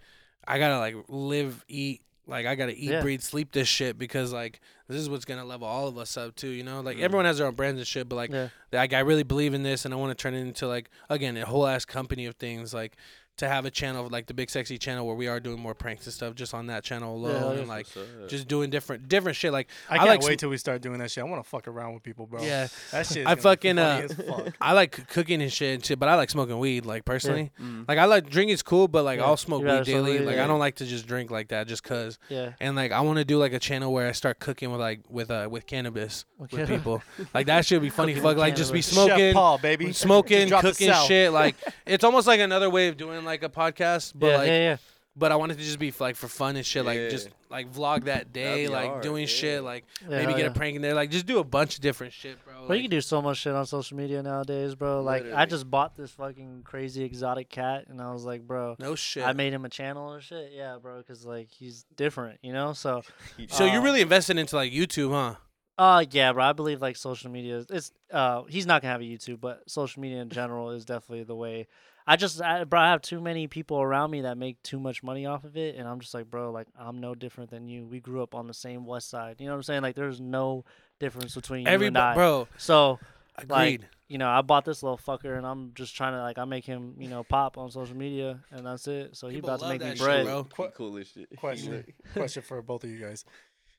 I 0.47 0.59
gotta 0.59 0.78
like 0.80 0.95
live, 1.07 1.63
eat. 1.68 2.01
Like 2.28 2.47
I 2.47 2.55
gotta 2.55 2.72
eat, 2.74 2.89
Yeah. 2.89 3.01
breathe, 3.01 3.22
sleep 3.22 3.51
this 3.51 3.68
shit 3.68 3.99
because 3.99 4.34
like 4.34 4.59
this 4.88 4.97
is 4.97 5.07
what's 5.09 5.26
gonna 5.26 5.45
level 5.45 5.68
all 5.68 5.88
of 5.88 5.97
us 5.99 6.18
up 6.18 6.36
too. 6.36 6.47
You 6.49 6.63
know, 6.63 6.82
like 6.82 6.97
Mhm. 6.97 7.01
everyone 7.03 7.26
has 7.26 7.38
their 7.38 7.45
own 7.45 7.53
brands 7.53 7.80
and 7.80 7.88
shit, 7.88 8.09
but 8.09 8.16
like 8.16 8.32
Yeah. 8.32 8.49
like 8.74 8.93
I 8.93 8.99
really 8.99 9.22
believe 9.22 9.53
in 9.53 9.61
this 9.61 9.86
and 9.86 9.93
I 9.93 9.97
want 9.97 10.09
to 10.18 10.20
turn 10.22 10.34
it 10.34 10.39
into 10.41 10.68
like 10.68 10.89
again 11.07 11.38
a 11.38 11.45
whole 11.45 11.68
ass 11.68 11.86
company 11.86 12.26
of 12.26 12.34
things 12.36 12.74
like 12.74 12.95
to 13.38 13.47
have 13.49 13.65
a 13.65 13.71
channel 13.71 14.07
like 14.09 14.27
the 14.27 14.33
big 14.33 14.49
sexy 14.49 14.77
channel 14.77 15.05
where 15.05 15.15
we 15.15 15.27
are 15.27 15.39
doing 15.41 15.59
more 15.59 15.73
pranks 15.73 16.05
and 16.05 16.13
stuff 16.13 16.36
just 16.36 16.53
on 16.53 16.67
that 16.67 16.83
channel 16.83 17.15
alone 17.15 17.55
yeah. 17.55 17.59
and 17.59 17.67
like 17.67 17.86
What's 17.88 17.97
up? 17.97 18.29
just 18.29 18.47
doing 18.47 18.69
different 18.69 19.09
different 19.09 19.36
shit 19.36 19.51
like 19.51 19.67
I 19.89 19.95
I 19.95 19.97
can't 19.97 20.09
like 20.09 20.21
wait 20.21 20.33
sm- 20.39 20.41
till 20.41 20.49
we 20.51 20.57
start 20.57 20.81
doing 20.81 20.99
that 20.99 21.11
shit. 21.11 21.21
I 21.23 21.27
want 21.27 21.43
to 21.43 21.49
fuck 21.49 21.67
around 21.67 21.93
with 21.95 22.03
people, 22.03 22.25
bro. 22.27 22.41
yeah 22.41 22.67
that 22.91 23.05
shit. 23.07 23.27
I 23.27 23.36
fucking, 23.36 23.77
uh, 23.77 24.07
fuck. 24.07 24.53
I 24.61 24.71
like 24.73 25.07
cooking 25.09 25.41
and 25.41 25.51
shit 25.51 25.75
and 25.75 25.86
shit 25.86 25.99
but 25.99 26.07
I 26.07 26.15
like 26.15 26.29
smoking 26.29 26.57
weed 26.59 26.86
like 26.86 27.03
personally 27.05 27.51
Mm. 27.61 27.88
like 27.88 27.97
I 27.97 28.05
like 28.05 28.29
drinking's 28.29 28.63
cool 28.63 28.88
but 28.88 29.03
like 29.03 29.19
Yeah. 29.19 29.25
I'll 29.25 29.38
smoke 29.38 29.63
weed 29.63 29.83
daily 29.83 30.19
weed, 30.19 30.25
like 30.25 30.36
yeah. 30.38 30.45
I 30.45 30.47
don't 30.47 30.59
like 30.59 30.75
to 30.75 30.86
just 30.86 31.05
drink 31.07 31.29
like 31.29 31.49
that 31.49 31.67
just 31.67 31.83
cuz 31.83 32.17
Yeah. 32.29 32.53
and 32.61 32.75
like 32.75 32.91
I 32.91 33.01
want 33.01 33.17
to 33.19 33.25
do 33.25 33.38
like 33.38 33.51
a 33.53 33.59
channel 33.59 33.91
where 33.91 34.07
I 34.07 34.13
start 34.13 34.39
cooking 34.39 34.71
with 34.71 34.79
like 34.79 35.01
with 35.09 35.29
uh 35.29 35.47
with 35.51 35.65
cannabis 35.67 36.23
Okay. 36.43 36.57
with 36.57 36.69
people 36.69 37.01
like 37.33 37.47
that 37.47 37.65
should 37.65 37.81
be 37.81 37.89
funny 37.89 38.13
fuck 38.15 38.23
with 38.23 38.38
like 38.38 38.55
just 38.55 38.71
be 38.71 38.81
smoking 38.81 39.17
Chef 39.17 39.33
Paul, 39.33 39.57
baby. 39.57 39.91
smoking, 39.93 40.49
cooking 40.49 40.93
shit. 41.07 41.31
Like 41.31 41.55
it's 41.86 42.03
almost 42.03 42.27
like 42.27 42.39
another 42.39 42.69
way 42.69 42.88
of 42.88 42.97
doing 42.97 43.24
like 43.26 43.43
a 43.43 43.49
podcast, 43.49 44.13
but 44.15 44.28
yeah, 44.28 44.38
like, 44.38 44.47
yeah, 44.47 44.57
yeah. 44.57 44.78
but 45.15 45.32
I 45.32 45.36
wanted 45.36 45.57
to 45.57 45.63
just 45.63 45.80
be 45.80 45.93
like 45.99 46.15
for 46.15 46.28
fun 46.28 46.55
and 46.55 46.65
shit. 46.65 46.86
Like 46.86 47.09
just 47.09 47.30
like 47.49 47.71
vlog 47.73 48.05
that 48.05 48.34
day, 48.34 48.65
be 48.65 48.67
like 48.67 48.89
hard, 48.89 49.03
doing 49.03 49.21
yeah. 49.21 49.28
shit. 49.28 49.63
Like 49.63 49.86
Yeah, 50.03 50.09
maybe 50.09 50.26
hell 50.26 50.36
get 50.36 50.45
yeah. 50.45 50.51
a 50.51 50.53
prank 50.53 50.76
in 50.76 50.82
there. 50.82 50.93
Like 50.93 51.09
just 51.11 51.26
do 51.26 51.39
a 51.39 51.43
bunch 51.43 51.76
of 51.76 51.82
different 51.82 52.13
shit, 52.13 52.43
bro. 52.43 52.53
Bro, 52.53 52.67
Like, 52.67 52.78
you 52.78 52.84
can 52.84 52.91
do 52.91 53.01
so 53.01 53.21
much 53.21 53.38
shit 53.38 53.53
on 53.53 53.65
social 53.65 53.97
media 53.97 54.21
nowadays, 54.23 54.76
bro. 54.76 55.01
Like 55.01 55.23
I 55.23 55.26
Literally. 55.26 55.45
just 55.47 55.69
bought 55.71 55.95
this 55.95 56.11
fucking 56.11 56.61
crazy 56.63 57.03
exotic 57.03 57.49
cat, 57.49 57.86
and 57.88 58.01
I 58.01 58.11
was 58.11 58.26
like, 58.26 58.45
bro, 58.45 58.76
no 58.80 58.95
shit. 58.95 59.26
I 59.26 59.34
made 59.34 59.53
him 59.53 59.65
a 59.65 59.69
channel 59.69 60.13
and 60.13 60.23
shit. 60.23 60.51
Yeah, 60.53 60.78
bro, 60.82 60.97
because 60.97 61.26
like 61.26 61.49
he's 61.49 61.86
different, 61.95 62.39
you 62.41 62.53
know. 62.53 62.73
So, 62.73 63.03
so 63.47 63.65
you're 63.65 63.82
uh, 63.82 63.84
really 63.84 64.01
invested 64.01 64.38
into 64.38 64.55
like 64.55 64.71
YouTube, 64.71 65.11
huh? 65.11 65.36
uh, 65.78 66.05
yeah, 66.11 66.32
bro. 66.34 66.43
I 66.43 66.53
believe 66.53 66.82
like 66.82 66.95
social 66.95 67.30
media. 67.32 67.57
is- 67.57 67.67
It's 67.69 67.91
uh, 68.11 68.43
he's 68.43 68.65
not 68.65 68.82
gonna 68.82 68.91
have 68.93 69.01
a 69.01 69.05
YouTube, 69.05 69.39
but 69.41 69.69
social 69.69 70.01
media 70.01 70.21
in 70.21 70.30
general 70.30 70.71
is 70.71 70.86
definitely 70.86 71.23
the 71.23 71.36
way. 71.36 71.67
I 72.07 72.17
just, 72.17 72.41
I, 72.41 72.63
bro, 72.65 72.79
I 72.79 72.89
have 72.91 73.01
too 73.01 73.19
many 73.19 73.47
people 73.47 73.81
around 73.81 74.11
me 74.11 74.21
that 74.21 74.37
make 74.37 74.61
too 74.61 74.79
much 74.79 75.01
money 75.01 75.25
off 75.25 75.43
of 75.43 75.57
it, 75.57 75.75
and 75.75 75.87
I'm 75.87 75.99
just 75.99 76.13
like, 76.13 76.29
bro, 76.29 76.51
like 76.51 76.67
I'm 76.77 76.99
no 76.99 77.15
different 77.15 77.49
than 77.49 77.67
you. 77.67 77.85
We 77.87 77.99
grew 77.99 78.21
up 78.21 78.35
on 78.35 78.45
the 78.47 78.53
same 78.53 78.85
West 78.85 79.09
Side. 79.09 79.37
You 79.39 79.47
know 79.47 79.53
what 79.53 79.57
I'm 79.57 79.63
saying? 79.63 79.81
Like, 79.81 79.95
there's 79.95 80.21
no 80.21 80.65
difference 80.99 81.33
between 81.33 81.61
you 81.61 81.67
Every 81.67 81.87
and 81.87 81.97
I. 81.97 82.13
bro, 82.13 82.47
So 82.57 82.99
agreed. 83.37 83.87
you 84.07 84.19
know, 84.19 84.29
I 84.29 84.41
bought 84.43 84.65
this 84.65 84.83
little 84.83 84.99
fucker, 84.99 85.35
and 85.35 85.47
I'm 85.47 85.71
just 85.73 85.95
trying 85.95 86.13
to 86.13 86.21
like, 86.21 86.37
I 86.37 86.45
make 86.45 86.63
him, 86.65 86.93
you 86.99 87.09
know, 87.09 87.23
pop 87.23 87.57
on 87.57 87.71
social 87.71 87.97
media, 87.97 88.39
and 88.51 88.65
that's 88.65 88.87
it. 88.87 89.15
So 89.15 89.27
he 89.27 89.37
People 89.37 89.49
about 89.49 89.59
to 89.61 89.65
love 89.65 89.71
make 89.73 89.81
me 89.81 89.87
that 89.89 89.97
shit, 89.97 90.05
bread. 90.05 90.25
bro. 90.25 90.43
He 90.67 90.71
cool 90.75 90.97
as 90.99 91.07
shit. 91.07 91.27
Question. 91.37 91.85
question 92.13 92.43
for 92.43 92.61
both 92.61 92.83
of 92.83 92.91
you 92.91 92.99
guys. 92.99 93.25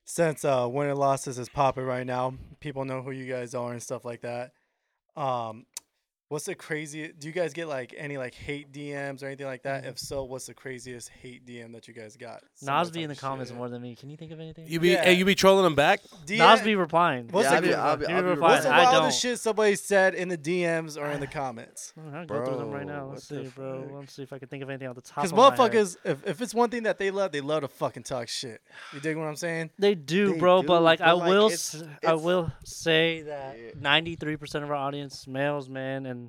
Since 0.05 0.45
uh, 0.45 0.67
win 0.71 0.89
and 0.89 0.99
losses 0.99 1.39
is 1.39 1.49
popping 1.49 1.85
right 1.85 2.07
now, 2.07 2.35
people 2.61 2.85
know 2.85 3.03
who 3.03 3.13
you 3.13 3.33
guys 3.33 3.55
are 3.55 3.73
and 3.73 3.83
stuff 3.83 4.05
like 4.05 4.23
that. 4.23 4.53
Um, 5.17 5.67
what's 6.29 6.45
the 6.47 6.55
craziest? 6.55 7.19
Do 7.19 7.27
you 7.29 7.33
guys 7.33 7.53
get 7.53 7.69
like 7.69 7.95
any 7.97 8.19
like 8.19 8.35
hate 8.35 8.73
DMs 8.73 9.23
or 9.23 9.27
anything 9.27 9.47
like 9.47 9.63
that? 9.63 9.83
Mm-hmm. 9.83 9.91
If 9.91 9.99
so, 9.99 10.25
what's 10.25 10.47
the 10.47 10.55
craziest 10.55 11.09
hate 11.23 11.47
DM 11.47 11.73
that 11.73 11.87
you 11.89 11.95
guys 11.95 12.17
got? 12.17 12.43
Nas 12.63 12.91
be 12.91 13.03
in 13.03 13.09
the 13.09 13.17
comments 13.17 13.51
shit. 13.51 13.59
more 13.59 13.69
than 13.69 13.83
me. 13.83 13.95
Can 13.95 14.11
you 14.11 14.17
think 14.17 14.33
of 14.33 14.41
anything? 14.41 14.67
You 14.67 14.81
be 14.81 14.91
Yeah. 14.91 15.05
hey, 15.05 15.13
you 15.15 15.25
be 15.25 15.35
trolling 15.35 15.65
them 15.65 15.75
back. 15.75 16.01
DM 16.27 16.39
Nas 16.39 16.63
be 16.63 16.75
replying. 16.75 17.29
What's 17.31 17.51
Yeah, 17.51 17.61
the- 17.61 17.75
I'll 17.79 17.97
be- 17.97 18.07
I'll 18.07 18.09
be- 18.09 18.15
I'll 18.15 18.23
be 18.23 18.29
reply, 18.31 18.49
What's 18.51 18.65
the 18.65 18.71
I 18.75 18.85
wildest 18.85 19.23
don't. 19.23 19.31
shit 19.33 19.39
somebody 19.41 19.77
said 19.77 20.15
in 20.15 20.29
the 20.29 20.39
DMs 20.39 20.97
or 21.01 21.11
in 21.11 21.21
the 21.21 21.27
comments? 21.41 21.93
I'll 22.15 22.27
go 22.27 22.45
through 22.45 22.57
them 22.59 22.71
right 22.71 22.87
Bro, 22.87 22.97
now. 22.97 23.07
Let's 23.11 23.29
the 23.29 23.45
see, 23.45 23.51
bro. 23.55 23.83
fuck? 23.83 23.93
Let's 23.95 24.13
see 24.15 24.23
if 24.23 24.33
I 24.33 24.39
can 24.39 24.49
think 24.49 24.63
of 24.63 24.71
anything 24.71 24.89
off 24.89 24.95
the 24.97 25.03
top. 25.03 25.17
Because 25.17 25.33
of 25.33 25.37
my 25.39 25.45
head. 25.51 25.59
motherfuckers, 25.59 25.97
if, 26.05 26.27
if 26.27 26.41
it's 26.43 26.55
one 26.55 26.71
thing 26.71 26.83
that 26.85 26.99
they 26.99 27.11
love, 27.11 27.33
they 27.33 27.41
love 27.41 27.63
to 27.63 27.69
fucking 27.69 28.03
talk 28.03 28.29
shit. 28.29 28.61
You 28.93 29.01
dig 29.01 29.17
what 29.17 29.25
I'm 29.27 29.37
saying? 29.37 29.71
They 29.79 29.95
do, 29.95 30.33
They 30.33 30.39
bro. 30.39 30.63
do, 30.63 30.69
but 30.69 30.83
like, 30.83 31.01
I 31.01 31.13
like, 31.13 31.29
will, 31.29 31.47
it's- 31.47 31.75
s- 31.77 31.83
I 31.83 32.09
it's- 32.15 32.21
will 32.21 32.53
say 32.65 33.23
that 33.23 33.59
Yeah. 33.59 33.71
ninety-three 33.81 34.37
percent 34.37 34.65
of 34.65 34.71
our 34.71 34.77
audience 34.77 35.27
males, 35.27 35.69
man, 35.69 36.07
and 36.07 36.26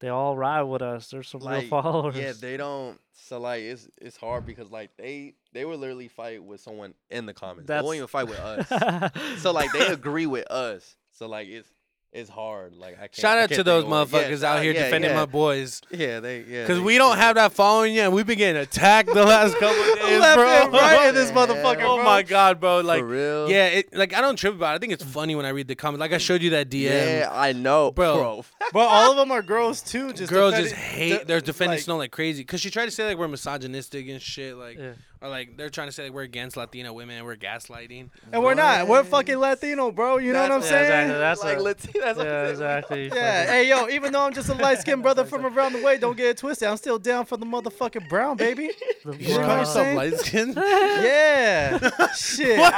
they 0.00 0.08
all 0.08 0.36
ride 0.36 0.62
with 0.62 0.82
us. 0.82 1.08
There's 1.10 1.28
some 1.28 1.40
real 1.42 1.50
Like, 1.58 1.68
followers. 1.68 2.16
Yeah, 2.16 2.32
they 2.38 2.56
don't. 2.56 2.98
So 3.12 3.38
like, 3.38 3.62
it's 3.62 3.88
it's 4.00 4.16
hard 4.16 4.46
because 4.46 4.70
like 4.70 4.96
they 4.96 5.34
they 5.52 5.64
would 5.64 5.78
literally 5.78 6.08
fight 6.08 6.42
with 6.42 6.60
someone 6.60 6.94
in 7.10 7.26
the 7.26 7.34
comments. 7.34 7.66
They 7.68 7.74
That's- 7.74 7.84
won't 7.84 7.96
even 7.96 8.08
fight 8.08 8.28
with 8.28 8.38
us. 8.38 9.12
so 9.42 9.52
like 9.52 9.72
they 9.72 9.86
agree 9.86 10.26
with 10.26 10.50
us. 10.50 10.96
So 11.12 11.28
like 11.28 11.48
it's 11.48 11.68
it's 12.12 12.28
hard. 12.28 12.74
Like 12.76 12.94
I 12.96 13.02
can't. 13.02 13.14
Shout 13.14 13.38
out 13.38 13.48
to 13.50 13.54
can't 13.56 13.64
those 13.66 13.84
think. 13.84 13.92
Yeah, 13.94 14.04
motherfuckers 14.04 14.40
shout 14.40 14.56
out 14.56 14.62
here 14.64 14.72
yeah, 14.72 14.82
defending 14.84 15.10
yeah. 15.12 15.16
my 15.16 15.26
boys. 15.26 15.80
Yeah, 15.90 16.18
they 16.20 16.42
yeah. 16.42 16.66
Cause 16.66 16.80
we 16.80 16.98
don't 16.98 17.16
have 17.18 17.36
that 17.36 17.52
following 17.52 17.94
yet. 17.94 18.10
We've 18.10 18.26
been 18.26 18.38
getting 18.38 18.60
attacked 18.60 19.14
the 19.14 19.24
last 19.24 19.54
couple 19.58 19.80
of 19.80 19.98
days, 20.00 20.20
Left 20.20 20.70
bro. 20.70 20.80
right 20.80 21.08
in 21.08 21.14
this 21.14 21.30
Yeah. 21.34 21.36
motherfucker, 21.36 21.82
oh 21.82 21.96
bro. 21.96 22.04
my 22.04 22.22
god, 22.22 22.58
bro! 22.58 22.80
Like 22.80 23.00
for 23.02 23.06
real. 23.06 23.50
Yeah, 23.50 23.66
it, 23.66 23.94
like 23.96 24.12
I 24.12 24.20
don't 24.20 24.34
trip 24.36 24.54
about 24.54 24.72
it. 24.72 24.76
I 24.76 24.78
think 24.78 24.92
it's 24.92 25.04
funny 25.04 25.34
when 25.36 25.46
I 25.46 25.50
read 25.50 25.68
the 25.68 25.76
comments. 25.76 26.00
Like 26.00 26.12
I 26.12 26.18
showed 26.18 26.42
you 26.42 26.50
that 26.50 26.68
DM. 26.68 26.82
Yeah, 26.90 27.28
I 27.32 27.52
know, 27.52 27.92
Bro. 27.92 28.16
bro. 28.16 28.44
But 28.72 28.86
all 28.86 29.10
of 29.12 29.16
them 29.16 29.30
are 29.32 29.42
girls 29.42 29.80
too. 29.82 30.12
Just 30.12 30.30
Girls 30.32 30.52
defending- 30.52 30.70
just 30.72 30.80
hate. 30.82 31.18
de- 31.20 31.24
They're 31.24 31.40
defending 31.40 31.76
like- 31.78 31.80
Snow 31.84 31.96
like 31.96 32.10
crazy 32.12 32.42
because 32.42 32.60
she 32.60 32.70
tried 32.70 32.84
to 32.86 32.90
say 32.92 33.04
like 33.06 33.18
we're 33.18 33.26
misogynistic 33.28 34.08
and 34.08 34.20
shit. 34.22 34.56
Like 34.56 34.78
Yeah. 34.78 34.92
Or 35.22 35.28
like 35.28 35.56
they're 35.56 35.68
trying 35.70 35.88
to 35.88 35.92
say 35.92 36.04
like 36.04 36.12
we're 36.12 36.22
against 36.22 36.56
Latino 36.56 36.92
women 36.92 37.16
and 37.18 37.26
we're 37.26 37.36
gaslighting. 37.36 38.08
And 38.32 38.42
we're 38.42 38.54
not. 38.54 38.88
We're 38.88 39.04
fucking 39.04 39.36
Latino, 39.38 39.90
bro. 39.92 40.16
You 40.18 40.32
know 40.32 40.40
what 40.42 40.50
I'm 40.52 40.60
That's- 40.62 40.70
Yeah, 40.82 40.88
saying? 40.88 41.10
exactly. 41.10 41.18
That's 41.18 41.42
like 41.44 41.56
a- 41.58 41.60
Latino. 41.62 42.04
That's 42.06 42.18
what 42.18 42.26
yeah, 42.26 42.40
I'm 42.42 42.46
exactly. 42.50 43.04
Yeah. 43.08 43.10
Fucking- 43.44 43.52
Hey, 43.54 43.68
yo. 43.68 43.88
Even 43.88 44.12
though 44.12 44.22
I'm 44.22 44.32
just 44.32 44.48
a 44.48 44.54
light 44.54 44.78
skinned 44.78 45.02
brother 45.02 45.24
from 45.24 45.44
around 45.44 45.74
the 45.74 45.82
way, 45.82 45.98
don't 45.98 46.16
get 46.16 46.26
it 46.26 46.36
twisted. 46.38 46.68
I'm 46.68 46.76
still 46.78 46.98
down 46.98 47.26
for 47.26 47.36
the 47.36 47.44
motherfucking 47.46 48.08
brown, 48.08 48.36
baby. 48.36 48.70
The 49.04 49.16
You 49.16 49.34
Bro. 49.36 49.46
call 49.46 49.58
yourself 49.58 49.74
saying? 49.86 49.96
light 49.96 50.14
skin? 50.18 50.52
Yeah. 50.56 51.78
Shit. 52.14 52.58
What? 52.58 52.74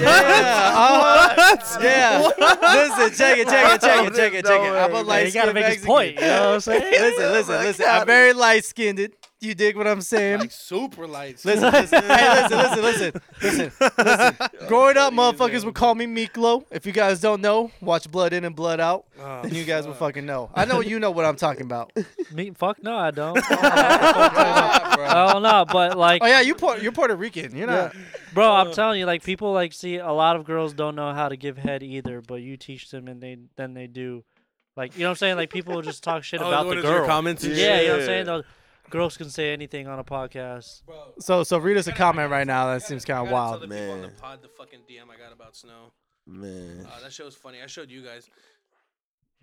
Yeah. 0.00 0.98
What? 0.98 1.38
Uh-huh. 1.38 1.78
Yeah. 1.82 2.18
Listen, 2.20 3.16
check 3.18 3.38
it, 3.38 3.48
check 3.48 3.74
it, 3.74 3.80
check 3.80 4.06
it, 4.06 4.14
check 4.14 4.32
it, 4.34 4.44
check 4.46 4.60
it. 4.60 4.72
I'm 4.72 4.90
a 4.90 4.94
way, 4.94 5.00
Yeah, 5.00 5.02
light 5.02 5.26
you 5.26 5.32
gotta 5.32 5.50
skinned 5.50 5.54
make 5.54 5.64
his 5.64 5.74
Mexican. 5.74 5.86
point. 5.86 6.14
You 6.14 6.20
know 6.22 6.40
what 6.46 6.54
I'm 6.54 6.60
saying? 6.60 6.82
Listen, 6.92 7.32
listen, 7.32 7.54
listen. 7.62 7.86
I'm 7.88 8.06
very 8.06 8.32
light 8.32 8.64
skinned. 8.64 9.10
You 9.38 9.54
dig 9.54 9.76
what 9.76 9.86
I'm 9.86 10.00
saying? 10.00 10.40
Like 10.40 10.50
super 10.50 11.06
light. 11.06 11.44
Listen, 11.44 11.70
listen, 11.70 12.02
hey, 12.04 12.42
listen, 12.42 12.58
listen, 12.58 12.82
listen, 12.82 13.20
listen, 13.42 13.72
listen. 14.02 14.48
Growing 14.68 14.96
up, 14.96 15.12
motherfuckers 15.12 15.62
would 15.66 15.74
call 15.74 15.94
me 15.94 16.06
Miklo. 16.06 16.64
If 16.70 16.86
you 16.86 16.92
guys 16.92 17.20
don't 17.20 17.42
know, 17.42 17.70
watch 17.82 18.10
Blood 18.10 18.32
In 18.32 18.46
and 18.46 18.56
Blood 18.56 18.80
Out, 18.80 19.04
Oh, 19.20 19.42
then 19.42 19.54
you 19.54 19.64
guys 19.64 19.86
will 19.86 19.92
fucking 19.92 20.24
know. 20.24 20.50
I 20.54 20.64
know 20.64 20.80
you 20.80 20.98
know 20.98 21.10
what 21.10 21.26
I'm 21.26 21.36
talking 21.36 21.62
about. 21.64 21.92
Me, 22.32 22.50
fuck 22.52 22.82
no, 22.82 22.96
I 22.96 23.10
don't. 23.10 23.38
I 23.50 25.30
don't 25.32 25.42
know, 25.42 25.66
but 25.70 25.98
like, 25.98 26.22
Oh 26.22 26.26
yeah, 26.26 26.40
you 26.40 26.54
Puerto, 26.54 26.82
you're 26.82 26.92
Puerto 26.92 27.14
Rican. 27.14 27.54
You're 27.54 27.66
not. 27.66 27.94
bro, 28.32 28.50
I'm 28.50 28.68
uh. 28.68 28.72
telling 28.72 28.98
you, 28.98 29.04
like, 29.06 29.22
people 29.22 29.52
like 29.52 29.74
see 29.74 29.96
a 29.96 30.12
lot 30.12 30.36
of 30.36 30.44
girls 30.46 30.72
don't 30.72 30.94
know 30.96 31.12
how 31.12 31.28
to 31.28 31.36
give 31.36 31.58
head 31.58 31.82
either, 31.82 32.22
but 32.22 32.36
you 32.36 32.56
teach 32.56 32.90
them 32.90 33.06
and 33.06 33.20
they 33.22 33.36
then 33.56 33.74
they 33.74 33.86
do. 33.86 34.24
Like, 34.76 34.94
you 34.94 35.00
know 35.00 35.08
what 35.08 35.10
I'm 35.12 35.16
saying? 35.16 35.36
Like, 35.36 35.50
people 35.50 35.80
just 35.82 36.02
talk 36.02 36.22
shit 36.24 36.40
Oh, 36.40 36.48
about 36.48 36.66
what 36.66 36.74
the 36.74 36.78
is 36.80 36.84
your 36.84 36.98
girl. 37.00 37.06
comments 37.06 37.44
and 37.44 37.54
Yeah, 37.56 37.76
shit? 37.76 37.82
you 37.82 37.88
know 37.88 37.92
what 37.94 38.00
I'm 38.00 38.06
saying? 38.06 38.26
They'll- 38.26 38.44
Girls 38.90 39.16
can 39.16 39.28
say 39.30 39.52
anything 39.52 39.86
on 39.88 39.98
a 39.98 40.04
podcast. 40.04 40.84
Bro, 40.86 41.14
So 41.18 41.42
so 41.42 41.58
read 41.58 41.76
us 41.76 41.86
a 41.86 41.92
comment 41.92 42.30
right 42.30 42.46
now. 42.46 42.66
That 42.72 42.82
seems 42.82 43.04
kind 43.04 43.26
of 43.26 43.32
wild. 43.32 43.60
Tell 43.60 43.68
the 43.68 43.74
people 43.74 43.90
on 43.92 44.00
the 44.02 44.06
Man. 44.08 44.16
pod 44.20 44.42
the 44.42 44.48
fucking 44.48 44.80
DM 44.88 45.04
I 45.12 45.16
got 45.22 45.32
about 45.32 45.56
snow. 45.56 45.92
Man. 46.26 46.86
Uh, 46.86 47.00
that 47.02 47.12
show 47.12 47.24
was 47.24 47.34
funny. 47.34 47.58
I 47.62 47.66
showed 47.66 47.90
you 47.90 48.02
guys. 48.02 48.28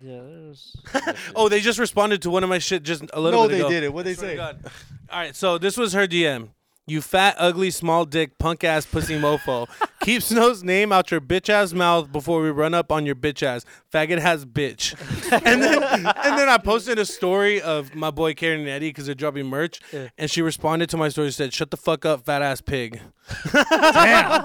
Yeah, 0.00 0.20
there's. 0.22 0.76
Oh, 1.36 1.48
they 1.48 1.60
just 1.60 1.78
responded 1.78 2.22
to 2.22 2.30
one 2.30 2.42
of 2.42 2.50
my 2.50 2.58
shit 2.58 2.82
just 2.82 3.04
a 3.12 3.20
little 3.20 3.42
No, 3.42 3.48
bit 3.48 3.54
they 3.54 3.60
ago. 3.60 3.70
did 3.70 3.82
it. 3.84 3.92
What 3.92 4.04
they 4.04 4.14
swear 4.14 4.30
to 4.30 4.32
say? 4.32 4.36
God. 4.36 4.72
All 5.10 5.18
right, 5.18 5.36
so 5.36 5.56
this 5.58 5.76
was 5.76 5.92
her 5.92 6.06
DM. 6.06 6.48
You 6.86 7.00
fat, 7.00 7.36
ugly, 7.38 7.70
small 7.70 8.04
dick, 8.04 8.38
punk 8.38 8.62
ass 8.62 8.84
pussy 8.84 9.18
mofo. 9.18 9.66
Keep 10.00 10.22
Snow's 10.22 10.62
name 10.62 10.92
out 10.92 11.10
your 11.10 11.20
bitch 11.20 11.48
ass 11.48 11.72
mouth 11.72 12.12
before 12.12 12.42
we 12.42 12.50
run 12.50 12.74
up 12.74 12.92
on 12.92 13.06
your 13.06 13.14
bitch 13.14 13.42
ass. 13.42 13.64
Faggot 13.90 14.18
has 14.18 14.44
bitch. 14.44 14.92
and 15.46 15.62
then 15.62 15.82
and 15.82 16.38
then 16.38 16.48
I 16.50 16.58
posted 16.58 16.98
a 16.98 17.06
story 17.06 17.62
of 17.62 17.94
my 17.94 18.10
boy 18.10 18.34
Karen 18.34 18.60
and 18.60 18.68
Eddie 18.68 18.90
because 18.90 19.06
they're 19.06 19.14
dropping 19.14 19.46
merch. 19.46 19.80
Yeah. 19.94 20.08
And 20.18 20.30
she 20.30 20.42
responded 20.42 20.90
to 20.90 20.98
my 20.98 21.08
story 21.08 21.28
and 21.28 21.34
said, 21.34 21.54
Shut 21.54 21.70
the 21.70 21.78
fuck 21.78 22.04
up, 22.04 22.26
fat 22.26 22.42
ass 22.42 22.60
pig. 22.60 23.00
Damn. 23.52 24.44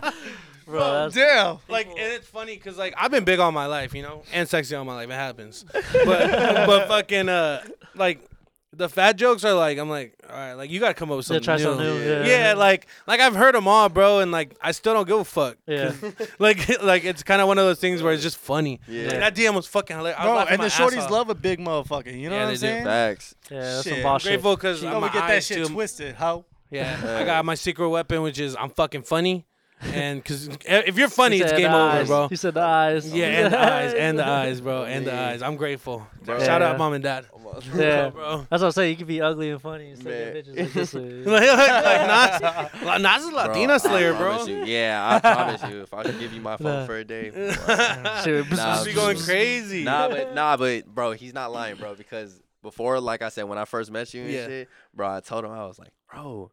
Bro, 0.66 0.80
that's, 0.80 1.16
Damn. 1.16 1.58
Like, 1.68 1.88
and 1.88 1.98
it's 1.98 2.28
funny 2.28 2.56
because 2.56 2.78
like 2.78 2.94
I've 2.96 3.12
been 3.12 3.26
big 3.26 3.40
all 3.40 3.52
my 3.52 3.66
life, 3.66 3.94
you 3.94 4.04
know, 4.04 4.24
and 4.32 4.48
sexy 4.48 4.76
all 4.76 4.86
my 4.86 4.96
life. 4.96 5.10
It 5.10 5.14
happens, 5.14 5.66
but 5.74 5.84
but 6.06 6.88
fucking 6.88 7.28
uh, 7.28 7.64
like 7.96 8.29
the 8.72 8.88
fat 8.88 9.16
jokes 9.16 9.44
are 9.44 9.54
like 9.54 9.78
I'm 9.78 9.90
like, 9.90 10.14
all 10.30 10.36
right, 10.36 10.54
like 10.54 10.70
you 10.70 10.80
gotta 10.80 10.94
come 10.94 11.10
up 11.12 11.18
with 11.18 11.26
yeah, 11.26 11.40
something 11.40 11.44
try 11.44 11.56
new. 11.58 11.64
something 11.64 11.86
new. 11.86 12.00
Yeah. 12.00 12.24
Yeah, 12.26 12.48
Yeah, 12.50 12.54
like 12.54 12.88
like 13.08 13.20
I've 13.20 13.36
heard 13.36 13.56
them 13.56 13.68
all, 13.68 13.90
bro, 13.90 14.20
and 14.20 14.32
like 14.32 14.56
I 14.62 14.72
still 14.72 14.94
don't 14.94 15.08
give 15.08 15.18
a 15.20 15.24
fuck. 15.26 15.58
Yeah. 15.68 15.94
like 16.40 16.82
like 16.84 17.04
it's 17.04 17.24
kind 17.24 17.42
of 17.42 17.48
one 17.48 17.58
of 17.58 17.66
those 17.66 17.80
things 17.80 18.04
where 18.04 18.14
it's 18.14 18.22
just 18.24 18.38
funny. 18.38 18.80
Yeah. 18.88 19.08
Like, 19.08 19.20
that 19.20 19.36
DM 19.36 19.56
was 19.56 19.66
fucking 19.68 19.98
hilarious. 19.98 20.20
I 20.20 20.28
was 20.28 20.46
Bro, 20.46 20.54
and 20.54 20.62
the 20.62 20.68
shorties 20.68 21.04
off. 21.06 21.12
love 21.12 21.30
a 21.30 21.36
big 21.36 21.60
motherfucker. 21.60 22.16
You 22.18 22.30
know 22.30 22.36
Yeah, 22.36 22.42
what 22.46 22.48
I'm 22.48 22.48
they 22.50 22.54
do. 22.54 22.58
saying? 22.58 22.84
Facts. 22.84 23.36
yeah, 23.50 23.60
that's 23.62 23.84
some 23.84 23.94
Shit. 23.94 24.04
boss 24.04 24.26
I'm 24.26 24.30
grateful 24.30 24.56
because 24.56 24.80
She- 24.82 24.88
Oh, 24.88 24.92
gonna 25.00 25.12
get 25.14 25.28
that 25.28 25.44
shit 25.44 25.66
too. 25.68 25.74
twisted, 25.74 26.16
ho. 26.16 26.46
Yeah, 26.72 27.18
I 27.20 27.24
got 27.26 27.44
my 27.46 27.56
secret 27.56 27.90
weapon, 27.90 28.22
which 28.22 28.40
is 28.40 28.56
I'm 28.56 28.70
fucking 28.70 29.02
funny, 29.02 29.48
and 29.82 30.22
because 30.22 30.48
if 30.66 30.98
you're 30.98 31.10
funny, 31.10 31.38
He 31.38 31.44
it's 31.44 31.52
game 31.54 31.72
the 31.72 31.78
over, 31.78 32.06
bro. 32.06 32.28
He 32.28 32.36
said 32.36 32.54
the 32.54 32.62
eyes. 32.62 33.12
Yeah, 33.12 33.26
and 33.26 33.54
the 33.54 33.60
eyes, 33.60 33.94
and 33.94 34.20
the 34.20 34.26
eyes, 34.26 34.62
bro, 34.62 34.84
and 34.84 35.06
the 35.08 35.14
eyes. 35.14 35.42
I'm 35.42 35.56
grateful. 35.56 36.06
Bro. 36.24 36.40
Shout 36.40 36.62
Yeah. 36.62 36.70
out, 36.72 36.78
mom 36.78 36.94
and 36.94 37.04
dad. 37.04 37.26
Yeah. 37.76 38.10
bro. 38.12 38.46
That's 38.50 38.62
what 38.62 38.68
I'm 38.68 38.72
saying. 38.72 38.92
You 38.92 38.96
can 38.98 39.08
be 39.08 39.22
ugly 39.22 39.50
and 39.50 39.60
funny 39.62 39.90
and 39.90 40.00
still 40.00 40.12
Man. 40.12 40.34
get 40.34 40.46
bitches. 40.48 40.58
Like 40.60 40.74
this, 40.74 40.96
uh, 40.96 41.00
like, 41.26 41.84
like 41.84 42.82
Nas, 42.82 42.84
La- 42.84 42.98
Nas 43.00 43.24
is 43.26 43.32
Latina 43.34 43.74
I 43.74 43.78
Slayer, 43.78 44.14
bro. 44.14 44.46
you. 44.46 44.64
Yeah, 44.66 45.02
I 45.16 45.20
promise 45.20 45.64
you. 45.70 45.82
If 45.82 45.94
I 45.94 46.04
could 46.04 46.20
give 46.20 46.32
you 46.32 46.42
my 46.42 46.58
phone 46.58 46.82
Nah. 46.82 46.86
for 46.86 46.98
a 46.98 47.04
day. 47.04 47.32
Shit, 48.24 48.50
Nah, 48.52 48.84
be 48.86 48.94
going 48.94 49.18
crazy. 49.18 49.84
Nah, 49.84 50.10
but 50.10 50.36
nah, 50.36 50.58
but 50.58 50.86
bro, 50.86 51.12
he's 51.14 51.34
not 51.34 51.52
lying, 51.52 51.76
bro. 51.76 51.96
Because 51.96 52.40
before, 52.62 53.00
like 53.00 53.22
I 53.22 53.30
said, 53.30 53.44
when 53.44 53.58
I 53.58 53.66
first 53.66 53.92
met 53.92 54.14
you 54.14 54.22
and 54.24 54.32
Yeah. 54.32 54.46
shit, 54.48 54.70
bro, 54.94 55.10
I 55.10 55.20
told 55.22 55.44
him 55.44 55.52
I 55.52 55.66
was 55.66 55.80
like, 55.80 55.92
bro, 56.12 56.52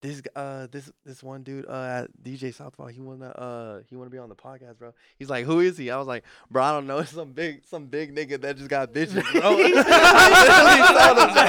this 0.00 0.22
uh 0.36 0.68
this 0.70 0.90
this 1.04 1.22
one 1.24 1.42
dude 1.42 1.66
uh 1.66 2.02
at 2.04 2.22
DJ 2.22 2.54
Southpaw, 2.54 2.86
he 2.86 3.00
wanna 3.00 3.26
uh 3.30 3.80
he 3.90 3.96
wanna 3.96 4.10
be 4.10 4.18
on 4.18 4.28
the 4.28 4.36
podcast, 4.36 4.78
bro. 4.78 4.92
He's 5.18 5.28
like, 5.28 5.44
who 5.44 5.58
is 5.60 5.76
he? 5.76 5.90
I 5.90 5.96
was 5.98 6.06
like, 6.06 6.22
bro, 6.50 6.62
I 6.62 6.70
don't 6.72 6.86
know. 6.86 6.98
It's 7.00 7.10
some 7.10 7.32
big 7.32 7.64
some 7.66 7.86
big 7.86 8.14
nigga 8.14 8.40
that 8.42 8.56
just 8.56 8.68
got 8.68 8.92
bitches, 8.94 9.22
bro. 9.32 9.56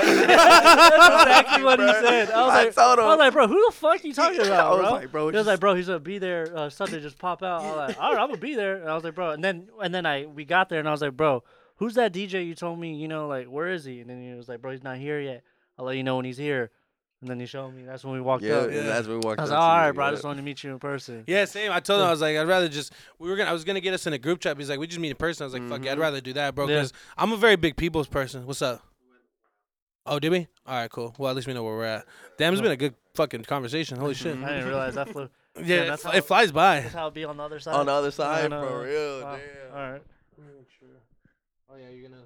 That's 0.09 1.21
exactly 1.23 1.63
what 1.63 1.79
he 1.79 1.87
said. 1.87 2.31
I 2.31 2.45
was 2.45 2.53
I 2.53 2.63
like, 2.65 2.75
told 2.75 2.99
him. 2.99 3.05
I 3.05 3.07
was 3.09 3.19
like, 3.19 3.33
bro, 3.33 3.47
who 3.47 3.65
the 3.67 3.71
fuck 3.75 4.03
are 4.03 4.07
you 4.07 4.13
talking 4.13 4.41
I 4.41 4.45
about, 4.45 4.71
was 4.71 4.79
bro? 4.87 4.91
like, 4.91 5.11
bro, 5.11 5.21
he 5.21 5.25
was 5.27 5.33
just- 5.35 5.47
like, 5.47 5.59
bro, 5.59 5.75
he's 5.75 5.87
gonna 5.87 5.99
be 5.99 6.17
there 6.17 6.55
uh, 6.55 6.69
Sunday. 6.69 6.99
Just 7.01 7.17
pop 7.17 7.43
out. 7.43 7.61
I 7.61 7.67
was 7.67 7.75
like, 7.89 7.99
all 8.01 8.13
right, 8.13 8.21
I'm 8.21 8.29
gonna 8.29 8.39
be 8.39 8.55
there. 8.55 8.77
And 8.77 8.89
I 8.89 8.95
was 8.95 9.03
like, 9.03 9.15
bro, 9.15 9.31
and 9.31 9.43
then 9.43 9.69
and 9.81 9.93
then 9.93 10.05
I 10.05 10.25
we 10.25 10.45
got 10.45 10.69
there 10.69 10.79
and 10.79 10.87
I 10.87 10.91
was 10.91 11.01
like, 11.01 11.15
bro, 11.15 11.43
who's 11.77 11.95
that 11.95 12.13
DJ 12.13 12.45
you 12.45 12.55
told 12.55 12.79
me? 12.79 12.95
You 12.95 13.07
know, 13.07 13.27
like 13.27 13.47
where 13.47 13.67
is 13.69 13.85
he? 13.85 14.01
And 14.01 14.09
then 14.09 14.21
he 14.21 14.33
was 14.33 14.47
like, 14.49 14.61
bro, 14.61 14.71
he's 14.71 14.83
not 14.83 14.97
here 14.97 15.19
yet. 15.19 15.43
I'll 15.77 15.85
let 15.85 15.95
you 15.97 16.03
know 16.03 16.15
when 16.17 16.25
he's 16.25 16.37
here. 16.37 16.71
And 17.21 17.29
then 17.29 17.39
he 17.39 17.45
showed 17.45 17.71
me. 17.75 17.83
That's 17.83 18.05
when 18.05 18.13
we 18.13 18.21
walked 18.21 18.43
yeah, 18.43 18.55
up. 18.55 18.71
Yeah. 18.71 18.83
that's 18.83 19.05
when 19.05 19.19
we 19.19 19.27
walked 19.27 19.39
I 19.39 19.43
was 19.43 19.51
up 19.51 19.59
like, 19.59 19.67
to 19.67 19.79
all 19.81 19.87
you, 19.87 19.93
bro. 19.93 20.05
I 20.05 20.11
just 20.11 20.23
wanted 20.23 20.37
to 20.37 20.43
meet 20.43 20.63
you 20.63 20.71
in 20.71 20.79
person. 20.79 21.25
Yeah, 21.27 21.43
same. 21.45 21.71
I 21.71 21.81
told 21.81 21.99
him 21.99 22.07
I 22.07 22.11
was 22.11 22.21
like, 22.21 22.37
I'd 22.37 22.47
rather 22.47 22.69
just 22.69 22.93
we 23.17 23.29
were 23.29 23.35
gonna 23.35 23.49
I 23.49 23.53
was 23.53 23.65
gonna 23.65 23.81
get 23.81 23.93
us 23.93 24.07
in 24.07 24.13
a 24.13 24.17
group 24.17 24.39
chat. 24.39 24.57
He's 24.57 24.69
like, 24.69 24.79
we 24.79 24.87
just 24.87 24.99
meet 24.99 25.09
in 25.09 25.17
person. 25.17 25.43
I 25.43 25.45
was 25.45 25.53
like, 25.53 25.67
fuck 25.67 25.83
yeah, 25.83 25.91
I'd 25.91 25.95
mm-hmm. 25.95 26.01
rather 26.01 26.21
do 26.21 26.33
that, 26.33 26.55
bro, 26.55 26.67
Yeah. 26.67 26.75
because 26.75 26.93
I'm 27.17 27.33
a 27.33 27.37
very 27.37 27.57
big 27.57 27.75
people's 27.75 28.07
person. 28.07 28.47
What's 28.47 28.61
up? 28.61 28.81
Oh, 30.05 30.17
did 30.17 30.31
we? 30.31 30.47
All 30.65 30.75
right, 30.75 30.89
cool. 30.89 31.13
Well, 31.17 31.29
at 31.29 31.35
least 31.35 31.47
we 31.47 31.53
know 31.53 31.63
where 31.63 31.75
we're 31.75 31.85
at. 31.85 32.05
Damn, 32.37 32.53
it's 32.53 32.61
been 32.61 32.71
a 32.71 32.77
good 32.77 32.95
fucking 33.15 33.43
conversation. 33.43 33.99
Holy 33.99 34.13
mm-hmm. 34.13 34.41
shit. 34.41 34.43
I 34.43 34.53
didn't 34.53 34.67
realize 34.67 34.95
that 34.95 35.09
flew. 35.09 35.29
Yeah, 35.61 35.77
it, 35.77 35.87
that's 35.87 36.03
fl- 36.03 36.09
how- 36.09 36.17
it 36.17 36.23
flies 36.23 36.51
by. 36.53 36.79
That's 36.81 36.93
how 36.93 37.07
it 37.07 37.13
be 37.13 37.25
on 37.25 37.35
the 37.35 37.43
other 37.43 37.59
side. 37.59 37.75
on 37.75 37.87
the 37.87 37.91
other 37.91 38.11
side, 38.11 38.49
for 38.49 38.83
real. 38.83 39.21
Wow. 39.21 39.35
Damn. 39.35 39.75
All 39.75 39.91
right. 39.91 40.01
Oh 41.71 41.75
yeah, 41.75 41.89
you're 41.89 42.07
gonna. 42.09 42.23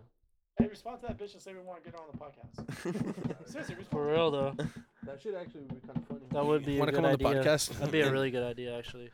Hey, 0.57 0.67
respond 0.67 1.01
to 1.01 1.07
that 1.07 1.17
bitch 1.17 1.33
and 1.33 1.41
say 1.41 1.53
we 1.53 1.61
want 1.61 1.83
to 1.83 1.89
get 1.91 1.99
her 1.99 2.05
on 2.05 2.09
the 2.11 2.17
podcast. 2.17 3.47
Seriously, 3.51 3.75
For 3.89 4.05
real 4.07 4.29
though, 4.31 4.55
That 5.03 5.21
should 5.21 5.35
actually 5.35 5.63
be 5.63 5.75
kind 5.85 5.97
of 5.97 6.07
funny. 6.07 6.21
that 6.31 6.45
would 6.45 6.63
be. 6.65 6.77
Want 6.77 6.89
a 6.89 6.91
to 6.93 7.01
good 7.01 7.03
come 7.03 7.27
on 7.29 7.33
the 7.33 7.39
podcast? 7.49 7.69
That'd 7.79 7.91
be 7.91 8.01
a 8.01 8.11
really 8.11 8.29
good 8.31 8.43
idea, 8.51 8.77
actually. 8.77 9.09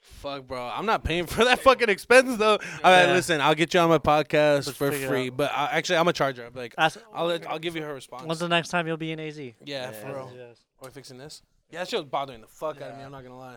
Fuck, 0.00 0.46
bro. 0.46 0.66
I'm 0.72 0.86
not 0.86 1.04
paying 1.04 1.26
for 1.26 1.44
that 1.44 1.60
fucking 1.60 1.88
expense 1.88 2.36
though. 2.36 2.52
All 2.52 2.58
right, 2.84 3.06
Yeah. 3.06 3.12
listen. 3.12 3.40
I'll 3.40 3.54
get 3.56 3.74
you 3.74 3.80
on 3.80 3.88
my 3.90 3.98
podcast 3.98 4.66
Let's 4.66 4.70
for 4.72 4.90
figure 4.92 5.08
free. 5.08 5.26
out. 5.26 5.36
But 5.36 5.50
I, 5.52 5.66
actually, 5.72 5.96
I'm 5.96 6.04
gonna 6.04 6.12
charge 6.14 6.36
her. 6.38 6.46
I'm 6.46 6.54
like, 6.54 6.74
Ask, 6.78 6.98
I'll 7.12 7.26
let, 7.26 7.46
I'll 7.50 7.58
give 7.58 7.74
you 7.76 7.82
her 7.82 7.92
response. 7.92 8.24
when's 8.24 8.38
the 8.38 8.48
next 8.48 8.68
time 8.70 8.86
you'll 8.86 8.96
be 8.96 9.12
in 9.12 9.20
AZ? 9.20 9.38
yeah, 9.38 9.52
Yeah. 9.64 9.90
for 9.90 10.06
real. 10.08 10.32
Yes. 10.34 10.58
Are 10.80 10.88
we 10.88 10.90
fixing 10.92 11.18
this? 11.18 11.42
Yeah, 11.70 11.80
that 11.80 11.88
shit 11.88 11.98
was 11.98 12.08
bothering 12.08 12.40
the 12.40 12.46
fuck 12.46 12.80
out 12.80 12.92
of 12.92 12.98
me. 12.98 13.02
I'm 13.04 13.10
not 13.12 13.24
gonna 13.24 13.36
lie. 13.38 13.56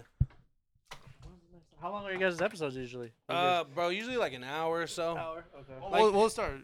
How 1.82 1.92
long 1.92 2.04
are 2.06 2.12
you 2.12 2.20
guys' 2.20 2.42
episodes 2.42 2.76
usually? 2.76 3.12
Uh, 3.30 3.64
bro, 3.64 3.90
usually 3.90 4.18
like 4.18 4.34
an 4.34 4.44
hour 4.44 4.82
or 4.82 4.88
so. 4.88 5.16
hour. 5.16 5.46
Okay. 5.56 5.74
we'll, 6.02 6.12
we'll 6.12 6.30
start. 6.30 6.56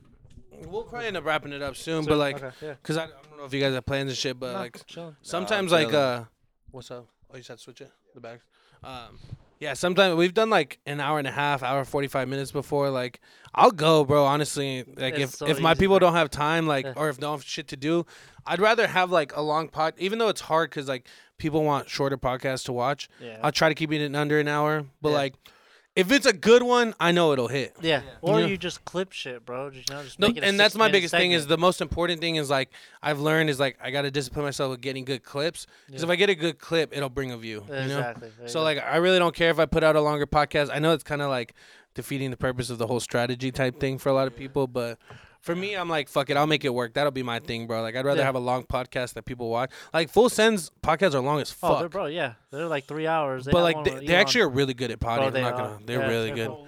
We'll 0.67 0.83
probably 0.83 1.07
end 1.07 1.17
up 1.17 1.25
wrapping 1.25 1.53
it 1.53 1.61
up 1.61 1.75
soon. 1.75 2.05
But 2.05 2.17
like, 2.17 2.41
okay, 2.41 2.51
yeah. 2.61 2.73
cause 2.83 2.97
I, 2.97 3.03
I 3.05 3.07
don't 3.29 3.37
know 3.37 3.45
if 3.45 3.53
you 3.53 3.59
guys 3.61 3.73
have 3.73 3.85
plans 3.85 4.09
and 4.09 4.17
shit. 4.17 4.39
But 4.39 4.53
No, 4.53 4.59
like, 4.59 4.85
chilling. 4.85 5.15
sometimes 5.21 5.73
I'm 5.73 5.83
like, 5.85 5.93
uh, 5.93 6.23
what's 6.71 6.91
up? 6.91 7.07
Oh, 7.33 7.37
you 7.37 7.43
said 7.43 7.59
switch 7.59 7.81
it. 7.81 7.91
The 8.13 8.21
back. 8.21 8.39
Um, 8.83 9.19
yeah. 9.59 9.73
Sometimes 9.73 10.15
we've 10.15 10.33
done 10.33 10.49
like 10.49 10.79
an 10.85 10.99
hour 10.99 11.17
and 11.19 11.27
a 11.27 11.31
half, 11.31 11.63
hour 11.63 11.83
forty 11.85 12.07
five 12.07 12.27
minutes 12.27 12.51
before. 12.51 12.89
Like, 12.89 13.19
I'll 13.53 13.71
go, 13.71 14.03
bro. 14.05 14.23
Honestly, 14.25 14.83
like 14.95 15.15
It's 15.15 15.23
if 15.23 15.29
so 15.39 15.47
if 15.47 15.59
my 15.59 15.71
easy, 15.71 15.79
people 15.79 15.99
bro. 15.99 16.07
don't 16.09 16.15
have 16.15 16.29
time, 16.29 16.67
like, 16.67 16.85
Yeah. 16.85 16.93
or 16.95 17.09
if 17.09 17.17
they 17.17 17.21
don't 17.21 17.39
have 17.39 17.43
shit 17.43 17.67
to 17.69 17.77
do, 17.77 18.05
I'd 18.45 18.59
rather 18.59 18.87
have 18.87 19.11
like 19.11 19.35
a 19.35 19.41
long 19.41 19.69
pod. 19.69 19.93
Even 19.97 20.19
though 20.19 20.29
it's 20.29 20.41
hard, 20.41 20.71
cause 20.71 20.87
like 20.87 21.07
people 21.37 21.63
want 21.63 21.89
shorter 21.89 22.17
podcasts 22.17 22.63
to 22.65 22.73
watch. 22.73 23.09
Yeah. 23.19 23.39
I'll 23.43 23.51
try 23.51 23.69
to 23.69 23.75
keep 23.75 23.91
it 23.91 24.01
in 24.01 24.15
under 24.15 24.39
an 24.39 24.47
hour. 24.47 24.85
But 25.01 25.09
Yeah. 25.09 25.15
like, 25.15 25.33
if 25.95 26.11
it's 26.11 26.25
a 26.25 26.33
good 26.33 26.61
one, 26.63 26.93
I 26.99 27.11
know 27.11 27.31
it'll 27.31 27.47
hit. 27.47 27.75
yeah. 27.81 28.01
Or 28.21 28.39
Yeah. 28.41 28.47
you 28.47 28.57
just 28.57 28.83
clip 28.85 29.11
shit, 29.13 29.45
bro. 29.45 29.69
Just, 29.69 29.89
you 29.89 29.95
know, 29.95 30.03
just 30.03 30.19
No, 30.19 30.27
make 30.27 30.37
it 30.37 30.43
a 30.43 30.47
and 30.47 30.59
that's 30.59 30.75
my 30.75 30.85
six-minute 30.85 30.91
biggest 30.91 31.11
thing 31.13 31.31
is 31.31 31.43
segment. 31.43 31.49
the 31.49 31.57
most 31.61 31.81
important 31.81 32.19
thing 32.21 32.35
is 32.35 32.49
like 32.49 32.69
I've 33.01 33.19
learned 33.19 33.49
is 33.49 33.59
like 33.59 33.77
I 33.81 33.91
got 33.91 34.01
to 34.03 34.11
discipline 34.11 34.43
myself 34.45 34.71
with 34.71 34.81
getting 34.81 35.05
good 35.05 35.23
clips 35.23 35.67
because 35.87 36.01
Yeah. 36.01 36.07
if 36.07 36.11
I 36.11 36.15
get 36.15 36.29
a 36.29 36.35
good 36.35 36.59
clip, 36.59 36.95
it'll 36.95 37.09
bring 37.09 37.31
a 37.31 37.37
view. 37.37 37.63
You 37.67 37.73
know. 37.73 37.81
exactly. 37.83 38.29
There 38.37 38.45
you 38.47 38.49
So 38.51 38.59
go. 38.59 38.63
like 38.63 38.77
I 38.83 38.97
really 38.97 39.19
don't 39.19 39.33
care 39.35 39.49
if 39.51 39.59
I 39.59 39.65
put 39.65 39.83
out 39.83 39.95
a 39.95 40.01
longer 40.01 40.27
podcast. 40.27 40.69
I 40.73 40.79
know 40.79 40.91
it's 40.93 41.03
kind 41.03 41.21
of 41.21 41.29
like 41.29 41.53
defeating 41.93 42.29
the 42.29 42.37
purpose 42.37 42.69
of 42.69 42.77
the 42.77 42.87
whole 42.87 42.99
strategy 42.99 43.51
type 43.51 43.79
thing 43.79 43.97
for 43.97 44.09
a 44.09 44.13
lot 44.13 44.27
of 44.27 44.35
people, 44.35 44.67
but 44.67 44.99
for 45.45 45.55
me, 45.55 45.75
I'm 45.75 45.87
like 45.89 46.09
fuck 46.09 46.29
it, 46.29 46.37
I'll 46.37 46.47
make 46.47 46.65
it 46.65 46.73
work. 46.73 46.93
That'll 46.95 47.11
be 47.11 47.23
my 47.23 47.39
thing, 47.39 47.67
bro. 47.67 47.81
Like 47.81 47.95
I'd 47.95 48.03
rather 48.05 48.19
Yeah. 48.19 48.25
have 48.25 48.35
a 48.35 48.39
long 48.39 48.63
podcast 48.63 49.13
that 49.13 49.23
people 49.25 49.49
watch. 49.49 49.71
Like 49.93 50.09
Full 50.09 50.29
Sends 50.29 50.71
podcasts 50.83 51.13
are 51.13 51.19
long 51.21 51.39
as 51.39 51.55
oh, 51.63 51.69
they're, 51.69 51.79
fuck, 51.83 51.91
bro, 51.91 52.05
yeah, 52.07 52.33
they're 52.51 52.65
like 52.67 52.85
three 52.85 53.07
hours. 53.07 53.45
They 53.45 53.51
but 53.51 53.61
like 53.63 53.83
they, 53.85 54.05
they 54.07 54.15
actually 54.15 54.41
are 54.41 54.49
really 54.49 54.73
good 54.73 54.91
at 54.91 54.99
potting. 54.99 55.31
they 55.31 55.43
I'm 55.43 55.51
not 55.51 55.53
are. 55.53 55.67
gonna. 55.69 55.79
They're 55.85 55.99
Yeah, 56.01 56.07
really 56.07 56.27
they're 56.27 56.35
good. 56.35 56.47
cool. 56.49 56.67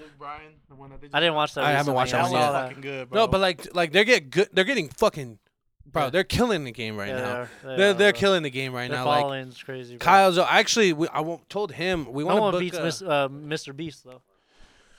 The 0.69 0.75
one 0.75 0.89
that 0.91 1.01
they 1.01 1.09
I 1.13 1.19
didn't 1.19 1.35
watch 1.35 1.53
that. 1.55 1.63
I 1.63 1.71
haven't 1.71 1.93
recently. 1.93 1.95
watched 1.95 2.11
that 2.11 2.19
I 2.19 2.21
one 2.23 2.31
saw 2.31 2.39
yet. 2.39 2.51
that. 2.51 2.67
fucking 2.69 2.81
good, 2.81 3.09
bro. 3.09 3.21
No, 3.21 3.27
but 3.27 3.41
like 3.41 3.75
like 3.75 3.91
they're 3.91 4.03
get 4.03 4.29
good. 4.29 4.49
They're 4.53 4.63
getting 4.65 4.89
fucking, 4.89 5.39
bro. 5.85 6.03
Yeah. 6.05 6.09
They're 6.09 6.23
killing 6.23 6.63
the 6.65 6.71
game 6.71 6.97
right 6.97 7.07
Yeah, 7.09 7.15
now. 7.15 7.23
they 7.23 7.29
are. 7.31 7.49
They 7.63 7.77
They're 7.77 7.89
are, 7.89 7.93
they're 7.93 8.11
bro. 8.11 8.19
killing 8.19 8.43
the 8.43 8.49
game 8.49 8.73
right 8.73 8.89
Their 8.89 8.99
now. 8.99 9.05
Like 9.07 9.21
following's 9.21 9.63
crazy. 9.63 9.95
Bro. 9.97 10.05
Kyle, 10.05 10.31
Zo- 10.33 10.45
actually, 10.49 10.93
we, 10.93 11.07
I 11.07 11.21
won't, 11.21 11.49
told 11.49 11.71
him 11.71 12.11
we 12.11 12.23
no 12.23 12.29
want 12.35 12.41
one 12.41 12.51
to 12.53 12.55
book 12.57 12.59
beats 12.59 12.77
uh, 12.77 12.83
Mis- 12.83 13.01
uh, 13.01 13.29
Mr. 13.71 13.75
Beast 13.75 14.03
though. 14.03 14.21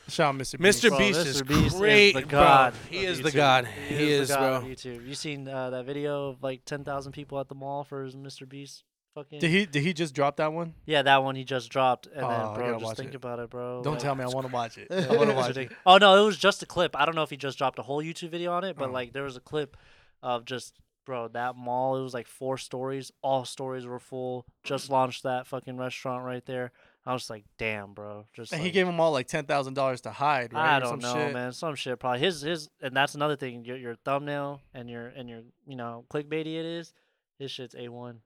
Shout 0.08 0.34
out 0.34 0.40
Mr. 0.40 0.58
Beast. 0.60 0.82
Mr. 0.84 0.88
Bro, 0.88 0.98
Beast 0.98 1.20
Mr. 1.20 1.26
is 1.26 1.42
Beast 1.42 1.66
is 1.66 1.74
great, 1.74 2.12
the 2.14 2.22
bro. 2.22 2.70
He 2.90 3.04
of 3.04 3.10
is 3.10 3.20
the 3.22 3.30
YouTube. 3.30 3.34
god. 3.34 3.68
He, 3.88 3.94
He 3.96 4.12
is, 4.12 4.20
is, 4.22 4.28
the 4.28 4.34
god 4.34 4.60
bro. 4.62 4.70
of 4.70 4.76
YouTube. 4.76 5.06
You 5.08 5.14
seen 5.14 5.48
uh, 5.48 5.70
that 5.70 5.84
video 5.84 6.28
of 6.30 6.42
like 6.42 6.64
ten 6.64 6.84
thousand 6.84 7.12
people 7.12 7.38
at 7.40 7.48
the 7.48 7.54
mall 7.54 7.84
for 7.84 8.04
his 8.04 8.14
Mr. 8.16 8.48
Beast? 8.48 8.84
Fucking 9.14 9.38
Did 9.40 9.50
he 9.50 9.64
did 9.66 9.82
he 9.82 9.92
just 9.92 10.14
drop 10.14 10.36
that 10.36 10.52
one? 10.52 10.74
yeah, 10.86 11.02
that 11.02 11.24
one 11.24 11.34
he 11.34 11.42
just 11.42 11.70
dropped, 11.70 12.06
and 12.06 12.22
Oh, 12.24 12.28
I 12.28 12.30
then 12.30 12.40
gotta 12.46 12.54
bro, 12.58 12.78
just 12.80 12.96
think 12.96 13.10
it. 13.10 13.16
about 13.16 13.38
it, 13.38 13.50
bro. 13.50 13.82
Don't 13.82 13.94
like- 13.94 14.02
tell 14.02 14.14
me. 14.14 14.22
I 14.22 14.28
want 14.28 14.46
to 14.46 14.52
watch 14.52 14.76
it. 14.78 14.88
I 14.92 15.16
want 15.16 15.30
to 15.30 15.34
watch 15.36 15.56
it. 15.56 15.72
Oh 15.86 15.96
no, 15.98 16.22
it 16.22 16.24
was 16.26 16.36
just 16.36 16.62
a 16.62 16.66
clip. 16.66 16.94
I 16.94 17.04
don't 17.06 17.14
know 17.14 17.22
if 17.22 17.30
he 17.30 17.36
just 17.36 17.56
dropped 17.58 17.78
a 17.78 17.82
whole 17.82 18.02
YouTube 18.02 18.30
video 18.30 18.52
on 18.52 18.64
it, 18.64 18.76
but 18.76 18.90
Oh. 18.90 18.92
like 18.92 19.12
there 19.12 19.24
was 19.24 19.36
a 19.36 19.40
clip 19.40 19.76
of 20.22 20.44
just 20.44 20.74
bro 21.06 21.26
that 21.28 21.56
mall. 21.56 21.96
It 21.96 22.02
was 22.02 22.12
like 22.12 22.26
four 22.28 22.58
stories. 22.58 23.10
All 23.22 23.44
stories 23.46 23.86
were 23.86 23.98
full. 23.98 24.44
Just 24.62 24.90
launched 24.90 25.22
that 25.22 25.46
fucking 25.46 25.76
restaurant 25.78 26.24
right 26.24 26.44
there. 26.44 26.70
I 27.08 27.14
was 27.14 27.30
like, 27.30 27.44
damn, 27.56 27.94
bro. 27.94 28.26
Just 28.34 28.52
And 28.52 28.60
he 28.60 28.70
gave 28.70 28.84
them 28.84 29.00
all 29.00 29.12
like 29.12 29.28
ten 29.28 29.46
thousand 29.46 29.72
dollars 29.72 30.02
to 30.02 30.10
hide, 30.10 30.52
right? 30.52 30.76
I 30.76 30.78
don't 30.78 31.00
know, 31.00 31.14
shit. 31.14 31.32
man. 31.32 31.52
Some 31.52 31.74
shit 31.74 31.98
probably 31.98 32.20
his 32.20 32.42
his, 32.42 32.68
and 32.82 32.94
that's 32.94 33.14
another 33.14 33.34
thing. 33.34 33.64
Your 33.64 33.78
your 33.78 33.94
thumbnail 34.04 34.60
and 34.74 34.90
your 34.90 35.06
and 35.06 35.26
your 35.26 35.40
you 35.66 35.74
know 35.74 36.04
clickbaity 36.10 36.58
it 36.58 36.66
is. 36.66 36.92
His 37.38 37.50
shit's 37.50 37.74
a 37.74 37.88
one. 37.88 38.20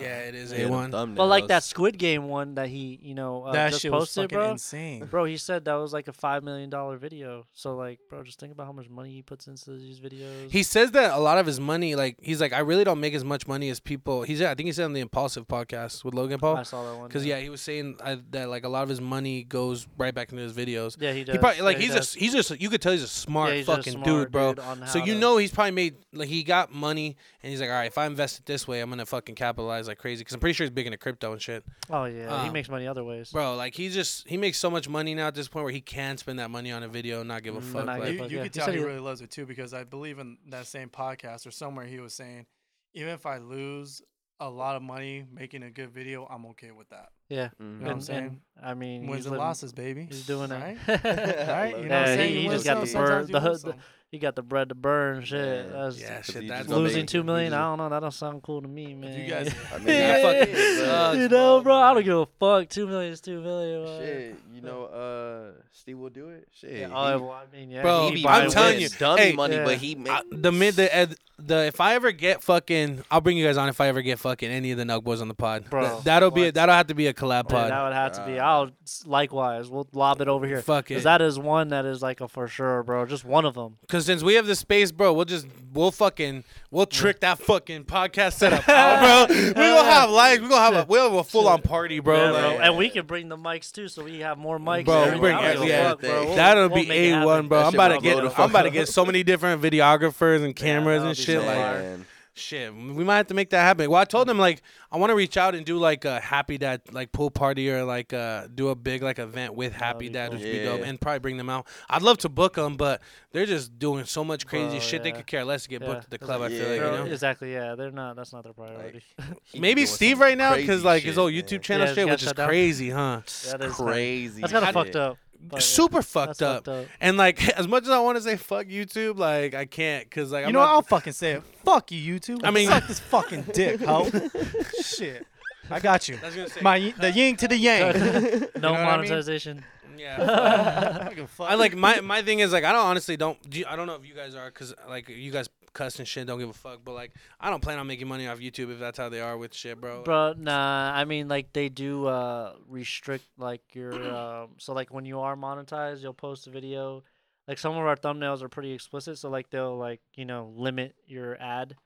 Yeah, 0.00 0.18
it 0.20 0.34
is 0.34 0.52
a 0.52 0.66
one. 0.66 0.90
But 0.90 1.26
like 1.26 1.48
that. 1.48 1.62
Squid 1.62 1.98
Game 1.98 2.28
one 2.28 2.54
that 2.56 2.68
he, 2.68 2.98
you 3.02 3.14
know, 3.14 3.44
uh, 3.44 3.52
that 3.52 3.70
just 3.70 3.82
shit 3.82 3.90
was 3.92 4.00
posted, 4.02 4.24
fucking 4.24 4.38
bro. 4.38 4.50
insane. 4.52 5.04
Bro, 5.06 5.24
he 5.24 5.36
said 5.36 5.64
that 5.64 5.74
was 5.74 5.92
like 5.92 6.08
a 6.08 6.12
five 6.12 6.42
million 6.44 6.70
dollar 6.70 6.96
video. 6.96 7.46
So 7.52 7.76
like, 7.76 7.98
bro, 8.08 8.22
just 8.22 8.38
think 8.38 8.52
about 8.52 8.66
how 8.66 8.72
much 8.72 8.88
money 8.88 9.10
he 9.10 9.22
puts 9.22 9.46
into 9.46 9.72
these 9.72 10.00
videos. 10.00 10.50
He 10.50 10.62
says 10.62 10.90
that 10.92 11.12
a 11.12 11.18
lot 11.18 11.38
of 11.38 11.46
his 11.46 11.58
money, 11.60 11.94
like 11.94 12.16
he's 12.22 12.40
like, 12.40 12.52
I 12.52 12.60
really 12.60 12.84
don't 12.84 13.00
make 13.00 13.14
as 13.14 13.24
much 13.24 13.46
money 13.46 13.68
as 13.70 13.80
people. 13.80 14.22
He's, 14.22 14.40
I 14.42 14.54
think 14.54 14.66
he 14.66 14.72
said 14.72 14.84
on 14.84 14.92
the 14.92 15.00
Impulsive 15.00 15.46
podcast 15.48 16.04
with 16.04 16.14
Logan 16.14 16.38
Paul. 16.38 16.56
I 16.56 16.62
saw 16.62 16.84
that 16.90 16.98
one. 16.98 17.08
because 17.08 17.24
yeah, 17.26 17.38
he 17.40 17.48
was 17.48 17.60
saying 17.60 17.96
uh, 18.00 18.16
that 18.30 18.48
like 18.48 18.64
a 18.64 18.68
lot 18.68 18.82
of 18.82 18.88
his 18.88 19.00
money 19.00 19.44
goes 19.44 19.86
right 19.98 20.14
back 20.14 20.30
into 20.32 20.42
his 20.42 20.52
videos. 20.52 20.96
yeah, 21.00 21.12
he 21.12 21.24
does. 21.24 21.34
He 21.34 21.38
probably 21.38 21.62
like 21.62 21.76
yeah, 21.76 21.80
he 21.80 21.86
he's 21.86 21.94
does. 21.94 22.06
just 22.12 22.16
he's 22.18 22.32
just 22.32 22.60
you 22.60 22.70
could 22.70 22.80
tell 22.82 22.92
he's 22.92 23.02
a 23.02 23.08
smart 23.08 23.50
yeah, 23.50 23.56
he's 23.56 23.66
just 23.66 23.76
fucking 23.78 23.92
smart, 23.94 24.06
dude, 24.06 24.30
bro. 24.30 24.54
on 24.62 24.86
So 24.86 24.98
you 24.98 25.14
to- 25.14 25.20
know 25.20 25.36
he's 25.38 25.50
probably 25.52 25.70
made 25.72 25.96
like 26.12 26.28
he 26.28 26.42
got 26.42 26.72
money 26.72 27.16
and 27.42 27.50
he's 27.50 27.60
like, 27.60 27.70
all 27.70 27.76
right, 27.76 27.86
if 27.86 27.98
I 27.98 28.06
invest 28.06 28.38
it 28.40 28.46
this 28.46 28.66
way, 28.66 28.80
I'm 28.80 28.90
gonna 28.90 29.06
fucking 29.06 29.34
capitalize 29.34 29.85
like 29.88 29.98
crazy. 29.98 30.20
Because 30.20 30.34
I'm 30.34 30.40
pretty 30.40 30.54
sure 30.54 30.64
he's 30.64 30.70
big 30.70 30.86
into 30.86 30.98
crypto 30.98 31.32
and 31.32 31.40
shit, 31.40 31.64
Oh 31.90 32.04
yeah, 32.04 32.42
he 32.42 32.46
um, 32.48 32.52
makes 32.52 32.68
money 32.68 32.86
other 32.86 33.04
ways. 33.04 33.30
bro. 33.30 33.54
Like 33.56 33.74
he 33.74 33.88
just 33.88 34.26
he 34.28 34.36
makes 34.36 34.58
so 34.58 34.70
much 34.70 34.88
money 34.88 35.14
now 35.14 35.26
at 35.28 35.34
this 35.34 35.48
point 35.48 35.64
where 35.64 35.72
he 35.72 35.80
can 35.80 36.16
spend 36.16 36.38
that 36.38 36.50
money 36.50 36.72
on 36.72 36.82
a 36.82 36.88
video 36.88 37.20
and 37.20 37.28
not 37.28 37.42
give 37.42 37.56
a 37.56 37.60
Mm, 37.60 37.72
fuck. 37.72 37.86
Like, 37.86 38.02
give 38.04 38.12
you, 38.14 38.18
fuck, 38.20 38.30
you 38.30 38.36
yeah. 38.38 38.42
could 38.44 38.52
tell 38.52 38.70
he 38.70 38.78
he- 38.78 38.84
really 38.84 38.98
loves 39.00 39.20
it 39.20 39.30
too 39.30 39.46
because 39.46 39.72
I 39.74 39.84
believe 39.84 40.18
in 40.18 40.38
that 40.48 40.66
same 40.66 40.88
podcast 40.88 41.46
or 41.46 41.50
somewhere 41.50 41.86
he 41.86 41.98
was 42.00 42.14
saying, 42.14 42.46
even 42.94 43.12
if 43.12 43.26
I 43.26 43.38
lose 43.38 44.02
a 44.38 44.50
lot 44.50 44.76
of 44.76 44.82
money 44.82 45.24
making 45.32 45.62
a 45.62 45.70
good 45.70 45.90
video, 45.90 46.26
I'm 46.30 46.44
okay 46.46 46.70
with 46.70 46.90
that. 46.90 47.08
yeah, 47.30 47.48
Mhm. 47.58 47.60
You 47.60 47.66
know 47.66 47.84
what 47.86 47.90
I'm 47.92 48.00
saying? 48.02 48.40
and 48.58 48.66
I 48.66 48.74
mean, 48.74 49.06
Wins 49.06 49.16
he's 49.20 49.26
and 49.26 49.32
living- 49.32 49.46
losses, 49.46 49.72
baby. 49.72 50.04
He's 50.10 50.26
doing 50.26 50.50
right? 50.50 50.76
it. 50.86 51.04
right? 51.48 51.70
You 51.70 51.84
know 51.84 51.88
Yeah, 51.88 52.00
what 52.00 52.08
I'm 52.10 52.16
saying? 52.18 52.34
he- 52.34 52.42
he 52.42 52.48
just 52.48 52.64
got 52.66 52.72
some, 52.74 52.80
the 52.82 52.86
sometimes 52.86 53.08
bird- 53.08 53.28
you 53.28 53.32
the 53.72 53.78
lose 54.12 54.12
hood- 54.12 54.12
some. 54.12 54.12
he 54.12 54.18
got 54.18 54.34
the 54.36 54.42
bread 54.42 54.68
to 54.70 54.74
burn. 54.74 55.24
Shit, 55.24 55.66
Yeah. 55.66 55.72
that's 55.72 56.00
yeah, 56.00 56.22
shit. 56.22 56.48
That's 56.48 56.66
just 56.66 56.68
losing 56.68 57.00
make- 57.02 57.08
two 57.08 57.22
million. 57.22 57.52
he 57.52 57.56
I 57.58 57.60
don't 57.62 57.78
know. 57.78 57.88
That 57.88 58.00
don't 58.00 58.10
sound 58.12 58.42
cool 58.42 58.62
to 58.62 58.68
me, 58.68 58.94
man. 58.94 59.18
you 59.20 59.26
guys- 59.28 59.54
I 59.74 59.78
mean, 59.78 59.88
Yeah, 59.88 60.16
yeah, 60.18 60.22
fucking 60.40 60.54
but- 60.54 60.86
sucks. 60.86 61.16
you 61.18 61.28
know, 61.28 61.60
bro, 61.60 61.74
I 61.76 61.94
don't 61.94 62.04
give 62.04 62.16
a 62.18 62.26
fuck. 62.40 62.68
Two 62.68 62.86
million 62.86 63.12
is 63.12 63.20
two 63.20 63.40
million. 63.40 63.84
man. 63.84 64.00
Shit, 64.00 64.34
you 64.54 64.60
know, 64.62 64.84
uh, 64.86 65.60
Steve 65.72 65.98
will 65.98 66.08
do 66.10 66.28
it. 66.30 66.48
Shit, 66.52 66.70
Yeah, 66.72 66.78
he, 66.88 66.92
oh, 66.94 67.18
well, 67.18 67.30
I 67.32 67.44
mean, 67.56 67.70
yeah, 67.70 67.82
Bro, 67.82 68.02
he 68.04 68.08
he 68.08 68.14
be 68.16 68.22
be 68.22 68.28
I'm 68.28 68.50
telling 68.50 68.80
you, 68.80 68.88
dummy 68.88 69.20
hey, 69.22 69.32
money, 69.32 69.56
yeah. 69.56 69.64
but 69.64 69.76
he 69.76 69.94
make 69.94 70.12
I, 70.12 70.22
the 70.32 70.50
mid 70.52 70.74
the 70.76 70.96
uh, 70.96 71.06
the 71.38 71.66
if 71.66 71.80
I 71.82 71.94
ever 71.94 72.12
get 72.12 72.42
fucking, 72.42 73.04
I'll 73.10 73.20
bring 73.20 73.36
you 73.36 73.44
guys 73.46 73.58
on 73.58 73.68
if 73.68 73.78
I 73.80 73.88
ever 73.88 74.00
get 74.00 74.18
fucking 74.18 74.50
any 74.50 74.70
of 74.70 74.78
the 74.78 74.84
Nelk 74.84 75.04
Boys 75.04 75.20
on 75.20 75.28
the 75.28 75.34
pod. 75.34 75.68
Bro, 75.68 75.86
Th- 75.90 76.04
that'll 76.04 76.30
be 76.30 76.44
what? 76.46 76.54
that'll 76.54 76.74
have 76.74 76.86
to 76.86 76.94
be 76.94 77.08
a 77.08 77.12
collab 77.14 77.44
Yeah, 77.50 77.56
pod. 77.56 77.70
that 77.70 77.82
would 77.84 77.92
have 77.92 78.12
to 78.12 78.24
be. 78.26 78.38
Uh, 78.38 78.44
I'll 78.46 78.70
likewise. 79.04 79.68
We'll 79.68 79.86
lob 79.92 80.20
it 80.22 80.28
over 80.28 80.46
here. 80.46 80.62
Fuck 80.62 80.88
Cause 80.88 80.98
it. 80.98 81.04
that 81.04 81.20
is 81.20 81.38
one 81.38 81.68
that 81.68 81.84
is 81.84 82.00
like 82.00 82.20
a 82.22 82.28
for 82.28 82.48
sure, 82.48 82.82
bro. 82.82 83.04
Just 83.04 83.24
one 83.26 83.44
of 83.44 83.54
them. 83.54 83.76
Cause 83.88 84.05
since 84.06 84.22
we 84.22 84.34
have 84.34 84.46
the 84.46 84.54
space, 84.56 84.90
bro, 84.92 85.12
we'll 85.12 85.24
just 85.26 85.46
we'll 85.74 85.90
fucking 85.90 86.44
we'll 86.70 86.86
trick 86.86 87.20
that 87.20 87.38
fucking 87.38 87.84
podcast 87.84 88.32
setup 88.38 88.66
out, 88.68 89.28
bro. 89.28 89.36
We 89.36 89.52
gonna 89.52 89.84
have 89.90 90.10
lights. 90.10 90.40
We 90.42 90.48
gonna 90.48 90.60
have 90.76 90.84
a 90.84 90.86
we'll 90.88 91.10
have 91.10 91.18
a 91.18 91.24
full 91.24 91.48
on 91.48 91.60
party, 91.62 92.00
bro. 92.00 92.16
Yeah, 92.16 92.30
like, 92.46 92.60
And 92.60 92.76
we 92.76 92.88
can 92.88 93.04
bring 93.06 93.28
the 93.28 93.36
mics 93.36 93.70
too, 93.72 93.88
so 93.88 94.04
we 94.04 94.20
have 94.20 94.38
more 94.38 94.58
mics. 94.58 94.86
Bro, 94.86 94.94
everything. 95.02 95.20
bring 95.20 95.36
I 95.36 95.52
don't 95.54 95.62
it- 95.64 95.66
give 95.66 95.66
a 95.66 95.68
yeah. 95.68 95.94
bro. 95.94 96.34
That'll 96.34 96.68
be 96.70 96.90
a 96.90 97.24
one, 97.24 97.48
bro. 97.48 97.58
That 97.58 97.64
I'm 97.66 97.72
shit 97.72 97.74
about 97.74 97.88
to 97.88 98.00
get 98.00 98.18
I'm 98.18 98.50
about 98.50 98.62
to 98.62 98.68
up. 98.68 98.72
get 98.74 98.88
so 98.88 99.04
many 99.04 99.22
different 99.22 99.60
videographers 99.62 100.44
and 100.44 100.56
cameras 100.56 101.02
that'll 101.02 101.08
and 101.08 101.16
be 101.16 101.22
shit. 101.22 101.40
so 101.40 101.46
Like 101.46 101.56
fire. 101.56 101.80
Man. 101.82 102.06
Shit, 102.36 102.72
we 102.74 103.02
might 103.04 103.16
have 103.16 103.26
to 103.28 103.34
make 103.34 103.50
that 103.50 103.62
happen. 103.62 103.90
Well, 103.90 104.00
I 104.00 104.04
told 104.04 104.28
them 104.28 104.38
like 104.38 104.62
I 104.92 104.98
want 104.98 105.10
to 105.10 105.14
reach 105.16 105.36
out 105.36 105.54
and 105.54 105.64
do 105.66 105.78
like 105.78 106.04
a 106.04 106.20
Happy 106.20 106.58
Dad 106.58 106.82
like 106.92 107.10
pool 107.12 107.30
party 107.30 107.70
or 107.70 107.84
like 107.84 108.12
uh 108.12 108.46
do 108.54 108.68
a 108.68 108.74
big 108.74 109.02
like 109.02 109.18
event 109.18 109.54
with 109.54 109.72
Happy 109.72 110.08
be 110.08 110.12
Dad, 110.14 110.30
cool. 110.30 110.38
which 110.38 110.44
would 110.46 110.52
be 110.52 110.64
dope, 110.64 110.82
and 110.82 111.00
probably 111.00 111.18
bring 111.18 111.36
them 111.36 111.48
out. 111.50 111.66
I'd 111.90 112.02
love 112.02 112.18
to 112.18 112.28
book 112.28 112.54
them, 112.54 112.76
but 112.76 113.00
they're 113.32 113.46
just 113.46 113.78
doing 113.78 114.04
so 114.04 114.22
much 114.24 114.46
crazy 114.46 114.78
Bro, 114.78 114.80
shit. 114.80 115.02
They 115.02 115.12
could 115.12 115.26
care 115.26 115.44
less 115.44 115.64
to 115.64 115.68
get 115.68 115.82
Yeah, 115.82 115.88
booked 115.88 116.04
at 116.04 116.10
the 116.10 116.18
that's 116.18 116.24
club. 116.26 116.42
I 116.42 116.48
feel 116.48 116.68
like 116.68 116.80
you 116.80 116.80
know. 116.98 117.04
Exactly. 117.06 117.52
Yeah, 117.52 117.74
they're 117.74 117.90
not. 117.90 118.16
That's 118.16 118.32
not 118.32 118.44
their 118.44 118.52
priority. 118.52 119.02
He 119.44 119.58
be 119.58 119.60
Maybe 119.60 119.86
Steve 119.86 120.20
right 120.20 120.36
now 120.38 120.54
because 120.56 120.84
like 120.84 121.02
his 121.02 121.14
shit, 121.14 121.18
old 121.18 121.32
man. 121.32 121.42
YouTube 121.42 121.62
channel 121.62 121.86
Yeah, 121.86 121.94
shit, 121.94 122.06
which 122.08 122.22
is 122.22 122.28
shut 122.28 122.36
down. 122.36 122.48
crazy, 122.48 122.90
huh? 122.90 123.20
That 123.50 123.62
is 123.62 123.74
crazy. 123.74 124.40
That's 124.42 124.52
kind 124.52 124.62
of 124.64 124.68
shit. 124.68 124.74
fucked 124.74 124.96
up. 124.96 125.18
But 125.40 125.62
Super 125.62 125.96
that's 125.98 126.08
fucked 126.10 126.42
up. 126.42 126.64
fucked 126.64 126.68
up. 126.68 126.86
And 127.00 127.16
like 127.16 127.46
as 127.58 127.66
much 127.68 127.84
as 127.84 127.90
I 127.90 127.98
want 128.00 128.16
to 128.18 128.22
say 128.22 128.36
fuck 128.36 128.66
YouTube, 128.66 129.18
like 129.18 129.54
I 129.54 129.64
can't 129.66 130.04
because 130.04 130.32
like 130.32 130.42
You 130.42 130.46
I'm 130.48 130.52
know 130.52 130.60
what? 130.60 130.66
not, 130.66 130.72
I'll 130.74 130.82
fucking 130.82 131.12
say 131.12 131.32
it. 131.32 131.42
Fuck 131.64 131.92
you, 131.92 132.14
YouTube. 132.18 132.40
I 132.44 132.50
mean- 132.50 132.68
suck 132.68 132.86
this 132.86 132.98
fucking 133.00 133.42
dick, 133.52 133.80
ho. 133.80 134.08
Shit. 134.82 135.26
I 135.70 135.80
got 135.80 136.08
you. 136.08 136.18
I 136.22 136.26
was 136.26 136.36
gonna 136.36 136.48
say 136.48 136.60
My 136.60 136.78
y- 136.78 136.94
the 136.98 137.12
ing 137.16 137.36
to 137.36 137.48
the 137.48 137.56
yang. 137.56 137.92
No 137.92 137.98
know 137.98 137.98
what 138.00 138.64
I 138.64 138.72
mean? 138.76 138.84
monetization. 138.84 139.64
yeah. 139.98 140.98
I 141.00 141.04
don't 141.04 141.16
give 141.16 141.24
a 141.24 141.28
fuck. 141.28 141.50
I 141.50 141.54
like 141.54 141.74
my 141.74 142.00
my 142.00 142.22
thing 142.22 142.38
is 142.40 142.52
like 142.52 142.64
I 142.64 142.72
don't 142.72 142.84
honestly 142.86 143.16
don't 143.16 143.38
do 143.50 143.58
you- 143.60 143.66
I 143.68 143.74
don't 143.76 143.86
know 143.86 143.94
if 143.96 144.06
you 144.06 144.14
guys 144.14 144.34
are 144.34 144.46
because 144.46 144.74
like 144.88 145.08
you 145.08 145.32
guys 145.32 145.48
cuss 145.76 145.98
and 145.98 146.08
shit 146.08 146.26
don't 146.26 146.38
give 146.38 146.48
a 146.48 146.54
fuck 146.54 146.80
but 146.82 146.94
like 146.94 147.12
I 147.38 147.50
don't 147.50 147.62
plan 147.62 147.78
on 147.78 147.86
making 147.86 148.08
money 148.08 148.26
off 148.26 148.38
YouTube 148.38 148.72
if 148.72 148.78
that's 148.78 148.96
how 148.96 149.10
they 149.10 149.20
are 149.20 149.36
with 149.36 149.52
shit 149.54 149.78
bro. 149.78 150.02
Bro, 150.04 150.34
nah. 150.38 150.90
I 150.94 151.04
mean, 151.04 151.28
like 151.28 151.52
they 151.52 151.68
do 151.68 152.06
uh 152.06 152.54
restrict 152.66 153.26
like 153.36 153.62
your 153.74 153.92
um. 154.16 154.50
So 154.56 154.72
like 154.72 154.92
when 154.92 155.04
you 155.04 155.20
are 155.20 155.36
monetized, 155.36 156.02
you'll 156.02 156.14
post 156.14 156.46
a 156.46 156.50
video. 156.50 157.02
Like 157.46 157.58
some 157.58 157.72
of 157.76 157.84
our 157.84 157.94
thumbnails 157.94 158.42
are 158.42 158.48
pretty 158.48 158.72
explicit, 158.72 159.18
so 159.18 159.28
like 159.28 159.50
they'll 159.50 159.76
like 159.76 160.00
you 160.14 160.24
know 160.24 160.50
limit 160.56 160.94
your 161.06 161.40
ad, 161.40 161.76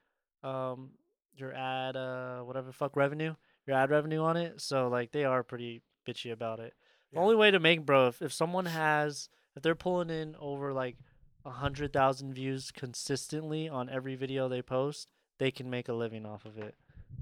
um, 0.44 0.90
your 1.34 1.52
ad 1.52 1.96
uh 1.96 2.40
whatever 2.40 2.70
fuck 2.72 2.96
revenue, 2.96 3.34
your 3.66 3.76
ad 3.76 3.90
revenue 3.90 4.20
on 4.20 4.36
it. 4.36 4.60
So 4.60 4.88
like 4.88 5.10
they 5.10 5.24
are 5.24 5.42
pretty 5.42 5.82
bitchy 6.08 6.30
about 6.30 6.60
it. 6.60 6.74
The 7.12 7.18
only 7.18 7.34
way 7.34 7.50
to 7.50 7.58
make 7.58 7.84
bro 7.84 8.06
if, 8.06 8.22
if 8.22 8.32
someone 8.32 8.66
has 8.66 9.28
if 9.56 9.62
they're 9.62 9.74
pulling 9.74 10.10
in 10.10 10.36
over 10.38 10.72
like 10.72 10.96
hundred 11.44 11.92
thousand 11.92 12.34
views 12.34 12.70
consistently 12.70 13.68
on 13.68 13.88
every 13.88 14.14
video 14.14 14.48
they 14.48 14.62
post, 14.62 15.10
they 15.38 15.50
can 15.50 15.70
make 15.70 15.88
a 15.88 15.92
living 15.92 16.26
off 16.26 16.44
of 16.44 16.58
it. 16.58 16.74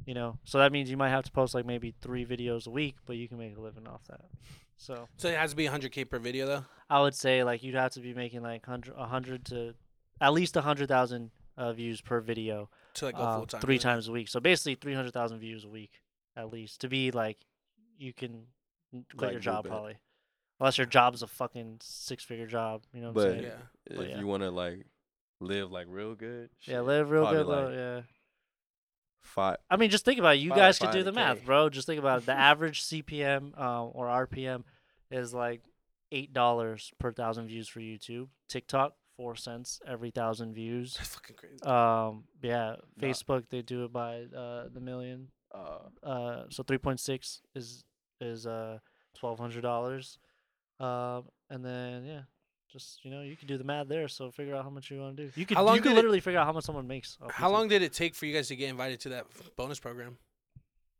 You 0.05 0.15
know, 0.15 0.39
so 0.45 0.59
that 0.59 0.73
means 0.73 0.91
you 0.91 0.97
might 0.97 1.11
have 1.11 1.25
to 1.25 1.33
post 1.33 1.55
like 1.55 1.65
maybe 1.67 1.95
three 2.01 2.25
videos 2.27 2.67
a 2.67 2.71
week, 2.71 2.97
but 3.07 3.17
you 3.17 3.29
can 3.29 3.39
make 3.39 3.57
a 3.57 3.61
living 3.61 3.87
off 3.87 4.03
that. 4.09 4.23
So 4.77 5.09
So 5.17 5.29
it 5.29 5.37
has 5.37 5.51
to 5.51 5.57
be 5.57 5.67
100k 5.67 6.09
per 6.09 6.19
video 6.19 6.47
though. 6.47 6.65
I 6.91 7.01
would 7.01 7.15
say 7.15 7.43
like 7.45 7.63
you'd 7.63 7.75
have 7.75 7.93
to 7.93 8.01
be 8.01 8.15
making 8.15 8.43
like 8.43 8.65
hundred, 8.67 8.95
a 8.97 9.07
hundred 9.07 9.45
to 9.47 9.75
at 10.21 10.33
least 10.33 10.57
a 10.57 10.63
hundred 10.63 10.89
thousand 10.89 11.31
uh, 11.57 11.73
views 11.73 12.01
per 12.01 12.21
video, 12.21 12.71
To 12.95 13.07
like 13.07 13.17
go 13.17 13.23
uh, 13.23 13.37
full 13.39 13.47
time. 13.47 13.61
three 13.61 13.79
times 13.79 14.09
a 14.09 14.13
week. 14.13 14.29
So 14.29 14.41
basically 14.41 14.75
three 14.77 14.95
hundred 14.95 15.13
thousand 15.13 15.39
views 15.41 15.65
a 15.65 15.69
week 15.69 16.01
at 16.37 16.53
least 16.53 16.81
to 16.83 16.89
be 16.89 17.11
like 17.11 17.39
you 17.97 18.13
can 18.13 18.45
quit 19.17 19.21
Like, 19.21 19.33
your 19.33 19.41
job 19.41 19.67
probably, 19.67 19.97
unless 20.61 20.79
your 20.79 20.87
job's 20.87 21.23
a 21.23 21.27
fucking 21.27 21.79
six 21.83 22.25
figure 22.25 22.47
job. 22.47 22.83
You 22.93 23.01
know 23.03 23.13
what 23.13 23.25
I'm 23.25 23.29
But 23.29 23.33
saying? 23.41 23.43
Yeah. 23.45 23.97
But 23.97 24.05
if 24.05 24.11
yeah. 24.11 24.19
you 24.21 24.27
want 24.27 24.43
to 24.43 24.51
like 24.51 24.87
live 25.41 25.71
like 25.71 25.87
real 25.89 26.15
good, 26.15 26.51
Yeah, 26.67 26.81
live 26.81 27.11
real 27.11 27.23
probably 27.23 27.39
good 27.39 27.47
though. 27.49 27.67
like 27.67 27.75
Yeah. 27.75 28.01
Five. 29.21 29.57
I 29.69 29.77
mean, 29.77 29.91
just 29.91 30.05
think 30.05 30.19
about 30.19 30.37
it. 30.37 30.41
You 30.41 30.51
Five 30.51 30.59
guys 30.59 30.79
to 30.79 30.87
could 30.87 30.93
do 30.93 31.03
the 31.03 31.11
500K. 31.11 31.15
math, 31.15 31.45
bro. 31.45 31.69
Just 31.69 31.87
think 31.87 31.99
about 31.99 32.21
it. 32.21 32.27
The 32.27 32.33
average 32.39 32.83
CPM 32.83 33.59
um, 33.61 33.91
or 33.93 34.07
RPM 34.07 34.65
is 35.11 35.35
like 35.35 35.61
eight 36.13 36.33
dollars 36.33 36.91
per 36.99 37.13
thousand 37.13 37.49
views 37.49 37.69
for 37.69 37.81
YouTube. 37.81 38.29
TikTok 38.49 38.95
four 39.17 39.35
cents 39.37 39.81
every 39.87 40.11
thousand 40.11 40.55
views. 40.55 40.95
That's 40.97 41.15
fucking 41.15 41.37
crazy. 41.37 41.63
Um, 41.65 42.25
yeah, 42.43 42.77
No. 42.97 43.07
Facebook 43.09 43.45
they 43.51 43.61
do 43.63 43.85
it 43.85 43.93
by 43.93 44.23
uh, 44.35 44.69
the 44.73 44.81
million. 44.81 45.29
Uh, 45.55 45.79
Uh, 46.03 46.45
so 46.51 46.63
three 46.63 46.79
point 46.79 47.01
six 47.01 47.43
is 47.55 47.85
is 48.21 48.47
uh 48.47 48.79
twelve 49.15 49.39
hundred 49.39 49.61
dollars. 49.63 50.19
Um, 50.81 51.25
and 51.51 51.65
then 51.65 52.05
yeah. 52.05 52.21
Just 52.71 53.03
you 53.03 53.11
know, 53.11 53.23
you 53.23 53.35
can 53.35 53.49
do 53.49 53.57
the 53.57 53.65
math 53.65 53.89
there. 53.89 54.09
So 54.09 54.31
figure 54.31 54.55
out 54.55 54.63
how 54.63 54.69
much 54.71 54.91
you 54.91 55.01
want 55.01 55.17
to 55.17 55.25
do. 55.25 55.33
You 55.37 55.47
could 55.47 55.57
How 55.57 55.63
long 55.65 55.77
you 55.77 55.81
could 55.81 55.89
did 55.89 55.93
it- 55.93 55.97
literally 55.97 56.21
figure 56.21 56.39
out 56.39 56.45
how 56.47 56.53
much 56.53 56.65
someone 56.65 56.87
makes. 56.87 57.17
off 57.23 57.31
How 57.31 57.49
YouTube. 57.49 57.53
long 57.53 57.69
did 57.69 57.81
it 57.83 57.95
take 57.95 58.15
for 58.15 58.27
you 58.27 58.35
guys 58.35 58.49
to 58.49 58.57
get 58.57 58.69
invited 58.69 59.01
to 59.01 59.09
that 59.09 59.27
bonus 59.57 59.79
program? 59.79 60.19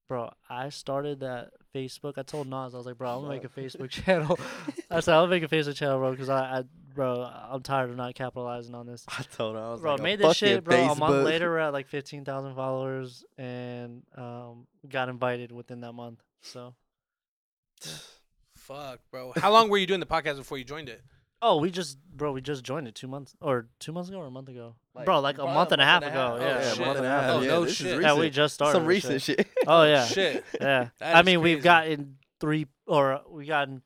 Bro, 0.09 0.31
I 0.49 0.71
started 0.71 1.21
that 1.21 1.51
Facebook. 1.75 2.15
I 2.17 2.23
told 2.23 2.47
Nas, 2.49 2.73
I 2.73 2.79
was 2.79 2.87
like, 2.87 2.97
bro, 2.97 3.11
I'm 3.11 3.21
gonna 3.21 3.35
make 3.35 3.45
a 3.45 3.49
Facebook 3.61 3.91
channel. 3.91 4.39
I 4.91 5.01
said, 5.01 5.13
I'll 5.13 5.27
make 5.27 5.43
a 5.43 5.49
Facebook 5.49 5.75
channel, 5.77 5.99
bro, 5.99 6.13
because 6.13 6.31
I, 6.31 6.61
I, 6.61 6.65
bro, 6.95 7.21
I'm 7.51 7.61
tired 7.61 7.91
of 7.91 7.97
not 7.97 8.15
capitalizing 8.15 8.75
on 8.75 8.87
this. 8.87 9.05
I 9.19 9.23
told 9.37 9.55
her 9.55 9.61
I 9.63 9.71
was 9.73 9.83
Bro, 9.83 9.93
like, 9.97 10.03
made 10.03 10.23
"Oh, 10.23 10.29
this 10.29 10.39
fuck 10.39 10.49
shit, 10.49 10.65
bro. 10.65 10.75
A 10.89 10.95
month 10.95 11.27
later, 11.27 11.51
we're 11.51 11.59
at 11.59 11.75
like 11.75 11.89
15,000 11.89 12.55
followers 12.55 13.23
and 13.37 14.03
um, 14.17 14.67
got 14.89 15.11
invited 15.11 15.53
within 15.53 15.83
that 15.83 15.93
month. 15.93 16.23
So, 16.41 16.75
Fuck, 18.69 19.01
bro. 19.11 19.33
How 19.37 19.51
long 19.51 19.69
were 19.71 19.79
you 19.79 19.87
doing 19.87 20.01
the 20.01 20.07
podcast 20.07 20.37
before 20.37 20.59
you 20.59 20.65
joined 20.65 20.89
it? 20.91 21.03
oh, 21.43 21.57
we 21.57 21.71
just, 21.71 21.99
bro, 22.15 22.33
we 22.33 22.41
just 22.43 22.63
joined 22.63 22.87
it 22.87 22.95
two 22.95 23.09
months 23.09 23.35
or 23.41 23.67
two 23.81 23.93
months 23.93 24.11
ago 24.11 24.19
or 24.19 24.27
a 24.27 24.31
month 24.31 24.49
ago, 24.51 24.75
Like, 24.95 25.07
bro, 25.07 25.21
like 25.21 25.37
a 25.37 25.39
probably 25.39 25.55
month 25.55 25.73
and 25.73 25.81
a 25.83 25.85
half 25.87 26.03
ago. 26.03 26.35
and 26.35 26.43
yeah, 26.43 26.49
a 26.49 26.53
half. 26.63 26.73
a 26.73 26.77
shit. 26.77 26.87
month 26.87 26.99
and 26.99 27.07
a 27.07 27.11
half. 27.11 27.31
Oh, 27.31 27.39
ago. 27.39 27.47
no 27.49 27.61
this 27.63 27.71
is 27.71 27.77
shit. 27.79 27.87
recent. 27.87 28.03
Yeah, 28.05 28.21
we 28.21 28.31
just 28.31 28.55
started. 28.55 28.73
Some 28.73 28.83
this 28.85 28.89
recent 28.89 29.23
shit. 29.23 29.39
shit. 29.39 29.49
Oh 29.67 29.85
yeah. 29.85 30.05
Shit. 30.07 30.45
Yeah, 30.61 30.89
That 30.99 31.17
I 31.17 31.21
is 31.21 31.27
mean 31.27 31.41
we've 31.41 31.57
crazy. 31.57 31.65
gotten 31.65 32.17
three 32.41 32.67
or 32.87 33.23
we 33.31 33.47
gotten 33.47 33.83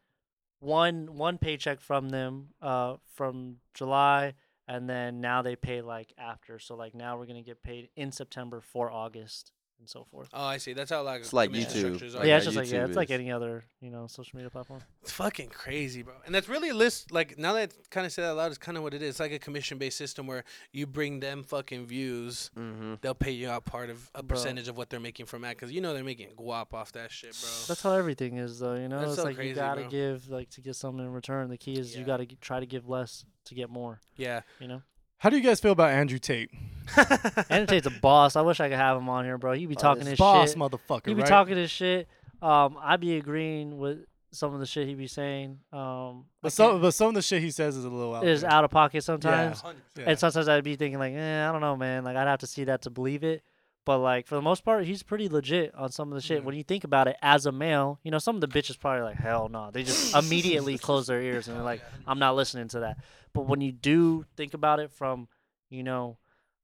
one 0.60 1.14
one 1.16 1.38
paycheck 1.38 1.80
from 1.80 2.08
them 2.10 2.48
uh 2.60 2.96
from 3.14 3.56
July 3.74 4.34
and 4.68 4.88
then 4.88 5.20
now 5.20 5.42
they 5.42 5.56
pay 5.56 5.80
like 5.82 6.12
after 6.18 6.58
so 6.58 6.74
like 6.76 6.94
now 6.94 7.18
we're 7.18 7.26
gonna 7.26 7.42
get 7.42 7.62
paid 7.62 7.88
in 7.96 8.12
September 8.12 8.60
for 8.60 8.90
August 8.90 9.50
and 9.82 9.88
so 9.90 10.04
forth. 10.04 10.28
Oh, 10.32 10.44
I 10.44 10.58
see. 10.58 10.72
That's 10.72 10.90
how 10.90 11.02
like 11.02 11.20
It's 11.22 11.32
like 11.32 11.50
commission 11.50 11.70
YouTube. 11.72 11.78
structures 11.96 12.14
are. 12.14 12.18
Like 12.18 12.26
yeah, 12.28 12.32
how 12.34 12.36
it's 12.38 12.44
just 12.46 12.56
like 12.56 12.70
yeah, 12.70 12.78
YouTube 12.84 12.88
it's 12.88 12.96
like 12.96 13.10
is. 13.10 13.14
any 13.14 13.32
other 13.32 13.64
you 13.80 13.90
know 13.90 14.06
social 14.06 14.36
media 14.36 14.48
platform. 14.48 14.80
It's 15.02 15.10
fucking 15.12 15.48
crazy, 15.48 16.02
bro. 16.02 16.14
And 16.24 16.32
that's 16.34 16.48
really 16.48 16.68
a 16.68 16.74
list. 16.74 17.10
Like 17.12 17.36
now 17.38 17.52
that 17.54 17.72
I 17.72 17.74
kind 17.90 18.06
of 18.06 18.12
say 18.12 18.22
that 18.22 18.28
out 18.30 18.36
loud, 18.36 18.46
it's 18.52 18.58
kind 18.58 18.78
of 18.78 18.84
what 18.84 18.94
it 18.94 19.02
is. 19.02 19.10
It's 19.10 19.20
like 19.20 19.32
a 19.32 19.38
commission-based 19.40 19.98
system 19.98 20.26
where 20.28 20.44
you 20.72 20.86
bring 20.86 21.20
them 21.20 21.42
fucking 21.42 21.86
views, 21.86 22.50
Mm-hmm. 22.56 22.94
they'll 23.00 23.14
pay 23.14 23.32
you 23.32 23.48
out 23.50 23.64
part 23.64 23.90
of 23.90 24.08
a 24.14 24.22
Bro. 24.22 24.36
percentage 24.36 24.68
of 24.68 24.76
what 24.76 24.88
they're 24.88 25.00
making 25.00 25.26
from 25.26 25.42
that, 25.42 25.56
because 25.56 25.72
you 25.72 25.80
know 25.80 25.92
they're 25.94 26.04
making 26.04 26.28
guap 26.38 26.72
off 26.72 26.92
that 26.92 27.10
shit, 27.10 27.32
bro. 27.40 27.50
That's 27.68 27.82
how 27.82 27.92
everything 27.94 28.36
is, 28.36 28.58
though. 28.60 28.74
You 28.74 28.88
know, 28.88 29.00
That's 29.00 29.12
it's 29.12 29.20
so 29.20 29.24
like 29.24 29.36
crazy, 29.36 29.50
you 29.50 29.54
gotta 29.56 29.80
bro. 29.82 29.90
give 29.90 30.28
like 30.28 30.50
to 30.50 30.60
get 30.60 30.76
something 30.76 31.04
in 31.04 31.12
return. 31.12 31.48
The 31.50 31.58
key 31.58 31.74
is 31.74 31.96
you 31.96 32.04
gotta 32.04 32.26
g- 32.26 32.38
try 32.40 32.60
to 32.60 32.66
give 32.66 32.88
less 32.88 33.24
to 33.46 33.54
get 33.56 33.68
more. 33.70 34.00
yeah. 34.16 34.42
You 34.60 34.68
know, 34.68 34.82
How 35.22 35.30
do 35.30 35.36
you 35.36 35.42
guys 35.44 35.60
feel 35.60 35.70
about 35.70 35.90
Andrew 35.90 36.18
Tate? 36.18 36.50
Andrew 37.48 37.66
Tate's 37.66 37.86
a 37.86 37.90
boss. 38.00 38.34
I 38.34 38.40
wish 38.40 38.58
I 38.58 38.68
could 38.68 38.76
have 38.76 38.96
him 38.96 39.08
on 39.08 39.24
here, 39.24 39.38
bro. 39.38 39.52
He'd 39.52 39.66
be 39.68 39.76
Oh, 39.76 39.80
talking 39.80 40.00
this 40.02 40.10
his 40.10 40.18
Boss 40.18 40.48
shit. 40.50 40.58
motherfucker, 40.58 41.06
He'd 41.06 41.14
be 41.14 41.22
right? 41.22 41.28
talking 41.28 41.56
his 41.56 41.70
shit. 41.70 42.08
Um, 42.42 42.76
I 42.82 42.96
be 42.96 43.16
agreeing 43.18 43.78
with 43.78 43.98
some 44.32 44.52
of 44.52 44.58
the 44.58 44.66
shit 44.66 44.88
he'd 44.88 44.98
be 44.98 45.06
saying. 45.06 45.60
Um, 45.72 46.24
but 46.42 46.52
some 46.52 46.80
but 46.80 46.90
some 46.90 47.06
of 47.06 47.14
the 47.14 47.22
shit 47.22 47.40
he 47.40 47.52
says 47.52 47.76
is 47.76 47.84
a 47.84 47.88
little 47.88 48.16
out. 48.16 48.26
is 48.26 48.40
there. 48.40 48.50
out 48.50 48.64
of 48.64 48.72
pocket 48.72 49.04
sometimes. 49.04 49.62
Yeah. 49.96 50.04
And 50.08 50.18
sometimes 50.18 50.48
I'd 50.48 50.64
be 50.64 50.74
thinking 50.74 50.98
like, 50.98 51.14
eh, 51.14 51.48
I 51.48 51.52
don't 51.52 51.60
know, 51.60 51.76
man. 51.76 52.02
Like 52.02 52.16
I'd 52.16 52.26
have 52.26 52.40
to 52.40 52.48
see 52.48 52.64
that 52.64 52.82
to 52.82 52.90
believe 52.90 53.22
it. 53.22 53.44
But 53.84 53.98
like 53.98 54.26
for 54.26 54.36
the 54.36 54.42
most 54.42 54.64
part, 54.64 54.84
he's 54.84 55.02
pretty 55.02 55.28
legit 55.28 55.74
on 55.74 55.90
some 55.90 56.08
of 56.12 56.14
the 56.14 56.20
shit. 56.20 56.42
Mhm. 56.42 56.44
When 56.44 56.54
you 56.54 56.62
think 56.62 56.84
about 56.84 57.08
it, 57.08 57.16
as 57.20 57.46
a 57.46 57.52
male, 57.52 57.98
you 58.04 58.10
know, 58.10 58.18
some 58.18 58.36
of 58.36 58.40
the 58.40 58.46
bitches 58.48 58.78
probably 58.78 59.02
like, 59.02 59.16
hell 59.16 59.48
no. 59.48 59.70
They 59.72 59.82
just 59.82 60.14
immediately 60.16 60.78
close 60.78 61.06
their 61.08 61.20
ears 61.20 61.48
and 61.48 61.56
they're 61.56 61.64
like, 61.64 61.82
I'm 62.06 62.18
not 62.18 62.36
listening 62.36 62.68
to 62.68 62.80
that. 62.80 62.98
But 63.32 63.42
when 63.42 63.60
you 63.60 63.72
do 63.72 64.24
think 64.36 64.54
about 64.54 64.78
it 64.78 64.90
from, 64.92 65.26
you 65.68 65.82
know, 65.82 66.18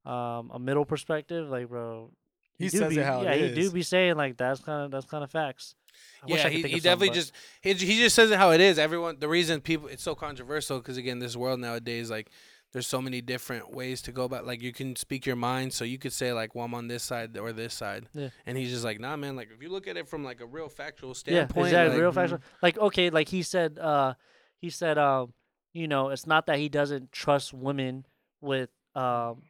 um, 0.04 0.50
a 0.54 0.58
middle 0.58 0.84
perspective, 0.84 1.48
like 1.48 1.68
bro, 1.68 2.12
He 2.58 2.68
says 2.68 2.82
it 2.82 2.88
be, 2.90 3.02
how 3.02 3.22
it 3.22 3.24
yeah, 3.24 3.34
he 3.34 3.54
do 3.54 3.70
be 3.70 3.82
saying 3.82 4.16
like 4.16 4.36
that's 4.36 4.60
kind 4.60 4.84
of 4.84 4.90
that's 4.90 5.06
kind 5.06 5.24
of 5.24 5.30
facts. 5.30 5.74
I 6.22 6.26
wish 6.26 6.44
I 6.44 6.48
Yeah, 6.48 6.56
could 6.58 6.70
he, 6.70 6.76
he 6.76 6.80
definitely 6.80 7.10
just 7.10 7.32
he, 7.60 7.74
he 7.74 7.98
just 7.98 8.14
says 8.14 8.30
it 8.30 8.38
how 8.38 8.50
it 8.52 8.60
is. 8.60 8.78
Everyone, 8.78 9.18
the 9.18 9.28
reason 9.28 9.60
people 9.60 9.88
it's 9.88 10.02
so 10.02 10.14
controversial 10.14 10.78
because 10.78 10.96
again, 10.96 11.18
this 11.18 11.36
world 11.36 11.58
nowadays, 11.60 12.10
like 12.10 12.30
there's 12.78 12.86
so 12.86 13.02
many 13.02 13.20
different 13.20 13.74
ways 13.74 14.00
to 14.02 14.12
go 14.12 14.22
about. 14.22 14.46
Like 14.46 14.62
you 14.62 14.72
can 14.72 14.94
speak 14.94 15.26
your 15.26 15.34
mind, 15.34 15.72
so 15.72 15.84
you 15.84 15.98
could 15.98 16.12
say 16.12 16.32
like, 16.32 16.54
"Well, 16.54 16.64
I'm 16.64 16.74
on 16.74 16.86
this 16.86 17.02
side 17.02 17.36
or 17.36 17.52
this 17.52 17.74
side," 17.74 18.06
Yeah. 18.14 18.28
and 18.46 18.56
he's 18.56 18.70
just 18.70 18.84
like, 18.84 19.00
"Nah, 19.00 19.16
man. 19.16 19.34
Like 19.34 19.48
if 19.52 19.60
you 19.60 19.68
look 19.68 19.88
at 19.88 19.96
it 19.96 20.06
from 20.06 20.22
like 20.22 20.40
a 20.40 20.46
real 20.46 20.68
factual 20.68 21.12
standpoint 21.14 21.40
yeah, 21.40 21.46
standpoint, 21.46 21.66
exactly, 21.66 21.90
like, 21.90 22.00
real 22.00 22.12
mhm. 22.12 22.14
factual. 22.14 22.40
Like 22.62 22.78
okay, 22.78 23.10
like 23.10 23.28
he 23.30 23.42
said, 23.42 23.80
uh, 23.80 24.14
he 24.60 24.70
said, 24.70 24.96
um, 24.96 25.32
you 25.72 25.88
know, 25.88 26.10
it's 26.10 26.24
not 26.24 26.46
that 26.46 26.60
he 26.60 26.68
doesn't 26.68 27.10
trust 27.10 27.52
women 27.52 28.06
with, 28.40 28.70
um, 28.94 29.42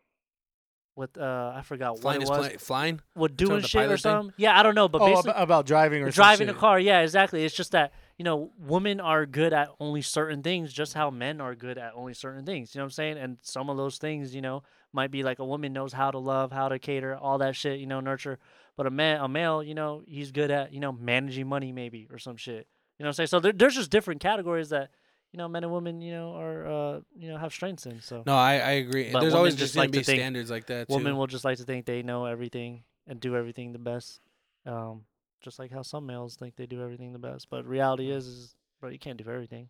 with 0.96 1.18
uh, 1.18 1.52
I 1.54 1.60
forgot 1.60 1.92
what 1.92 2.00
flying 2.00 2.22
it 2.22 2.24
is 2.24 2.30
was, 2.30 2.48
pla- 2.48 2.58
flying." 2.58 3.00
with 3.14 3.36
doing 3.36 3.60
shit 3.60 3.74
or 3.74 3.84
pilot 3.84 3.90
thing? 3.90 3.98
something. 3.98 4.34
Yeah, 4.38 4.58
I 4.58 4.62
don't 4.62 4.74
know, 4.74 4.88
but 4.88 5.02
oh, 5.02 5.06
basically 5.06 5.32
about, 5.32 5.42
about 5.42 5.66
driving 5.66 6.02
or 6.02 6.06
some 6.06 6.22
driving 6.22 6.48
a 6.48 6.54
car. 6.54 6.80
Yeah, 6.80 7.02
exactly. 7.02 7.44
It's 7.44 7.54
just 7.54 7.72
that 7.72 7.92
you 8.18 8.24
know, 8.24 8.50
women 8.58 9.00
are 9.00 9.24
good 9.26 9.52
at 9.52 9.68
only 9.78 10.02
certain 10.02 10.42
things, 10.42 10.72
just 10.72 10.92
how 10.92 11.08
men 11.08 11.40
are 11.40 11.54
good 11.54 11.78
at 11.78 11.92
only 11.94 12.14
certain 12.14 12.44
things. 12.44 12.74
You 12.74 12.80
know 12.80 12.84
what 12.84 12.88
I'm 12.88 12.92
saying? 12.92 13.18
And 13.18 13.38
some 13.42 13.70
of 13.70 13.76
those 13.76 13.98
things, 13.98 14.34
you 14.34 14.42
know, 14.42 14.64
might 14.92 15.12
be 15.12 15.22
like 15.22 15.38
a 15.38 15.44
woman 15.44 15.72
knows 15.72 15.92
how 15.92 16.10
to 16.10 16.18
love, 16.18 16.50
how 16.50 16.68
to 16.68 16.80
cater, 16.80 17.16
all 17.16 17.38
that 17.38 17.54
shit. 17.54 17.78
You 17.78 17.86
know, 17.86 18.00
nurture. 18.00 18.38
But 18.76 18.86
a 18.86 18.90
man, 18.90 19.20
a 19.20 19.28
male, 19.28 19.62
you 19.62 19.74
know, 19.74 20.02
he's 20.06 20.32
good 20.32 20.50
at 20.50 20.72
you 20.72 20.80
know 20.80 20.92
managing 20.92 21.46
money 21.46 21.70
maybe 21.70 22.08
or 22.10 22.18
some 22.18 22.36
shit. 22.36 22.66
You 22.98 23.04
know 23.04 23.06
what 23.06 23.10
I'm 23.10 23.12
saying? 23.14 23.26
So 23.28 23.40
there, 23.40 23.52
there's 23.52 23.76
just 23.76 23.90
different 23.90 24.20
categories 24.20 24.70
that 24.70 24.90
you 25.32 25.38
know 25.38 25.46
men 25.46 25.62
and 25.62 25.72
women 25.72 26.00
you 26.00 26.12
know 26.12 26.34
are 26.34 26.66
uh 26.66 27.00
you 27.16 27.30
know 27.30 27.38
have 27.38 27.52
strengths 27.52 27.86
in. 27.86 28.00
So 28.02 28.24
No, 28.26 28.34
I, 28.34 28.54
I 28.54 28.70
agree. 28.72 29.12
But 29.12 29.20
There's 29.20 29.34
always 29.34 29.54
just 29.54 29.76
like 29.76 29.92
to 29.92 29.98
be 29.98 30.02
think 30.02 30.18
standards 30.18 30.50
like 30.50 30.66
that 30.66 30.88
too. 30.88 30.94
women 30.94 31.16
will 31.16 31.28
just 31.28 31.44
like 31.44 31.58
to 31.58 31.64
think 31.64 31.86
they 31.86 32.02
know 32.02 32.24
everything 32.24 32.82
and 33.06 33.20
do 33.20 33.36
everything 33.36 33.72
the 33.72 33.78
best. 33.78 34.20
Um, 34.66 35.02
just 35.42 35.58
like 35.58 35.70
how 35.72 35.82
some 35.82 36.06
males 36.06 36.36
think 36.36 36.56
they 36.56 36.66
do 36.66 36.82
everything 36.82 37.12
the 37.12 37.18
best. 37.18 37.48
But 37.50 37.66
reality 37.66 38.10
is, 38.10 38.26
is 38.26 38.54
bro, 38.80 38.90
you 38.90 38.98
can't 38.98 39.16
do 39.22 39.30
everything. 39.30 39.68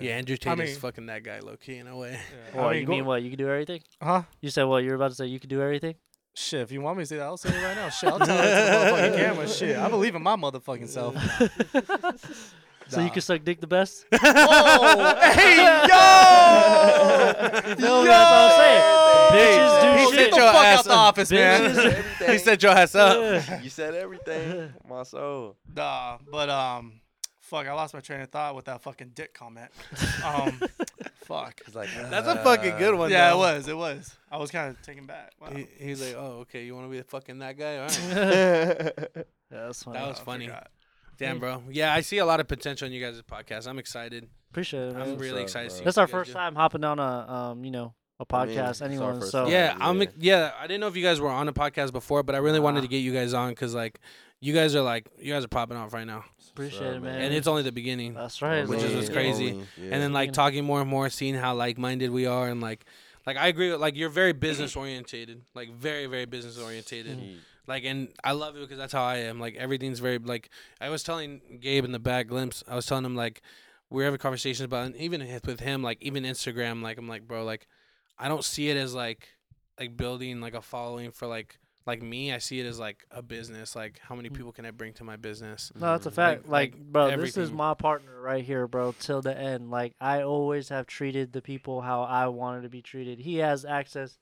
yeah, 0.00 0.12
Andrew 0.16 0.36
Tate 0.36 0.60
I 0.60 0.62
is 0.64 0.76
fucking 0.78 1.06
that 1.06 1.22
guy, 1.22 1.38
low 1.40 1.56
key 1.56 1.76
in 1.76 1.86
a 1.86 1.96
way. 1.96 2.18
Yeah. 2.54 2.60
Or 2.60 2.66
I 2.66 2.72
mean, 2.72 2.80
you 2.80 2.86
go- 2.86 2.92
mean 2.92 3.04
what? 3.06 3.22
You 3.22 3.30
can 3.30 3.38
do 3.38 3.48
everything? 3.48 3.80
Huh? 4.02 4.22
You 4.40 4.50
said 4.50 4.64
what? 4.64 4.84
You're 4.84 4.94
about 4.96 5.08
to 5.10 5.14
say 5.14 5.26
you 5.26 5.40
can 5.40 5.48
do 5.48 5.62
everything? 5.62 5.94
Shit, 6.34 6.60
if 6.60 6.70
you 6.72 6.80
want 6.80 6.96
me 6.96 7.02
to 7.02 7.06
say 7.06 7.16
that, 7.16 7.24
I'll 7.24 7.36
say 7.36 7.48
it 7.48 7.62
right 7.64 7.74
now. 7.74 7.88
Shit, 7.88 8.10
I'll 8.12 8.18
tell 8.20 8.38
it 8.38 8.42
to 8.42 8.46
the 8.46 8.52
motherfucking 9.12 9.16
camera. 9.16 9.48
Shit, 9.48 9.76
I 9.76 9.88
believe 9.88 10.14
in 10.14 10.22
my 10.22 10.36
motherfucking 10.36 10.88
self. 10.88 11.16
so 12.88 13.00
you 13.00 13.10
can 13.10 13.20
suck 13.22 13.42
dick 13.42 13.60
the 13.60 13.66
best? 13.66 14.06
Oh, 14.12 15.14
hey, 15.32 15.56
yo! 15.56 15.96
No, 17.78 18.04
that's 18.04 18.30
what 18.30 18.40
I'm 18.40 18.60
saying. 18.60 18.99
Bitches 19.32 19.82
do 19.82 19.98
he 19.98 20.04
shit. 20.04 20.10
said 20.10 20.16
Get 20.16 20.30
the 20.30 20.36
your 20.36 20.52
fuck 20.52 20.64
ass 20.64 20.78
out 20.78 20.84
the 20.84 20.90
up. 20.92 20.98
office, 20.98 21.30
man. 21.30 21.60
Bitches- 21.70 21.76
Everything. 21.84 22.32
He 22.32 22.38
said 22.38 22.62
your 22.62 22.72
ass 22.72 22.94
up. 22.94 23.62
You 23.64 23.70
said 23.70 23.94
everything. 23.94 24.72
My 24.88 25.02
soul. 25.04 25.56
Nah, 25.74 26.18
but 26.30 26.48
um, 26.50 27.00
fuck, 27.40 27.66
I 27.66 27.72
lost 27.72 27.94
my 27.94 28.00
train 28.00 28.20
of 28.20 28.28
thought 28.30 28.54
with 28.54 28.66
that 28.66 28.82
fucking 28.82 29.12
dick 29.14 29.34
comment. 29.34 29.70
Um, 30.24 30.60
fuck. 31.24 31.60
It's 31.66 31.74
like 31.74 31.88
That's 32.10 32.28
a 32.28 32.36
fucking 32.42 32.76
good 32.78 32.94
one. 32.94 33.10
Yeah, 33.10 33.28
it 33.28 33.30
though. 33.32 33.38
was. 33.38 33.68
It 33.68 33.76
was. 33.76 34.14
I 34.30 34.36
was 34.38 34.50
kind 34.50 34.70
of 34.70 34.80
taken 34.82 35.06
back. 35.06 35.32
Wow. 35.40 35.48
He, 35.54 35.66
he's 35.78 36.00
like, 36.00 36.14
oh, 36.16 36.40
okay, 36.42 36.64
you 36.64 36.74
want 36.74 36.86
to 36.86 36.90
be 36.90 36.98
the 36.98 37.04
fucking 37.04 37.38
that 37.40 37.58
guy? 37.58 37.76
All 37.78 37.82
right. 37.88 38.00
yeah, 38.10 38.88
Yeah, 39.16 39.22
that's 39.50 39.82
funny. 39.82 39.98
That 39.98 40.08
was 40.08 40.20
I 40.20 40.24
funny. 40.24 40.46
forgot. 40.46 40.68
Damn, 41.18 41.38
bro. 41.38 41.62
Yeah, 41.70 41.92
I 41.92 42.00
see 42.00 42.16
a 42.18 42.24
lot 42.24 42.40
of 42.40 42.48
potential 42.48 42.86
in 42.86 42.92
you 42.94 43.00
guys' 43.04 43.20
podcast. 43.22 43.66
I'm 43.66 43.78
excited. 43.78 44.28
Appreciate 44.50 44.88
it, 44.88 44.96
I'm 44.96 45.18
really 45.18 45.40
up, 45.40 45.44
excited. 45.44 45.70
to 45.70 45.76
see 45.76 45.84
That's 45.84 45.96
what 45.96 46.02
our 46.02 46.06
you 46.08 46.12
guys 46.12 46.18
first 46.20 46.28
do. 46.30 46.34
time 46.34 46.54
hopping 46.54 46.82
on 46.84 46.98
a 46.98 47.32
um, 47.52 47.64
you 47.64 47.70
know, 47.70 47.92
a 48.20 48.34
I 48.34 48.46
mean, 48.46 48.56
podcast. 48.56 48.70
it's 48.70 48.82
our 48.82 48.88
anyone. 48.88 49.20
first 49.20 49.32
So 49.32 49.44
time. 49.44 49.52
Yeah, 49.52 49.76
I'm. 49.80 50.02
Yeah. 50.02 50.08
Yeah, 50.18 50.52
I 50.60 50.66
didn't 50.66 50.80
know 50.80 50.88
if 50.88 50.96
you 50.96 51.02
guys 51.02 51.20
were 51.20 51.30
on 51.30 51.48
a 51.48 51.52
podcast 51.52 51.92
before, 51.92 52.22
but 52.22 52.34
I 52.34 52.38
really 52.38 52.60
wanted 52.60 52.82
to 52.82 52.88
get 52.88 52.98
you 52.98 53.12
guys 53.12 53.34
on 53.34 53.50
because 53.50 53.74
like, 53.74 53.98
you 54.40 54.54
guys 54.54 54.74
are 54.76 54.82
like, 54.82 55.06
you 55.18 55.32
guys 55.32 55.44
are 55.44 55.48
popping 55.48 55.76
off 55.76 55.92
right 55.92 56.06
now, 56.06 56.24
appreciate 56.50 56.94
it, 56.94 57.02
man. 57.02 57.20
and 57.22 57.34
it's 57.34 57.46
only 57.46 57.62
the 57.62 57.72
beginning. 57.72 58.14
that's 58.14 58.40
right. 58.42 58.66
Which 58.68 58.78
is 58.82 58.88
man. 58.88 58.96
what's 58.96 59.08
crazy. 59.08 59.52
Only, 59.52 59.66
yeah. 59.78 59.84
and 59.92 60.02
then 60.02 60.12
like 60.12 60.32
talking 60.32 60.64
more 60.64 60.80
and 60.80 60.90
more, 60.90 61.08
seeing 61.10 61.34
how 61.34 61.54
like-minded 61.54 62.10
we 62.10 62.26
are, 62.26 62.48
and 62.48 62.60
like, 62.60 62.84
like 63.26 63.36
I 63.36 63.48
agree. 63.48 63.70
With, 63.70 63.80
like 63.80 63.96
you're 63.96 64.08
very 64.10 64.32
business 64.32 64.76
orientated, 64.76 65.42
like 65.54 65.72
very 65.72 66.06
very 66.06 66.26
business 66.26 66.58
orientated. 66.58 67.18
Mm-hmm. 67.18 67.36
Like, 67.66 67.84
and 67.84 68.08
I 68.24 68.32
love 68.32 68.56
it 68.56 68.60
because 68.60 68.78
that's 68.78 68.92
how 68.92 69.04
I 69.04 69.18
am. 69.18 69.38
Like 69.38 69.54
everything's 69.56 70.00
very 70.00 70.18
like. 70.18 70.50
I 70.80 70.88
was 70.88 71.02
telling 71.02 71.40
Gabe 71.60 71.84
in 71.84 71.92
the 71.92 71.98
back 71.98 72.26
glimpse. 72.26 72.64
I 72.66 72.74
was 72.74 72.84
telling 72.86 73.04
him 73.04 73.14
like, 73.14 73.42
we're 73.90 74.04
having 74.04 74.18
conversations 74.18 74.64
about, 74.64 74.86
and 74.86 74.96
even 74.96 75.20
with- 75.20 75.46
with 75.46 75.60
him, 75.60 75.82
like 75.82 75.98
even 76.00 76.24
Instagram. 76.24 76.82
Like 76.82 76.98
I'm 76.98 77.06
like, 77.08 77.28
bro, 77.28 77.44
like, 77.44 77.68
I 78.20 78.28
don't 78.28 78.44
see 78.44 78.68
it 78.68 78.76
as 78.76 78.94
like, 78.94 79.28
like 79.78 79.96
building 79.96 80.40
like 80.40 80.54
a 80.54 80.62
following 80.62 81.10
for 81.10 81.26
like 81.26 81.58
like 81.86 82.02
me. 82.02 82.32
I 82.32 82.38
see 82.38 82.60
it 82.60 82.66
as 82.66 82.78
like 82.78 83.06
a 83.10 83.22
business. 83.22 83.74
Like 83.74 83.98
how 84.00 84.14
many 84.14 84.28
Mm. 84.28 84.34
people 84.34 84.52
can 84.52 84.66
I 84.66 84.70
bring 84.70 84.92
to 84.94 85.04
my 85.04 85.16
business? 85.16 85.72
No, 85.74 85.92
that's 85.92 86.06
a 86.06 86.10
fact. 86.10 86.42
Like- 86.46 86.72
Like, 86.72 86.74
like 86.74 86.92
bro, 86.92 87.16
this 87.16 87.36
is 87.38 87.50
my 87.50 87.72
partner 87.74 88.20
right 88.20 88.44
here, 88.44 88.68
bro, 88.68 88.94
till 88.98 89.22
the 89.22 89.36
end. 89.36 89.70
Like, 89.70 89.94
I 90.00 90.22
always 90.22 90.68
have 90.68 90.86
treated 90.86 91.32
the 91.32 91.40
people 91.42 91.80
how 91.80 92.02
I 92.02 92.28
wanted 92.28 92.62
to 92.62 92.68
be 92.68 92.82
treated. 92.82 93.18
He 93.20 93.36
has 93.38 93.64
access 93.64 94.18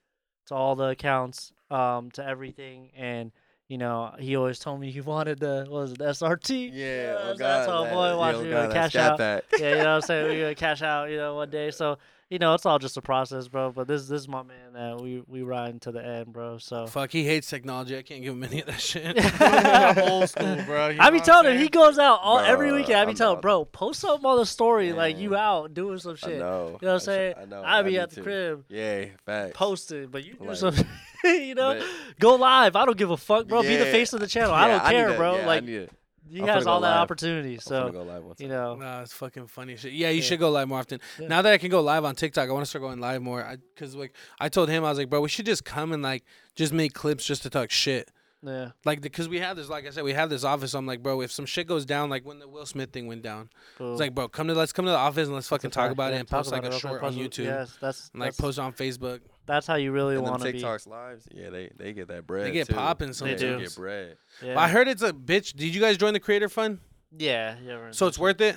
to 0.47 0.55
all 0.55 0.77
the 0.77 0.85
accounts, 0.91 1.53
um, 1.71 2.11
to 2.13 2.25
everything, 2.25 2.91
and 2.97 3.33
you 3.67 3.77
know, 3.77 4.15
he 4.19 4.35
always 4.35 4.59
told 4.61 4.81
me 4.81 4.91
he 4.91 5.03
wanted 5.03 5.41
the 5.41 5.67
what 5.69 5.81
was 5.83 5.93
it, 5.93 5.99
the 5.99 6.05
SRT. 6.07 6.71
Yeah, 6.73 6.87
oh 7.19 7.35
that's- 7.35 7.39
God, 7.39 7.39
that's 7.39 7.67
how 7.69 7.85
that- 7.85 7.93
boy 7.93 8.07
yeah, 8.09 8.15
watch 8.17 8.35
oh 8.37 8.43
me 8.45 8.51
gonna 8.51 8.73
cash 8.73 8.97
out. 8.97 9.19
pack. 9.19 9.45
yeah, 9.59 9.69
you 9.71 9.75
know 9.75 9.79
what 9.81 9.87
I'm 9.89 10.01
saying? 10.03 10.27
We're 10.29 10.41
gonna 10.45 10.55
cash 10.55 10.81
out, 10.81 11.11
you 11.11 11.17
know, 11.19 11.35
one 11.35 11.51
day. 11.51 11.71
So, 11.73 11.99
you 12.31 12.39
know, 12.39 12.53
it's 12.55 12.67
all 12.67 12.79
just 12.79 12.97
a 12.97 13.03
process, 13.03 13.49
bro. 13.49 13.71
But 13.73 13.89
this 13.89 14.07
this 14.07 14.21
is 14.23 14.29
my 14.29 14.43
man 14.43 14.73
that 14.75 15.01
we 15.01 15.23
we 15.27 15.43
riding 15.43 15.81
to 15.81 15.93
the 15.93 16.05
end, 16.05 16.33
bro. 16.33 16.59
So 16.59 16.87
Fuck, 16.87 17.11
he 17.11 17.25
hates 17.25 17.49
technology. 17.49 17.97
I 17.97 18.03
can't 18.03 18.23
give 18.23 18.35
him 18.35 18.45
any 18.45 18.61
of 18.61 18.67
that 18.67 18.81
shit. 18.81 19.17
Old 20.11 20.29
school, 20.29 20.57
bro. 20.67 20.89
you 20.89 20.99
I 21.01 21.11
be 21.11 21.21
telling 21.21 21.53
him 21.55 21.59
he 21.59 21.69
goes 21.69 21.99
out 21.99 22.21
all 22.23 22.39
every 22.39 22.73
weekend. 22.73 22.97
I 23.01 23.05
be 23.07 23.11
I'm 23.13 23.17
telling, 23.17 23.37
not- 23.37 23.43
bro, 23.43 23.65
post 23.65 24.01
something 24.01 24.27
on 24.27 24.37
the 24.39 24.47
story 24.47 24.93
like 24.93 25.19
you 25.19 25.37
out 25.37 25.73
doing 25.75 25.99
some 25.99 26.17
shit. 26.17 26.29
I 26.29 26.33
shit. 26.33 26.39
know. 26.41 26.79
You 26.81 26.87
know 26.87 26.93
what 26.95 26.95
I'm 26.95 27.01
saying? 27.01 27.35
I 27.41 27.45
know. 27.47 27.63
I 27.65 27.83
be 27.83 27.91
need 27.93 27.99
at 27.99 28.11
the 28.11 28.17
to. 28.17 28.23
crib 28.23 28.65
Yeah, 28.69 29.05
facts. 29.25 29.53
posting, 29.57 30.09
but 30.09 30.25
you 30.25 30.35
do 30.35 30.45
Like- 30.49 30.57
some, 30.57 30.75
you 31.25 31.55
know, 31.55 31.79
But- 31.79 31.87
go 32.21 32.35
live. 32.37 32.77
I 32.77 32.85
don't 32.85 32.97
give 32.99 33.11
a 33.11 33.17
fuck, 33.17 33.49
bro. 33.49 33.63
Be 33.63 33.77
the 33.77 33.87
face 33.87 34.13
of 34.13 34.21
the 34.21 34.27
channel. 34.27 34.53
I 34.53 34.69
don't 34.69 34.85
care, 34.85 35.09
that. 35.09 35.17
bro. 35.17 35.37
Yeah, 35.37 35.43
I 35.43 35.47
like 35.47 35.65
need 35.65 35.75
it. 35.77 35.93
He 36.31 36.41
I'm 36.41 36.49
has 36.49 36.67
all 36.67 36.81
that 36.81 36.91
live. 36.91 37.01
opportunity. 37.01 37.55
I'm 37.55 37.61
So 37.61 37.89
go 37.91 38.03
live 38.03 38.25
one 38.25 38.35
you 38.39 38.49
know, 38.49 38.75
Nah, 38.77 39.03
it's 39.03 39.13
fucking 39.13 39.47
funny 39.49 39.77
shit. 39.77 39.93
Yeah, 39.93 40.11
you 40.11 40.17
Yeah. 40.17 40.23
should 40.23 40.39
go 40.41 40.51
live 40.51 40.69
more 40.69 40.79
often. 40.79 41.01
Yeah. 41.19 41.29
Now 41.29 41.43
that 41.43 41.53
I 41.53 41.59
can 41.59 41.71
go 41.71 41.81
live 41.81 42.05
on 42.05 42.15
TikTok, 42.15 42.49
I 42.49 42.53
want 42.53 42.65
to 42.65 42.69
start 42.69 42.83
going 42.83 43.01
live 43.01 43.23
more. 43.23 43.45
I, 43.45 43.57
Cause 43.77 43.95
like 43.95 44.13
I 44.41 44.49
told 44.49 44.69
him, 44.69 44.85
I 44.85 44.89
was 44.91 44.99
like, 44.99 45.09
bro, 45.11 45.21
we 45.21 45.29
should 45.29 45.47
just 45.47 45.65
come 45.65 45.93
and 45.93 46.03
like 46.03 46.25
just 46.55 46.73
make 46.73 46.93
clips 46.95 47.25
just 47.25 47.43
to 47.43 47.51
talk 47.51 47.71
shit. 47.71 48.11
yeah, 48.43 48.71
Like, 48.85 49.01
because 49.01 49.29
we 49.29 49.41
have 49.41 49.57
this, 49.57 49.69
like 49.69 49.85
I 49.87 49.91
said, 49.91 50.05
we 50.05 50.13
have 50.13 50.31
this 50.31 50.45
office. 50.45 50.73
I'm 50.75 50.87
like, 50.87 51.03
bro, 51.03 51.21
if 51.23 51.33
some 51.33 51.45
shit 51.47 51.67
goes 51.67 51.85
down, 51.85 52.09
like 52.09 52.25
when 52.25 52.39
the 52.39 52.47
Will 52.49 52.67
Smith 52.67 52.93
thing 52.93 53.07
went 53.09 53.23
down, 53.23 53.51
cool. 53.79 53.93
it's 53.93 54.01
like, 54.01 54.15
bro, 54.15 54.29
come 54.29 54.47
to 54.49 54.55
let's 54.55 54.73
come 54.73 54.85
to 54.85 54.91
the 54.93 54.97
office 54.97 55.27
and 55.27 55.35
let's 55.35 55.49
fucking 55.49 55.71
talk 55.71 55.85
fact. 55.87 55.93
about 55.95 56.11
Yeah, 56.13 56.17
it 56.19 56.21
and 56.21 56.29
post 56.29 56.53
like 56.53 56.65
a 56.65 56.73
short 56.79 57.03
on. 57.03 57.15
YouTube, 57.15 57.45
Yes, 57.47 57.77
that's 57.81 58.11
and 58.13 58.21
like 58.21 58.29
that's, 58.29 58.41
post 58.41 58.59
on 58.61 58.73
Facebook. 58.73 59.21
That's 59.49 59.67
how 59.67 59.75
you 59.75 59.91
really 59.91 60.15
And 60.15 60.25
them 60.25 60.31
want 60.31 60.43
to 60.45 60.53
be. 60.53 60.61
TikToks 60.63 60.87
lives, 60.87 61.27
yeah, 61.35 61.51
they 61.51 61.71
they 61.77 61.93
get 61.93 62.07
that 62.09 62.27
bread. 62.27 62.47
They 62.47 62.53
get 62.53 62.69
too. 62.69 62.75
popping 62.75 63.09
They 63.09 63.13
sometimes. 63.15 63.41
do. 63.41 63.59
get 63.59 63.75
bread. 63.75 64.17
Yeah, 64.43 64.55
But 64.55 64.61
I 64.61 64.69
heard 64.69 64.87
it's 64.87 65.03
a 65.03 65.13
bitch. 65.13 65.55
Did 65.57 65.75
you 65.75 65.81
guys 65.81 65.97
join 65.97 66.13
the 66.13 66.21
Creator 66.21 66.49
Fund? 66.51 66.79
yeah, 67.17 67.57
yeah. 67.65 67.77
we're 67.77 67.87
in 67.89 67.93
So 67.95 68.07
it's 68.07 68.19
worth 68.19 68.41
it. 68.41 68.57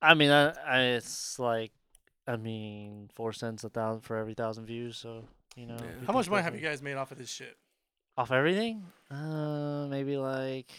I 0.00 0.14
mean, 0.14 0.30
I, 0.30 0.50
I, 0.64 0.80
it's 0.96 1.38
like, 1.40 1.72
I 2.26 2.36
mean, 2.36 3.10
four 3.14 3.32
cents 3.32 3.64
a 3.64 3.68
thousand 3.68 4.02
for 4.02 4.16
every 4.16 4.34
thousand 4.34 4.66
views. 4.66 4.96
So 4.96 5.24
you 5.56 5.66
know, 5.66 5.76
Yeah. 5.80 6.06
How 6.06 6.12
much 6.12 6.28
money 6.30 6.42
have 6.44 6.54
you 6.54 6.60
guys 6.60 6.80
made 6.82 6.94
off 6.94 7.10
of 7.10 7.18
this 7.18 7.30
shit? 7.30 7.56
Off 8.16 8.30
everything? 8.30 8.84
Uh, 9.10 9.86
maybe 9.88 10.16
like 10.16 10.70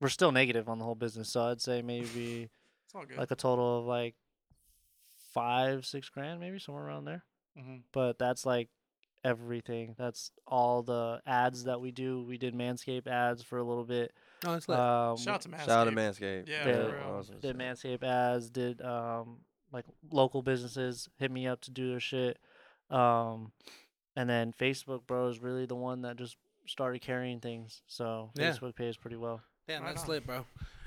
we're 0.00 0.08
still 0.10 0.32
negative 0.32 0.68
on 0.68 0.78
the 0.78 0.84
whole 0.84 0.94
business, 0.94 1.30
so 1.30 1.44
I'd 1.44 1.60
say 1.62 1.80
maybe 1.82 2.50
It's 2.86 2.94
all 2.94 3.04
good. 3.04 3.16
like 3.18 3.30
a 3.30 3.36
total 3.36 3.78
of 3.78 3.84
like 3.86 4.14
five, 5.32 5.86
six 5.86 6.08
grand, 6.08 6.40
maybe 6.40 6.58
somewhere 6.58 6.84
around 6.86 7.04
there. 7.04 7.24
Mhm. 7.58 7.82
But 7.92 8.18
that's 8.18 8.44
like 8.46 8.68
everything. 9.24 9.94
That's 9.98 10.30
all 10.46 10.82
the 10.82 11.20
ads 11.26 11.64
that 11.64 11.80
we 11.80 11.90
do. 11.90 12.22
We 12.24 12.38
did 12.38 12.54
Manscaped 12.54 13.06
ads 13.06 13.42
for 13.42 13.58
a 13.58 13.64
little 13.64 13.84
bit. 13.84 14.12
Oh, 14.44 14.54
it's 14.54 14.68
lit. 14.68 14.78
Um, 14.78 15.16
Shout 15.16 15.34
out 15.36 15.40
to 15.42 15.48
Manscaped. 15.48 15.58
Shout 15.66 15.68
out 15.70 15.84
to 15.84 15.90
Manscaped. 15.92 16.48
Yeah, 16.48 16.66
Yeah. 16.68 16.74
for 16.74 16.96
real. 16.96 17.16
Awesome. 17.18 17.40
did 17.40 17.56
Manscaped 17.58 18.02
ads, 18.04 18.50
did 18.50 18.82
um 18.82 19.38
like 19.72 19.84
local 20.10 20.42
businesses 20.42 21.08
hit 21.18 21.30
me 21.30 21.46
up 21.46 21.60
to 21.62 21.70
do 21.70 21.90
their 21.90 22.00
shit. 22.00 22.38
Um 22.90 23.52
and 24.14 24.28
then 24.30 24.52
Facebook 24.52 25.06
bro 25.06 25.28
is 25.28 25.40
really 25.40 25.66
the 25.66 25.74
one 25.74 26.02
that 26.02 26.16
just 26.16 26.36
started 26.66 27.00
carrying 27.00 27.40
things. 27.40 27.82
So 27.86 28.30
Yeah. 28.34 28.50
Facebook 28.52 28.76
pays 28.76 28.96
pretty 28.96 29.16
well. 29.16 29.40
Damn, 29.66 29.82
Right 29.82 29.88
that's 29.90 30.04
on. 30.04 30.10
lit, 30.10 30.26
bro. 30.26 30.46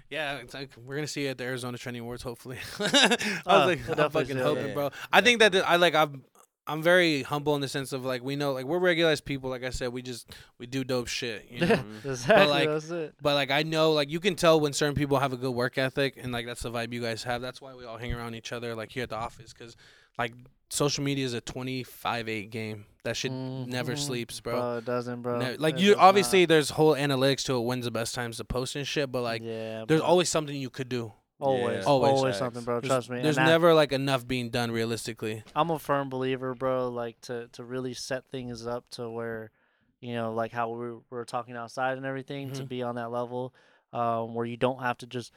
Yeah, 0.09 0.37
it's 0.37 0.53
like 0.53 0.69
we're 0.77 0.95
gonna 0.95 1.07
see 1.07 1.23
you 1.23 1.29
at 1.29 1.37
the 1.37 1.43
Arizona 1.43 1.77
Trending 1.77 2.01
Awards, 2.03 2.23
hopefully. 2.23 2.57
I 2.79 2.83
was 2.83 3.41
Oh, 3.45 3.57
like, 3.65 3.79
I'm 3.79 3.95
definitely 3.95 4.09
fucking 4.21 4.37
hoping, 4.37 4.67
yeah. 4.69 4.73
bro. 4.73 4.91
I 5.11 5.21
think 5.21 5.39
that 5.39 5.51
the, 5.51 5.67
I 5.69 5.75
like 5.75 5.93
I'm 5.93 6.23
I'm 6.69 6.81
very 6.83 7.23
humble 7.23 7.55
in 7.55 7.61
the 7.61 7.67
sense 7.67 7.91
of 7.93 8.05
like 8.05 8.23
we 8.23 8.35
know 8.35 8.53
like 8.53 8.65
we're 8.65 8.79
regularized 8.79 9.25
people. 9.25 9.49
Like 9.49 9.63
I 9.63 9.69
said, 9.71 9.91
we 9.91 10.01
just 10.01 10.29
we 10.57 10.67
do 10.67 10.83
dope 10.83 11.07
shit. 11.07 11.47
You 11.49 11.65
know? 11.65 11.83
exactly. 12.05 12.47
like, 12.47 12.69
that's 12.69 12.89
it. 12.89 13.15
But 13.21 13.35
like 13.35 13.51
I 13.51 13.63
know, 13.63 13.91
like 13.93 14.09
you 14.09 14.19
can 14.19 14.35
tell 14.35 14.59
when 14.59 14.73
certain 14.73 14.95
people 14.95 15.19
have 15.19 15.33
a 15.33 15.37
good 15.37 15.51
work 15.51 15.77
ethic, 15.77 16.17
and 16.21 16.31
like 16.31 16.45
that's 16.45 16.61
the 16.61 16.71
vibe 16.71 16.93
you 16.93 17.01
guys 17.01 17.23
have. 17.23 17.41
That's 17.41 17.61
why 17.61 17.73
we 17.75 17.85
all 17.85 17.97
hang 17.97 18.13
around 18.13 18.35
each 18.35 18.51
other, 18.51 18.75
like 18.75 18.91
here 18.91 19.03
at 19.03 19.09
the 19.09 19.15
office, 19.17 19.51
because 19.53 19.75
like 20.17 20.33
social 20.69 21.03
media 21.03 21.25
is 21.25 21.33
a 21.33 21.41
twenty-five 21.41 22.29
eight 22.29 22.51
game. 22.51 22.85
That 23.05 23.15
shit 23.15 23.31
never 23.31 23.93
Mhm. 23.93 23.97
sleeps, 23.97 24.39
bro. 24.41 24.53
Bro, 24.53 24.77
it 24.79 24.85
doesn't, 24.85 25.21
bro. 25.21 25.39
Ne- 25.39 25.55
like 25.57 25.75
It 25.75 25.79
you, 25.81 25.87
does 25.91 25.97
not. 25.97 26.03
obviously, 26.09 26.45
there's 26.45 26.69
whole 26.71 26.93
analytics 26.95 27.43
to 27.45 27.55
it. 27.55 27.61
When's 27.61 27.85
the 27.85 27.91
best 27.91 28.13
times 28.13 28.37
to 28.37 28.43
post 28.43 28.75
and 28.75 28.85
shit, 28.85 29.09
but 29.11 29.21
like 29.21 29.41
yeah, 29.41 29.85
there's 29.87 30.01
bro. 30.01 30.09
always 30.09 30.29
something 30.29 30.55
you 30.55 30.69
could 30.69 30.89
do. 30.89 31.13
Always, 31.40 31.86
Always. 31.86 32.10
always, 32.11 32.22
Facts. 32.34 32.38
something, 32.40 32.64
bro. 32.64 32.80
There's, 32.82 32.90
Trust 32.90 33.10
me. 33.10 33.22
there's 33.22 33.38
and 33.38 33.48
that- 33.48 33.52
never 33.52 33.74
like 33.74 33.91
enough 33.91 34.28
being 34.28 34.49
done 34.49 34.72
realistically. 34.72 35.44
I'm 35.56 35.70
a 35.72 35.80
firm 35.80 36.10
believer, 36.10 36.53
bro. 36.53 36.90
Like 36.90 37.20
to 37.22 37.48
to 37.53 37.64
really 37.64 37.94
set 37.94 38.26
things 38.32 38.66
up 38.68 38.86
to 38.91 39.10
where, 39.10 39.52
you 40.02 40.14
know, 40.14 40.34
like 40.34 40.52
how 40.52 40.70
we 40.70 40.78
were, 40.78 40.98
were 41.10 41.26
talking 41.26 41.56
outside 41.56 41.98
and 41.98 42.06
everything, 42.06 42.52
to 42.52 42.64
Mhm. 42.64 42.70
be 42.70 42.84
on 42.84 42.95
that 42.95 43.11
level, 43.11 43.53
um, 43.94 44.34
where 44.36 44.45
you 44.45 44.57
don't 44.57 44.82
have 44.82 44.98
to 44.99 45.07
just 45.07 45.32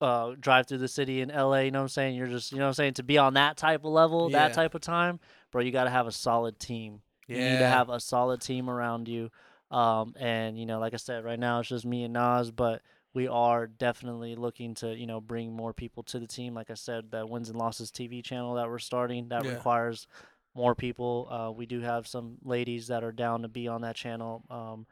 uh 0.00 0.32
drive 0.40 0.66
through 0.66 0.78
the 0.78 0.88
city 0.88 1.20
in 1.20 1.30
LA. 1.30 1.60
You 1.60 1.70
know 1.70 1.80
what 1.80 1.82
I'm 1.84 1.88
saying? 1.88 2.14
You're 2.16 2.26
just, 2.26 2.52
you 2.52 2.58
know 2.58 2.64
what 2.64 2.68
I'm 2.68 2.74
saying, 2.74 2.94
to 2.94 3.02
be 3.02 3.18
on 3.18 3.34
that 3.34 3.56
type 3.56 3.80
of 3.84 3.90
level, 3.92 4.30
Yeah. 4.30 4.48
that 4.48 4.54
type 4.54 4.74
of 4.74 4.80
time, 4.80 5.20
bro. 5.50 5.62
You 5.62 5.70
got 5.72 5.84
to 5.84 5.90
have 5.90 6.06
a 6.06 6.12
solid 6.12 6.58
team. 6.58 7.02
Yeah. 7.28 7.36
You 7.36 7.44
need 7.50 7.58
to 7.58 7.66
have 7.66 7.88
a 7.90 8.00
solid 8.00 8.40
team 8.40 8.68
around 8.70 9.08
you. 9.08 9.30
Um, 9.70 10.14
and 10.18 10.58
you 10.58 10.66
know, 10.66 10.80
like 10.80 10.94
I 10.94 10.96
said, 10.96 11.24
right 11.24 11.38
now 11.38 11.60
it's 11.60 11.68
just 11.68 11.84
me 11.84 12.02
and 12.04 12.12
Nas, 12.14 12.50
but 12.50 12.82
we 13.14 13.26
are 13.26 13.66
definitely 13.66 14.36
looking 14.36 14.74
to, 14.74 14.94
you 14.96 15.06
know, 15.06 15.20
bring 15.20 15.52
more 15.52 15.72
people 15.72 16.02
to 16.04 16.18
the 16.18 16.26
team. 16.26 16.54
Like 16.54 16.70
I 16.70 16.74
said, 16.74 17.10
the 17.10 17.26
wins 17.26 17.48
and 17.48 17.58
losses 17.58 17.90
TV 17.90 18.22
channel 18.22 18.54
that 18.54 18.68
we're 18.68 18.78
starting 18.78 19.28
that 19.28 19.44
Yeah. 19.44 19.52
requires 19.54 20.06
more 20.54 20.74
people. 20.74 21.28
Uh, 21.30 21.50
we 21.52 21.66
do 21.66 21.80
have 21.80 22.06
some 22.06 22.38
ladies 22.44 22.86
that 22.88 23.02
are 23.02 23.12
down 23.12 23.42
to 23.42 23.48
be 23.48 23.66
on 23.68 23.80
that 23.82 23.96
channel 23.96 24.44
um, 24.50 24.86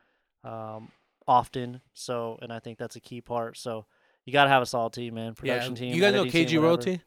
um, 0.51 0.91
often. 1.27 1.81
So, 1.95 2.39
and 2.43 2.53
I 2.53 2.59
think 2.59 2.79
that's 2.79 2.97
a 2.97 3.01
key 3.01 3.21
part. 3.21 3.57
So, 3.57 3.87
you 4.25 4.33
got 4.33 4.45
to 4.45 4.51
have 4.51 4.63
a 4.63 4.67
solid 4.67 4.93
team, 4.93 5.15
man. 5.15 5.27
yeah. 5.29 5.33
Production 5.33 5.75
team. 5.75 5.95
You 5.95 6.01
guys 6.01 6.13
know 6.15 6.25
KG. 6.25 6.61
Royalty? 6.61 7.01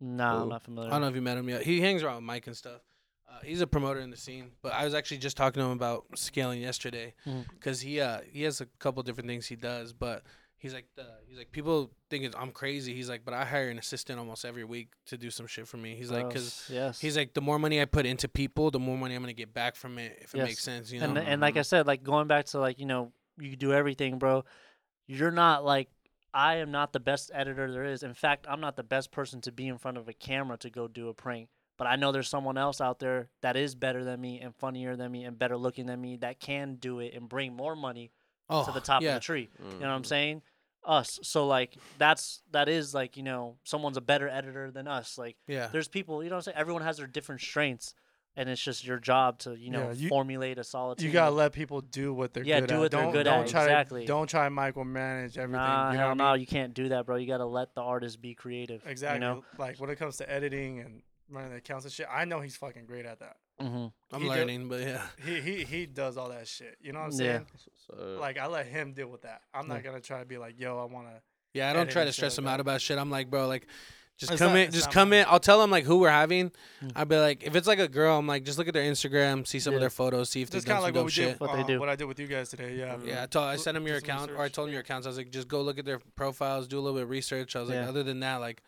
Nah, 0.00 0.42
I'm 0.42 0.48
not 0.48 0.62
familiar. 0.62 0.88
I 0.90 0.92
don't 0.92 1.00
know 1.02 1.08
if 1.08 1.14
you 1.14 1.22
met 1.22 1.38
him 1.38 1.48
yet. 1.48 1.62
He 1.62 1.80
hangs 1.80 2.02
around 2.02 2.16
with 2.16 2.24
Mike 2.24 2.46
and 2.46 2.56
stuff. 2.56 2.80
Uh, 3.28 3.38
he's 3.44 3.60
a 3.60 3.66
promoter 3.66 4.00
in 4.00 4.10
the 4.10 4.16
scene, 4.16 4.52
but 4.62 4.72
I 4.72 4.84
was 4.84 4.94
actually 4.94 5.18
just 5.18 5.36
talking 5.36 5.60
to 5.60 5.66
him 5.66 5.72
about 5.72 6.04
scaling 6.14 6.60
yesterday 6.60 7.14
because 7.50 7.80
he 7.80 8.00
uh 8.00 8.20
he 8.30 8.42
has 8.44 8.60
a 8.60 8.66
couple 8.78 9.02
different 9.02 9.28
things 9.28 9.46
he 9.46 9.56
does, 9.56 9.92
but 9.92 10.22
he's 10.58 10.72
like 10.72 10.86
the, 10.96 11.04
he's 11.26 11.38
like 11.38 11.52
people 11.52 11.90
think 12.08 12.24
it's, 12.24 12.36
I'm 12.36 12.50
crazy. 12.50 12.94
He's 12.94 13.08
like, 13.08 13.24
but 13.24 13.34
I 13.34 13.44
hire 13.44 13.68
an 13.68 13.78
assistant 13.78 14.18
almost 14.18 14.44
every 14.44 14.64
week 14.64 14.92
to 15.06 15.18
do 15.18 15.30
some 15.30 15.46
shit 15.46 15.66
for 15.66 15.76
me. 15.76 15.96
He's 15.96 16.10
like, 16.10 16.28
because 16.28 16.68
yes. 16.72 17.00
he's 17.00 17.16
like 17.16 17.34
the 17.34 17.40
more 17.40 17.58
money 17.58 17.80
I 17.80 17.84
put 17.84 18.06
into 18.06 18.28
people, 18.28 18.70
the 18.70 18.78
more 18.78 18.96
money 18.96 19.14
I'm 19.14 19.22
gonna 19.22 19.32
get 19.32 19.52
back 19.52 19.76
from 19.76 19.98
it 19.98 20.18
if 20.22 20.34
it 20.34 20.38
makes 20.38 20.62
sense. 20.62 20.92
You 20.92 21.00
know, 21.00 21.06
and 21.06 21.18
and 21.18 21.40
like 21.40 21.56
I 21.56 21.62
said, 21.62 21.86
like 21.86 22.02
going 22.02 22.28
back 22.28 22.46
to 22.46 22.60
like 22.60 22.78
you 22.78 22.86
know 22.86 23.12
you 23.38 23.56
do 23.56 23.72
everything, 23.72 24.18
bro. 24.18 24.44
You're 25.06 25.30
not 25.30 25.64
like 25.64 25.88
I 26.32 26.56
am 26.56 26.70
not 26.70 26.92
the 26.92 27.00
best 27.00 27.30
editor 27.32 27.72
there 27.72 27.84
is. 27.84 28.02
In 28.02 28.14
fact, 28.14 28.46
I'm 28.48 28.60
not 28.60 28.76
the 28.76 28.82
best 28.82 29.10
person 29.10 29.40
to 29.42 29.52
be 29.52 29.68
in 29.68 29.78
front 29.78 29.96
of 29.96 30.08
a 30.08 30.12
camera 30.12 30.56
to 30.58 30.70
go 30.70 30.88
do 30.88 31.08
a 31.08 31.14
prank. 31.14 31.48
But 31.78 31.86
I 31.86 31.96
know 31.96 32.10
there's 32.12 32.28
someone 32.28 32.56
else 32.56 32.80
out 32.80 32.98
there 33.00 33.28
that 33.42 33.56
is 33.56 33.74
better 33.74 34.02
than 34.04 34.20
me 34.20 34.40
and 34.40 34.54
funnier 34.54 34.96
than 34.96 35.12
me 35.12 35.24
and 35.24 35.38
better 35.38 35.56
looking 35.56 35.86
than 35.86 36.00
me 36.00 36.16
that 36.18 36.40
can 36.40 36.76
do 36.76 37.00
it 37.00 37.12
and 37.14 37.28
bring 37.28 37.54
more 37.54 37.76
money 37.76 38.12
oh, 38.48 38.64
to 38.64 38.72
the 38.72 38.80
top 38.80 39.02
yeah. 39.02 39.10
of 39.10 39.14
the 39.16 39.20
tree. 39.20 39.48
You 39.58 39.64
know 39.80 39.88
what 39.88 39.88
I'm 39.88 40.02
Mhm. 40.02 40.06
saying? 40.06 40.42
Us. 40.84 41.18
So 41.22 41.46
like 41.48 41.76
that's 41.98 42.42
that 42.52 42.68
is 42.68 42.94
like 42.94 43.16
you 43.16 43.24
know 43.24 43.56
someone's 43.64 43.96
a 43.96 44.00
better 44.00 44.28
editor 44.28 44.70
than 44.70 44.86
us. 44.86 45.18
Like 45.18 45.36
Yeah, 45.48 45.66
there's 45.66 45.88
people. 45.88 46.22
You 46.22 46.30
know 46.30 46.36
what 46.36 46.46
I'm 46.46 46.52
saying? 46.52 46.56
Everyone 46.58 46.82
has 46.82 46.98
their 46.98 47.08
different 47.08 47.40
strengths, 47.40 47.92
and 48.36 48.48
it's 48.48 48.62
just 48.62 48.86
your 48.86 49.00
job 49.00 49.40
to 49.40 49.54
you 49.58 49.70
know 49.70 49.88
Yeah, 49.88 49.92
you- 49.94 50.08
formulate 50.08 50.58
a 50.58 50.64
solid. 50.64 51.02
You 51.02 51.10
gotta 51.10 51.34
let 51.34 51.52
people 51.52 51.80
do 51.80 52.14
what 52.14 52.32
they're 52.32 52.44
Yeah, 52.44 52.60
good 52.60 52.68
do 52.68 52.74
at. 52.76 52.78
what 52.78 52.90
they're 52.92 53.02
don't, 53.02 53.12
good 53.12 53.24
don't 53.24 53.40
at, 53.42 53.48
Try 53.48 53.64
exactly. 53.64 54.00
To, 54.02 54.06
don't 54.06 54.28
try 54.28 54.44
to 54.48 54.54
micromanage 54.54 55.36
everything. 55.36 55.52
Nah, 55.60 55.90
you 55.90 55.98
know 55.98 56.04
hell 56.06 56.14
no, 56.14 56.24
I 56.26 56.32
mean? 56.34 56.40
you 56.42 56.46
can't 56.46 56.72
do 56.72 56.88
that, 56.90 57.04
bro. 57.04 57.16
You 57.16 57.26
gotta 57.26 57.44
let 57.46 57.74
the 57.74 57.82
artist 57.82 58.22
be 58.22 58.34
creative. 58.34 58.86
Exactly. 58.86 59.16
You 59.16 59.20
know. 59.34 59.44
Like 59.58 59.78
when 59.80 59.90
it 59.90 59.96
comes 59.96 60.18
to 60.18 60.30
editing 60.32 60.78
and 60.78 61.02
running 61.30 61.50
the 61.50 61.56
accounts 61.56 61.84
and 61.84 61.92
shit, 61.92 62.06
I 62.12 62.24
know 62.24 62.40
he's 62.40 62.56
fucking 62.56 62.86
great 62.86 63.06
at 63.06 63.18
that. 63.20 63.36
Mm-hmm. 63.60 63.86
I'm 64.14 64.20
he 64.22 64.28
do- 64.28 64.34
learning, 64.34 64.68
but 64.68 64.80
yeah, 64.80 65.02
He 65.24 65.40
he 65.40 65.64
he 65.64 65.86
does 65.86 66.16
all 66.16 66.28
that 66.28 66.46
shit. 66.46 66.76
You 66.80 66.92
know 66.92 67.00
what 67.00 67.06
I'm 67.14 67.20
Yeah. 67.20 67.32
saying? 67.38 67.46
So, 67.88 68.18
Like 68.20 68.38
I 68.38 68.46
let 68.46 68.66
him 68.66 68.92
deal 68.92 69.08
with 69.08 69.22
that. 69.22 69.42
I'm 69.54 69.66
not 69.68 69.76
Yeah. 69.76 69.80
gonna 69.82 70.00
try 70.00 70.18
to 70.20 70.26
be 70.26 70.38
like, 70.38 70.58
yo, 70.60 70.78
I 70.78 70.84
wanna. 70.84 71.22
yeah. 71.54 71.70
I 71.70 71.72
don't 71.72 71.90
try 71.90 72.04
to 72.04 72.12
stress 72.12 72.36
him 72.36 72.44
that. 72.44 72.50
out 72.52 72.60
about 72.60 72.80
shit. 72.80 72.98
I'm 72.98 73.10
like, 73.10 73.30
bro, 73.30 73.46
like. 73.46 73.66
Just 74.18 74.32
It's 74.32 74.38
come 74.40 74.54
not- 74.54 74.58
in, 74.60 74.70
just 74.72 74.90
come 74.90 75.12
in. 75.12 75.26
I'll 75.28 75.38
tell 75.38 75.60
them 75.60 75.70
like 75.70 75.84
who 75.84 75.98
we're 75.98 76.08
having. 76.08 76.50
Mm. 76.82 76.92
I'll 76.96 77.04
be 77.04 77.18
like, 77.18 77.42
if 77.44 77.54
it's 77.54 77.66
like 77.66 77.78
a 77.78 77.86
girl, 77.86 78.16
I'm 78.18 78.26
like, 78.26 78.44
just 78.44 78.56
look 78.56 78.66
at 78.66 78.72
their 78.72 78.90
Instagram, 78.90 79.46
see 79.46 79.60
some 79.60 79.74
of 79.74 79.80
their 79.80 79.90
photos, 79.90 80.30
see 80.30 80.40
if 80.40 80.48
they're 80.48 80.56
Just 80.56 80.66
done 80.66 80.76
kind 80.76 80.78
of 80.78 80.82
some 80.84 80.86
like 80.86 80.94
dope 80.94 81.00
what 81.02 81.04
we 81.04 81.10
shit. 81.10 81.28
did. 81.32 81.40
What 81.40 81.52
they 81.54 81.60
uh, 81.60 81.66
do. 81.66 81.80
What 81.80 81.88
I 81.90 81.96
did 81.96 82.04
with 82.06 82.18
you 82.18 82.26
guys 82.26 82.48
today. 82.48 82.76
Yeah. 82.76 82.96
Yeah, 83.04 83.24
I, 83.24 83.26
told, 83.26 83.44
I 83.44 83.56
sent 83.56 83.74
them 83.74 83.86
your 83.86 84.00
some 84.00 84.08
account, 84.08 84.30
or 84.30 84.38
I 84.40 84.48
told 84.48 84.68
them 84.68 84.72
your 84.72 84.80
accounts. 84.80 85.06
I 85.06 85.10
was 85.10 85.18
like, 85.18 85.30
just 85.30 85.48
go 85.48 85.60
look 85.60 85.78
at 85.78 85.84
their 85.84 85.98
profiles, 86.14 86.66
do 86.66 86.78
a 86.78 86.80
little 86.80 86.94
bit 86.96 87.02
of 87.02 87.10
research. 87.10 87.56
I 87.56 87.60
was 87.60 87.68
like, 87.68 87.86
other 87.86 88.02
than 88.02 88.20
that, 88.20 88.36
like, 88.36 88.62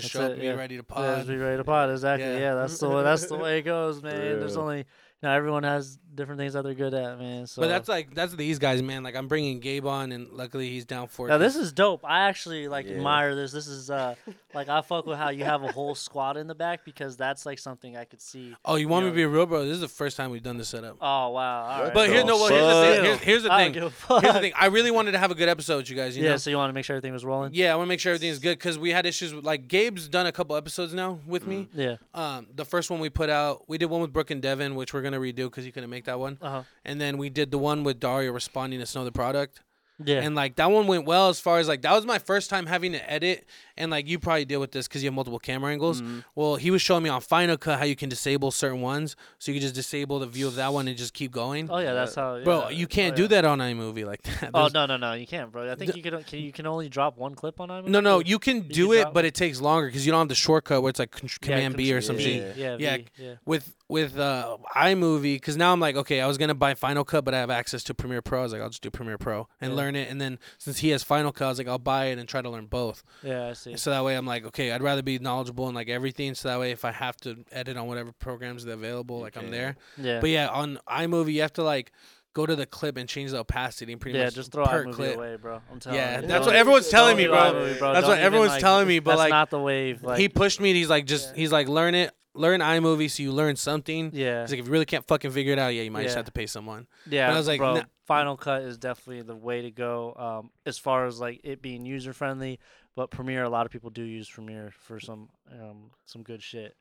just 0.00 0.12
That's 0.12 0.12
show 0.12 0.20
up 0.24 0.30
it, 0.30 0.32
and 0.32 0.40
be 0.40 0.46
yeah. 0.46 0.52
ready 0.54 0.76
to 0.76 0.84
Yeah, 0.88 0.94
pod. 0.94 1.16
just 1.16 1.28
be 1.28 1.36
ready 1.36 1.56
to 1.56 1.64
pod. 1.64 1.90
Exactly. 1.90 2.26
Yeah. 2.28 2.38
Yeah, 2.38 2.54
that's 2.54 2.78
the 2.78 2.88
way. 2.88 3.02
That's 3.02 3.26
the 3.26 3.36
way 3.36 3.58
it 3.58 3.62
goes, 3.62 4.02
man. 4.02 4.38
There's 4.38 4.56
only 4.56 4.78
you 4.78 4.84
know 5.22 5.30
everyone 5.30 5.62
has 5.62 5.98
different 6.14 6.38
things 6.40 6.54
that 6.54 6.62
they're 6.62 6.74
good 6.74 6.94
at, 6.94 7.18
man. 7.18 7.46
So 7.46 7.60
but 7.62 7.68
that's 7.68 7.88
like 7.88 8.14
that's 8.14 8.34
these 8.34 8.58
guys, 8.58 8.82
man. 8.82 9.02
Like 9.02 9.14
I'm 9.16 9.28
bringing 9.28 9.60
Gabe 9.60 9.86
on, 9.86 10.12
and 10.12 10.28
luckily 10.32 10.68
he's 10.70 10.84
down 10.84 11.08
for 11.08 11.26
it. 11.26 11.30
Now 11.30 11.38
this 11.38 11.56
is 11.56 11.72
dope. 11.72 12.04
I 12.04 12.28
actually 12.28 12.68
like 12.68 12.86
Yeah. 12.86 12.96
admire 12.96 13.34
this. 13.34 13.52
This 13.52 13.66
is 13.66 13.90
uh 13.90 14.14
like 14.54 14.68
I 14.68 14.80
fuck 14.82 15.06
with 15.06 15.18
how 15.18 15.30
you 15.30 15.44
have 15.44 15.62
a 15.62 15.72
whole 15.72 15.94
squad 15.94 16.36
in 16.36 16.46
the 16.46 16.54
back 16.54 16.84
because 16.84 17.16
that's 17.16 17.44
like 17.46 17.58
something 17.58 17.96
I 17.96 18.04
could 18.04 18.20
see. 18.20 18.54
Oh, 18.64 18.76
you 18.76 18.88
want 18.88 19.04
me 19.04 19.10
know- 19.10 19.14
to 19.14 19.16
be 19.16 19.24
real, 19.26 19.46
bro? 19.46 19.64
This 19.64 19.74
is 19.74 19.80
the 19.80 19.88
first 19.88 20.16
time 20.16 20.30
we've 20.30 20.42
done 20.42 20.56
this 20.58 20.68
setup. 20.68 20.96
Oh 21.00 21.30
wow! 21.30 21.62
All 21.64 21.82
right. 21.84 21.94
But 21.94 22.08
here's 22.08 22.22
the 22.22 22.26
no. 22.28 22.36
Well, 22.36 22.48
here's 22.48 22.66
the 22.66 22.94
thing. 22.94 23.04
Here's, 23.04 23.18
here's 23.20 23.42
the 23.44 23.52
I 23.52 23.64
thing. 23.64 23.72
don't 23.72 23.82
give 23.82 23.92
a 23.92 23.94
fuck. 23.94 24.22
Here's 24.22 24.34
the 24.34 24.40
thing. 24.40 24.52
I 24.56 24.66
really 24.66 24.90
wanted 24.90 25.12
to 25.12 25.18
have 25.18 25.30
a 25.30 25.34
good 25.34 25.48
episode, 25.48 25.78
with 25.78 25.90
you 25.90 25.96
guys. 25.96 26.16
You 26.16 26.24
yeah. 26.24 26.30
know? 26.30 26.36
So 26.36 26.50
you 26.50 26.56
want 26.56 26.70
to 26.70 26.74
make 26.74 26.84
sure 26.84 26.96
everything 26.96 27.12
was 27.12 27.24
rolling? 27.24 27.52
Yeah, 27.54 27.72
I 27.72 27.76
want 27.76 27.86
to 27.86 27.88
make 27.88 28.00
sure 28.00 28.12
everything's 28.12 28.38
good 28.38 28.58
because 28.58 28.78
we 28.78 28.90
had 28.90 29.06
issues 29.06 29.34
with 29.34 29.44
like 29.44 29.68
Gabe's 29.68 30.08
done 30.08 30.26
a 30.26 30.32
couple 30.32 30.56
episodes 30.56 30.94
now 30.94 31.18
with 31.26 31.46
me. 31.46 31.68
Yeah. 31.74 31.96
Um, 32.14 32.46
the 32.54 32.64
first 32.64 32.90
one 32.90 33.00
we 33.00 33.10
put 33.10 33.28
out, 33.30 33.64
we 33.68 33.76
did 33.78 33.86
one 33.86 34.00
with 34.00 34.12
Brooke 34.12 34.30
and 34.30 34.40
Devin, 34.40 34.74
which 34.74 34.94
we're 34.94 35.02
gonna 35.10 35.20
redo 35.22 35.44
because 35.50 35.64
he 35.64 35.72
couldn't 35.72 35.90
make 35.90 36.04
that 36.04 36.18
one. 36.18 36.38
Uh 36.42 36.50
huh. 36.50 36.62
And 36.84 37.00
then 37.00 37.18
we 37.18 37.30
did 37.30 37.50
the 37.50 37.58
one 37.58 37.84
with 37.84 38.00
Dario 38.00 38.32
responding 38.32 38.80
to 38.80 38.86
Snow 38.86 39.04
Tha 39.04 39.12
Product. 39.12 39.60
Yeah. 40.04 40.20
And 40.20 40.34
like 40.34 40.56
that 40.56 40.70
one 40.70 40.86
went 40.86 41.06
well 41.06 41.30
as 41.30 41.40
far 41.40 41.58
as 41.58 41.68
like 41.68 41.80
that 41.80 41.92
was 41.94 42.04
my 42.04 42.18
first 42.18 42.50
time 42.50 42.66
having 42.66 42.92
to 42.92 43.10
edit. 43.10 43.46
And 43.78 43.90
like 43.90 44.06
you 44.06 44.18
probably 44.18 44.44
deal 44.44 44.60
with 44.60 44.70
this 44.70 44.86
because 44.86 45.02
you 45.02 45.06
have 45.06 45.14
multiple 45.14 45.38
camera 45.38 45.72
angles. 45.72 46.02
Mm-hmm. 46.02 46.18
Well, 46.34 46.56
he 46.56 46.70
was 46.70 46.82
showing 46.82 47.02
me 47.02 47.08
on 47.08 47.22
Final 47.22 47.56
Cut 47.56 47.78
how 47.78 47.86
you 47.86 47.96
can 47.96 48.10
disable 48.10 48.50
certain 48.50 48.82
ones, 48.82 49.16
so 49.38 49.50
you 49.52 49.56
can 49.56 49.62
just 49.62 49.74
disable 49.74 50.18
the 50.18 50.26
view 50.26 50.46
of 50.48 50.54
that 50.56 50.70
one 50.74 50.86
and 50.86 50.98
just 50.98 51.14
keep 51.14 51.32
going. 51.32 51.70
oh 51.70 51.78
yeah, 51.78 51.94
that's 51.94 52.14
how. 52.14 52.42
Bro, 52.44 52.68
you 52.70 52.86
can't 52.86 53.14
Oh, 53.14 53.16
do 53.16 53.22
yeah. 53.22 53.28
that 53.28 53.44
on 53.46 53.58
iMovie 53.60 54.04
like 54.04 54.20
that. 54.24 54.50
Oh 54.52 54.68
There's- 54.68 54.74
no 54.74 54.84
no 54.84 54.98
no, 54.98 55.14
you 55.14 55.26
can't, 55.26 55.50
bro. 55.50 55.72
I 55.72 55.76
think 55.76 55.96
you 55.96 56.02
can, 56.02 56.22
can 56.24 56.40
you 56.40 56.52
can 56.52 56.66
only 56.66 56.90
drop 56.90 57.16
one 57.16 57.34
clip 57.34 57.58
on 57.58 57.70
iMovie. 57.70 57.88
no, 57.88 58.00
no, 58.00 58.18
you 58.20 58.38
can 58.38 58.68
do 58.68 58.88
can 58.88 58.96
it, 58.98 59.00
drop- 59.04 59.14
but 59.14 59.24
it 59.24 59.34
takes 59.34 59.62
longer 59.62 59.86
because 59.88 60.04
you 60.04 60.12
don't 60.12 60.20
have 60.20 60.28
the 60.28 60.34
shortcut 60.34 60.82
where 60.82 60.90
it's 60.90 60.98
like 60.98 61.10
con- 61.12 61.30
Yeah, 61.42 61.48
Command 61.48 61.76
B 61.76 61.90
or 61.94 62.00
Control- 62.02 62.18
some 62.18 62.20
yeah. 62.20 62.26
shit. 62.38 62.56
Yeah. 62.58 62.76
Yeah, 62.78 62.96
V, 62.98 63.06
yeah. 63.16 63.34
with 63.46 63.74
with 63.88 64.18
uh 64.18 64.56
iMovie 64.74 65.34
because 65.36 65.56
now 65.56 65.72
I'm 65.72 65.78
like 65.80 65.94
okay 65.96 66.20
I 66.20 66.26
was 66.26 66.38
gonna 66.38 66.54
buy 66.54 66.74
Final 66.74 67.04
Cut 67.04 67.24
but 67.24 67.34
I 67.34 67.38
have 67.38 67.50
access 67.50 67.84
to 67.84 67.94
Premiere 67.94 68.20
Pro 68.20 68.40
I 68.40 68.42
was 68.42 68.52
like 68.52 68.60
I'll 68.60 68.68
just 68.68 68.82
do 68.82 68.90
Premiere 68.90 69.16
Pro 69.18 69.46
and 69.60 69.72
Yeah. 69.72 69.76
learn 69.76 69.94
it 69.94 70.10
and 70.10 70.20
then 70.20 70.38
since 70.58 70.78
he 70.78 70.90
has 70.90 71.02
Final 71.04 71.30
Cut 71.30 71.44
I 71.46 71.48
was 71.50 71.58
like 71.58 71.68
I'll 71.68 71.78
buy 71.78 72.06
it 72.06 72.18
and 72.18 72.28
try 72.28 72.42
to 72.42 72.50
learn 72.50 72.66
both 72.66 73.04
Yeah, 73.22 73.46
I 73.48 73.52
see. 73.52 73.76
so 73.76 73.90
that 73.90 74.04
way 74.04 74.16
I'm 74.16 74.26
like 74.26 74.44
okay 74.46 74.72
I'd 74.72 74.82
rather 74.82 75.02
be 75.02 75.18
knowledgeable 75.20 75.68
in 75.68 75.74
like 75.74 75.88
everything 75.88 76.34
so 76.34 76.48
that 76.48 76.58
way 76.58 76.72
if 76.72 76.84
I 76.84 76.90
have 76.92 77.16
to 77.18 77.44
edit 77.52 77.76
on 77.76 77.86
whatever 77.86 78.12
programs 78.12 78.64
that 78.64 78.72
are 78.72 78.74
available 78.74 79.20
like 79.20 79.36
I'm 79.36 79.50
there 79.52 79.76
Yeah. 79.96 80.20
but 80.20 80.30
yeah 80.30 80.48
on 80.48 80.78
iMovie 80.88 81.34
you 81.34 81.42
have 81.42 81.52
to 81.54 81.62
like 81.62 81.92
go 82.34 82.44
to 82.44 82.54
the 82.56 82.66
clip 82.66 82.98
and 82.98 83.08
change 83.08 83.30
the 83.30 83.38
opacity 83.38 83.92
and 83.92 84.00
pretty 84.00 84.18
yeah, 84.18 84.24
much 84.26 84.34
just 84.34 84.52
throw 84.52 84.66
per 84.66 84.84
iMovie 84.84 84.92
clip 84.92 85.16
away, 85.16 85.36
bro. 85.36 85.60
I'm 85.72 85.80
telling 85.80 85.98
yeah 85.98 86.16
you. 86.20 86.26
that's 86.26 86.32
Don't- 86.44 86.46
what 86.46 86.56
everyone's 86.56 86.88
telling 86.90 87.16
me 87.16 87.26
bro 87.28 87.36
iMovie, 87.36 87.78
bro. 87.78 87.92
That's 87.94 88.06
Don't 88.06 88.10
what 88.16 88.18
everyone's 88.18 88.50
like- 88.50 88.60
telling 88.60 88.86
me, 88.88 88.98
but, 88.98 89.12
that's 89.12 89.18
like, 89.20 89.30
not 89.30 89.48
the 89.48 89.58
wave. 89.58 90.02
Like, 90.02 90.18
he 90.18 90.28
pushed 90.28 90.60
me. 90.60 90.74
He's 90.74 90.90
like, 90.90 91.06
just 91.06 91.34
he's 91.34 91.50
like, 91.50 91.66
learn 91.68 91.94
it. 91.94 92.12
Learn 92.36 92.60
iMovie 92.60 93.10
so 93.10 93.22
you 93.22 93.32
learn 93.32 93.56
something. 93.56 94.10
Yeah, 94.14 94.42
It's 94.42 94.52
like 94.52 94.60
if 94.60 94.66
you 94.66 94.72
really 94.72 94.84
can't 94.86 95.06
fucking 95.06 95.30
figure 95.30 95.52
it 95.52 95.58
out, 95.58 95.68
yeah, 95.74 95.82
you 95.82 95.90
might 95.90 96.04
just 96.04 96.16
have 96.16 96.24
to 96.26 96.32
pay 96.32 96.46
someone. 96.46 96.86
yeah. 97.08 97.32
I 97.32 97.36
was 97.36 97.46
like, 97.48 97.58
bro, 97.58 97.74
nah- 97.76 97.82
Final 98.04 98.36
Cut 98.36 98.62
is 98.62 98.78
definitely 98.78 99.22
the 99.22 99.34
way 99.36 99.62
to 99.62 99.70
go. 99.70 100.14
Um, 100.16 100.50
as 100.64 100.78
far 100.78 101.06
as 101.06 101.18
like 101.20 101.40
it 101.44 101.60
being 101.62 101.84
user 101.86 102.12
friendly, 102.12 102.58
but 102.94 103.10
Premiere, 103.10 103.42
a 103.44 103.48
lot 103.48 103.66
of 103.66 103.72
people 103.72 103.90
do 103.90 104.02
use 104.02 104.28
Premiere 104.28 104.72
for 104.80 105.00
some 105.00 105.28
um 105.52 105.90
some 106.04 106.22
good 106.22 106.42
shit. 106.42 106.76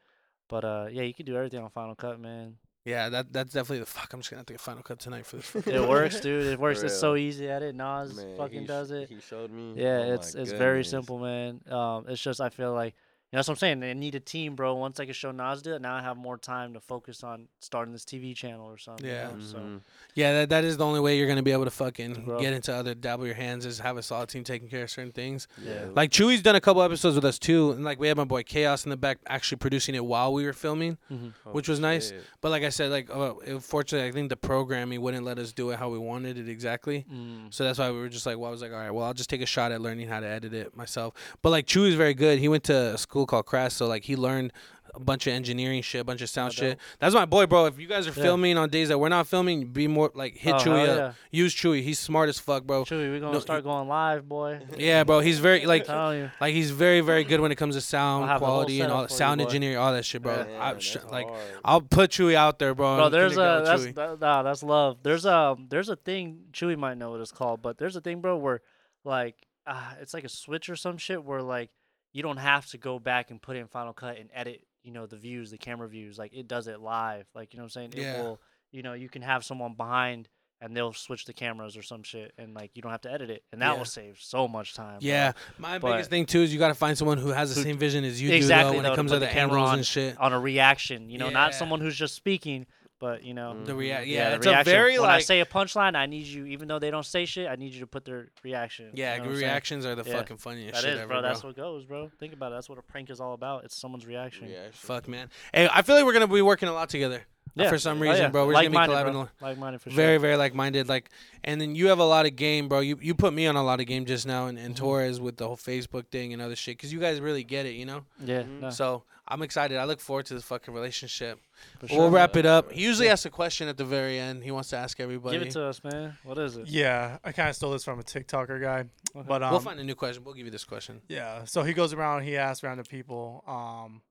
But 0.47 0.63
uh, 0.63 0.87
yeah, 0.91 1.01
you 1.03 1.13
can 1.13 1.25
do 1.25 1.35
everything 1.35 1.59
on 1.63 1.69
Final 1.71 1.95
Cut, 1.95 2.19
man. 2.19 2.57
Yeah, 2.85 3.09
that 3.09 3.33
that's 3.33 3.51
definitely 3.51 3.79
the 3.79 3.87
fuck. 3.87 4.13
I'm 4.13 4.19
just 4.19 4.29
gonna 4.29 4.41
have 4.41 4.45
to 4.45 4.53
get 4.53 4.61
Final 4.61 4.83
Cut 4.83 4.99
tonight 4.99 5.25
for 5.25 5.37
this. 5.37 5.55
It 5.67 5.89
works, 5.89 6.19
dude. 6.19 6.45
It 6.45 6.59
works. 6.59 6.83
It's 6.83 6.99
so 6.99 7.15
easy 7.15 7.49
at 7.49 7.63
it. 7.63 7.73
Nas 7.73 8.15
Man, 8.15 8.37
fucking 8.37 8.65
does 8.67 8.91
it. 8.91 9.09
He 9.09 9.19
showed 9.19 9.49
me. 9.49 9.73
Yeah, 9.75 10.01
Oh 10.03 10.07
my 10.09 10.13
it's 10.13 10.35
it's 10.35 10.51
very 10.51 10.85
simple, 10.85 11.17
man. 11.17 11.61
Um, 11.67 12.05
it's 12.07 12.21
just 12.21 12.39
I 12.39 12.49
feel 12.49 12.73
like 12.73 12.93
you 13.31 13.37
know 13.37 13.39
that's 13.39 13.47
what 13.47 13.55
I'm 13.55 13.59
saying. 13.59 13.79
They 13.79 13.93
need 13.93 14.15
a 14.15 14.19
team, 14.19 14.55
bro. 14.55 14.75
Once 14.75 14.99
I 14.99 15.05
can 15.05 15.13
show 15.13 15.31
Nas 15.31 15.61
do 15.61 15.73
it, 15.73 15.81
now 15.81 15.95
I 15.95 16.01
have 16.01 16.15
more 16.15 16.37
time 16.37 16.73
to 16.73 16.79
focus 16.79 17.23
on 17.23 17.47
starting 17.59 17.91
this 17.91 18.05
TV 18.05 18.35
channel 18.35 18.65
or 18.67 18.77
something. 18.77 19.05
Yeah. 19.05 19.31
You 19.31 19.37
know? 19.37 19.43
So 19.43 19.57
Mhm. 19.57 19.81
Yeah, 20.13 20.33
that, 20.33 20.49
that 20.49 20.63
is 20.63 20.77
the 20.77 20.85
only 20.85 20.99
way 21.01 21.17
you're 21.17 21.27
gonna 21.27 21.43
be 21.43 21.51
able 21.51 21.65
to 21.65 21.71
fucking 21.71 22.23
Bro. 22.25 22.39
get 22.39 22.53
into 22.53 22.73
other 22.73 22.93
dabble 22.95 23.25
your 23.25 23.35
hands 23.35 23.65
is 23.65 23.79
have 23.79 23.97
a 23.97 24.03
solid 24.03 24.29
team 24.29 24.43
taking 24.43 24.69
care 24.69 24.83
of 24.83 24.89
certain 24.91 25.11
things. 25.11 25.47
Yeah. 25.61 25.87
Like 25.93 26.11
Chewy's 26.11 26.41
done 26.41 26.55
a 26.55 26.61
couple 26.61 26.81
episodes 26.83 27.15
with 27.15 27.25
us 27.25 27.37
too, 27.39 27.71
and 27.71 27.83
like 27.83 27.99
we 27.99 28.07
had 28.07 28.15
my 28.15 28.23
boy 28.23 28.43
Chaos 28.43 28.85
in 28.85 28.89
the 28.91 28.97
back 28.97 29.17
actually 29.27 29.57
producing 29.57 29.95
it 29.95 30.05
while 30.05 30.31
we 30.31 30.45
were 30.45 30.53
filming, 30.53 30.97
mhm. 31.11 31.33
Oh, 31.45 31.51
which 31.51 31.67
was 31.67 31.79
nice. 31.79 32.13
But 32.41 32.51
like 32.51 32.63
I 32.63 32.69
said, 32.69 32.91
like 32.91 33.09
uh, 33.09 33.33
unfortunately, 33.45 34.07
I 34.07 34.11
think 34.11 34.29
the 34.29 34.37
programming 34.37 35.01
wouldn't 35.01 35.25
let 35.25 35.39
us 35.39 35.51
do 35.51 35.71
it 35.71 35.79
how 35.79 35.89
we 35.89 35.97
wanted 35.97 36.37
it 36.37 36.47
exactly. 36.47 37.05
Mm. 37.11 37.53
So 37.53 37.63
that's 37.63 37.79
why 37.79 37.91
we 37.91 37.97
were 37.99 38.09
just 38.09 38.25
like, 38.25 38.37
well, 38.37 38.47
I 38.49 38.51
was 38.51 38.61
like, 38.61 38.71
all 38.71 38.77
right, 38.77 38.91
well, 38.91 39.05
I'll 39.05 39.13
just 39.13 39.29
take 39.29 39.41
a 39.41 39.45
shot 39.45 39.71
at 39.71 39.81
learning 39.81 40.07
how 40.07 40.19
to 40.19 40.27
edit 40.27 40.53
it 40.53 40.75
myself. 40.77 41.13
But 41.41 41.49
like 41.49 41.65
Chewy's 41.65 41.95
very 41.95 42.13
good. 42.13 42.39
He 42.39 42.47
went 42.47 42.63
to 42.65 42.93
a 42.93 42.97
school 43.15 43.25
called 43.25 43.45
CRAS, 43.45 43.73
so 43.73 43.87
like 43.87 44.03
he 44.03 44.15
learned 44.17 44.51
a 44.93 44.99
bunch 44.99 45.25
of 45.27 45.33
engineering 45.33 45.81
shit, 45.81 46.01
a 46.01 46.03
bunch 46.03 46.21
of 46.21 46.29
sound 46.29 46.53
shit. 46.53 46.77
That's 46.99 47.13
my 47.15 47.25
boy, 47.25 47.45
bro. 47.47 47.65
If 47.65 47.79
you 47.79 47.87
guys 47.87 48.07
are 48.07 48.11
Yeah. 48.11 48.23
filming 48.23 48.57
on 48.57 48.69
days 48.69 48.89
that 48.89 48.97
we're 48.97 49.09
not 49.09 49.25
filming, 49.27 49.67
be 49.67 49.87
more 49.87 50.11
like 50.13 50.35
hit 50.37 50.53
Oh, 50.53 50.57
Chewy 50.57 50.87
up. 50.87 51.15
Use 51.31 51.53
Chewy. 51.55 51.81
He's 51.81 51.97
smart 51.99 52.27
as 52.29 52.39
fuck, 52.39 52.63
bro. 52.63 52.83
Chewy, 52.83 53.09
we're 53.11 53.19
gonna 53.21 53.33
No, 53.33 53.39
start 53.39 53.63
going 53.63 53.87
live, 53.87 54.27
boy. 54.27 54.59
Yeah, 54.77 55.03
bro. 55.05 55.19
He's 55.21 55.39
very 55.39 55.65
like 55.65 55.83
I'm 55.83 55.95
telling 55.95 56.19
you. 56.19 56.31
like 56.41 56.53
he's 56.53 56.71
very 56.71 56.99
very 57.01 57.23
good 57.23 57.39
when 57.39 57.51
it 57.53 57.55
comes 57.55 57.75
to 57.75 57.81
sound 57.81 58.27
have 58.27 58.39
the 58.41 58.45
whole 58.45 58.55
quality 58.55 58.81
and 58.81 58.91
all 58.91 58.99
setup 58.99 59.09
for 59.09 59.13
you, 59.13 59.17
sound 59.17 59.41
engineering, 59.41 59.77
all 59.77 59.93
that 59.93 60.03
shit, 60.05 60.21
bro. 60.21 60.35
Man, 60.45 60.61
I, 60.61 60.77
sh- 60.79 60.97
like 61.09 61.27
hard. 61.27 61.41
I'll 61.63 61.81
put 61.81 62.11
Chewy 62.11 62.35
out 62.35 62.59
there, 62.59 62.73
bro. 62.75 62.97
Bro, 62.97 63.09
there's 63.09 63.33
a 63.37 63.61
that's 63.65 63.85
that, 63.93 64.19
nah, 64.19 64.43
that's 64.43 64.61
love. 64.63 64.97
There's 65.03 65.25
a 65.25 65.55
there's 65.69 65.87
a 65.89 65.95
thing 65.95 66.39
Chewy 66.51 66.77
might 66.77 66.97
know 66.97 67.11
what 67.11 67.21
it's 67.21 67.31
called, 67.31 67.61
but 67.61 67.77
there's 67.77 67.95
a 67.95 68.01
thing, 68.01 68.19
bro, 68.21 68.35
where 68.37 68.61
like 69.05 69.35
uh, 69.67 69.93
it's 69.99 70.13
like 70.13 70.23
a 70.23 70.29
switch 70.29 70.69
or 70.69 70.75
some 70.75 70.97
shit 70.97 71.23
where 71.23 71.41
like 71.41 71.69
you 72.15 72.23
don't 72.23 72.37
have 72.37 72.65
to 72.67 72.77
go 72.77 72.97
back 72.97 73.29
and 73.29 73.41
put 73.41 73.57
in 73.57 73.67
Final 73.67 73.91
Cut 73.91 74.17
and 74.17 74.29
edit, 74.33 74.61
you 74.83 74.91
know, 74.93 75.05
the 75.05 75.17
views, 75.17 75.51
the 75.51 75.57
camera 75.57 75.87
views. 75.89 76.17
Like 76.17 76.33
it 76.33 76.47
does 76.47 76.67
it 76.69 76.79
live. 76.79 77.25
Like 77.35 77.53
you 77.53 77.57
know 77.57 77.63
what 77.65 77.75
I'm 77.75 77.91
saying? 77.91 77.93
Yeah. 77.97 78.13
It 78.19 78.23
will, 78.23 78.39
you 78.71 78.83
know, 78.83 78.93
you 78.93 79.09
can 79.09 79.21
have 79.21 79.43
someone 79.43 79.73
behind 79.73 80.29
and 80.61 80.75
they'll 80.75 80.93
switch 80.93 81.25
the 81.25 81.33
cameras 81.33 81.75
or 81.75 81.81
some 81.81 82.01
shit, 82.03 82.31
and 82.37 82.53
like 82.53 82.71
you 82.75 82.81
don't 82.81 82.91
have 82.93 83.01
to 83.01 83.11
edit 83.11 83.29
it, 83.29 83.43
and 83.51 83.61
that 83.61 83.73
Yeah. 83.73 83.77
will 83.77 83.83
save 83.85 84.17
so 84.21 84.47
much 84.47 84.73
time. 84.73 84.99
bro. 84.99 85.07
Yeah, 85.09 85.33
my 85.57 85.77
But- 85.77 85.91
biggest 85.91 86.09
thing 86.09 86.25
too 86.25 86.39
is 86.39 86.53
you 86.53 86.57
got 86.59 86.69
to 86.69 86.73
find 86.73 86.97
someone 86.97 87.17
who 87.17 87.29
has 87.33 87.53
the 87.53 87.61
same 87.61 87.77
vision 87.77 88.05
as 88.05 88.21
you 88.21 88.31
Exactly, 88.31 88.63
do 88.63 88.71
though, 88.71 88.75
when 88.77 88.83
though, 88.85 88.93
it 88.93 88.95
comes 88.95 89.11
to 89.11 89.19
the 89.19 89.25
the 89.25 89.31
camera 89.33 89.61
on- 89.61 89.79
and 89.79 89.85
shit. 89.85 90.17
on 90.17 90.31
a 90.31 90.39
reaction, 90.39 91.09
you 91.09 91.17
know, 91.17 91.29
not 91.29 91.53
someone 91.53 91.81
who's 91.81 91.97
just 91.97 92.15
speaking, 92.15 92.65
but 93.05 93.23
you 93.23 93.35
know, 93.35 93.55
The 93.63 93.75
rea- 93.75 93.89
Mhm. 93.91 94.07
yeah, 94.07 94.29
the 94.31 94.35
it's 94.37 94.45
a 94.47 94.49
reaction. 94.49 94.71
very 94.73 94.99
when 94.99 95.09
I 95.11 95.19
say 95.19 95.39
a 95.41 95.45
punchline, 95.45 95.95
I 95.95 96.07
need 96.07 96.25
you, 96.25 96.45
even 96.47 96.67
though 96.67 96.79
they 96.79 96.89
don't 96.89 97.05
say 97.05 97.25
shit, 97.25 97.47
I 97.47 97.55
need 97.55 97.71
you 97.73 97.81
to 97.81 97.87
put 97.87 98.03
their 98.03 98.29
reaction. 98.43 98.89
yeah, 98.93 99.13
you 99.13 99.19
know 99.19 99.25
what 99.25 99.29
I'm 99.29 99.35
saying? 99.35 99.47
reactions 99.51 99.85
are 99.85 99.93
the 99.95 100.09
Yeah. 100.09 100.15
fucking 100.17 100.37
funniest 100.37 100.73
That 100.73 100.81
shit 100.83 100.93
is, 100.93 100.99
ever, 101.01 101.07
bro. 101.07 101.21
bro. 101.21 101.29
That's 101.29 101.43
what 101.43 101.55
goes, 101.55 101.85
bro. 101.85 102.09
Think 102.19 102.33
about 102.33 102.51
it. 102.51 102.55
That's 102.55 102.67
what 102.69 102.79
a 102.79 102.81
prank 102.81 103.09
is 103.11 103.19
all 103.21 103.33
about. 103.33 103.63
It's 103.63 103.75
someone's 103.77 104.07
reaction. 104.07 104.49
Yeah, 104.49 104.69
Fuck 104.71 105.07
man. 105.07 105.29
Hey, 105.53 105.69
I 105.71 105.83
feel 105.83 105.95
like 105.95 106.05
we're 106.05 106.13
gonna 106.13 106.27
be 106.27 106.41
working 106.41 106.67
a 106.67 106.73
lot 106.73 106.89
together. 106.89 107.25
uh, 107.57 107.69
for 107.69 107.77
some 107.77 107.99
Oh, 107.99 108.01
reason, 108.01 108.23
yeah. 108.23 108.27
bro. 108.29 108.47
We're 108.47 108.51
just 108.53 108.63
gonna 108.63 108.69
be 108.71 108.75
Like-minded, 108.75 108.95
collabing. 109.05 109.09
a 109.09 109.11
bro. 109.11 109.19
lot. 109.21 109.29
Like-minded 109.39 109.81
for 109.81 109.89
Very, 109.91 109.95
sure. 109.95 110.05
very 110.05 110.17
very 110.17 110.35
like 110.35 110.53
minded. 110.55 110.89
Like, 110.89 111.09
and 111.45 111.61
then 111.61 111.73
you 111.73 111.87
have 111.87 111.99
a 111.99 112.03
lot 112.03 112.25
of 112.25 112.35
game, 112.35 112.67
bro. 112.67 112.79
You 112.81 112.97
you 113.01 113.13
put 113.15 113.33
me 113.33 113.47
on 113.47 113.55
a 113.55 113.63
lot 113.63 113.79
of 113.79 113.85
game 113.85 114.03
just 114.05 114.25
now, 114.27 114.47
and, 114.47 114.57
and 114.59 114.75
Mm-hmm. 114.75 114.83
Torres 114.83 115.21
with 115.21 115.37
the 115.37 115.47
whole 115.47 115.55
Facebook 115.55 116.07
thing 116.07 116.33
and 116.33 116.41
other 116.41 116.55
shit, 116.57 116.75
because 116.77 116.91
you 116.91 116.99
guys 116.99 117.21
really 117.21 117.43
get 117.45 117.65
it, 117.65 117.75
you 117.75 117.85
know. 117.85 118.03
Yeah, 118.19 118.41
Mhm. 118.41 118.59
no, 118.59 118.69
So 118.71 119.03
I'm 119.27 119.41
excited. 119.41 119.77
I 119.77 119.85
look 119.85 119.99
forward 119.99 120.27
to 120.27 120.35
this 120.35 120.43
fucking 120.43 120.73
relationship. 120.73 121.39
for 121.79 121.87
We'll 121.87 121.99
sure. 122.01 122.09
wrap 122.11 122.35
it 122.35 122.45
up. 122.45 122.71
He 122.71 122.81
Yeah. 122.81 122.87
usually 122.89 123.09
asks 123.09 123.25
a 123.25 123.29
question 123.31 123.67
at 123.67 123.75
the 123.77 123.85
very 123.85 124.19
end. 124.19 124.43
He 124.43 124.51
wants 124.51 124.69
to 124.69 124.77
ask 124.77 124.99
everybody. 124.99 125.39
Give 125.39 125.47
it 125.47 125.51
to 125.53 125.63
us, 125.65 125.83
man. 125.83 126.17
What 126.23 126.37
is 126.37 126.57
it? 126.57 126.67
Yeah, 126.67 127.17
I 127.23 127.31
kind 127.31 127.49
of 127.49 127.55
stole 127.55 127.71
this 127.71 127.83
from 127.83 127.99
a 127.99 128.03
TikToker 128.03 128.61
guy, 128.61 128.85
Okay. 129.15 129.27
but 129.27 129.41
um, 129.41 129.51
we'll 129.51 129.59
find 129.61 129.79
a 129.79 129.83
new 129.83 129.95
question. 129.95 130.23
We'll 130.23 130.35
give 130.35 130.45
you 130.45 130.51
this 130.51 130.63
question. 130.65 131.01
yeah. 131.07 131.43
So 131.45 131.63
he 131.63 131.73
goes 131.73 131.91
around, 131.93 132.23
he 132.23 132.37
asks 132.37 132.61
random 132.63 132.85
people, 132.85 133.43
um, 133.47 134.03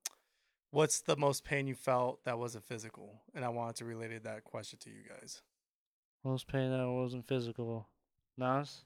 "What's 0.71 1.01
the 1.03 1.17
most 1.17 1.45
pain 1.45 1.67
you 1.69 1.75
felt 1.77 2.25
that 2.25 2.39
wasn't 2.39 2.65
physical?" 2.65 3.23
And 3.35 3.45
I 3.45 3.51
wanted 3.51 3.77
to 3.77 3.85
relate 3.85 4.23
that 4.25 4.43
question 4.45 4.79
to 4.81 4.91
you 4.91 5.03
guys. 5.09 5.43
most 6.25 6.49
pain 6.49 6.71
that 6.71 6.89
wasn't 6.91 7.29
physical. 7.29 7.87
Nas, 8.39 8.85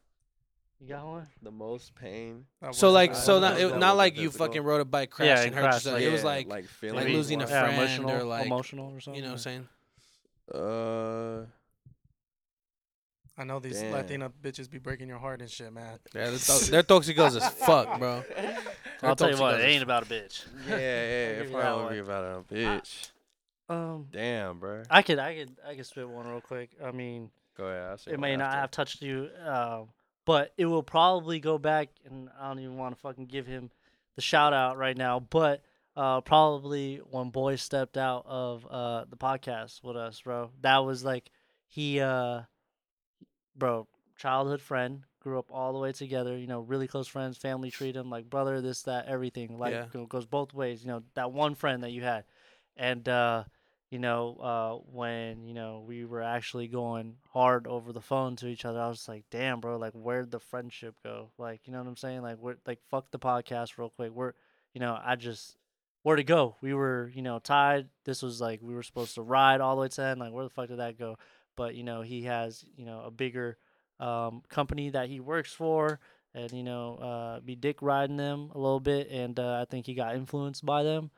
you 0.81 0.89
got 0.89 1.07
one? 1.07 1.27
The 1.43 1.51
most 1.51 1.95
pain. 1.95 2.45
So 2.73 2.91
like, 2.91 3.15
so 3.15 3.41
not, 3.41 3.59
it, 3.59 3.77
not 3.79 3.97
like 3.97 4.17
you 4.17 4.29
physical. 4.29 4.47
fucking 4.47 4.63
rode 4.63 4.81
a 4.81 4.85
bike, 4.85 5.11
Yeah, 5.19 5.27
crashed 5.35 5.47
and 5.47 5.55
hurt 5.55 5.61
crashed, 5.63 5.75
yourself. 5.87 5.95
like- 5.95 6.05
it 6.05 6.13
was 6.13 6.21
Yeah, 6.23 6.27
like, 6.27 6.49
like 6.49 6.65
feeling 6.69 6.97
like 6.97 7.05
Maybe, 7.07 7.17
losing 7.17 7.43
a 7.43 7.49
yeah, 7.49 7.61
friend 7.63 7.75
emotional, 7.77 8.11
or 8.13 8.25
like, 8.25 8.47
emotional 8.47 8.93
or 8.95 9.01
something. 9.01 9.17
you 9.17 9.23
know 9.23 9.35
what 9.35 9.47
I'm 9.47 9.67
saying? 9.67 9.69
Uh, 10.55 11.47
I 13.41 13.45
know 13.45 13.61
these 13.61 13.81
Damn. 13.81 13.93
Latina 13.93 14.31
bitches 14.43 14.69
be 14.71 14.79
breaking 14.79 15.09
your 15.09 15.19
heart 15.19 15.41
and 15.41 15.51
shit, 15.51 15.73
man. 15.73 15.99
Yeah, 16.15 16.31
they're, 16.31 16.39
to- 16.39 16.71
they're 16.71 16.83
toxicos 16.83 17.37
as 17.41 17.49
fuck, 17.55 17.99
bro. 17.99 18.25
I'll 19.03 19.15
tell 19.15 19.31
you 19.31 19.37
They're 19.37 19.43
what, 19.45 19.61
it 19.61 19.65
ain't 19.65 19.83
about 19.85 20.03
a 20.05 20.07
bitch. 20.07 20.45
yeah, 20.69 20.77
yeah. 20.77 21.35
give 21.37 21.45
If 21.47 21.51
you 21.53 21.57
I 21.59 21.63
that 21.63 21.69
don't 21.71 21.85
one. 21.85 21.93
be 21.93 21.99
about 22.01 22.25
a 22.25 22.53
bitch. 22.55 23.11
Um, 23.69 24.07
Damn, 24.11 24.59
bro. 24.59 24.83
I 24.91 25.03
could, 25.03 25.19
I 25.21 25.35
could, 25.37 25.57
I 25.69 25.75
could 25.77 25.87
spit 25.87 26.09
one 26.09 26.27
real 26.27 26.41
quick. 26.41 26.71
I 26.83 26.91
mean, 26.91 27.31
Go 27.57 27.65
ahead. 27.65 27.83
I'll 27.91 27.99
say 27.99 28.11
it 28.13 28.15
one 28.15 28.21
may 28.23 28.37
not 28.37 28.47
after. 28.49 28.61
have 28.61 28.71
touched 28.73 29.03
you, 29.03 29.29
uh, 29.47 29.83
but 30.29 30.53
it 30.59 30.67
will 30.67 30.83
probably 30.83 31.41
go 31.41 31.57
back, 31.57 31.89
and 32.05 32.29
I 32.39 32.49
don't 32.49 32.59
even 32.59 32.77
want 32.77 32.95
to 32.95 33.01
fucking 33.01 33.29
give 33.29 33.47
him 33.47 33.71
the 34.15 34.21
shout 34.21 34.53
out 34.53 34.77
right 34.77 34.95
now, 34.95 35.21
but 35.21 35.63
uh, 35.97 36.21
probably 36.21 36.99
when 36.99 37.31
Boy 37.31 37.57
stepped 37.57 37.97
out 37.97 38.27
of 38.27 38.67
uh, 38.71 39.07
the 39.09 39.17
podcast 39.17 39.83
with 39.83 39.97
us, 39.97 40.21
bro. 40.21 40.51
That 40.61 40.85
was 40.85 41.03
like 41.03 41.31
he, 41.67 42.01
uh, 42.01 42.43
bro, 43.57 43.89
childhood 44.19 44.61
friend, 44.61 45.05
grew 45.21 45.39
up 45.39 45.51
all 45.51 45.73
the 45.73 45.79
way 45.79 45.93
together. 45.93 46.37
You 46.37 46.47
know, 46.47 46.61
really 46.61 46.89
close 46.89 47.09
friends, 47.09 47.39
family 47.39 47.71
treat 47.71 47.97
him 47.97 48.11
like 48.11 48.29
brother, 48.29 48.61
this, 48.61 48.83
that, 48.83 49.07
everything. 49.07 49.59
Like 49.59 49.73
Yeah. 49.73 50.05
goes 50.11 50.27
both 50.27 50.53
ways. 50.53 50.83
You 50.83 50.89
know, 50.89 51.05
that 51.15 51.33
one 51.33 51.55
friend 51.55 51.83
that 51.85 51.93
you 51.93 52.03
had, 52.03 52.25
and 52.77 53.09
uh, 53.09 53.45
you 53.91 53.99
know, 53.99 54.37
uh, 54.37 54.91
when 54.93 55.45
you 55.45 55.55
know 55.55 55.85
we 55.87 56.05
were 56.05 56.23
actually 56.23 56.69
going 56.69 57.17
hard 57.31 57.67
over 57.67 57.93
the 57.93 58.01
phone 58.01 58.37
to 58.37 58.47
each 58.47 58.65
other, 58.65 58.81
I 58.81 58.89
was 58.89 59.09
like, 59.09 59.25
damn, 59.31 59.61
bro, 59.61 59.79
like 59.79 59.95
where'd 59.95 60.31
the 60.31 60.41
friendship 60.41 60.97
go? 61.03 61.31
Like, 61.39 61.63
you 61.65 61.73
know 61.73 61.79
what 61.79 61.89
I'm 61.89 61.97
saying? 61.97 62.23
Like, 62.23 62.39
we're 62.39 62.57
like, 62.67 62.81
fuck 62.91 63.11
the 63.11 63.19
podcast 63.19 63.79
real 63.79 63.91
quick. 63.91 64.13
We're, 64.13 64.35
you 64.75 64.81
know, 64.81 64.99
I 65.03 65.17
just 65.17 65.57
where 66.03 66.17
to 66.17 66.25
go? 66.25 66.57
We 66.61 66.75
were, 66.75 67.11
you 67.15 67.23
know, 67.23 67.39
tied. 67.39 67.89
This 68.05 68.23
was 68.23 68.41
like 68.41 68.61
we 68.63 68.75
were 68.75 68.83
supposed 68.83 69.15
to 69.15 69.23
ride 69.23 69.61
all 69.61 69.77
the 69.77 69.83
way 69.83 69.89
to 69.89 70.03
end. 70.03 70.21
Like, 70.21 70.33
where 70.33 70.45
the 70.45 70.51
fuck 70.51 70.69
did 70.69 70.79
that 70.79 70.99
go? 70.99 71.17
But 71.57 71.75
you 71.75 71.83
know, 71.83 72.03
he 72.03 72.23
has, 72.23 72.65
you 72.77 72.85
know, 72.85 73.03
a 73.05 73.11
bigger 73.11 73.59
um, 74.01 74.43
company 74.49 74.91
that 74.91 75.09
he 75.09 75.21
works 75.21 75.53
for, 75.53 75.99
and 76.35 76.53
you 76.53 76.63
know, 76.63 76.97
uh, 76.97 77.41
be 77.41 77.57
dick 77.57 77.83
riding 77.83 78.17
them 78.17 78.51
a 78.55 78.59
little 78.59 78.81
bit, 78.81 79.11
and 79.11 79.39
uh, 79.39 79.61
I 79.61 79.65
think 79.65 79.87
he 79.87 79.95
got 79.95 80.15
influenced 80.15 80.65
by 80.65 80.83
them, 80.83 81.11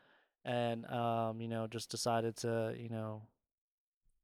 and 0.44 0.86
um, 0.86 1.40
you 1.40 1.48
know, 1.48 1.66
just 1.66 1.90
decided 1.90 2.36
to, 2.38 2.74
you 2.78 2.88
know, 2.88 3.22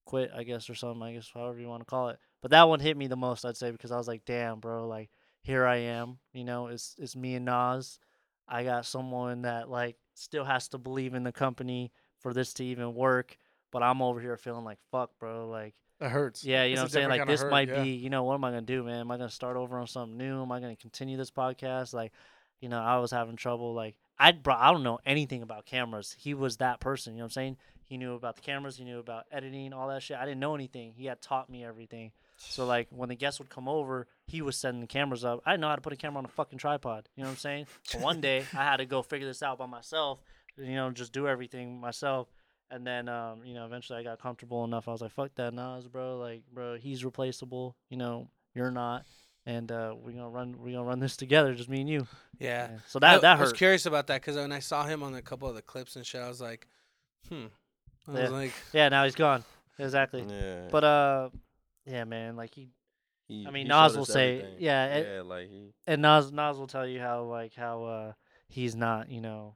quit, 0.04 0.30
I 0.34 0.44
guess, 0.44 0.68
or 0.70 0.74
something. 0.74 1.02
I 1.02 1.12
guess 1.14 1.30
however 1.32 1.58
you 1.58 1.68
want 1.68 1.82
to 1.82 1.86
call 1.90 2.08
it. 2.08 2.18
But 2.42 2.50
that 2.52 2.68
one 2.68 2.80
hit 2.80 2.96
me 2.96 3.06
the 3.06 3.16
most, 3.16 3.44
I'd 3.44 3.56
say, 3.56 3.70
because 3.70 3.92
I 3.92 3.96
was 3.96 4.08
like, 4.08 4.24
damn, 4.24 4.60
bro, 4.60 4.86
like 4.86 5.10
here 5.42 5.66
I 5.66 5.76
am. 5.76 6.18
You 6.32 6.44
know, 6.44 6.68
it's 6.68 6.94
it's 6.98 7.16
me 7.16 7.34
and 7.34 7.44
Nas. 7.44 7.98
I 8.48 8.62
got 8.64 8.86
someone 8.86 9.42
that 9.42 9.68
like 9.68 9.96
still 10.14 10.44
has 10.44 10.68
to 10.68 10.78
believe 10.78 11.14
in 11.14 11.24
the 11.24 11.32
company 11.32 11.92
for 12.20 12.32
this 12.32 12.52
to 12.54 12.64
even 12.64 12.94
work. 12.94 13.36
But 13.72 13.82
I'm 13.82 14.00
over 14.00 14.20
here 14.20 14.36
feeling 14.36 14.64
like 14.64 14.78
fuck, 14.92 15.10
bro. 15.18 15.48
Like 15.48 15.74
That 15.98 16.10
hurts. 16.10 16.44
yeah, 16.44 16.62
you 16.64 16.72
It's 16.72 16.76
know 16.76 16.82
what 16.82 16.86
I'm 16.86 16.90
saying? 16.92 17.08
Like 17.08 17.26
this 17.26 17.42
hurt, 17.42 17.50
might 17.50 17.68
yeah. 17.68 17.82
be, 17.82 17.90
you 17.90 18.10
know, 18.10 18.22
what 18.24 18.34
am 18.34 18.44
I 18.44 18.50
gonna 18.50 18.62
do, 18.62 18.84
man? 18.84 19.00
Am 19.00 19.10
I 19.10 19.16
gonna 19.16 19.28
start 19.28 19.56
over 19.56 19.78
on 19.78 19.86
something 19.86 20.16
new? 20.16 20.42
Am 20.42 20.52
I 20.52 20.60
gonna 20.60 20.76
continue 20.76 21.16
this 21.16 21.30
podcast? 21.32 21.92
Like, 21.92 22.12
you 22.60 22.68
know, 22.68 22.78
I 22.80 22.98
was 22.98 23.10
having 23.10 23.36
trouble. 23.36 23.74
Like, 23.74 23.96
I 24.18 24.32
bro, 24.32 24.54
I 24.56 24.72
don't 24.72 24.82
know 24.82 24.98
anything 25.04 25.42
about 25.42 25.66
cameras. 25.66 26.16
He 26.18 26.34
was 26.34 26.56
that 26.58 26.80
person. 26.80 27.14
You 27.14 27.18
know 27.18 27.24
what 27.24 27.26
I'm 27.28 27.30
saying? 27.32 27.56
He 27.84 27.96
knew 27.96 28.14
about 28.14 28.36
the 28.36 28.42
cameras. 28.42 28.76
He 28.76 28.84
knew 28.84 28.98
about 28.98 29.26
editing, 29.30 29.72
all 29.72 29.88
that 29.88 30.02
shit. 30.02 30.16
I 30.16 30.24
didn't 30.24 30.40
know 30.40 30.54
anything. 30.54 30.92
He 30.96 31.06
had 31.06 31.22
taught 31.22 31.48
me 31.48 31.64
everything. 31.64 32.10
So 32.36 32.66
like 32.66 32.88
when 32.90 33.08
the 33.08 33.14
guests 33.14 33.38
would 33.38 33.48
come 33.48 33.68
over, 33.68 34.06
he 34.26 34.42
was 34.42 34.56
setting 34.56 34.80
the 34.80 34.86
cameras 34.86 35.24
up. 35.24 35.40
I 35.46 35.52
didn't 35.52 35.62
know 35.62 35.68
how 35.68 35.76
to 35.76 35.82
put 35.82 35.92
a 35.92 35.96
camera 35.96 36.18
on 36.18 36.24
a 36.24 36.28
fucking 36.28 36.58
tripod. 36.58 37.08
You 37.14 37.22
know 37.22 37.28
what 37.28 37.34
I'm 37.34 37.38
saying? 37.38 37.66
But 37.92 38.00
one 38.00 38.20
day 38.20 38.44
I 38.52 38.64
had 38.64 38.78
to 38.78 38.86
go 38.86 39.02
figure 39.02 39.26
this 39.26 39.42
out 39.42 39.58
by 39.58 39.66
myself. 39.66 40.20
You 40.56 40.74
know, 40.74 40.90
just 40.90 41.12
do 41.12 41.28
everything 41.28 41.80
myself. 41.80 42.28
And 42.70 42.84
then, 42.84 43.08
um, 43.08 43.42
you 43.44 43.54
know, 43.54 43.64
eventually 43.64 44.00
I 44.00 44.02
got 44.02 44.20
comfortable 44.20 44.64
enough. 44.64 44.88
I 44.88 44.92
was 44.92 45.00
like, 45.00 45.12
"Fuck 45.12 45.36
that, 45.36 45.54
Nas, 45.54 45.86
bro. 45.86 46.18
Like, 46.18 46.42
bro, 46.52 46.76
he's 46.76 47.04
replaceable. 47.04 47.76
You 47.90 47.96
know, 47.96 48.28
you're 48.54 48.72
not. 48.72 49.04
And 49.48 49.70
uh, 49.70 49.94
we're 49.96 50.10
gonna 50.12 50.28
run. 50.28 50.56
We're 50.58 50.72
gonna 50.72 50.82
run 50.88 50.98
this 50.98 51.16
together, 51.16 51.54
just 51.54 51.68
me 51.68 51.80
and 51.80 51.88
you. 51.88 52.06
Yeah. 52.40 52.68
Yeah. 52.72 52.78
So 52.88 52.98
that 52.98 53.14
I, 53.16 53.18
that 53.20 53.38
I 53.38 53.40
was 53.40 53.52
curious 53.52 53.86
about 53.86 54.08
that 54.08 54.20
because 54.20 54.34
when 54.36 54.50
I 54.50 54.58
saw 54.58 54.84
him 54.84 55.02
on 55.04 55.14
a 55.14 55.22
couple 55.22 55.48
of 55.48 55.54
the 55.54 55.62
clips 55.62 55.94
and 55.96 56.04
shit, 56.04 56.20
I 56.20 56.28
was 56.28 56.40
like, 56.40 56.66
Hmm. 57.28 57.46
I 58.08 58.12
Yeah. 58.14 58.22
was 58.22 58.30
like, 58.32 58.52
Yeah, 58.72 58.88
now 58.88 59.04
he's 59.04 59.14
gone. 59.14 59.44
Exactly. 59.78 60.24
Yeah. 60.28 60.68
But 60.70 60.82
uh, 60.84 61.28
yeah, 61.84 62.04
man, 62.04 62.34
like 62.36 62.54
he 62.54 62.70
he, 63.28 63.46
I 63.46 63.50
mean, 63.50 63.66
he 63.66 63.68
Nas 63.72 63.96
will 63.96 64.04
say- 64.04 64.38
everything. 64.40 64.56
yeah, 64.60 64.86
it- 64.96 65.06
yeah, 65.16 65.22
like 65.22 65.48
he. 65.48 65.72
and 65.86 66.02
Nas 66.02 66.32
Nas 66.32 66.56
will 66.58 66.66
tell 66.66 66.86
you 66.86 66.98
how 67.00 67.22
like 67.24 67.54
how 67.54 67.84
uh 67.84 68.12
he's 68.48 68.74
not, 68.74 69.08
you 69.10 69.20
know, 69.20 69.54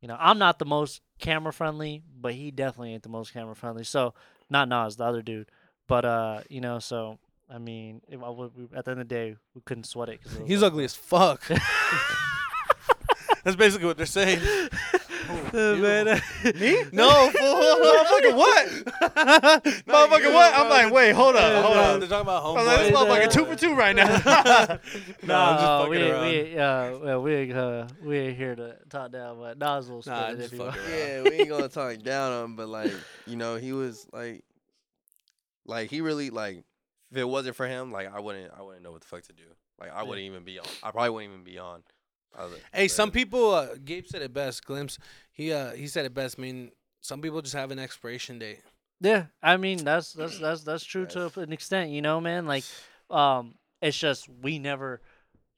you 0.00 0.08
know, 0.08 0.16
I'm 0.18 0.38
not 0.38 0.58
the 0.58 0.64
most 0.64 1.00
camera 1.20 1.52
friendly, 1.52 2.02
but 2.20 2.34
he 2.34 2.50
definitely 2.50 2.92
ain't 2.94 3.02
the 3.04 3.08
most 3.08 3.32
camera 3.32 3.54
friendly. 3.54 3.84
So 3.84 4.14
not 4.50 4.68
Nas, 4.68 4.96
the 4.96 5.04
other 5.04 5.22
dude, 5.22 5.48
but 5.86 6.04
uh, 6.04 6.40
you 6.48 6.60
know, 6.60 6.78
so 6.80 7.18
I 7.50 7.58
mean, 7.58 8.02
if 8.08 8.22
I 8.22 8.28
would, 8.28 8.50
we, 8.54 8.64
at 8.76 8.84
the 8.84 8.90
end 8.90 9.00
of 9.00 9.08
the 9.08 9.14
day, 9.14 9.36
we 9.54 9.60
couldn't 9.64 9.84
sweat 9.84 10.08
it 10.10 10.20
because 10.22 10.38
he's 10.46 10.62
ugly 10.62 10.84
as 10.84 10.94
fuck. 10.94 11.42
That's 13.44 13.56
basically 13.56 13.86
what 13.86 13.96
they're 13.96 14.04
saying. 14.06 14.40
man. 15.52 16.20
Me? 16.56 16.82
No, 16.92 17.30
fool. 17.30 17.54
Motherfucker, 17.80 18.34
what? 18.36 18.68
Motherfucker, 19.86 20.32
what? 20.34 20.54
I'm 20.54 20.68
like, 20.68 20.92
wait, 20.92 21.12
hold 21.12 21.36
up, 21.36 21.64
hold 21.64 21.76
No, 21.76 21.80
up. 21.82 22.00
They're 22.00 22.08
talking 22.08 22.22
about 22.22 22.44
I'm 22.44 22.66
like, 22.66 22.78
this 22.78 22.90
motherfucker 22.92 23.32
two 23.32 23.44
for 23.46 23.54
two 23.56 23.74
right 23.74 23.96
now. 23.96 24.06
No, 25.22 25.34
I'm 25.38 25.56
just 25.56 25.64
fucking 25.64 25.90
we, 25.90 26.10
around. 26.10 26.22
we, 26.26 26.58
uh, 26.58 26.98
well, 26.98 27.22
we, 27.22 27.34
ain't, 27.34 27.52
uh, 27.56 27.86
we 28.02 28.18
ain't 28.18 28.36
here 28.36 28.54
to 28.56 28.76
talk 28.90 29.12
down, 29.12 29.38
but 29.38 29.58
Nas 29.58 29.88
will 29.90 30.02
spit 30.02 30.12
Nah, 30.14 30.28
it 30.28 30.36
just 30.36 30.46
if 30.52 30.52
you 30.58 30.64
want. 30.64 30.76
fucking 30.76 30.92
around. 30.92 31.00
Yeah, 31.08 31.22
we 31.22 31.30
ain't 31.36 31.48
gonna 31.48 31.68
talk 31.68 31.98
down 32.02 32.32
on 32.32 32.44
him, 32.44 32.56
but 32.56 32.68
like, 32.68 32.92
you 33.26 33.36
know, 33.36 33.56
he 33.56 33.72
was 33.72 34.06
like, 34.12 34.44
like 35.64 35.90
he 35.90 36.00
really 36.02 36.30
like, 36.30 36.64
if 37.10 37.16
it 37.16 37.24
wasn't 37.28 37.56
for 37.56 37.66
him, 37.66 37.92
like 37.92 38.12
I 38.14 38.20
wouldn't, 38.20 38.52
I 38.56 38.62
wouldn't 38.62 38.82
know 38.82 38.92
what 38.92 39.00
the 39.00 39.06
fuck 39.06 39.22
to 39.24 39.32
do. 39.32 39.44
Like 39.80 39.92
I 39.94 40.02
wouldn't 40.02 40.26
even 40.26 40.44
be 40.44 40.58
on. 40.58 40.66
I 40.82 40.90
probably 40.90 41.10
wouldn't 41.10 41.32
even 41.32 41.44
be 41.44 41.58
on. 41.58 41.82
other- 42.36 42.56
Hey, 42.72 42.88
some 42.88 43.10
people. 43.10 43.54
Uh, 43.54 43.68
Gabe 43.84 44.06
said 44.06 44.22
it 44.22 44.32
best. 44.34 44.64
Glimpse. 44.64 44.98
He 45.32 45.52
uh 45.52 45.72
he 45.72 45.86
said 45.86 46.04
it 46.04 46.14
best. 46.14 46.36
I 46.38 46.42
mean, 46.42 46.70
some 47.00 47.20
people 47.20 47.40
just 47.42 47.54
have 47.54 47.70
an 47.70 47.78
expiration 47.78 48.38
date. 48.38 48.60
Yeah, 49.00 49.26
I 49.42 49.56
mean 49.56 49.84
that's 49.84 50.12
that's 50.12 50.38
that's 50.38 50.62
that's 50.64 50.84
true 50.84 51.06
to 51.06 51.30
an 51.40 51.52
extent, 51.52 51.90
you 51.90 52.02
know, 52.02 52.20
man. 52.20 52.46
Like, 52.46 52.64
um, 53.10 53.54
it's 53.80 53.96
just 53.96 54.28
we 54.42 54.58
never, 54.58 55.00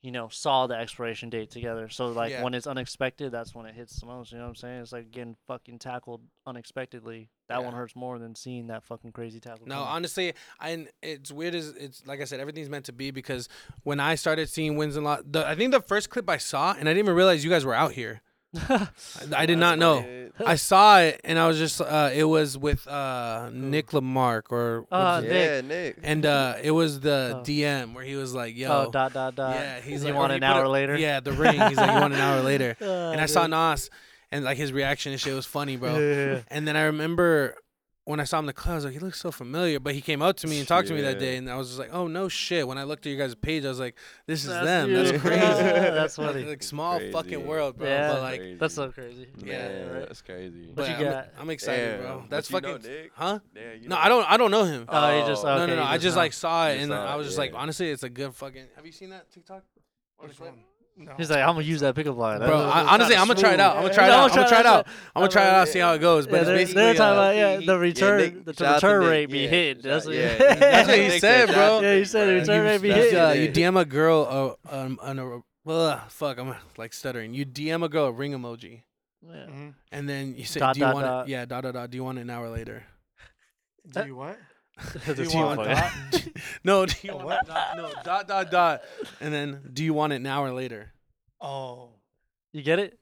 you 0.03 0.11
know, 0.11 0.29
saw 0.29 0.67
the 0.67 0.75
expiration 0.75 1.29
date 1.29 1.51
together. 1.51 1.89
So 1.91 2.09
like 2.09 2.31
Yeah. 2.31 2.43
when 2.43 2.55
it's 2.55 2.67
unexpected, 2.67 3.33
that's 3.33 3.55
when 3.55 3.67
it 3.67 3.75
hits 3.75 4.01
the 4.01 4.07
most. 4.07 4.33
You 4.33 4.39
know 4.39 4.45
what 4.45 4.49
I'm 4.51 4.55
saying? 4.57 4.81
It's 4.81 4.93
like 4.93 5.11
getting 5.11 5.37
fucking 5.47 5.79
tackled 5.79 6.23
unexpectedly. 6.47 7.29
That 7.49 7.65
one 7.65 7.75
hurts 7.75 7.97
more 7.97 8.19
than 8.19 8.35
seeing 8.35 8.69
that 8.69 8.85
fucking 8.85 9.13
crazy 9.13 9.41
tackle. 9.41 9.67
No, 9.67 9.75
coming. 9.75 9.89
honestly, 9.89 10.33
I 10.61 10.71
and 10.71 10.89
it's 11.03 11.33
weird 11.33 11.55
as 11.55 11.71
it's 11.71 12.07
like 12.07 12.21
I 12.21 12.25
said, 12.25 12.41
everything's 12.41 12.69
meant 12.69 12.85
to 12.87 12.93
be 12.93 13.11
because 13.11 13.49
when 13.83 13.99
I 14.01 14.15
started 14.15 14.49
seeing 14.49 14.77
wins 14.77 14.97
and 14.97 15.05
loss, 15.05 15.23
I 15.35 15.55
think 15.55 15.73
the 15.73 15.81
first 15.81 16.11
clip 16.11 16.29
I 16.31 16.37
saw, 16.37 16.71
and 16.73 16.89
I 16.89 16.93
didn't 16.93 17.05
even 17.07 17.15
realize 17.17 17.43
you 17.45 17.51
guys 17.51 17.65
were 17.65 17.75
out 17.75 17.93
here. 17.93 18.23
I, 18.57 18.89
I 19.37 19.47
did 19.47 19.59
not 19.59 19.79
know. 19.79 20.05
I 20.45 20.57
saw 20.57 21.01
it 21.01 21.21
and 21.25 21.39
I 21.39 21.47
was 21.47 21.59
just 21.59 21.81
uh 21.81 22.11
it 22.13 22.25
was 22.25 22.57
with 22.59 22.87
uh 22.89 23.51
Nick 23.53 23.93
Lamarck 23.93 24.51
or 24.51 24.87
Uh, 24.91 25.21
is 25.25 25.31
it? 25.31 25.35
Yeah, 25.35 25.61
Nick. 25.69 25.99
and 26.03 26.25
uh 26.27 26.55
it 26.63 26.71
was 26.73 27.01
the 27.01 27.37
Oh. 27.39 27.43
DM 27.45 27.95
where 27.95 28.05
he 28.05 28.17
was 28.17 28.35
like, 28.35 28.57
"Yo, 28.57 28.87
oh, 28.87 28.91
dot 28.91 29.13
dot 29.13 29.35
dot. 29.37 29.55
yeah, 29.55 29.81
he's 29.81 30.03
you 30.03 30.09
like, 30.09 30.17
want 30.19 30.33
or 30.33 30.37
an 30.37 30.41
put 30.41 30.47
hour 30.47 30.65
a- 30.65 30.69
later? 30.71 30.97
Yeah, 30.97 31.21
the 31.21 31.33
ring. 31.33 31.61
He's 31.61 31.77
like, 31.77 31.93
"You 31.95 32.01
want 32.01 32.15
an 32.15 32.21
hour 32.21 32.41
later?" 32.43 32.77
Uh, 32.81 32.85
And 33.13 33.21
I 33.21 33.27
saw 33.27 33.47
Nas, 33.47 33.91
and 34.33 34.45
like 34.45 34.57
his 34.57 34.73
reaction 34.73 35.13
and 35.13 35.21
shit 35.21 35.35
was 35.35 35.47
funny, 35.47 35.77
bro. 35.77 35.99
Yeah. 35.99 36.41
And 36.49 36.67
then 36.67 36.77
I 36.77 36.83
remember 36.85 37.55
when 38.11 38.21
I 38.21 38.25
saw 38.25 38.39
him 38.39 38.43
in 38.45 38.47
the 38.49 38.53
club, 38.53 38.73
I 38.73 38.75
was 38.77 38.85
like, 38.85 38.93
he 38.95 38.99
looks 38.99 39.21
so 39.21 39.31
familiar. 39.31 39.81
But 39.81 39.95
he 39.95 40.01
came 40.01 40.21
up 40.21 40.37
to 40.39 40.47
me 40.47 40.59
and 40.59 40.69
talked 40.69 40.89
to 40.89 40.95
me 40.95 41.01
that 41.03 41.19
day, 41.19 41.37
and 41.37 41.49
I 41.51 41.57
was 41.57 41.69
just 41.69 41.79
like, 41.79 41.91
oh 41.93 42.07
no 42.07 42.29
shit. 42.29 42.67
When 42.69 42.77
I 42.79 42.85
looked 42.85 43.07
at 43.07 43.11
your 43.11 43.19
guys' 43.19 43.35
page, 43.35 43.65
I 43.65 43.69
was 43.69 43.81
like, 43.81 43.97
this 44.27 44.43
is 44.45 44.51
That's 44.51 44.65
them. 44.67 44.91
you. 44.91 44.97
That's 45.03 45.23
crazy. 45.23 45.41
That's 45.41 46.17
funny. 46.17 46.45
like 46.45 46.63
small 46.63 46.99
Crazy. 46.99 47.13
fucking 47.13 47.47
world, 47.47 47.79
bro. 47.79 47.89
Yeah. 47.89 48.13
But 48.13 48.23
like, 48.23 48.41
Crazy. 48.41 48.55
That's 48.57 48.75
so 48.75 48.91
crazy. 48.93 49.29
Yeah, 49.39 49.69
Man, 49.69 49.93
right. 49.93 50.07
that's 50.09 50.23
crazy. 50.23 50.73
but 50.75 50.89
you 50.89 50.95
I'm, 50.97 51.03
got? 51.13 51.29
I'm 51.39 51.51
excited, 51.51 51.91
Damn, 51.93 52.01
bro. 52.01 52.19
but 52.21 52.31
That's 52.31 52.51
you 52.51 52.61
know 52.61 52.73
fucking, 52.79 53.11
huh? 53.15 53.39
Yeah, 53.55 53.73
you 53.81 53.89
No, 53.89 53.97
I 53.97 54.09
don't. 54.09 54.31
I 54.31 54.37
don't 54.37 54.51
know 54.51 54.65
him. 54.65 54.85
Oh, 54.89 55.19
you 55.21 55.27
just 55.27 55.45
okay. 55.45 55.57
no, 55.57 55.67
no, 55.67 55.77
no. 55.77 55.83
you 55.83 55.89
I 55.89 55.99
just 55.99 56.17
know. 56.17 56.23
like 56.23 56.33
saw 56.33 56.69
it, 56.69 56.75
You 56.77 56.81
and 56.83 56.91
saw 56.91 57.07
I 57.07 57.15
it, 57.15 57.19
was 57.19 57.27
just 57.27 57.39
like, 57.39 57.53
honestly, 57.55 57.91
it's 57.91 58.03
a 58.03 58.11
good 58.11 58.35
fucking. 58.35 58.65
Have 58.77 58.87
you 58.87 58.93
seen 58.93 59.11
that 59.11 59.31
TikTok? 59.31 59.63
Or 60.19 60.25
the 60.25 60.29
Which 60.29 60.37
clip? 60.39 60.51
one? 60.51 60.65
No. 60.97 61.13
He's 61.17 61.31
like, 61.31 61.41
I'm 61.41 61.55
gonna 61.55 61.63
use 61.63 61.81
that 61.81 61.95
pickup 61.95 62.17
line. 62.19 62.41
Bro, 62.41 62.61
I, 62.61 62.93
honestly, 62.93 63.17
I'm 63.17 63.27
gonna 63.27 63.41
try 63.41 63.55
it 63.55 63.61
out. 63.61 63.77
I'm 63.77 63.83
gonna 63.85 63.95
try 63.95 64.07
it 64.07 64.11
out. 64.11 64.31
I'm 64.31 64.37
gonna 64.37 64.49
try 64.49 64.61
it 64.61 64.67
out. 64.67 64.85
that's 64.87 64.97
I'm 65.17 65.21
gonna 65.23 65.33
try 65.33 65.45
it 65.45 65.49
out. 65.55 65.69
See 65.69 65.79
how 65.79 65.93
it 65.95 65.99
goes. 66.01 66.27
But 66.27 66.33
Yeah, 66.33 66.39
it's 66.41 66.47
they're, 66.49 66.57
basically. 66.57 66.83
they're 66.83 66.95
talking 66.95 67.09
uh, 67.19 67.23
about 67.23 67.37
yeah, 67.37 67.57
he- 67.59 67.67
the 67.67 67.73
yeah, 67.73 67.79
return, 67.79 68.19
Nick- 68.21 68.45
the 68.45 68.53
shout 68.55 68.67
out 68.67 68.75
return 68.83 69.01
Nick, 69.01 69.11
rate 69.11 69.27
be 69.31 69.39
yeah, 69.41 69.49
hit. 69.49 69.83
That's 69.83 70.05
what, 70.07 70.15
yeah, 70.15 70.37
That's 70.55 70.89
what 70.89 70.99
he 70.99 71.19
said, 71.19 71.49
bro. 71.49 71.81
Yeah, 71.81 71.97
he 71.97 72.05
said 72.05 72.27
bro. 72.27 72.35
return 72.41 72.65
rate 72.67 72.83
be 72.83 72.89
You, 72.89 72.95
hit. 72.95 73.15
uh, 73.15 73.31
you 73.33 73.49
DM 73.49 73.81
a 73.81 73.85
girl, 73.87 74.59
uh, 74.71 74.75
um, 74.77 74.99
an, 75.03 75.19
a, 75.19 75.41
well, 75.65 76.03
fuck, 76.09 76.39
I'm 76.39 76.55
like 76.77 76.93
stuttering. 76.93 77.33
You 77.33 77.47
DM 77.47 77.83
a 77.83 77.89
girl 77.89 78.07
a 78.07 78.13
ring 78.13 78.33
emoji, 78.33 78.83
Yeah. 79.27 79.35
Mhm. 79.49 79.75
and 79.93 80.07
then 80.09 80.35
you 80.37 80.45
say, 80.45 80.61
Dot, 80.61 80.75
"Do 80.75 80.81
you 80.81 80.87
dot, 80.87 80.95
want 80.95 81.07
dot. 81.07 81.29
it?" 81.29 81.31
Yeah, 81.31 81.45
dot 81.47 81.63
dot 81.63 81.73
dot. 81.75 81.91
Do 81.91 81.97
you 81.97 82.05
want 82.05 82.19
it 82.19 82.23
an 82.23 82.31
hour 82.31 82.51
later? 82.51 82.83
Do 83.91 84.05
you 84.07 84.17
what? 84.17 84.39
The 85.07 85.15
Do 85.15 85.23
you 85.25 85.37
want 85.37 85.65
fight. 85.65 85.77
dot? 86.13 86.29
no, 86.65 86.87
do 86.87 86.95
you 87.03 87.15
want 87.15 87.25
what? 87.27 87.47
dot, 87.47 87.77
no 87.77 87.91
dot 88.03 88.27
dot 88.29 88.51
dot, 88.51 88.83
and 89.21 89.33
then 89.33 89.61
do 89.73 89.85
you 89.85 89.93
want 89.95 90.13
it 90.13 90.21
now 90.21 90.43
or 90.45 90.53
later? 90.53 90.93
Oh. 91.41 91.91
You 92.53 92.63
get 92.63 92.79
it? 92.79 92.99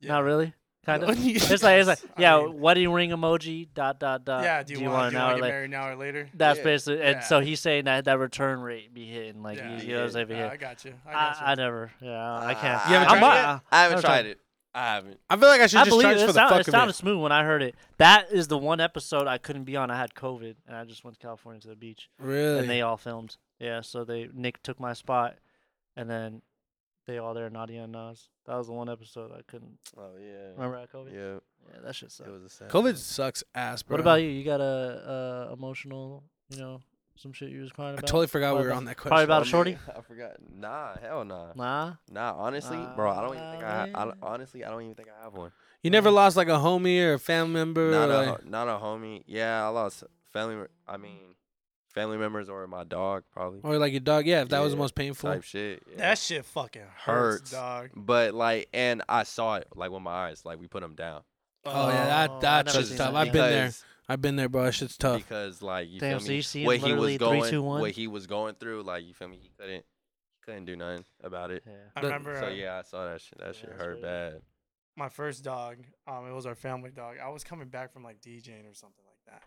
Yeah. 0.00 0.12
Not 0.12 0.24
really. 0.24 0.54
Kind 0.86 1.02
of. 1.02 1.08
No, 1.10 1.14
you- 1.22 1.34
It's 1.36 1.62
like 1.62 1.78
it's 1.78 1.88
like 1.88 1.98
I 2.16 2.20
yeah, 2.22 2.38
mean- 2.40 2.58
wedding 2.58 2.90
ring 2.90 3.10
emoji. 3.10 3.68
Dot 3.74 4.00
dot 4.00 4.24
dot. 4.24 4.42
yeah. 4.44 4.62
Do 4.62 4.72
you, 4.74 4.80
want, 4.88 4.92
want 4.92 5.10
do 5.12 5.16
an 5.18 5.20
you 5.20 5.20
hour 5.20 5.26
want 5.26 5.36
to 5.36 5.40
get 5.40 5.42
later? 5.42 5.52
married 5.54 5.64
an 5.70 5.74
hour 5.74 5.96
later? 5.96 6.28
That's 6.34 6.58
Yeah. 6.58 6.64
basically. 6.64 7.02
And 7.02 7.16
Yeah. 7.16 7.20
so 7.20 7.40
he's 7.40 7.60
saying 7.60 7.84
that 7.84 8.06
that 8.06 8.18
return 8.18 8.60
rate 8.60 8.92
be 8.94 9.06
hitting. 9.06 9.42
Like 9.42 9.58
Yeah. 9.58 9.76
you, 9.76 9.86
you 9.88 9.92
know 9.94 10.04
what 10.06 10.16
I'm 10.16 10.28
saying? 10.28 10.42
I 10.42 10.56
got 10.56 10.84
you. 10.86 10.94
I 11.06 11.10
I, 11.10 11.12
got 11.12 11.40
you. 11.40 11.46
I 11.46 11.54
never. 11.56 11.90
Yeah, 12.00 12.34
I 12.38 12.54
can't. 12.54 12.88
You 12.88 12.94
haven't 12.94 13.08
I'm 13.10 13.18
tried 13.18 13.30
it 13.30 13.34
yet? 13.36 13.44
I 13.44 13.50
haven't 13.50 13.62
haven't 13.72 14.00
tried 14.00 14.00
tried 14.22 14.26
it. 14.26 14.38
I 14.74 14.94
haven't. 14.94 15.18
I 15.28 15.36
feel 15.36 15.48
like 15.48 15.60
I 15.60 15.66
should 15.66 15.78
I 15.80 15.84
just 15.84 15.90
believe 15.90 16.04
charge 16.04 16.16
it. 16.16 16.20
for 16.20 16.24
It, 16.24 16.26
the 16.28 16.32
sound, 16.34 16.48
fuck 16.50 16.60
it 16.60 16.68
of 16.68 16.72
sounded 16.72 16.90
it. 16.90 16.96
smooth 16.96 17.18
when 17.20 17.32
I 17.32 17.42
heard 17.44 17.62
it. 17.62 17.74
That 17.98 18.30
is 18.32 18.46
the 18.48 18.58
one 18.58 18.80
episode 18.80 19.26
I 19.26 19.38
couldn't 19.38 19.64
be 19.64 19.76
on. 19.76 19.90
I 19.90 19.96
had 19.98 20.14
COVID, 20.14 20.54
and 20.66 20.76
I 20.76 20.84
just 20.84 21.02
went 21.04 21.18
to 21.18 21.24
California 21.26 21.60
to 21.62 21.68
the 21.68 21.76
beach, 21.76 22.08
Really? 22.18 22.60
and 22.60 22.70
they 22.70 22.80
all 22.82 22.96
filmed. 22.96 23.36
Yeah, 23.58 23.80
so 23.80 24.04
they 24.04 24.28
Nick 24.32 24.62
took 24.62 24.78
my 24.78 24.92
spot, 24.92 25.36
and 25.96 26.08
then 26.08 26.42
they 27.06 27.18
all 27.18 27.34
there, 27.34 27.50
Nadia 27.50 27.82
and 27.82 27.92
Nas. 27.92 28.28
That 28.46 28.56
was 28.56 28.68
the 28.68 28.72
one 28.72 28.88
episode 28.88 29.32
I 29.32 29.40
couldn't 29.50 29.78
Oh 29.98 30.10
yeah. 30.20 30.52
remember. 30.56 30.76
I 30.76 30.80
had 30.80 30.90
COVID. 30.92 31.12
Yeah, 31.12 31.40
Yeah, 31.74 31.80
that 31.84 31.94
shit 31.96 32.12
sucked. 32.12 32.28
it 32.28 32.32
was 32.32 32.44
a 32.44 32.48
sad. 32.48 32.68
COVID 32.68 32.82
one. 32.84 32.96
sucks 32.96 33.42
ass, 33.54 33.82
bro. 33.82 33.94
What 33.94 34.00
about 34.00 34.22
you? 34.22 34.28
You 34.28 34.44
got 34.44 34.60
a, 34.60 35.48
a 35.50 35.52
emotional, 35.52 36.22
you 36.48 36.58
know, 36.60 36.80
some 37.20 37.32
shit 37.32 37.50
you 37.50 37.60
was 37.60 37.70
crying 37.72 37.90
I 37.90 37.98
about? 37.98 38.06
totally 38.06 38.26
forgot 38.26 38.56
we 38.56 38.62
were 38.64 38.72
on 38.72 38.84
that 38.86 38.96
question. 38.96 39.08
probably 39.10 39.24
about 39.24 39.40
Oh, 39.40 39.42
a 39.42 39.46
shorty? 39.46 39.78
I 39.96 40.00
forgot. 40.00 40.32
Nah, 40.54 40.96
hell 41.00 41.24
nah. 41.24 41.52
Nah. 41.54 41.94
Nah, 42.10 42.34
honestly, 42.36 42.78
bro, 42.96 43.10
I 43.10 43.20
don't 43.22 43.36
even 43.36 43.50
think 43.52 43.64
I, 43.64 43.70
ha- 43.70 43.86
I. 43.94 44.04
Don't- 44.06 44.18
Honestly, 44.22 44.64
I 44.64 44.70
don't 44.70 44.82
even 44.82 44.94
think 44.94 45.08
I 45.20 45.24
have 45.24 45.34
one. 45.34 45.52
You 45.82 45.90
never 45.90 46.10
lost 46.10 46.36
like 46.36 46.48
a 46.48 46.52
homie 46.52 47.00
or 47.02 47.14
a 47.14 47.18
family 47.18 47.52
member? 47.54 47.90
Not 47.90 48.08
or, 48.08 48.12
a, 48.12 48.16
like- 48.16 48.28
ho- 48.28 48.38
not 48.44 48.68
a 48.68 48.72
homie. 48.82 49.22
Yeah, 49.26 49.64
I 49.64 49.68
lost 49.68 50.04
family. 50.32 50.56
me- 50.56 50.66
I 50.88 50.96
mean, 50.96 51.34
family 51.94 52.16
members 52.18 52.48
or 52.48 52.66
my 52.66 52.84
dog 52.84 53.24
probably. 53.32 53.60
or 53.64 53.78
like 53.78 53.92
your 53.92 54.00
dog? 54.00 54.26
Yeah, 54.26 54.42
if 54.42 54.48
that 54.50 54.60
was 54.60 54.72
the 54.72 54.76
Yeah, 54.76 54.80
most 54.82 54.94
painful. 54.94 55.30
Type 55.30 55.42
shit. 55.42 55.82
Yeah. 55.90 55.96
That 55.98 56.18
shit 56.18 56.44
fucking 56.44 56.82
Hurts. 56.82 57.40
hurts, 57.40 57.50
dog. 57.50 57.90
But 57.96 58.34
like, 58.34 58.68
and 58.72 59.02
I 59.08 59.22
saw 59.24 59.56
it 59.56 59.68
like 59.74 59.90
with 59.90 60.02
my 60.02 60.28
eyes. 60.28 60.44
Like 60.44 60.60
we 60.60 60.66
put 60.68 60.82
them 60.82 60.94
down. 60.94 61.22
Oh, 61.66 61.70
yeah, 61.70 61.76
Oh, 61.76 61.86
that 61.90 62.30
I've 62.30 62.40
that 62.40 62.66
never 62.66 62.78
shit's 62.78 62.88
seen 62.90 62.98
tough. 62.98 63.12
that. 63.12 63.18
I've 63.18 63.32
been 63.32 63.42
there. 63.42 63.62
Because- 63.66 63.84
I've 64.10 64.20
been 64.20 64.36
there, 64.36 64.48
bro. 64.48 64.64
That 64.64 64.74
shit's 64.74 64.96
tough. 64.96 65.18
Because 65.18 65.62
like 65.62 65.88
you 65.88 66.00
Damn, 66.00 66.18
feel 66.18 66.20
so 66.20 66.28
me, 66.28 66.36
you 66.36 66.42
see 66.42 66.60
him 66.62 66.66
what 66.66 66.76
he 66.78 66.82
literally 66.84 67.12
was 67.18 67.28
three, 67.28 67.38
going, 67.40 67.50
two, 67.50 67.62
one? 67.62 67.80
what 67.80 67.90
he 67.92 68.06
was 68.08 68.26
going 68.26 68.54
through, 68.56 68.82
like 68.82 69.04
you 69.04 69.14
feel 69.14 69.28
me, 69.28 69.38
he 69.40 69.50
couldn't, 69.58 69.84
he 69.84 70.40
couldn't 70.44 70.64
do 70.64 70.76
nothing 70.76 71.04
about 71.22 71.50
it. 71.50 71.62
Yeah. 71.66 71.72
I 71.96 72.00
The- 72.00 72.06
remember 72.08 72.38
So 72.40 72.46
uh, 72.46 72.50
yeah, 72.50 72.78
I 72.78 72.82
saw 72.82 73.04
that 73.10 73.20
shit. 73.20 73.38
That 73.38 73.46
Yeah, 73.46 73.52
shit 73.52 73.70
that's 73.70 73.80
hurt 73.82 73.92
crazy. 74.00 74.02
bad. 74.02 74.42
my 74.96 75.08
first 75.08 75.44
dog. 75.44 75.78
Um, 76.08 76.26
it 76.26 76.32
was 76.34 76.44
our 76.46 76.54
family 76.56 76.90
dog. 76.90 77.16
I 77.22 77.28
was 77.30 77.44
coming 77.44 77.68
back 77.68 77.92
from 77.92 78.02
like 78.02 78.20
DJing 78.20 78.68
or 78.70 78.74
something 78.74 79.04
like 79.06 79.20
that, 79.26 79.42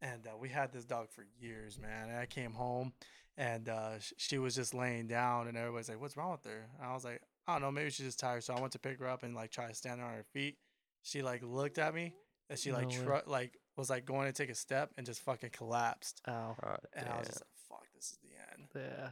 and 0.00 0.26
uh, 0.26 0.36
we 0.40 0.48
had 0.48 0.72
this 0.72 0.84
dog 0.84 1.10
for 1.10 1.24
years, 1.38 1.78
man. 1.78 2.08
And 2.08 2.18
I 2.18 2.26
came 2.26 2.52
home, 2.52 2.92
and 3.36 3.68
uh, 3.68 3.98
sh- 3.98 4.12
she 4.16 4.38
was 4.38 4.54
just 4.54 4.72
laying 4.72 5.06
down, 5.08 5.46
and 5.46 5.56
everybody's 5.58 5.88
like, 5.90 6.00
"What's 6.00 6.16
wrong 6.16 6.32
with 6.32 6.44
her?" 6.44 6.66
And 6.80 6.88
I 6.88 6.94
was 6.94 7.04
like, 7.04 7.20
"I 7.46 7.52
don't 7.52 7.62
know. 7.62 7.70
Maybe 7.70 7.90
she's 7.90 8.06
just 8.06 8.18
tired." 8.18 8.42
So 8.44 8.54
I 8.54 8.60
went 8.60 8.72
to 8.72 8.78
pick 8.78 8.98
her 8.98 9.08
up 9.08 9.22
and 9.24 9.34
like 9.34 9.50
try 9.50 9.68
to 9.68 9.74
stand 9.74 10.00
on 10.00 10.08
her 10.10 10.24
feet. 10.32 10.56
She 11.02 11.22
like 11.22 11.42
looked 11.44 11.76
at 11.78 11.94
me, 11.94 12.14
and 12.48 12.58
she 12.58 12.72
like 12.72 12.88
No 12.88 13.04
tr- 13.04 13.30
like 13.30 13.56
was 13.76 13.90
like 13.90 14.04
going 14.04 14.26
to 14.26 14.32
take 14.32 14.50
a 14.50 14.54
step 14.54 14.90
and 14.96 15.06
just 15.06 15.20
fucking 15.22 15.50
collapsed. 15.50 16.22
Oh, 16.26 16.56
God 16.62 16.80
And 16.94 17.08
I 17.08 17.18
was 17.18 17.28
just 17.28 17.40
like, 17.40 17.80
"Fuck, 17.80 17.86
this 17.94 18.06
is 18.06 18.18
the 18.22 18.28
end." 18.52 18.68
Yeah. 18.74 19.08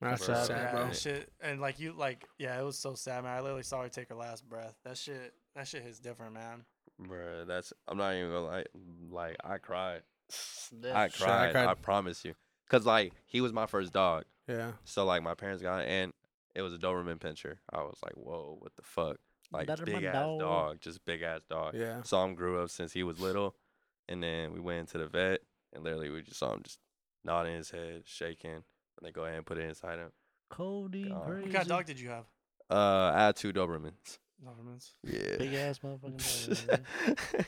That's 0.00 0.24
sad, 0.24 0.46
sad, 0.46 0.72
bro. 0.72 0.92
shit, 0.92 1.30
and 1.42 1.60
like 1.60 1.78
you, 1.78 1.92
like 1.92 2.24
yeah, 2.38 2.58
it 2.58 2.64
was 2.64 2.78
so 2.78 2.94
sad, 2.94 3.22
man. 3.22 3.36
I 3.36 3.40
literally 3.40 3.62
saw 3.62 3.82
her 3.82 3.88
take 3.90 4.08
her 4.08 4.14
last 4.14 4.48
breath. 4.48 4.74
That 4.82 4.96
shit, 4.96 5.34
that 5.54 5.68
shit 5.68 5.84
is 5.84 5.98
different, 5.98 6.32
man. 6.32 6.64
Bruh, 7.02 7.46
that's 7.46 7.72
I'm 7.86 7.98
not 7.98 8.14
even 8.14 8.30
gonna 8.30 8.46
lie. 8.46 8.64
Like 9.10 9.36
I 9.44 9.58
cried. 9.58 10.02
Yeah. 10.82 10.98
I 10.98 11.08
Shit, 11.08 11.28
I 11.28 11.52
cried. 11.52 11.66
I, 11.66 11.74
promise 11.74 12.24
you. 12.24 12.34
Cause 12.68 12.86
like 12.86 13.12
he 13.26 13.40
was 13.40 13.52
my 13.52 13.66
first 13.66 13.92
dog. 13.92 14.24
Yeah. 14.46 14.72
So 14.84 15.04
like 15.04 15.22
my 15.22 15.34
parents 15.34 15.62
got 15.62 15.82
it 15.82 15.88
and 15.88 16.12
it 16.54 16.62
was 16.62 16.72
a 16.72 16.78
Doberman 16.78 17.18
Pinscher. 17.18 17.56
I 17.72 17.78
was 17.78 17.98
like, 18.02 18.14
whoa, 18.14 18.56
what 18.58 18.74
the 18.76 18.82
fuck? 18.82 19.16
Like 19.52 19.66
Doberman 19.66 19.84
big 19.86 20.04
ass 20.04 20.14
dog. 20.14 20.40
dog. 20.40 20.80
just 20.80 21.04
big 21.04 21.22
ass 21.22 21.40
dog. 21.48 21.74
Yeah. 21.74 22.02
Saw 22.02 22.24
him 22.24 22.34
grew 22.34 22.62
up 22.62 22.70
since 22.70 22.92
he 22.92 23.02
was 23.02 23.18
little, 23.20 23.56
and 24.10 24.22
then 24.22 24.52
we 24.52 24.60
went 24.60 24.80
into 24.80 24.98
the 24.98 25.06
vet, 25.06 25.40
and 25.72 25.82
literally 25.84 26.10
we 26.10 26.20
just 26.20 26.38
saw 26.38 26.52
him 26.52 26.62
just 26.62 26.78
nodding 27.24 27.54
his 27.54 27.70
head, 27.70 28.02
shaking, 28.04 28.50
and 28.50 28.62
they 29.02 29.12
go 29.12 29.24
ahead 29.24 29.36
and 29.36 29.46
put 29.46 29.56
it 29.56 29.68
inside 29.68 29.98
him. 29.98 30.10
Cody, 30.50 31.04
God. 31.04 31.18
What 31.18 31.26
crazy. 31.26 31.42
What 31.42 31.52
kind 31.52 31.62
of 31.62 31.68
dog 31.68 31.86
did 31.86 32.00
you 32.00 32.08
have? 32.10 32.24
Uh, 32.68 33.12
I 33.14 33.26
had 33.26 33.36
two 33.36 33.52
Dobermans. 33.52 34.18
Dobermans. 34.44 34.90
Yeah. 35.04 35.36
Big 35.38 35.54
ass 35.54 35.78
motherfucking. 35.78 36.66
dog. 37.36 37.46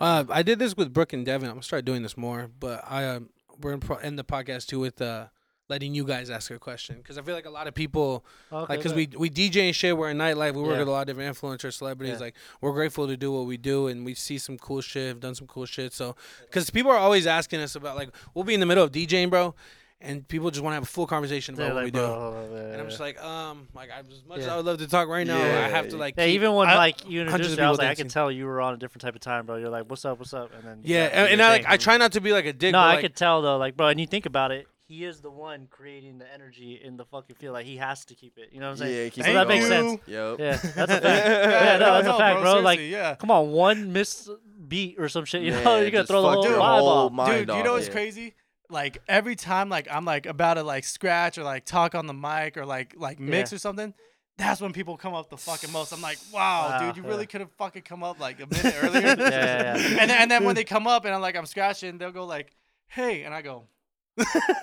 Uh, 0.00 0.24
I 0.30 0.42
did 0.42 0.58
this 0.58 0.76
with 0.76 0.92
Brooke 0.92 1.12
and 1.12 1.24
Devin. 1.24 1.48
I'm 1.48 1.56
gonna 1.56 1.62
start 1.62 1.84
doing 1.84 2.02
this 2.02 2.16
more, 2.16 2.50
but 2.58 2.82
I 2.88 3.06
um, 3.06 3.30
we're 3.60 3.72
in 3.72 3.80
pro- 3.80 3.96
end 3.96 4.18
the 4.18 4.24
podcast 4.24 4.66
too 4.66 4.80
with 4.80 5.00
uh, 5.00 5.26
letting 5.68 5.94
you 5.94 6.04
guys 6.04 6.28
ask 6.28 6.50
a 6.50 6.58
question 6.58 6.96
because 6.98 7.16
I 7.16 7.22
feel 7.22 7.34
like 7.34 7.46
a 7.46 7.50
lot 7.50 7.66
of 7.66 7.74
people 7.74 8.24
Okay, 8.52 8.74
like 8.74 8.78
because 8.80 8.92
we 8.94 9.08
we 9.16 9.30
DJ 9.30 9.66
and 9.66 9.74
shit. 9.74 9.96
We're 9.96 10.10
in 10.10 10.18
nightlife. 10.18 10.54
We 10.54 10.62
work 10.62 10.72
Yeah. 10.72 10.78
with 10.80 10.88
a 10.88 10.90
lot 10.90 11.08
of 11.08 11.16
different 11.16 11.34
influencers, 11.36 11.74
celebrities. 11.74 12.16
Yeah. 12.18 12.26
Like 12.26 12.34
we're 12.60 12.72
grateful 12.72 13.06
to 13.06 13.16
do 13.16 13.32
what 13.32 13.46
we 13.46 13.56
do, 13.56 13.86
and 13.88 14.04
we 14.04 14.14
see 14.14 14.38
some 14.38 14.58
cool 14.58 14.80
shit. 14.82 15.08
Have 15.08 15.20
done 15.20 15.34
some 15.34 15.46
cool 15.46 15.66
shit. 15.66 15.92
So 15.92 16.16
because 16.42 16.68
people 16.70 16.90
are 16.90 16.98
always 16.98 17.26
asking 17.26 17.60
us 17.60 17.74
about 17.76 17.96
like 17.96 18.10
we'll 18.34 18.44
be 18.44 18.54
in 18.54 18.60
the 18.60 18.66
middle 18.66 18.84
of 18.84 18.92
DJing, 18.92 19.30
bro, 19.30 19.54
and 20.02 20.28
people 20.28 20.50
just 20.50 20.62
want 20.62 20.72
to 20.72 20.74
have 20.74 20.82
a 20.82 20.86
full 20.86 21.06
conversation 21.06 21.54
about 21.54 21.64
They're 21.64 21.74
what 21.74 21.84
like, 21.84 21.84
we 21.86 21.90
do. 21.92 21.98
bro, 22.06 22.34
on, 22.34 22.56
And 22.72 22.80
I'm 22.82 22.88
just 22.88 23.00
like, 23.00 23.18
um, 23.24 23.68
like 23.74 23.90
I, 23.90 24.00
as 24.00 24.22
much 24.28 24.40
as 24.40 24.48
I 24.48 24.56
would 24.56 24.66
love 24.66 24.78
to 24.78 24.86
talk 24.86 25.08
right 25.08 25.26
now, 25.26 25.38
I 25.38 25.68
have 25.70 25.88
to 25.88 25.96
like. 25.96 26.14
Yeah, 26.18 26.26
even 26.26 26.52
when 26.52 26.68
I- 26.68 26.76
like 26.76 27.08
you 27.08 27.22
introduced 27.22 27.58
I 27.58 27.70
was 27.70 27.78
like, 27.78 27.86
I 27.86 27.88
dancing. 27.94 28.08
tell 28.08 28.30
you 28.30 28.44
were 28.44 28.60
on 28.60 28.74
a 28.74 28.76
different 28.76 29.00
type 29.00 29.14
of 29.14 29.22
time, 29.22 29.46
bro. 29.46 29.56
You're 29.56 29.70
like, 29.70 29.88
"What's 29.88 30.04
up? 30.04 30.18
What's 30.18 30.34
up?" 30.34 30.52
And 30.54 30.62
then 30.62 30.80
yeah, 30.82 31.04
and, 31.06 31.28
and 31.32 31.42
I 31.42 31.48
like. 31.48 31.64
I 31.66 31.78
try 31.78 31.96
not 31.96 32.12
to 32.12 32.20
be 32.20 32.32
like 32.32 32.44
a 32.44 32.52
dick. 32.52 32.72
No, 32.72 32.80
I 32.80 32.94
like, 32.96 33.00
could 33.00 33.16
tell 33.16 33.40
though, 33.40 33.56
like, 33.56 33.78
bro, 33.78 33.86
and 33.88 33.98
you 33.98 34.06
think 34.06 34.26
about 34.26 34.50
it, 34.50 34.66
he 34.94 35.04
is 35.04 35.20
the 35.20 35.30
one 35.30 35.66
creating 35.70 36.18
the 36.18 36.32
energy 36.32 36.80
in 36.82 36.96
the 36.96 37.04
fucking 37.04 37.36
field. 37.36 37.54
Like, 37.54 37.66
he 37.66 37.76
has 37.78 38.04
to 38.06 38.14
keep 38.14 38.38
it. 38.38 38.50
You 38.52 38.60
know 38.60 38.66
what 38.66 38.72
I'm 38.72 38.86
saying? 38.86 39.04
Yeah, 39.04 39.08
keep 39.10 39.24
so 39.24 39.32
that 39.34 39.48
makes 39.48 39.66
sense. 39.66 40.00
Yep. 40.06 40.36
Yeah, 40.38 40.56
that's 40.56 40.92
a 40.92 41.00
fact. 41.00 41.04
yeah, 41.04 41.76
no, 41.78 41.94
that's 41.94 42.08
a 42.08 42.16
fact, 42.16 42.40
bro. 42.40 42.60
Like, 42.60 42.80
yeah. 42.80 43.14
come 43.16 43.30
on, 43.30 43.50
one 43.50 43.92
miss 43.92 44.30
beat 44.68 44.96
or 44.98 45.08
some 45.08 45.24
shit, 45.24 45.42
you 45.42 45.50
know, 45.50 45.76
you're 45.80 45.90
gonna 45.90 46.06
throw 46.06 46.22
the 46.22 46.28
fuck 46.28 46.34
whole 46.36 46.44
your 46.48 46.58
vibe 46.58 46.78
whole 46.78 46.88
off. 46.88 47.12
mind 47.12 47.46
Dude, 47.46 47.56
you 47.56 47.62
know 47.62 47.72
what's 47.74 47.86
yeah. 47.88 47.92
crazy? 47.92 48.34
Like 48.70 49.02
every 49.08 49.36
time, 49.36 49.68
like 49.68 49.88
I'm 49.90 50.04
like 50.04 50.26
about 50.26 50.54
to 50.54 50.62
like 50.62 50.84
scratch 50.84 51.36
or 51.38 51.42
like 51.44 51.64
talk 51.64 51.94
on 51.94 52.06
the 52.06 52.14
mic 52.14 52.56
or 52.56 52.64
like 52.64 52.94
like 52.96 53.20
mix 53.20 53.52
Yeah. 53.52 53.56
or 53.56 53.58
something. 53.58 53.94
That's 54.36 54.60
when 54.60 54.72
people 54.72 54.96
come 54.96 55.14
up 55.14 55.30
the 55.30 55.36
fucking 55.36 55.70
most. 55.70 55.92
I'm 55.92 56.00
like, 56.00 56.18
wow, 56.32 56.68
Wow, 56.70 56.78
dude, 56.86 56.96
you 56.96 57.02
yeah. 57.04 57.08
really 57.08 57.26
could 57.26 57.40
have 57.40 57.52
fucking 57.52 57.82
come 57.82 58.02
up 58.02 58.18
like 58.18 58.40
a 58.40 58.46
minute 58.46 58.74
earlier. 58.82 59.00
Yeah, 59.18 59.28
yeah, 59.30 59.76
yeah. 59.76 59.86
And 60.00 60.10
then, 60.10 60.22
and 60.22 60.30
then 60.30 60.44
when 60.44 60.54
they 60.56 60.64
come 60.64 60.86
up 60.88 61.04
and 61.04 61.14
I'm 61.14 61.20
like, 61.20 61.36
I'm 61.36 61.46
scratching, 61.46 61.98
they'll 61.98 62.10
go 62.10 62.24
like, 62.24 62.52
hey, 62.88 63.22
and 63.22 63.32
I 63.32 63.42
go, 63.42 63.64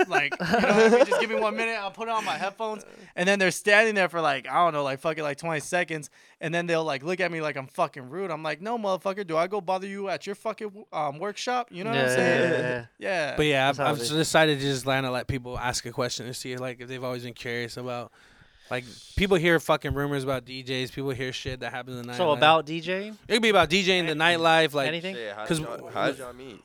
like, 0.07 0.33
you 0.39 0.45
know 0.45 0.67
I 0.69 0.89
mean? 0.89 1.05
Just 1.05 1.19
give 1.19 1.29
me 1.29 1.35
one 1.35 1.55
minute. 1.55 1.77
I'll 1.79 1.91
put 1.91 2.07
on 2.07 2.23
my 2.23 2.37
headphones, 2.37 2.85
and 3.15 3.27
then 3.27 3.37
they're 3.39 3.51
standing 3.51 3.95
there 3.95 4.07
for 4.09 4.21
like 4.21 4.47
I 4.47 4.55
don't 4.63 4.73
know, 4.73 4.83
like 4.83 4.99
fucking 4.99 5.23
like 5.23 5.37
20 5.37 5.59
seconds, 5.59 6.09
and 6.39 6.53
then 6.53 6.67
they'll 6.67 6.83
like 6.85 7.03
look 7.03 7.19
at 7.19 7.31
me 7.31 7.41
like 7.41 7.57
I'm 7.57 7.67
fucking 7.67 8.09
rude. 8.09 8.31
I'm 8.31 8.43
like, 8.43 8.61
no, 8.61 8.77
motherfucker, 8.77 9.25
do 9.27 9.35
I 9.37 9.47
go 9.47 9.59
bother 9.61 9.87
you 9.87 10.09
at 10.09 10.25
your 10.25 10.35
fucking 10.35 10.85
um 10.93 11.19
workshop? 11.19 11.67
You 11.71 11.83
know 11.83 11.91
what 11.91 11.99
I'm 11.99 12.07
saying? 12.09 12.51
yeah, 12.51 12.59
yeah, 12.59 12.85
Yeah. 12.99 13.33
But 13.37 13.45
yeah, 13.45 13.69
I've, 13.69 13.79
I've 13.79 13.97
it 13.97 14.03
is. 14.03 14.09
decided 14.09 14.59
to 14.59 14.65
just 14.65 14.85
land 14.85 15.05
to 15.05 15.11
let 15.11 15.27
people 15.27 15.57
ask 15.57 15.85
a 15.85 15.91
question 15.91 16.25
and 16.25 16.35
see 16.35 16.55
like 16.57 16.79
if 16.81 16.87
they've 16.87 17.03
always 17.03 17.23
been 17.23 17.33
curious 17.33 17.75
about 17.77 18.11
like 18.69 18.85
people 19.17 19.35
hear 19.35 19.59
fucking 19.59 19.93
rumors 19.93 20.23
about 20.23 20.45
DJs, 20.45 20.93
people 20.93 21.09
hear 21.09 21.33
shit 21.33 21.59
that 21.59 21.73
happens 21.73 21.97
in 21.97 22.03
the 22.03 22.07
night. 22.07 22.15
So 22.17 22.31
about 22.31 22.65
DJing, 22.65 23.17
it 23.27 23.33
could 23.33 23.41
be 23.41 23.49
about 23.49 23.69
DJing 23.69 24.07
the 24.07 24.13
nightlife, 24.13 24.73
like 24.73 24.87
anything? 24.87 25.15
Yeah, 25.17 25.35
how 25.35 25.45
'Cause 25.45 25.59
did 25.59 25.67
y'all, 25.67 25.89
how 25.91 26.05
with- 26.07 26.15
did 26.15 26.23
y'all 26.23 26.33
meet? 26.33 26.63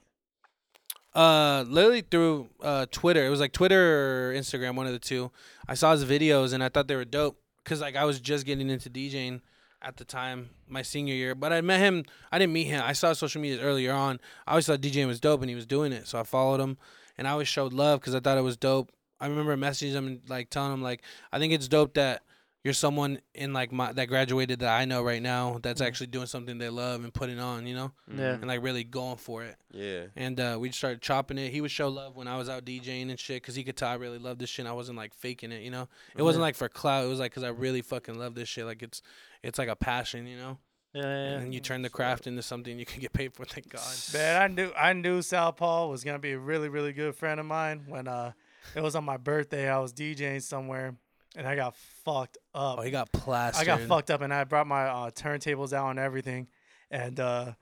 Uh 1.16 1.64
literally 1.66 2.02
through 2.02 2.48
uh 2.62 2.86
Twitter. 2.90 3.26
It 3.26 3.30
was 3.30 3.40
like 3.40 3.52
Twitter 3.52 4.30
or 4.30 4.34
Instagram, 4.34 4.76
one 4.76 4.86
of 4.86 4.93
the 4.93 4.98
two. 4.98 5.30
I 5.66 5.74
saw 5.74 5.93
his 5.93 6.05
videos 6.05 6.52
and 6.52 6.62
I 6.62 6.68
thought 6.68 6.86
they 6.88 6.97
were 6.97 7.05
dope 7.05 7.40
because 7.64 7.80
like 7.80 7.97
I 7.97 8.05
was 8.05 8.20
just 8.20 8.47
getting 8.47 8.68
into 8.68 8.90
DJing 8.90 9.40
at 9.82 9.97
the 9.97 10.05
time, 10.05 10.51
my 10.68 10.82
senior 10.82 11.14
year. 11.14 11.34
But 11.34 11.52
I 11.52 11.60
met 11.60 11.80
him. 11.80 12.05
I 12.30 12.38
didn't 12.38 12.52
meet 12.52 12.64
him. 12.64 12.82
I 12.84 12.93
saw 12.93 13.12
social 13.12 13.40
media 13.40 13.60
earlier 13.60 13.93
on. 13.93 14.20
I 14.47 14.52
always 14.52 14.66
thought 14.66 14.80
DJing 14.80 15.06
was 15.06 15.20
dope 15.20 15.40
and 15.40 15.48
he 15.48 15.56
was 15.56 15.66
doing 15.66 15.93
it, 15.93 16.06
so 16.06 16.20
I 16.20 16.22
followed 16.22 16.60
him 16.60 16.76
and 17.18 17.26
I 17.26 17.30
always 17.30 17.48
showed 17.48 17.72
love 17.72 18.01
because 18.01 18.14
I 18.14 18.20
thought 18.20 18.38
it 18.38 18.43
was 18.43 18.56
dope. 18.56 18.93
I 19.20 19.26
remember 19.26 19.56
messaging 19.56 19.93
him 19.93 20.06
and 20.06 20.20
like 20.28 20.51
telling 20.51 20.72
him 20.72 20.82
like 20.82 21.02
I 21.32 21.38
think 21.38 21.52
it's 21.52 21.68
dope 21.68 21.94
that 21.94 22.22
you're 22.66 22.74
someone 22.74 23.20
in 23.32 23.52
like 23.52 23.70
my 23.70 23.93
that 23.93 24.06
graduated 24.09 24.59
that 24.59 24.76
I 24.76 24.84
know 24.86 25.01
right 25.05 25.22
now 25.22 25.60
that's 25.62 25.80
Mhm. 25.80 25.86
actually 25.86 26.06
doing 26.09 26.26
something 26.26 26.59
they 26.59 26.68
love 26.68 27.05
and 27.05 27.14
putting 27.14 27.38
on, 27.38 27.64
you 27.64 27.76
know, 27.76 27.93
Yeah. 28.12 28.32
and 28.32 28.47
like 28.48 28.60
really 28.60 28.82
going 28.82 29.18
for 29.18 29.44
it. 29.44 29.55
Yeah. 29.70 30.06
And 30.16 30.40
uh, 30.40 30.56
we 30.60 30.70
just 30.70 30.78
started 30.78 31.01
chopping 31.01 31.38
it. 31.38 31.52
He 31.52 31.60
would 31.60 31.70
show 31.70 31.86
love 31.88 32.16
when 32.16 32.26
I 32.26 32.36
was 32.36 32.48
out 32.48 32.64
DJing 32.64 33.09
and 33.09 33.20
shit, 33.20 33.40
cause 33.44 33.55
he 33.55 33.62
could 33.62 33.76
tell 33.76 33.88
I 33.90 33.94
really 33.94 34.18
loved 34.18 34.40
this 34.40 34.51
shit. 34.51 34.64
And 34.64 34.68
I 34.68 34.72
wasn't 34.72 34.98
like 34.98 35.14
faking 35.14 35.52
it, 35.52 35.62
you 35.62 35.70
know. 35.70 35.88
It 36.16 36.22
wasn't 36.22 36.43
like 36.43 36.56
for 36.56 36.68
clout. 36.68 37.05
It 37.05 37.09
was 37.09 37.20
like 37.20 37.32
cause 37.32 37.44
I 37.44 37.51
really 37.51 37.82
fucking 37.82 38.18
love 38.18 38.34
this 38.34 38.48
shit. 38.48 38.66
Like 38.66 38.82
it's, 38.82 39.01
it's 39.44 39.60
like 39.60 39.68
a 39.68 39.76
passion, 39.76 40.26
you 40.26 40.36
know. 40.36 40.59
Yeah, 40.93 41.02
yeah, 41.02 41.09
yeah. 41.30 41.38
And 41.38 41.55
you 41.55 41.60
turn 41.60 41.82
the 41.82 41.90
craft 41.90 42.26
into 42.26 42.43
something 42.43 42.78
you 42.78 42.86
can 42.86 43.01
get 43.01 43.12
paid 43.12 43.32
for. 43.34 43.44
Thank 43.44 43.68
God. 43.68 43.82
Man, 44.12 44.43
I 44.43 44.48
knew 44.48 44.72
I 44.76 44.93
knew 44.93 45.22
Sal 45.22 45.52
Paul 45.52 45.88
was 45.90 46.02
gonna 46.02 46.18
be 46.18 46.32
a 46.32 46.38
really 46.38 46.68
really 46.68 46.93
good 46.93 47.14
friend 47.14 47.38
of 47.38 47.47
mine 47.47 47.84
when 47.86 48.09
uh 48.09 48.32
it 48.74 48.80
was 48.82 48.97
on 48.97 49.05
my 49.05 49.16
birthday. 49.18 49.68
I 49.68 49.78
was 49.78 49.93
DJing 49.93 50.43
somewhere 50.43 50.97
and 51.37 51.47
I 51.47 51.55
got 51.55 51.77
fucked 52.05 52.39
up. 52.55 52.79
Oh, 52.79 52.83
he 52.83 52.91
got 52.91 53.13
plastered. 53.13 53.63
I 53.63 53.65
got 53.65 53.81
fucked 53.83 54.11
up 54.11 54.23
and 54.23 54.33
I 54.35 54.45
brought 54.45 54.67
my 54.67 54.87
uh, 54.87 55.11
turntables 55.11 55.73
out 55.73 55.91
and 55.91 55.99
everything. 55.99 56.49
And 56.91 57.21
uh, 57.21 57.53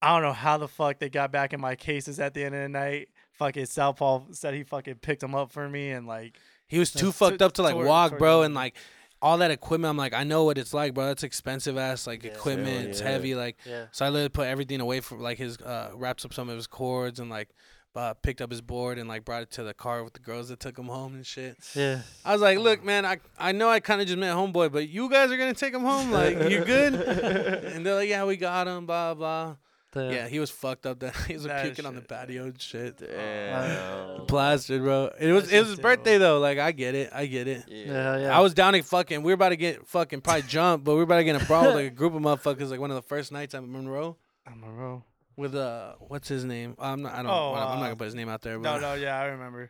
I 0.00 0.14
don't 0.14 0.22
know 0.22 0.32
how 0.32 0.58
the 0.58 0.68
fuck 0.68 0.98
they 0.98 1.08
got 1.10 1.32
back 1.32 1.52
in 1.52 1.60
my 1.60 1.74
cases 1.74 2.18
at 2.20 2.34
the 2.34 2.44
end 2.44 2.54
of 2.54 2.62
the 2.62 2.68
night. 2.68 3.08
Fucking 3.32 3.66
Sal 3.66 3.92
Paul 3.94 4.28
said 4.30 4.54
he 4.54 4.62
fucking 4.62 4.96
picked 4.96 5.20
them 5.20 5.34
up 5.34 5.52
for 5.52 5.68
me 5.68 5.90
and 5.90 6.06
like 6.06 6.38
He 6.68 6.78
was 6.78 6.90
too 6.92 7.12
fucked 7.12 7.40
to- 7.40 7.46
up 7.46 7.52
to 7.54 7.62
like 7.62 7.74
toward- 7.74 7.86
walk, 7.86 8.10
toward 8.12 8.18
bro, 8.18 8.42
and 8.42 8.54
like 8.54 8.76
all 9.22 9.38
that 9.38 9.50
equipment. 9.50 9.90
I'm 9.90 9.96
like, 9.96 10.14
I 10.14 10.24
know 10.24 10.44
what 10.44 10.56
it's 10.58 10.72
like, 10.74 10.94
bro. 10.94 11.06
That's 11.06 11.22
expensive 11.22 11.76
ass 11.76 12.06
like 12.06 12.22
Yeah. 12.22 12.32
equipment. 12.32 12.80
Hell 12.82 12.88
It's 12.90 13.00
yeah. 13.00 13.08
heavy, 13.08 13.34
like. 13.34 13.56
yeah. 13.66 13.86
So 13.92 14.04
I 14.06 14.08
literally 14.10 14.28
put 14.28 14.46
everything 14.46 14.80
away 14.80 15.00
from 15.00 15.20
like 15.20 15.38
his 15.38 15.58
uh 15.58 15.90
wraps 15.94 16.24
up 16.24 16.32
some 16.32 16.48
of 16.48 16.56
his 16.56 16.66
cords 16.66 17.18
and 17.20 17.28
like 17.30 17.48
uh, 17.96 18.14
picked 18.14 18.40
up 18.40 18.50
his 18.50 18.60
board 18.60 18.98
and 18.98 19.08
like 19.08 19.24
brought 19.24 19.42
it 19.42 19.50
to 19.52 19.62
the 19.62 19.72
car 19.74 20.04
with 20.04 20.12
the 20.12 20.20
girls 20.20 20.48
that 20.50 20.60
took 20.60 20.78
him 20.78 20.86
home 20.86 21.14
and 21.14 21.24
shit. 21.26 21.56
Yeah. 21.74 22.00
I 22.24 22.32
was 22.32 22.42
like, 22.42 22.58
look, 22.58 22.84
man, 22.84 23.04
I 23.06 23.18
I 23.38 23.52
know 23.52 23.68
I 23.70 23.80
kind 23.80 24.00
of 24.00 24.06
just 24.06 24.18
met 24.18 24.34
homeboy, 24.36 24.70
but 24.72 24.88
you 24.88 25.08
guys 25.10 25.30
are 25.30 25.36
gonna 25.36 25.54
take 25.54 25.74
him 25.74 25.82
home, 25.82 26.10
like 26.10 26.36
you 26.50 26.64
good? 26.64 26.94
and 26.94 27.84
they're 27.86 27.94
like, 27.94 28.08
yeah, 28.08 28.24
we 28.24 28.36
got 28.36 28.66
him, 28.68 28.86
blah 28.86 29.14
blah. 29.14 29.56
The- 29.92 30.12
Yeah, 30.12 30.28
he 30.28 30.40
was 30.40 30.50
fucked 30.50 30.84
up. 30.84 30.98
That 30.98 31.16
he 31.26 31.34
was 31.34 31.44
That 31.44 31.64
puking 31.64 31.86
on 31.86 31.94
the 31.94 32.00
shit. 32.02 32.08
patio 32.08 32.44
and 32.44 32.60
shit. 32.60 32.98
Damn. 32.98 34.26
Plastered, 34.26 34.82
bro. 34.82 35.10
It 35.18 35.32
was 35.32 35.44
That's 35.44 35.52
it 35.54 35.58
was 35.60 35.68
his 35.70 35.78
birthday 35.80 36.18
though. 36.18 36.38
Like 36.38 36.58
I 36.58 36.72
get 36.72 36.94
it, 36.94 37.10
I 37.14 37.24
get 37.26 37.48
it. 37.48 37.64
Yeah. 37.68 37.86
Yeah, 37.86 38.18
yeah. 38.18 38.36
I 38.36 38.40
was 38.40 38.52
down 38.52 38.74
at 38.74 38.84
fucking. 38.84 39.22
We 39.22 39.30
were 39.30 39.34
about 39.34 39.50
to 39.50 39.56
get 39.56 39.86
fucking 39.86 40.20
probably 40.20 40.42
jump, 40.42 40.84
but 40.84 40.92
we 40.92 40.98
were 40.98 41.04
about 41.04 41.16
to 41.18 41.24
get 41.24 41.36
in 41.36 41.40
a 41.42 41.44
brawl 41.46 41.66
with 41.66 41.74
like 41.76 41.86
a 41.86 41.90
group 41.94 42.14
of 42.14 42.20
motherfuckers. 42.20 42.70
Like 42.70 42.80
one 42.80 42.90
of 42.90 42.96
the 42.96 43.02
first 43.08 43.32
nights 43.32 43.54
at 43.54 43.64
Monroe 43.66 44.16
I'm 44.46 44.62
a 44.64 44.70
row. 44.70 45.02
With 45.36 45.54
uh, 45.54 45.94
what's 46.00 46.28
his 46.28 46.44
name? 46.44 46.76
I'm 46.78 47.02
not. 47.02 47.12
I 47.14 47.16
don't. 47.22 47.26
Oh, 47.30 47.54
I'm 47.54 47.78
not 47.78 47.78
uh, 47.78 47.80
gonna 47.84 47.96
put 47.96 48.04
his 48.06 48.14
name 48.14 48.28
out 48.28 48.42
there. 48.42 48.54
No, 48.58 48.62
But 48.74 48.80
no, 48.80 48.94
yeah, 48.94 49.18
I 49.18 49.24
remember. 49.26 49.68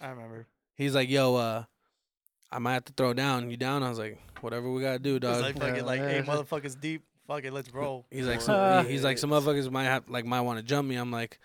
I 0.00 0.08
remember. 0.10 0.46
He's 0.74 0.94
like, 0.94 1.08
yo, 1.08 1.34
uh, 1.36 1.64
I 2.52 2.58
might 2.58 2.74
have 2.74 2.84
to 2.84 2.92
throw 2.92 3.12
down. 3.14 3.50
You 3.50 3.56
down? 3.56 3.82
I 3.82 3.88
was 3.88 3.98
like, 3.98 4.20
whatever 4.42 4.70
we 4.70 4.82
gotta 4.82 4.98
do, 4.98 5.16
It's 5.16 5.22
dog. 5.24 5.40
like 5.42 5.58
fucking 5.58 5.76
Yeah, 5.76 5.82
like, 5.82 6.00
yeah, 6.00 6.08
hey, 6.08 6.22
motherfuckers 6.22 6.78
deep. 6.80 7.02
Fuck 7.26 7.44
it, 7.44 7.52
let's 7.52 7.72
roll. 7.74 8.06
He's 8.10 8.26
like, 8.26 8.40
some, 8.42 8.84
he- 8.86 8.92
he's 8.92 9.02
like, 9.04 9.18
some 9.18 9.30
motherfuckers 9.30 9.70
might 9.70 9.84
have 9.84 10.08
like 10.08 10.24
might 10.26 10.42
want 10.42 10.58
to 10.58 10.62
jump 10.64 10.86
me. 10.88 10.96
I'm 10.96 11.10
like, 11.10 11.40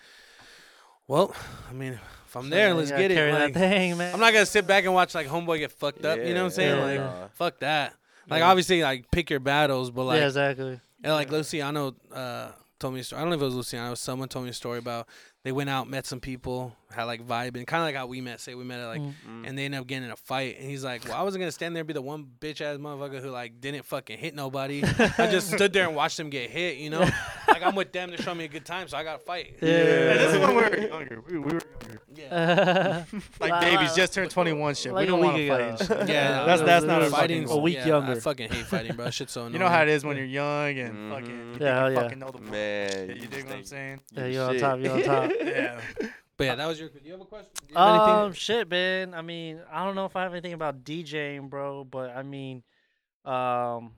well, 1.08 1.34
I 1.70 1.74
mean, 1.74 1.94
if 2.28 2.36
I'm 2.36 2.50
there, 2.50 2.70
Yeah, 2.70 2.74
let's 2.76 2.92
get 2.92 2.98
gotta 3.10 3.14
it. 3.14 3.16
Carry 3.16 3.32
Like, 3.34 3.54
that 3.54 3.60
thing, 3.60 3.98
man. 3.98 4.14
I'm 4.14 4.20
not 4.20 4.34
gonna 4.34 4.46
sit 4.46 4.68
back 4.68 4.84
and 4.86 4.94
watch 4.94 5.16
like 5.16 5.28
homeboy 5.28 5.60
get 5.60 5.72
fucked 5.72 6.06
up. 6.06 6.18
You 6.20 6.34
know 6.34 6.42
what 6.42 6.46
I'm 6.46 6.50
saying? 6.52 6.78
yeah, 6.78 6.84
like, 6.86 6.96
yeah. 7.00 7.28
fuck 7.34 7.60
that. 7.60 7.94
Like 8.30 8.40
Yeah. 8.42 8.50
obviously, 8.50 8.84
like 8.84 9.10
pick 9.12 9.30
your 9.30 9.40
battles, 9.40 9.90
but 9.92 10.04
like, 10.04 10.20
yeah, 10.20 10.28
exactly. 10.28 10.80
and, 11.04 11.14
like 11.14 11.32
Luciano 11.32 11.96
uh, 12.14 12.52
told 12.82 12.94
me 12.94 13.00
a 13.00 13.04
story. 13.04 13.20
I 13.20 13.24
don't 13.24 13.30
know 13.30 13.36
if 13.38 13.42
it 13.42 13.46
was 13.46 13.56
Luciano. 13.56 13.94
It 13.94 13.96
someone 13.98 14.28
told 14.28 14.44
me 14.44 14.52
a 14.52 14.54
story 14.54 14.80
about 14.80 15.08
they 15.44 15.52
went 15.52 15.70
out, 15.70 15.90
met 15.90 16.06
some 16.06 16.20
people, 16.20 16.76
had 16.92 17.06
like 17.06 17.26
vibing, 17.26 17.66
kind 17.66 17.82
of 17.82 17.88
like 17.88 17.96
how 17.96 18.06
we 18.08 18.20
met. 18.22 18.40
Say 18.42 18.54
we 18.56 18.64
met 18.64 18.80
at 18.80 18.88
like 18.88 19.02
Mm. 19.02 19.14
Mm. 19.28 19.48
and 19.48 19.58
they 19.58 19.66
ended 19.66 19.80
up 19.80 19.88
getting 19.88 20.04
in 20.06 20.12
a 20.12 20.16
fight. 20.16 20.58
And 20.60 20.70
he's 20.70 20.84
like, 20.84 21.06
"Well, 21.06 21.14
I 21.16 21.22
wasn't 21.24 21.42
gonna 21.42 21.52
stand 21.52 21.76
there 21.76 21.82
and 21.82 21.88
be 21.88 21.94
the 21.94 22.02
one 22.02 22.26
bitch 22.40 22.60
ass 22.62 22.78
motherfucker 22.78 23.22
who 23.22 23.30
like 23.32 23.62
didn't 23.62 23.86
fucking 23.86 24.18
hit 24.18 24.36
nobody. 24.36 24.84
I 24.84 25.28
just 25.32 25.52
stood 25.54 25.72
there 25.74 25.88
and 25.88 25.96
watched 25.96 26.18
them 26.18 26.30
get 26.30 26.50
hit. 26.50 26.78
You 26.78 26.90
know, 26.90 27.00
like 27.48 27.64
I'm 27.64 27.76
with 27.76 27.92
them 27.94 28.12
to 28.12 28.22
show 28.22 28.36
me 28.36 28.44
a 28.46 28.50
good 28.50 28.66
time, 28.66 28.88
so 28.88 28.98
I 28.98 29.04
got 29.04 29.20
to 29.20 29.26
fight. 29.26 29.56
Yeah. 29.62 29.70
Yeah, 29.70 30.14
this 30.18 30.34
is 30.34 30.40
when 30.40 30.50
we 30.50 30.62
were 30.62 30.78
younger. 30.88 31.22
We, 31.22 31.34
we 31.34 31.40
were 31.40 31.50
younger. 31.52 31.71
Yeah, 32.14 33.04
Like 33.40 33.62
babies, 33.62 33.94
just 33.96 34.14
turned 34.14 34.32
21 34.32 34.76
shit. 34.76 34.94
Like 34.94 35.02
we 35.02 35.04
a 35.04 35.08
don't 35.08 35.20
want 35.24 35.36
week 35.36 35.48
to 35.48 35.50
fight 35.50 35.62
ago. 35.62 35.70
and 35.70 35.80
shit. 35.80 35.90
yeah. 36.16 36.46
That's- 36.46 36.60
no, 36.60 36.66
that's 36.66 36.86
not 36.86 37.02
a 37.02 37.06
fucking 37.06 37.16
fighting. 37.18 37.50
A 37.50 37.58
week 37.58 37.76
yeah, 37.78 37.84
I 37.84 37.88
younger. 37.88 38.22
fucking 38.22 38.50
hate 38.50 38.66
fighting, 38.66 38.96
bro. 38.96 39.06
That 39.06 39.14
Shit's 39.14 39.32
so 39.34 39.42
annoying. 39.42 39.54
You 39.54 39.60
know 39.60 39.70
how 39.70 39.82
it 39.84 39.90
is 39.90 40.04
when 40.04 40.18
you're 40.18 40.26
young 40.26 40.78
and 40.78 40.94
Mhm. 40.96 41.10
fucking 41.12 41.54
you 41.54 41.58
Yeah, 41.66 41.80
hell 41.80 41.90
you 41.92 41.96
yeah. 41.98 42.02
fucking 42.04 42.20
know 42.20 42.32
the 42.32 42.40
Man, 42.42 43.08
Yeah, 43.10 43.16
you 43.16 43.28
dig 43.28 43.46
what 43.46 43.56
I'm 43.56 43.64
saying? 43.64 44.00
Yeah, 44.14 44.26
you 44.26 44.40
on 44.42 44.58
top, 44.58 44.80
you 44.80 44.90
on 44.92 45.04
top. 45.04 45.32
Yeah. 45.44 45.80
But 46.38 46.44
yeah, 46.46 46.56
that 46.56 46.66
was 46.68 46.80
your. 46.80 46.90
Do 46.90 47.00
you 47.04 47.12
have 47.12 47.22
a 47.22 47.26
question? 47.26 47.50
Do 47.68 47.74
you 47.74 47.78
have 47.80 47.96
anything? 48.02 48.16
Um, 48.26 48.34
shit, 48.34 48.70
man. 48.70 49.14
I 49.14 49.22
mean, 49.22 49.60
I 49.72 49.86
don't 49.86 49.94
know 49.96 50.06
if 50.06 50.16
I 50.16 50.24
have 50.24 50.32
anything 50.34 50.54
about 50.54 50.84
DJing, 50.84 51.50
bro, 51.50 51.84
but 51.84 52.10
I 52.16 52.24
mean, 52.24 52.64
um, 53.26 53.92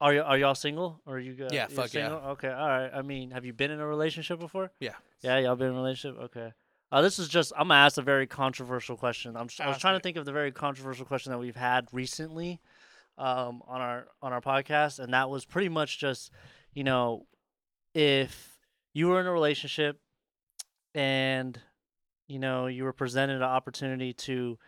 are 0.00 0.14
you 0.14 0.22
are 0.22 0.38
y'all 0.38 0.54
single 0.54 1.00
or 1.04 1.16
are 1.16 1.18
you 1.18 1.32
guys? 1.34 1.48
Yeah, 1.52 1.66
you're 1.68 1.76
fuck 1.76 1.92
yeah. 1.92 2.08
single? 2.10 2.30
Okay, 2.30 2.48
all 2.48 2.68
right. 2.68 2.90
I 2.94 3.02
mean, 3.02 3.32
have 3.32 3.44
you 3.44 3.52
been 3.52 3.72
in 3.72 3.80
a 3.80 3.86
relationship 3.86 4.38
before? 4.38 4.70
Yeah. 4.78 4.92
Yeah, 5.20 5.38
y'all 5.38 5.56
been 5.56 5.68
in 5.70 5.74
a 5.74 5.76
relationship. 5.78 6.20
Okay. 6.26 6.52
Uh, 6.90 7.02
this 7.02 7.18
is 7.18 7.28
just 7.28 7.52
I'm 7.56 7.68
gonna 7.68 7.80
ask 7.80 7.98
a 7.98 8.02
very 8.02 8.26
controversial 8.26 8.96
question. 8.96 9.36
I'm 9.36 9.48
I 9.60 9.68
was 9.68 9.78
trying 9.78 9.96
to 9.98 10.00
think 10.02 10.16
of 10.16 10.24
the 10.24 10.32
very 10.32 10.52
controversial 10.52 11.04
question 11.04 11.32
that 11.32 11.38
we've 11.38 11.56
had 11.56 11.86
recently, 11.92 12.60
um, 13.18 13.62
on 13.66 13.80
our 13.80 14.06
on 14.22 14.32
our 14.32 14.40
podcast, 14.40 14.98
and 14.98 15.12
that 15.12 15.28
was 15.28 15.44
pretty 15.44 15.68
much 15.68 15.98
just, 15.98 16.30
you 16.72 16.84
know, 16.84 17.26
if 17.94 18.58
you 18.94 19.08
were 19.08 19.20
in 19.20 19.26
a 19.26 19.32
relationship 19.32 20.00
and 20.94 21.60
you 22.26 22.38
know 22.38 22.66
you 22.66 22.84
were 22.84 22.92
presented 22.94 23.36
an 23.36 23.42
opportunity 23.42 24.12
to 24.14 24.58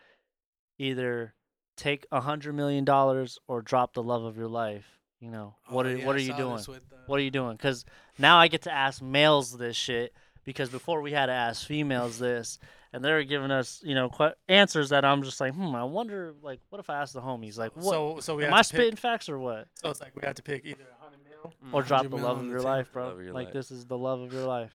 either 0.78 1.34
take 1.76 2.06
a 2.12 2.20
hundred 2.20 2.54
million 2.54 2.84
dollars 2.84 3.38
or 3.48 3.62
drop 3.62 3.94
the 3.94 4.02
love 4.02 4.24
of 4.24 4.36
your 4.36 4.48
life 4.48 4.98
you 5.20 5.30
know, 5.30 5.54
what 5.68 5.84
Oh, 5.84 5.90
are 5.90 5.96
yeah, 5.96 6.06
what 6.06 6.16
are 6.16 6.20
you 6.20 6.34
doing? 6.34 6.54
with, 6.54 6.68
uh, 6.70 6.96
What 7.04 7.20
are 7.20 7.22
you 7.22 7.30
doing? 7.30 7.54
Because 7.54 7.84
now 8.18 8.38
I 8.38 8.48
get 8.48 8.62
to 8.62 8.72
ask 8.72 9.02
males 9.02 9.52
this 9.58 9.76
shit. 9.76 10.14
Because 10.44 10.68
before 10.70 11.00
we 11.02 11.12
had 11.12 11.26
to 11.26 11.32
ask 11.32 11.66
females 11.66 12.18
this, 12.18 12.58
and 12.92 13.04
they 13.04 13.12
were 13.12 13.22
giving 13.24 13.50
us, 13.50 13.80
you 13.84 13.94
know, 13.94 14.08
que- 14.08 14.34
answers 14.48 14.88
that 14.88 15.04
I'm 15.04 15.22
just 15.22 15.40
like, 15.40 15.54
hmm, 15.54 15.74
I 15.74 15.84
wonder, 15.84 16.34
like, 16.42 16.60
what 16.70 16.80
if 16.80 16.90
I 16.90 17.00
ask 17.00 17.12
the 17.12 17.20
homies, 17.20 17.56
like, 17.56 17.76
what? 17.76 17.92
So 17.92 18.18
so 18.20 18.36
we 18.36 18.44
am 18.44 18.54
I 18.54 18.62
to 18.62 18.68
pick, 18.68 18.76
spitting 18.78 18.96
facts 18.96 19.28
or 19.28 19.38
what? 19.38 19.68
So 19.74 19.90
it's 19.90 20.00
like 20.00 20.16
we 20.16 20.22
have 20.24 20.34
to 20.36 20.42
pick 20.42 20.64
either 20.64 20.82
a 20.82 21.04
hundred 21.04 21.20
mil. 21.24 21.52
Or 21.72 21.82
drop 21.82 22.08
the 22.08 22.16
love 22.16 22.38
of 22.38 22.46
your 22.46 22.62
life, 22.62 22.92
bro. 22.92 23.18
Your 23.18 23.32
like 23.32 23.46
life. 23.46 23.54
this 23.54 23.70
is 23.70 23.86
the 23.86 23.98
love 23.98 24.20
of 24.20 24.32
your 24.32 24.46
life. 24.46 24.74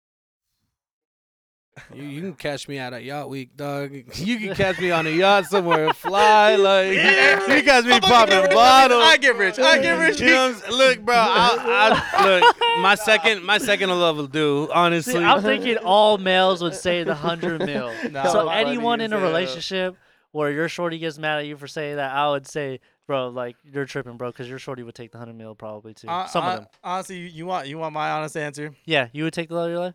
You, 1.92 2.04
you 2.04 2.20
can 2.20 2.34
catch 2.34 2.68
me 2.68 2.78
out 2.78 2.92
at 2.92 3.02
yacht 3.02 3.28
week, 3.28 3.56
dog. 3.56 3.92
You 4.14 4.38
can 4.38 4.54
catch 4.54 4.78
me 4.78 4.92
on 4.92 5.06
a 5.06 5.10
yacht 5.10 5.46
somewhere, 5.46 5.92
fly 5.92 6.54
like 6.70 6.92
you 6.92 7.00
can 7.00 7.64
catch 7.64 7.84
me 7.84 7.98
popping 7.98 8.48
bottles. 8.54 9.02
I 9.02 9.16
get 9.16 9.36
rich. 9.36 9.58
I 9.58 9.78
get 9.82 9.98
rich. 9.98 10.20
You 10.20 10.26
know 10.26 10.46
what 10.46 10.54
I'm 10.54 10.60
saying? 10.60 10.72
Look, 10.72 11.00
bro. 11.04 11.16
I, 11.16 12.00
I, 12.12 12.24
look, 12.24 12.56
my 12.80 12.94
second, 12.94 13.44
my 13.44 13.58
second 13.58 13.90
love 13.90 14.16
will 14.16 14.26
do. 14.26 14.68
Honestly, 14.72 15.14
See, 15.14 15.18
I'm 15.18 15.42
thinking 15.42 15.76
all 15.78 16.18
males 16.18 16.62
would 16.62 16.74
say 16.74 17.04
the 17.04 17.14
hundred 17.14 17.64
mil. 17.64 17.92
Nah, 18.10 18.28
so 18.28 18.48
anyone 18.48 19.00
in 19.00 19.12
a 19.12 19.18
hell. 19.18 19.26
relationship 19.26 19.96
where 20.32 20.50
your 20.50 20.68
shorty 20.68 20.98
gets 20.98 21.18
mad 21.18 21.38
at 21.38 21.46
you 21.46 21.56
for 21.56 21.66
saying 21.66 21.96
that, 21.96 22.12
I 22.12 22.30
would 22.30 22.46
say, 22.46 22.80
bro, 23.06 23.28
like 23.28 23.56
you're 23.64 23.84
tripping, 23.86 24.16
bro, 24.16 24.30
because 24.30 24.48
your 24.48 24.58
shorty 24.58 24.82
would 24.82 24.94
take 24.94 25.12
the 25.12 25.18
hundred 25.18 25.36
mil 25.36 25.54
probably 25.54 25.94
too. 25.94 26.08
Uh, 26.08 26.26
Some 26.26 26.44
uh, 26.44 26.48
of 26.48 26.56
them. 26.60 26.68
Honestly, 26.82 27.16
you, 27.18 27.26
you 27.26 27.46
want 27.46 27.68
you 27.68 27.78
want 27.78 27.92
my 27.94 28.10
honest 28.10 28.36
answer? 28.36 28.74
Yeah, 28.84 29.08
you 29.12 29.24
would 29.24 29.34
take 29.34 29.48
the 29.48 29.54
love 29.54 29.66
of 29.66 29.70
your 29.70 29.80
life. 29.80 29.94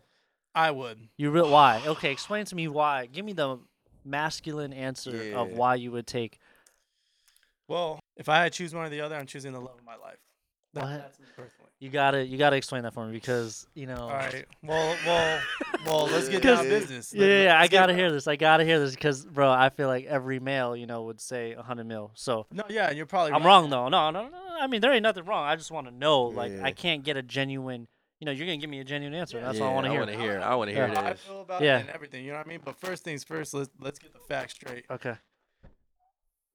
I 0.54 0.70
would. 0.70 0.98
You 1.16 1.30
real 1.30 1.50
why? 1.50 1.82
Okay, 1.86 2.10
explain 2.10 2.44
to 2.46 2.54
me 2.56 2.66
why. 2.68 3.06
Give 3.06 3.24
me 3.24 3.32
the 3.32 3.58
masculine 4.04 4.72
answer 4.72 5.34
of 5.34 5.52
why 5.52 5.76
you 5.76 5.92
would 5.92 6.06
take. 6.06 6.38
Well, 7.68 8.00
if 8.16 8.28
I 8.28 8.38
had 8.42 8.52
to 8.52 8.56
choose 8.58 8.74
one 8.74 8.84
or 8.84 8.88
the 8.88 9.00
other, 9.00 9.14
I'm 9.14 9.26
choosing 9.26 9.52
the 9.52 9.60
love 9.60 9.76
of 9.78 9.84
my 9.84 9.94
life. 9.96 10.18
That- 10.74 10.84
What? 10.84 11.14
That's 11.80 11.84
me 11.84 11.86
personally. 11.86 11.86
You 11.86 11.90
gotta, 11.90 12.26
you 12.26 12.38
gotta 12.38 12.56
explain 12.56 12.82
that 12.82 12.94
for 12.94 13.06
me 13.06 13.12
because 13.12 13.66
you 13.74 13.86
know. 13.86 13.96
All 13.96 14.08
right. 14.10 14.44
Well, 14.62 14.96
well, 15.06 15.40
well. 15.86 16.04
Let's 16.06 16.28
get 16.28 16.42
down 16.42 16.64
business. 16.68 17.12
Yeah, 17.14 17.26
yeah, 17.26 17.42
yeah, 17.44 17.60
I 17.60 17.68
gotta 17.68 17.94
hear 17.94 18.10
this. 18.12 18.26
I 18.26 18.36
gotta 18.36 18.64
hear 18.64 18.78
this 18.78 18.94
because, 18.94 19.24
bro, 19.24 19.50
I 19.50 19.70
feel 19.70 19.88
like 19.88 20.04
every 20.06 20.40
male, 20.40 20.76
you 20.76 20.86
know, 20.86 21.04
would 21.04 21.20
say 21.20 21.52
a 21.52 21.62
hundred 21.62 21.84
mil. 21.86 22.10
So 22.14 22.46
No, 22.52 22.64
yeah, 22.68 22.88
and 22.88 22.96
you're 22.96 23.06
probably. 23.06 23.32
I'm 23.32 23.42
right. 23.42 23.46
wrong 23.46 23.70
though. 23.70 23.88
No, 23.88 24.10
no, 24.10 24.28
no. 24.28 24.38
I 24.60 24.66
mean, 24.66 24.80
there 24.80 24.92
ain't 24.92 25.02
nothing 25.02 25.24
wrong. 25.24 25.44
I 25.46 25.56
just 25.56 25.70
want 25.70 25.86
to 25.86 25.94
know. 25.94 26.24
Like, 26.24 26.52
Yeah. 26.52 26.64
I 26.64 26.72
can't 26.72 27.02
get 27.02 27.16
a 27.16 27.22
genuine. 27.22 27.88
You 28.20 28.26
know, 28.26 28.32
you're 28.32 28.46
gonna 28.46 28.58
give 28.58 28.68
me 28.68 28.80
a 28.80 28.84
genuine 28.84 29.14
answer. 29.18 29.40
That's 29.40 29.58
yeah, 29.58 29.64
all 29.64 29.70
I 29.70 29.74
want 29.74 29.86
to 29.86 29.90
hear. 29.92 30.00
I 30.02 30.04
want 30.04 30.10
to 30.12 30.18
hear. 30.18 30.40
I 30.40 30.54
want 30.54 30.68
to 30.68 30.74
hear 30.74 30.86
Yeah. 30.88 30.94
How 30.94 31.06
I 31.06 31.12
this. 31.12 31.20
feel 31.22 31.40
about 31.40 31.62
Yeah. 31.62 31.78
it 31.78 31.80
and 31.80 31.90
everything. 31.90 32.24
You 32.24 32.32
know 32.32 32.36
what 32.38 32.46
I 32.46 32.48
mean? 32.50 32.60
But 32.62 32.76
first 32.78 33.02
things 33.02 33.24
first. 33.24 33.54
Let's 33.54 33.70
let's 33.80 33.98
get 33.98 34.12
the 34.12 34.18
facts 34.18 34.52
straight. 34.52 34.84
Okay. 34.90 35.14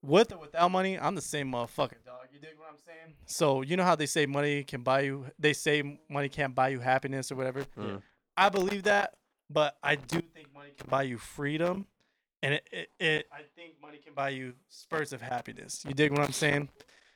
With 0.05 0.31
or 0.33 0.39
without 0.39 0.71
money, 0.71 0.99
I'm 0.99 1.15
the 1.15 1.21
same 1.21 1.51
motherfucker, 1.51 2.03
dog. 2.05 2.27
You 2.31 2.39
dig 2.39 2.57
what 2.57 2.69
I'm 2.69 2.77
saying? 2.85 3.15
So 3.25 3.61
you 3.61 3.75
know 3.77 3.83
how 3.83 3.95
they 3.95 4.05
say 4.05 4.25
money 4.25 4.63
can 4.63 4.81
buy 4.81 5.01
you. 5.01 5.25
They 5.39 5.53
say 5.53 5.99
money 6.09 6.29
can't 6.29 6.53
buy 6.53 6.69
you 6.69 6.79
happiness 6.79 7.31
or 7.31 7.35
whatever. 7.35 7.65
Mm. 7.77 8.01
I 8.37 8.49
believe 8.49 8.83
that, 8.83 9.13
but 9.49 9.77
I 9.81 9.95
do 9.95 10.21
think 10.21 10.53
money 10.53 10.71
can 10.77 10.89
buy 10.89 11.03
you 11.03 11.17
freedom, 11.17 11.85
and 12.43 12.55
it, 12.55 12.67
it, 12.71 12.89
it 12.99 13.25
I 13.31 13.41
think 13.55 13.73
money 13.81 13.97
can 13.97 14.13
buy 14.13 14.29
you 14.29 14.53
spurts 14.69 15.11
of 15.11 15.21
happiness. 15.21 15.83
You 15.87 15.93
dig 15.93 16.11
what 16.11 16.21
I'm 16.21 16.31
saying? 16.33 16.69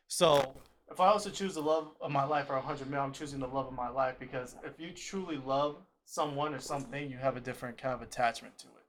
So 0.08 0.56
if 0.92 1.00
I 1.00 1.14
was 1.14 1.24
to 1.26 1.32
choose 1.32 1.54
the 1.56 1.62
love 1.62 1.92
of 2.02 2.12
my 2.12 2.24
life 2.24 2.50
or 2.50 2.58
hundred 2.60 2.90
mil, 2.90 3.02
I'm 3.02 3.14
choosing 3.14 3.40
the 3.40 3.48
love 3.48 3.68
of 3.68 3.74
my 3.74 3.90
life 3.90 4.16
because 4.20 4.56
if 4.64 4.80
you 4.80 4.92
truly 4.92 5.38
love 5.38 5.78
someone 6.06 6.54
or 6.54 6.60
something, 6.60 7.10
you 7.10 7.18
have 7.18 7.38
a 7.38 7.40
different 7.40 7.78
kind 7.78 7.94
of 7.94 8.02
attachment 8.02 8.58
to 8.60 8.68
it. 8.68 8.86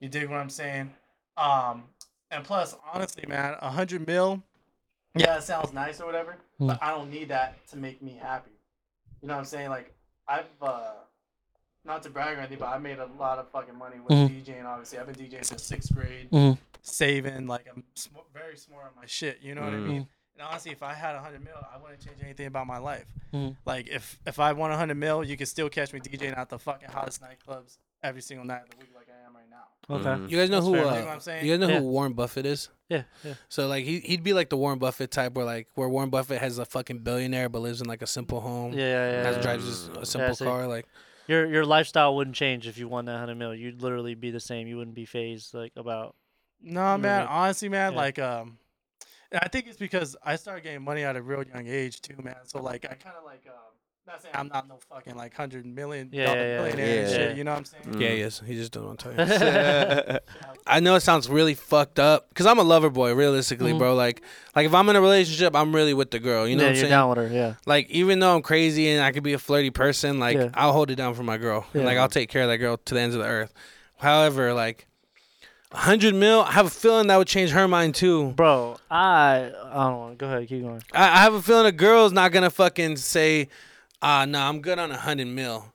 You 0.00 0.08
dig 0.08 0.28
what 0.28 0.38
I'm 0.38 0.50
saying? 0.50 0.92
Um, 1.36 1.84
and 2.32 2.44
plus, 2.44 2.74
honestly, 2.92 3.24
man, 3.28 3.54
a 3.60 3.70
hundred 3.70 4.06
mil, 4.06 4.42
yeah, 5.14 5.36
it 5.36 5.42
sounds 5.42 5.72
nice 5.72 6.00
or 6.00 6.06
whatever, 6.06 6.36
but 6.58 6.82
I 6.82 6.90
don't 6.90 7.10
need 7.10 7.28
that 7.28 7.64
to 7.68 7.76
make 7.76 8.02
me 8.02 8.18
happy. 8.20 8.50
You 9.20 9.28
know 9.28 9.34
what 9.34 9.40
I'm 9.40 9.44
saying? 9.46 9.68
Like 9.70 9.94
I've 10.26 10.46
uh, 10.60 10.92
not 11.84 12.02
to 12.04 12.10
brag 12.10 12.36
or 12.36 12.40
anything, 12.40 12.58
but 12.58 12.68
I 12.68 12.78
made 12.78 12.98
a 12.98 13.06
lot 13.18 13.38
of 13.38 13.48
fucking 13.50 13.76
money 13.76 13.96
with 14.00 14.12
Mhm. 14.16 14.44
DJing. 14.44 14.64
Obviously, 14.64 14.98
I've 14.98 15.06
been 15.06 15.14
DJing 15.16 15.44
since 15.44 15.62
sixth 15.62 15.94
grade, 15.94 16.30
Mhm. 16.30 16.58
saving. 16.82 17.46
Like 17.46 17.66
I'm 17.70 17.84
sm- 17.94 18.16
very 18.32 18.56
smart 18.56 18.86
on 18.86 18.92
my 18.96 19.06
shit. 19.06 19.40
You 19.42 19.54
know 19.54 19.62
what 19.62 19.74
I 19.74 19.76
Mhm. 19.76 19.86
mean? 19.88 20.08
And 20.34 20.42
honestly, 20.48 20.72
if 20.72 20.82
I 20.82 20.94
had 20.94 21.14
a 21.14 21.20
hundred 21.20 21.44
mil, 21.44 21.54
I 21.72 21.76
wouldn't 21.76 22.00
change 22.00 22.16
anything 22.22 22.46
about 22.46 22.66
my 22.66 22.78
life. 22.78 23.06
Mhm. 23.34 23.56
Like 23.66 23.88
if 23.88 24.18
if 24.26 24.38
I 24.38 24.52
won 24.52 24.72
a 24.72 24.76
hundred 24.76 24.96
mil, 24.96 25.22
you 25.22 25.36
could 25.36 25.48
still 25.48 25.68
catch 25.68 25.92
me 25.92 26.00
DJing 26.00 26.36
at 26.36 26.48
the 26.48 26.58
fucking 26.58 26.88
hottest 26.88 27.20
nightclubs 27.20 27.76
every 28.02 28.22
single 28.22 28.46
night 28.46 28.62
of 28.64 28.70
the 28.70 28.76
week, 28.78 28.90
like 28.94 29.08
I 29.08 29.26
am 29.26 29.34
right 29.34 29.48
now. 29.50 29.96
Okay. 29.96 30.22
Mhm. 30.22 30.30
you 30.30 30.38
guys 30.38 30.48
know 30.50 30.56
That's 30.56 30.66
who? 30.66 30.74
fair. 30.74 30.82
You 30.84 30.88
Uh, 30.90 30.94
know 31.00 31.04
what 31.06 31.12
I'm 31.14 31.20
saying? 31.20 31.44
you 31.46 31.52
guys 31.52 31.60
know 31.60 31.68
Yeah. 31.74 31.80
who 31.80 31.86
Warren 31.88 32.12
Buffett 32.12 32.46
is? 32.46 32.68
Yeah. 32.88 33.02
Yeah. 33.24 33.34
So 33.48 33.66
like 33.68 33.84
he 33.84 34.00
he'd 34.00 34.22
be 34.22 34.32
like 34.32 34.48
the 34.50 34.56
Warren 34.56 34.78
Buffett 34.78 35.10
type, 35.10 35.34
where 35.34 35.44
like 35.44 35.68
where 35.74 35.88
Warren 35.88 36.10
Buffett 36.10 36.40
has 36.40 36.58
a 36.58 36.64
fucking 36.64 37.00
billionaire 37.00 37.48
but 37.48 37.60
lives 37.60 37.80
in 37.80 37.86
like 37.88 38.02
a 38.02 38.06
simple 38.06 38.40
home. 38.40 38.72
Yeah. 38.74 38.78
Yeah. 38.80 39.10
yeah, 39.10 39.22
Has 39.24 39.36
yeah. 39.36 39.42
drives 39.42 39.64
just 39.66 39.96
a 39.96 40.06
simple 40.06 40.34
see. 40.34 40.44
car. 40.44 40.66
Like 40.66 40.86
Your 41.28 41.46
your 41.46 41.64
lifestyle 41.64 42.14
wouldn't 42.16 42.36
change 42.36 42.66
if 42.66 42.78
you 42.78 42.88
won 42.88 43.04
that 43.06 43.18
hundred 43.18 43.36
mil. 43.36 43.54
You'd 43.54 43.82
literally 43.82 44.14
be 44.14 44.30
the 44.30 44.40
same. 44.40 44.66
You 44.66 44.76
wouldn't 44.76 44.96
be 44.96 45.04
fazed 45.06 45.54
like 45.54 45.72
about. 45.76 46.14
No, 46.60 46.96
man. 46.98 47.26
Right. 47.26 47.28
Honestly, 47.30 47.68
man, 47.68 47.92
Yeah. 47.92 47.98
like 47.98 48.18
um, 48.18 48.58
I 49.32 49.48
think 49.48 49.66
it's 49.66 49.78
because 49.78 50.14
I 50.22 50.36
started 50.36 50.62
getting 50.62 50.82
money 50.82 51.02
at 51.02 51.16
a 51.16 51.22
real 51.22 51.42
young 51.44 51.66
age 51.66 52.00
too, 52.02 52.16
man. 52.22 52.36
So 52.44 52.60
like 52.62 52.84
I 52.84 52.94
kind 52.94 53.16
of 53.16 53.24
like 53.24 53.46
um, 53.48 53.71
not 54.06 54.20
saying 54.22 54.34
I'm 54.36 54.48
not 54.48 54.68
no 54.68 54.78
fucking 54.88 55.14
like 55.16 55.34
hundred 55.34 55.64
million 55.66 56.08
Yeah, 56.12 56.26
dollar 56.26 56.36
yeah, 56.38 56.46
yeah, 56.46 56.56
millionaire 56.62 57.02
and 57.02 57.10
yeah. 57.10 57.16
shit. 57.16 57.36
You 57.36 57.44
know 57.44 57.50
what 57.52 57.58
I'm 57.58 57.64
saying? 57.64 57.84
Mm. 57.84 58.00
yeah, 58.00 58.08
he 58.10 58.20
is. 58.20 58.42
He 58.44 58.54
just 58.56 58.72
don't 58.72 58.86
want 58.86 58.98
to 59.00 59.14
tell 59.14 60.18
you. 60.18 60.18
I 60.66 60.80
know 60.80 60.94
it 60.96 61.00
sounds 61.00 61.28
really 61.28 61.54
fucked 61.54 61.98
up 61.98 62.28
because 62.28 62.46
I'm 62.46 62.58
a 62.58 62.62
lover 62.62 62.90
boy, 62.90 63.14
realistically, 63.14 63.72
Mhm. 63.72 63.78
bro. 63.78 63.94
Like, 63.94 64.22
like 64.56 64.66
if 64.66 64.74
I'm 64.74 64.88
in 64.88 64.96
a 64.96 65.00
relationship, 65.00 65.54
I'm 65.56 65.74
really 65.74 65.94
with 65.94 66.10
the 66.10 66.18
girl. 66.18 66.46
You 66.48 66.56
know 66.56 66.62
yeah, 66.62 66.68
what 66.68 66.70
I'm 66.70 66.74
you're 66.76 66.80
saying? 66.82 66.90
down 66.90 67.08
with 67.10 67.18
her. 67.18 67.28
Yeah. 67.28 67.54
Like, 67.66 67.90
even 67.90 68.18
though 68.20 68.34
I'm 68.34 68.42
crazy 68.42 68.88
and 68.90 69.02
I 69.04 69.12
could 69.12 69.22
be 69.22 69.32
a 69.32 69.38
flirty 69.38 69.70
person, 69.70 70.18
like 70.18 70.36
Yeah. 70.36 70.48
I'll 70.54 70.72
hold 70.72 70.90
it 70.90 70.96
down 70.96 71.14
for 71.14 71.22
my 71.22 71.36
girl. 71.38 71.66
Yeah. 71.74 71.84
Like 71.84 71.98
I'll 71.98 72.08
take 72.08 72.28
care 72.28 72.42
of 72.42 72.48
that 72.48 72.58
girl 72.58 72.76
to 72.76 72.94
the 72.94 73.00
ends 73.00 73.14
of 73.14 73.22
the 73.22 73.28
earth. 73.28 73.52
However, 73.98 74.52
like, 74.52 74.86
a 75.70 75.76
hundred 75.78 76.14
mil, 76.14 76.42
I 76.42 76.52
have 76.52 76.66
a 76.66 76.70
feeling 76.70 77.06
that 77.06 77.16
would 77.16 77.28
change 77.28 77.50
her 77.50 77.66
mind 77.66 77.94
too. 77.94 78.32
Bro, 78.32 78.76
I 78.90 79.50
I 79.72 79.84
don't 79.88 79.98
want. 79.98 80.18
Go 80.18 80.26
ahead. 80.26 80.46
Keep 80.48 80.62
going. 80.62 80.82
I, 80.92 81.04
I 81.04 81.18
have 81.22 81.34
a 81.34 81.40
feeling 81.40 81.66
a 81.66 81.72
girl's 81.72 82.12
not 82.12 82.30
gonna 82.30 82.50
fucking 82.50 82.96
say, 82.96 83.48
"Ah, 84.02 84.24
no, 84.24 84.40
I'm 84.40 84.60
good 84.60 84.78
on 84.78 84.90
a 84.90 84.96
hundred 84.96 85.28
mil." 85.28 85.72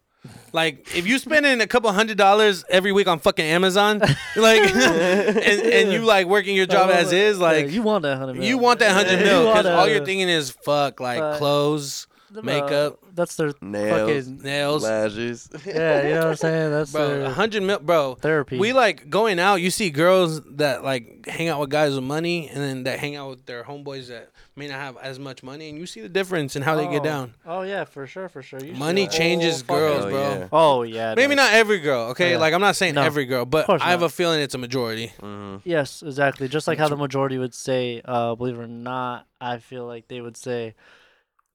Like 0.54 0.96
if 0.96 1.08
you 1.08 1.20
spending 1.20 1.62
a 1.62 1.68
couple 1.68 1.92
hundred 1.92 2.18
dollars 2.18 2.64
every 2.70 2.92
week 2.92 3.08
on 3.08 3.20
fucking 3.20 3.46
Amazon, 3.46 4.00
like, 4.36 4.62
and, 4.76 5.62
and 5.62 5.92
you 5.92 6.00
like 6.04 6.28
working 6.28 6.56
your 6.56 6.66
job 6.66 6.90
as 6.90 7.12
is, 7.12 7.40
like 7.40 7.66
Yeah, 7.66 7.72
you 7.72 7.82
want 7.84 8.04
that 8.04 8.18
hundred 8.18 8.36
mil. 8.36 8.44
You 8.44 8.58
want 8.58 8.80
that 8.80 8.92
hundred 8.92 9.24
mil 9.24 9.48
because 9.48 9.66
all 9.66 9.88
you're 9.88 10.06
thinking 10.06 10.30
is 10.30 10.50
fuck, 10.52 11.00
like 11.00 11.20
Fuck. 11.20 11.38
clothes, 11.38 12.08
Bro, 12.32 12.42
makeup. 12.44 13.00
That's 13.16 13.36
their 13.36 13.54
Nails, 13.62 14.26
fucking. 14.26 14.42
nails, 14.44 14.84
lashes. 14.84 15.50
Yeah, 15.66 16.04
you 16.04 16.10
know 16.16 16.20
what 16.20 16.28
I'm 16.28 16.36
saying. 16.36 16.72
That's 16.72 16.92
bro. 16.92 17.08
Their 17.08 17.30
hundred 17.30 17.64
mil, 17.64 17.80
bro. 17.80 18.16
therapy. 18.16 18.58
We 18.60 18.74
like 18.74 19.10
going 19.10 19.40
out. 19.40 19.56
You 19.56 19.72
see 19.72 19.90
girls 19.90 20.42
that 20.58 20.84
like 20.84 21.26
hang 21.26 21.48
out 21.48 21.60
with 21.62 21.70
guys 21.70 21.96
with 21.96 22.04
money, 22.04 22.50
and 22.50 22.62
then 22.62 22.84
that 22.84 23.00
hang 23.00 23.16
out 23.16 23.30
with 23.30 23.46
their 23.46 23.64
homeboys 23.64 24.10
that 24.10 24.30
may 24.58 24.68
not 24.68 24.76
have 24.80 24.98
as 24.98 25.20
much 25.20 25.42
money, 25.42 25.70
and 25.70 25.78
you 25.78 25.86
see 25.86 26.02
the 26.02 26.10
difference 26.10 26.56
in 26.56 26.64
how 26.64 26.76
they 26.76 26.88
get 26.88 27.02
Oh. 27.02 27.04
down. 27.04 27.34
Oh 27.46 27.62
yeah, 27.62 27.86
for 27.86 28.06
sure, 28.08 28.28
for 28.28 28.42
sure. 28.42 28.60
You 28.60 28.74
Money 28.74 29.08
changes 29.08 29.64
whole 29.68 29.78
girls, 29.78 30.04
fucking- 30.04 30.18
Oh, 30.18 30.20
bro. 30.20 30.38
yeah. 30.40 30.48
Oh 30.52 30.84
yeah. 30.84 31.14
Maybe 31.16 31.36
does. 31.36 31.46
not 31.46 31.54
every 31.54 31.80
girl, 31.80 32.10
okay? 32.10 32.32
Yeah. 32.32 32.38
Like 32.40 32.54
I'm 32.54 32.62
not 32.62 32.76
saying 32.76 32.96
No. 32.96 33.04
every 33.04 33.26
girl, 33.26 33.46
but 33.46 33.70
I 33.70 33.92
have 33.92 34.02
not. 34.02 34.08
a 34.08 34.10
feeling 34.10 34.42
it's 34.42 34.54
a 34.56 34.58
majority. 34.58 35.14
Mhm. 35.22 35.62
Yes, 35.64 36.02
exactly. 36.04 36.48
Just 36.50 36.68
like 36.68 36.78
how 36.78 36.90
the 36.90 36.98
majority 36.98 37.38
would 37.38 37.54
say, 37.54 38.02
uh, 38.04 38.36
believe 38.36 38.58
it 38.60 38.62
or 38.64 38.68
not, 38.68 39.28
I 39.40 39.58
feel 39.60 39.86
like 39.86 40.08
they 40.10 40.20
would 40.22 40.36
say 40.38 40.76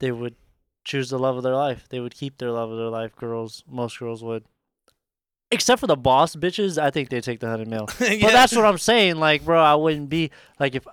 they 0.00 0.10
would 0.12 0.34
choose 0.84 1.10
the 1.10 1.18
love 1.18 1.36
of 1.36 1.42
their 1.42 1.54
life. 1.54 1.86
They 1.88 2.00
would 2.00 2.14
keep 2.14 2.38
their 2.38 2.50
love 2.50 2.70
of 2.70 2.78
their 2.78 2.88
life. 2.88 3.14
Girls, 3.16 3.64
most 3.68 3.98
girls 3.98 4.22
would. 4.22 4.44
Except 5.50 5.80
for 5.80 5.86
the 5.86 5.96
boss 5.96 6.34
bitches, 6.34 6.80
I 6.80 6.90
think 6.90 7.10
they 7.10 7.20
take 7.20 7.40
the 7.40 7.48
hundred 7.48 7.68
mil. 7.68 7.88
Yeah. 8.00 8.18
But 8.22 8.32
that's 8.32 8.56
what 8.56 8.64
I'm 8.64 8.78
saying. 8.78 9.16
Like, 9.16 9.44
bro, 9.44 9.62
I 9.62 9.74
wouldn't 9.74 10.09
be 10.09 10.30
like 10.59 10.74
if 10.74 10.86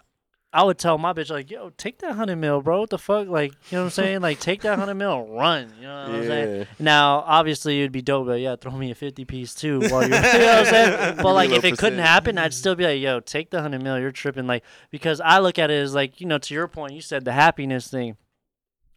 I 0.52 0.64
would 0.64 0.80
tell 0.80 0.98
my 0.98 1.14
bitch 1.14 1.30
like, 1.30 1.52
yo, 1.52 1.70
take 1.78 2.00
that 2.00 2.16
hundred 2.16 2.38
mil, 2.38 2.62
bro. 2.62 2.80
What 2.80 2.90
the 2.90 2.98
fuck? 2.98 3.28
Like, 3.28 3.52
you 3.52 3.78
know 3.78 3.82
what 3.82 3.86
I'm 3.86 3.90
saying? 3.92 4.22
Like, 4.22 4.40
take 4.40 4.62
that 4.62 4.80
hundred 4.80 4.96
mil, 4.96 5.24
and 5.24 5.36
run. 5.36 5.74
You 5.78 5.84
know 5.84 6.02
what 6.08 6.16
I'm 6.16 6.24
saying? 6.24 6.68
Now, 6.80 7.24
obviously, 7.28 7.80
it'd 7.80 7.92
be 7.92 8.02
dope, 8.02 8.26
but 8.26 8.40
yeah, 8.40 8.56
throw 8.56 8.72
me 8.72 8.90
a 8.90 8.96
50 8.96 9.26
piece 9.26 9.54
too 9.54 9.80
while 9.90 10.02
you're, 10.02 10.18
you 10.18 10.40
know 10.40 10.46
what 10.46 10.58
I'm 10.58 10.66
saying? 10.66 11.18
But 11.18 11.34
like, 11.34 11.52
if 11.52 11.64
it 11.64 11.78
couldn't 11.78 12.00
happen, 12.00 12.40
I'd 12.40 12.54
still 12.54 12.76
be 12.76 12.84
like, 12.84 13.00
yo, 13.00 13.20
take 13.20 13.52
the 13.52 13.58
100 13.58 13.84
mil, 13.84 14.00
you're 14.00 14.12
tripping. 14.12 14.48
Like, 14.48 14.64
because 14.90 15.22
I 15.22 15.38
look 15.38 15.60
at 15.60 15.70
it 15.70 15.76
as 15.76 15.94
like, 15.94 16.20
you 16.20 16.26
know, 16.26 16.40
to 16.40 16.54
your 16.54 16.68
point, 16.68 16.94
you 16.94 17.02
said 17.02 17.26
the 17.26 17.34
happiness 17.34 17.88
thing. 17.88 18.18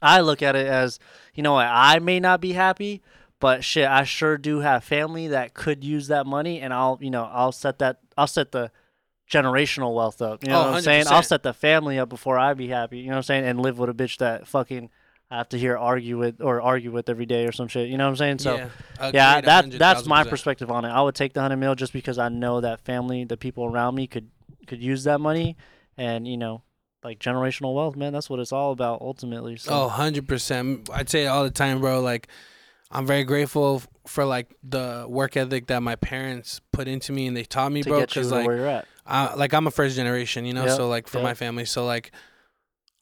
I 0.03 0.21
look 0.21 0.43
at 0.43 0.57
it 0.57 0.67
as, 0.67 0.99
you 1.35 1.43
know 1.43 1.55
what, 1.55 1.67
I 1.67 1.99
may 2.01 2.21
not 2.21 2.41
be 2.41 2.53
happy, 2.53 3.03
but 3.41 3.65
shit, 3.65 3.87
I 3.89 4.05
sure 4.05 4.37
do 4.37 4.61
have 4.61 4.85
family 4.85 5.29
that 5.29 5.55
could 5.55 5.83
use 5.85 6.09
that 6.09 6.27
money, 6.27 6.61
and 6.61 6.75
I'll, 6.75 6.99
you 7.01 7.11
know, 7.11 7.25
I'll 7.33 7.53
set 7.53 7.79
that, 7.79 8.01
I'll 8.17 8.27
set 8.27 8.53
the 8.53 8.71
generational 9.31 9.95
wealth 9.95 10.21
up. 10.21 10.45
You 10.45 10.51
know 10.51 10.61
Oh, 10.61 10.67
what 10.71 10.77
I'm 10.77 10.83
saying? 10.83 11.07
I'll 11.09 11.23
set 11.23 11.43
the 11.43 11.55
family 11.55 11.99
up 11.99 12.09
before 12.09 12.39
I 12.39 12.55
be 12.55 12.69
happy. 12.69 12.99
You 12.99 13.07
know 13.07 13.13
what 13.13 13.17
I'm 13.19 13.23
saying? 13.23 13.45
And 13.45 13.61
live 13.61 13.79
with 13.79 13.89
a 13.89 13.95
bitch 13.95 14.19
that 14.19 14.47
fucking 14.47 14.91
I 15.31 15.39
have 15.39 15.49
to 15.51 15.59
hear 15.59 15.79
argue 15.79 16.19
with 16.19 16.43
or 16.43 16.61
argue 16.61 16.91
with 16.93 17.09
every 17.09 17.25
day 17.25 17.47
or 17.47 17.53
some 17.53 17.67
shit. 17.67 17.89
You 17.89 17.97
know 17.97 18.05
what 18.05 18.11
I'm 18.11 18.17
saying? 18.17 18.39
So 18.41 18.57
yeah, 18.57 18.69
yeah, 19.15 19.41
that 19.41 19.71
that's 19.79 20.05
my 20.07 20.25
perspective 20.25 20.71
on 20.71 20.85
it. 20.85 20.91
I 20.91 21.01
would 21.01 21.15
take 21.15 21.33
the 21.33 21.41
hundred 21.41 21.57
mil 21.57 21.75
just 21.75 21.95
because 21.95 22.19
I 22.19 22.29
know 22.29 22.61
that 22.61 22.81
family, 22.81 23.25
the 23.25 23.39
people 23.39 23.65
around 23.65 23.95
me 23.95 24.07
could 24.07 24.29
could 24.67 24.83
use 24.83 25.05
that 25.05 25.21
money, 25.23 25.57
and 25.97 26.29
you 26.29 26.37
know, 26.37 26.63
like 27.05 27.19
generational 27.19 27.75
wealth, 27.75 27.97
man. 27.97 28.13
That's 28.13 28.31
what 28.31 28.39
it's 28.41 28.53
all 28.53 28.73
about 28.73 29.01
ultimately. 29.01 29.57
So. 29.57 29.73
Oh, 29.73 29.93
100%. 29.95 30.91
I'd 30.93 31.11
say 31.11 31.25
it 31.25 31.27
all 31.27 31.45
the 31.45 31.51
time, 31.51 31.81
bro. 31.81 32.01
Like, 32.01 32.29
I'm 32.91 33.07
very 33.07 33.25
grateful 33.25 33.83
for, 34.07 34.25
like, 34.25 34.55
the 34.63 35.07
work 35.09 35.37
ethic 35.37 35.67
that 35.69 35.83
my 35.83 35.97
parents 35.97 36.61
put 36.73 36.89
into 36.89 37.13
me 37.13 37.27
and 37.27 37.37
they 37.37 37.45
taught 37.45 37.73
me, 37.73 37.83
to 37.83 37.89
bro. 37.89 38.01
Because, 38.01 38.31
like, 38.31 38.47
where 38.47 38.57
you're 38.57 38.67
at. 38.67 38.87
I, 39.07 39.35
like, 39.35 39.53
I'm 39.53 39.67
a 39.67 39.71
first 39.71 39.97
generation, 39.97 40.45
you 40.45 40.53
know? 40.53 40.67
Yep, 40.67 40.77
So, 40.77 40.89
like, 40.89 41.09
for 41.09 41.19
yep. 41.19 41.25
my 41.25 41.35
family. 41.35 41.65
So, 41.65 41.85
like, 41.85 42.13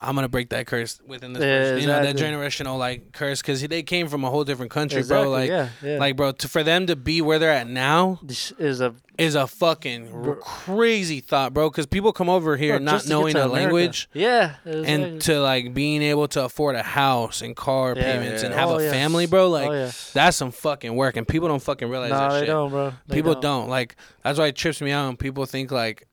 I'm 0.03 0.17
to 0.17 0.29
break 0.29 0.49
that 0.49 0.67
curse 0.67 0.99
within 1.07 1.35
this 1.35 1.43
Yeah, 1.43 1.59
person. 1.59 1.79
You 1.81 1.87
know, 1.87 2.03
that 2.03 2.17
generational, 2.17 2.79
like, 2.79 3.13
curse. 3.13 3.43
Because 3.43 3.61
they 3.61 3.83
came 3.83 4.09
from 4.09 4.25
a 4.25 4.31
whole 4.31 4.45
different 4.45 4.71
country, 4.71 5.01
exactly, 5.01 5.25
bro. 5.25 5.31
Like, 5.31 5.51
yeah, 5.51 5.69
yeah. 5.83 5.99
like, 5.99 6.17
bro, 6.17 6.33
to, 6.33 6.49
for 6.49 6.63
them 6.63 6.87
to 6.87 6.97
be 6.97 7.21
where 7.21 7.39
they're 7.39 7.53
at 7.53 7.67
now 7.69 8.19
this 8.23 8.51
is 8.53 8.81
a 8.81 8.95
is 9.19 9.35
a 9.35 9.47
fucking 9.47 10.11
Bro. 10.11 10.37
crazy 10.37 11.21
thought, 11.21 11.53
bro. 11.53 11.69
Because 11.69 11.85
people 11.85 12.11
come 12.15 12.31
over 12.31 12.57
here 12.57 12.79
bro, 12.79 12.85
not 12.85 12.93
just 12.93 13.05
to 13.05 13.09
get 13.11 13.15
knowing 13.15 13.35
the 13.35 13.45
America. 13.45 13.63
language 13.65 14.09
Yeah, 14.15 14.55
and 14.65 14.79
exactly. 14.79 15.19
to 15.19 15.41
like 15.43 15.75
being 15.75 16.01
able 16.01 16.27
to 16.29 16.45
afford 16.47 16.77
a 16.77 16.83
house 16.83 17.43
and 17.43 17.55
car 17.55 17.95
payments 17.95 18.43
and 18.43 18.55
have 18.55 18.71
Oh, 18.71 18.79
a 18.79 18.91
family, 18.91 19.27
bro. 19.27 19.45
Oh, 19.45 19.51
like 19.51 19.69
oh 19.71 19.91
that's 20.15 20.39
some 20.39 20.51
fucking 20.53 20.95
work, 20.97 21.17
and 21.19 21.29
people 21.29 21.49
don't 21.49 21.63
fucking 21.63 21.91
realize 21.91 22.09
no, 22.11 22.17
that 22.19 22.31
they 22.33 22.39
shit. 22.41 22.47
don't, 22.47 22.71
bro. 22.71 22.95
They 23.09 23.15
people 23.17 23.35
don't. 23.35 23.69
like. 23.69 23.97
That's 24.23 24.39
why 24.39 24.47
it 24.47 24.57
trips 24.57 24.81
me 24.81 24.93
out 24.93 25.07
when 25.09 25.19
people 25.19 25.45
think 25.45 25.71
like 25.71 26.07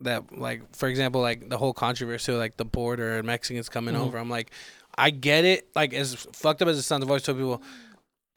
that. 0.00 0.36
Like 0.38 0.74
for 0.74 0.88
example, 0.88 1.20
like 1.20 1.48
the 1.48 1.58
whole 1.58 1.72
controversy, 1.72 2.32
of, 2.32 2.38
like 2.38 2.56
the 2.56 2.64
border 2.64 3.16
and 3.18 3.26
Mexicans 3.26 3.68
coming 3.68 3.94
Mhm. 3.94 4.00
over. 4.00 4.18
I'm 4.18 4.30
like, 4.30 4.50
I 4.98 5.10
get 5.10 5.44
it. 5.44 5.68
Like 5.74 5.92
as 5.94 6.14
fucked 6.32 6.62
up 6.62 6.68
as 6.68 6.78
it 6.78 6.82
sounds, 6.82 7.02
I've 7.04 7.10
always 7.10 7.22
told 7.22 7.38
people. 7.38 7.62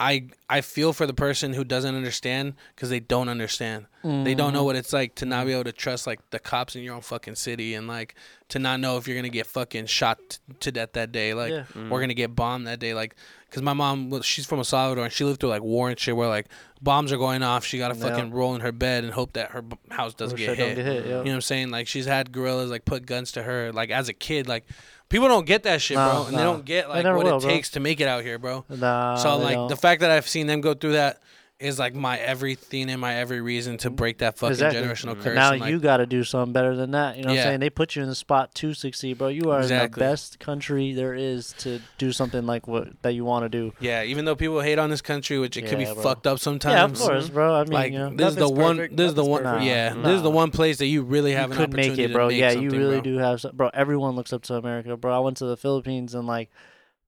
I, 0.02 0.30
I 0.50 0.62
feel 0.62 0.94
for 0.94 1.06
the 1.06 1.14
person 1.14 1.54
who 1.54 1.66
doesn't 1.66 1.94
understand 1.94 2.54
because 2.74 2.90
they 2.90 3.02
don't 3.02 3.28
understand. 3.28 3.86
They 4.02 4.34
don't 4.34 4.54
know 4.54 4.62
Mhm. 4.62 4.66
what 4.66 4.76
it's 4.78 4.94
like 4.94 5.16
to 5.16 5.26
not 5.26 5.46
be 5.46 5.52
able 5.52 5.66
to 5.66 5.74
trust 5.74 6.08
like 6.08 6.22
the 6.30 6.40
cops 6.40 6.74
in 6.74 6.84
your 6.84 6.96
own 6.96 7.02
fucking 7.02 7.36
city 7.36 7.74
and 7.74 7.86
like 7.86 8.16
to 8.48 8.58
not 8.60 8.80
know 8.80 8.96
if 8.96 9.10
you're 9.10 9.18
gonna 9.18 9.28
get 9.28 9.46
fucking 9.46 9.88
shot 9.88 10.18
t- 10.30 10.38
to 10.62 10.72
death 10.72 10.94
that 10.94 11.12
day, 11.12 11.34
like 11.34 11.52
Yeah. 11.52 11.66
or 11.90 12.00
gonna 12.00 12.14
get 12.14 12.34
bombed 12.34 12.66
that 12.68 12.80
day. 12.80 12.94
Like, 12.94 13.14
cause 13.52 13.62
my 13.62 13.74
mom, 13.74 14.22
she's 14.22 14.46
from 14.46 14.60
El 14.60 14.64
Salvador 14.64 15.04
and 15.04 15.12
she 15.14 15.26
lived 15.26 15.42
through 15.42 15.50
like 15.50 15.64
war 15.64 15.90
and 15.90 16.00
shit 16.00 16.16
where 16.16 16.30
like 16.30 16.48
bombs 16.82 17.12
are 17.12 17.18
going 17.18 17.44
off. 17.44 17.66
She 17.66 17.78
gotta 17.78 17.96
Yeah. 17.98 18.08
fucking 18.08 18.32
roll 18.32 18.56
in 18.56 18.62
her 18.62 18.72
bed 18.72 19.04
and 19.04 19.12
hope 19.12 19.34
that 19.34 19.52
her 19.52 19.62
b- 19.62 19.76
house 19.92 20.14
doesn't 20.14 20.38
get 20.38 20.58
hit. 20.58 20.76
get 20.78 20.86
hit. 20.86 21.06
Yeah. 21.06 21.10
You 21.10 21.16
know 21.16 21.24
what 21.24 21.34
I'm 21.34 21.42
saying? 21.42 21.70
Like 21.72 21.88
she's 21.90 22.06
had 22.06 22.32
guerrillas 22.32 22.72
like 22.72 22.86
put 22.86 23.06
guns 23.06 23.34
to 23.34 23.44
her 23.44 23.74
like 23.74 23.90
as 23.90 24.08
a 24.08 24.14
kid. 24.14 24.48
Like 24.48 24.66
people 25.10 25.28
don't 25.28 25.46
get 25.46 25.64
that 25.64 25.82
shit, 25.82 25.96
Nah, 25.98 26.14
bro, 26.14 26.26
and 26.28 26.38
they 26.38 26.44
don't 26.44 26.64
get 26.66 26.88
They 26.88 26.94
like 26.94 27.04
never 27.04 27.18
what 27.18 27.26
will, 27.26 27.38
it 27.38 27.42
bro. 27.42 27.50
takes 27.50 27.70
to 27.72 27.80
make 27.80 28.00
it 28.00 28.08
out 28.08 28.24
here, 28.24 28.38
bro. 28.40 28.64
Nah, 28.70 29.16
So 29.16 29.38
they 29.38 29.44
like 29.44 29.56
don't. 29.56 29.68
the 29.68 29.76
fact 29.76 30.02
that 30.02 30.12
I've 30.12 30.28
seen 30.28 30.48
them 30.48 30.62
go 30.62 30.74
through 30.74 30.94
that 30.94 31.22
is 31.60 31.78
like 31.78 31.94
my 31.94 32.18
everything 32.18 32.90
and 32.90 33.02
my 33.02 33.16
every 33.16 33.42
reason 33.42 33.76
to 33.78 33.90
break 33.90 34.20
that 34.20 34.38
fucking 34.38 34.54
Exactly. 34.54 34.80
generational 34.82 35.16
Mm. 35.16 35.22
curse. 35.22 35.36
now 35.36 35.52
and, 35.52 35.60
like, 35.60 35.70
you 35.72 35.78
got 35.80 35.98
to 35.98 36.06
do 36.06 36.24
something 36.24 36.54
better 36.54 36.74
than 36.74 36.92
that. 36.92 37.18
You 37.18 37.24
know 37.24 37.30
what 37.30 37.36
Yeah. 37.36 37.42
I'm 37.42 37.48
saying? 37.50 37.60
They 37.60 37.70
put 37.70 37.98
you 37.98 38.02
in 38.04 38.08
the 38.08 38.16
spot 38.16 38.56
to 38.56 38.74
succeed, 38.74 39.18
bro. 39.18 39.28
You 39.28 39.52
are 39.52 39.60
Exactly. 39.60 40.02
in 40.02 40.08
the 40.08 40.12
best 40.14 40.40
country 40.40 40.94
there 40.94 41.14
is 41.14 41.54
to 41.60 41.82
do 41.98 42.14
something 42.14 42.46
like 42.46 42.66
what 42.66 43.02
that 43.02 43.14
you 43.14 43.26
want 43.26 43.44
to 43.44 43.50
do. 43.50 43.74
yeah, 43.82 44.04
even 44.04 44.24
though 44.24 44.38
people 44.38 44.62
hate 44.62 44.80
on 44.80 44.90
this 44.90 45.02
country, 45.02 45.38
which 45.38 45.58
it 45.58 45.64
could 45.64 45.78
be 45.78 45.84
bro. 45.84 45.96
fucked 45.96 46.26
up 46.28 46.40
sometimes. 46.40 46.74
yeah, 46.76 46.86
of 46.86 46.94
course, 46.98 47.28
bro. 47.30 47.54
I 47.56 47.64
mean, 47.66 47.74
Like 47.74 47.92
you 47.92 48.00
know, 48.00 48.10
this 48.16 48.30
is 48.30 48.36
the 48.36 48.42
Nothing's 48.42 48.58
one. 48.60 48.76
perfect. 48.78 48.96
This 48.98 49.08
is 49.10 49.14
the 49.16 49.26
one. 49.26 49.44
perfect. 49.44 49.66
Yeah, 49.66 49.94
Nah. 49.96 50.02
this 50.04 50.16
is 50.16 50.24
the 50.24 50.30
one 50.32 50.52
place 50.52 50.78
that 50.78 50.88
you 50.88 51.02
really 51.04 51.34
have 51.34 51.50
you 51.50 51.56
an 51.56 51.58
could 51.60 51.74
make 51.74 51.98
it, 51.98 52.14
bro. 52.14 52.30
to 52.30 52.34
make 52.34 52.40
Yeah, 52.40 52.52
you 52.52 52.70
really 52.70 53.02
bro. 53.02 53.02
do 53.02 53.18
have, 53.18 53.42
some, 53.42 53.52
bro. 53.56 53.70
Everyone 53.74 54.16
looks 54.16 54.32
up 54.32 54.44
to 54.44 54.56
America, 54.56 54.96
bro. 54.96 55.14
I 55.14 55.20
went 55.20 55.36
to 55.38 55.46
the 55.46 55.58
Philippines 55.58 56.16
and 56.16 56.26
like, 56.26 56.50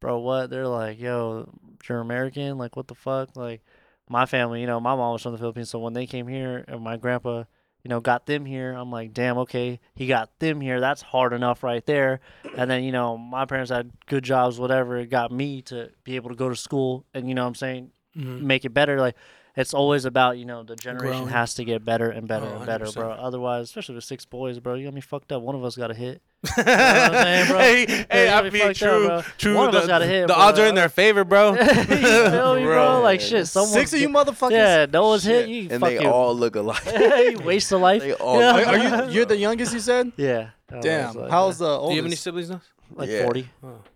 bro, 0.02 0.20
what? 0.20 0.50
They're 0.50 0.68
like, 0.68 1.00
yo, 1.00 1.48
you're 1.88 2.00
American? 2.02 2.58
Like, 2.58 2.76
what 2.76 2.88
the 2.90 2.96
fuck? 2.96 3.38
Like, 3.38 3.62
my 4.12 4.26
family, 4.26 4.62
you 4.62 4.68
know, 4.68 4.80
my 4.80 4.96
mom 4.96 5.14
was 5.14 5.22
from 5.24 5.32
the 5.32 5.38
Philippines, 5.38 5.70
so 5.70 5.80
when 5.80 5.94
they 5.94 6.06
came 6.06 6.28
here, 6.28 6.64
and 6.68 6.82
my 6.82 6.98
grandpa, 6.98 7.46
you 7.84 7.90
know, 7.90 8.00
got 8.00 8.26
them 8.28 8.46
here, 8.46 8.74
I'm 8.74 8.92
like, 8.92 9.14
damn, 9.14 9.38
okay, 9.40 9.80
he 9.96 10.06
got 10.06 10.38
them 10.40 10.62
here. 10.62 10.80
That's 10.80 11.02
hard 11.02 11.34
enough 11.34 11.64
right 11.64 11.84
there. 11.86 12.20
And 12.56 12.70
then, 12.70 12.84
you 12.84 12.92
know, 12.92 13.18
my 13.18 13.46
parents 13.46 13.72
had 13.72 13.92
good 14.06 14.24
jobs, 14.24 14.60
whatever. 14.60 14.98
It 14.98 15.10
got 15.10 15.32
me 15.32 15.62
to 15.64 15.90
be 16.04 16.16
able 16.18 16.30
to 16.30 16.36
go 16.36 16.50
to 16.50 16.56
school, 16.56 17.06
and 17.14 17.28
you 17.30 17.34
know, 17.34 17.44
what 17.44 17.48
I'm 17.50 17.56
saying, 17.56 17.92
Mhm. 18.16 18.42
make 18.42 18.66
it 18.66 18.74
better. 18.74 19.00
Like 19.00 19.16
it's 19.56 19.74
always 19.74 20.04
about 20.06 20.38
you 20.38 20.46
know 20.46 20.64
the 20.64 20.76
generation 20.76 21.20
Growing. 21.24 21.34
has 21.34 21.54
to 21.56 21.64
get 21.64 21.84
better 21.86 22.10
and 22.10 22.28
better 22.28 22.46
Oh, 22.46 22.56
and 22.58 22.66
better, 22.66 22.86
100%. 22.86 22.96
bro. 22.96 23.12
Otherwise, 23.14 23.64
especially 23.66 23.96
with 23.96 24.04
six 24.04 24.26
boys, 24.26 24.60
bro, 24.60 24.76
you 24.76 24.86
got 24.86 24.94
me 24.94 25.02
fucked 25.02 25.32
up. 25.32 25.42
One 25.42 25.56
of 25.56 25.64
us 25.64 25.76
got 25.78 25.90
a 25.92 25.94
hit. 25.94 26.22
What 26.42 26.68
I'm 26.68 27.14
saying, 27.14 27.48
bro? 27.50 27.58
hey, 27.60 27.86
Yeah, 27.88 28.06
hey, 28.12 28.30
I 28.30 28.42
be 28.42 28.50
feel 28.50 28.68
up, 28.70 28.76
true. 28.76 29.06
bro. 29.08 29.22
True. 29.38 29.56
One 29.56 29.68
of 29.68 29.74
the, 29.74 29.80
us 29.82 29.88
got 29.88 30.02
a 30.02 30.06
hit, 30.08 30.22
the 30.28 30.34
bro. 30.34 30.36
odds 30.44 30.60
are 30.60 30.66
in 30.68 30.76
their 30.76 30.90
favor, 30.90 31.24
bro. 31.24 31.54
you 31.60 31.66
feel 31.66 32.56
me, 32.56 32.64
bro? 32.64 32.66
Bro, 32.66 33.02
Like 33.04 33.22
shit, 33.22 33.48
someone 33.48 33.72
Six 33.72 33.94
of 33.94 34.00
you 34.00 34.10
motherfuckers. 34.10 34.52
Yeah, 34.52 34.86
no 34.92 35.08
one's 35.10 35.24
hit 35.24 35.50
you. 35.50 35.68
and 35.70 35.80
fuck 35.80 35.90
they 35.90 36.02
you. 36.02 36.10
all 36.10 36.36
look 36.36 36.56
alike. 36.58 36.84
you 36.86 37.40
waste 37.44 37.72
a 37.72 37.78
life. 37.78 38.02
They 38.02 38.14
all 38.14 38.40
Yeah. 38.40 38.56
Are, 38.56 38.66
are 38.66 39.06
you? 39.08 39.12
You're 39.14 39.26
the 39.26 39.38
youngest. 39.38 39.74
You 39.74 39.80
said. 39.80 40.12
Yeah. 40.18 40.50
Damn. 40.82 41.16
like, 41.16 41.30
How's 41.30 41.58
the 41.60 41.66
oldest? 41.68 41.90
Do 41.90 41.96
you 41.96 42.02
have 42.02 42.06
any 42.08 42.16
siblings 42.16 42.50
now? 42.50 42.62
like 42.96 43.10
Yeah. 43.10 43.24
forty? 43.24 43.48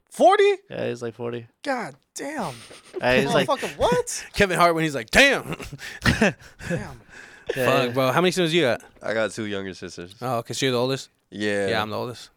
Forty. 0.09 0.53
Yeah, 0.69 0.87
he's 0.87 1.01
like 1.01 1.15
forty. 1.15 1.47
God 1.63 1.95
damn. 2.15 2.53
Uh, 3.01 3.13
he's 3.15 3.25
like, 3.33 3.47
Motherfucker, 3.47 3.77
what? 3.77 4.25
Kevin 4.33 4.57
Hart 4.57 4.73
when 4.75 4.83
he's 4.83 4.95
like, 4.95 5.09
damn. 5.09 5.57
Damn. 6.03 6.33
yeah, 6.69 7.65
Fuck, 7.85 7.93
bro. 7.93 8.11
How 8.11 8.21
many 8.21 8.31
siblings 8.31 8.53
you 8.53 8.61
got? 8.61 8.81
I 9.01 9.13
got 9.13 9.31
two 9.31 9.45
younger 9.45 9.73
sisters. 9.73 10.15
Oh, 10.21 10.37
because 10.41 10.61
you're 10.61 10.71
the 10.71 10.77
oldest. 10.79 11.09
Yeah. 11.29 11.67
Yeah, 11.67 11.81
I'm 11.81 11.89
the 11.89 11.97
oldest. 11.97 12.29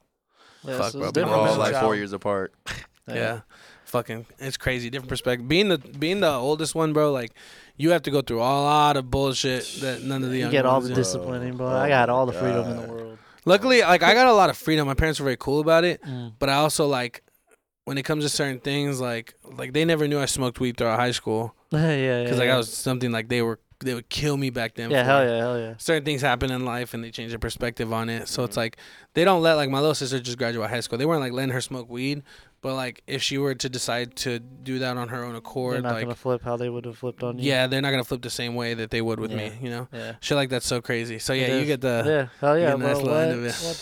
Yeah, 0.64 0.78
Fuck, 0.78 0.92
so 0.92 1.10
bro, 1.12 1.24
We're 1.24 1.34
all 1.34 1.56
like 1.56 1.76
four 1.76 1.94
years 1.96 2.12
apart. 2.12 2.54
Yeah. 3.08 3.40
Fucking, 3.86 4.26
it's 4.38 4.58
crazy. 4.58 4.90
Different 4.90 5.08
perspective. 5.08 5.48
Being 5.48 5.70
the 5.70 5.78
being 5.78 6.20
the 6.20 6.30
oldest 6.30 6.74
one, 6.74 6.92
bro. 6.92 7.10
Like, 7.10 7.32
you 7.78 7.90
have 7.92 8.02
to 8.02 8.10
go 8.10 8.20
through 8.20 8.40
a 8.40 8.42
lot 8.42 8.98
of 8.98 9.10
bullshit 9.10 9.64
that 9.80 10.02
none 10.02 10.22
of 10.22 10.28
the 10.28 10.34
You 10.36 10.42
young 10.42 10.50
get 10.50 10.66
all 10.66 10.82
the 10.82 10.90
do. 10.90 10.94
disciplining, 10.94 11.56
bro. 11.56 11.68
I 11.68 11.88
got 11.88 12.10
all 12.10 12.26
the 12.26 12.34
freedom 12.34 12.68
in 12.70 12.76
the 12.82 12.86
world. 12.86 13.18
Luckily, 13.46 13.80
like 13.80 14.02
I 14.02 14.12
got 14.12 14.26
a 14.26 14.34
lot 14.34 14.50
of 14.50 14.58
freedom. 14.58 14.86
My 14.86 14.92
parents 14.92 15.18
were 15.20 15.24
very 15.24 15.38
cool 15.38 15.60
about 15.60 15.84
it, 15.84 16.02
Mm. 16.02 16.34
but 16.38 16.50
I 16.50 16.56
also 16.56 16.86
like 16.86 17.22
when 17.86 17.96
it 17.96 18.02
comes 18.02 18.24
to 18.24 18.28
certain 18.28 18.60
things, 18.60 19.00
like 19.00 19.32
like 19.56 19.72
they 19.72 19.86
never 19.86 20.06
knew 20.06 20.20
I 20.20 20.26
smoked 20.26 20.60
weed 20.60 20.76
throughout 20.76 20.98
high 20.98 21.12
school 21.12 21.54
yeah, 21.70 21.94
yeah. 21.96 22.22
because 22.24 22.36
like 22.38 22.48
yeah. 22.48 22.54
I 22.56 22.58
was 22.58 22.70
something 22.70 23.10
like 23.10 23.30
they 23.30 23.40
were 23.40 23.58
they 23.80 23.94
would 23.94 24.08
kill 24.08 24.36
me 24.36 24.50
back 24.50 24.74
then. 24.74 24.90
Yeah, 24.90 25.04
hell 25.04 25.24
yeah, 25.24 25.36
hell 25.38 25.58
yeah. 25.58 25.74
Certain 25.78 26.04
things 26.04 26.20
happen 26.20 26.50
in 26.50 26.64
life 26.64 26.94
and 26.94 27.02
they 27.04 27.10
change 27.10 27.30
their 27.30 27.38
perspective 27.38 27.92
on 27.92 28.08
it. 28.08 28.28
So 28.28 28.42
it's 28.44 28.52
Mm-hmm. 28.52 28.60
like 28.60 28.76
they 29.14 29.24
don't 29.24 29.42
let 29.42 29.54
like 29.54 29.70
my 29.70 29.78
little 29.80 29.94
sister 29.94 30.18
just 30.20 30.38
graduate 30.38 30.68
high 30.70 30.80
school. 30.80 30.98
They 30.98 31.06
weren't 31.06 31.20
like 31.20 31.32
letting 31.32 31.52
her 31.52 31.60
smoke 31.60 31.88
weed, 31.88 32.22
but 32.60 32.74
like 32.74 33.02
if 33.06 33.22
she 33.22 33.38
were 33.38 33.54
to 33.54 33.68
decide 33.68 34.16
to 34.16 34.40
do 34.40 34.80
that 34.80 34.96
on 34.96 35.08
her 35.08 35.22
own 35.24 35.36
accord, 35.36 35.74
They're 35.76 35.82
not 35.82 35.92
like 35.92 36.04
gonna 36.04 36.14
flip 36.16 36.42
how 36.42 36.56
they 36.56 36.68
would 36.68 36.84
have 36.86 36.98
flipped 36.98 37.22
on 37.22 37.38
you. 37.38 37.48
yeah, 37.48 37.68
they're 37.68 37.80
not 37.80 37.90
gonna 37.92 38.02
flip 38.04 38.22
the 38.22 38.30
same 38.30 38.54
way 38.56 38.74
that 38.74 38.90
they 38.90 39.00
would 39.00 39.20
with 39.20 39.32
me. 39.32 39.52
You 39.62 39.70
know, 39.70 39.88
yeah. 39.92 40.14
shit 40.20 40.36
like 40.36 40.48
that's 40.50 40.66
so 40.66 40.80
crazy. 40.80 41.18
So 41.20 41.32
yeah, 41.32 41.56
you 41.58 41.64
get 41.64 41.80
the 41.80 42.02
yeah, 42.04 42.26
hell 42.40 42.58
yeah, 42.58 42.66
getting 42.66 42.80
bro. 42.80 42.88
nice 42.88 42.96
little 42.96 43.12
What? 43.14 43.22
end 43.28 43.32
of 43.32 43.44
it. 43.44 43.54
what 43.54 43.76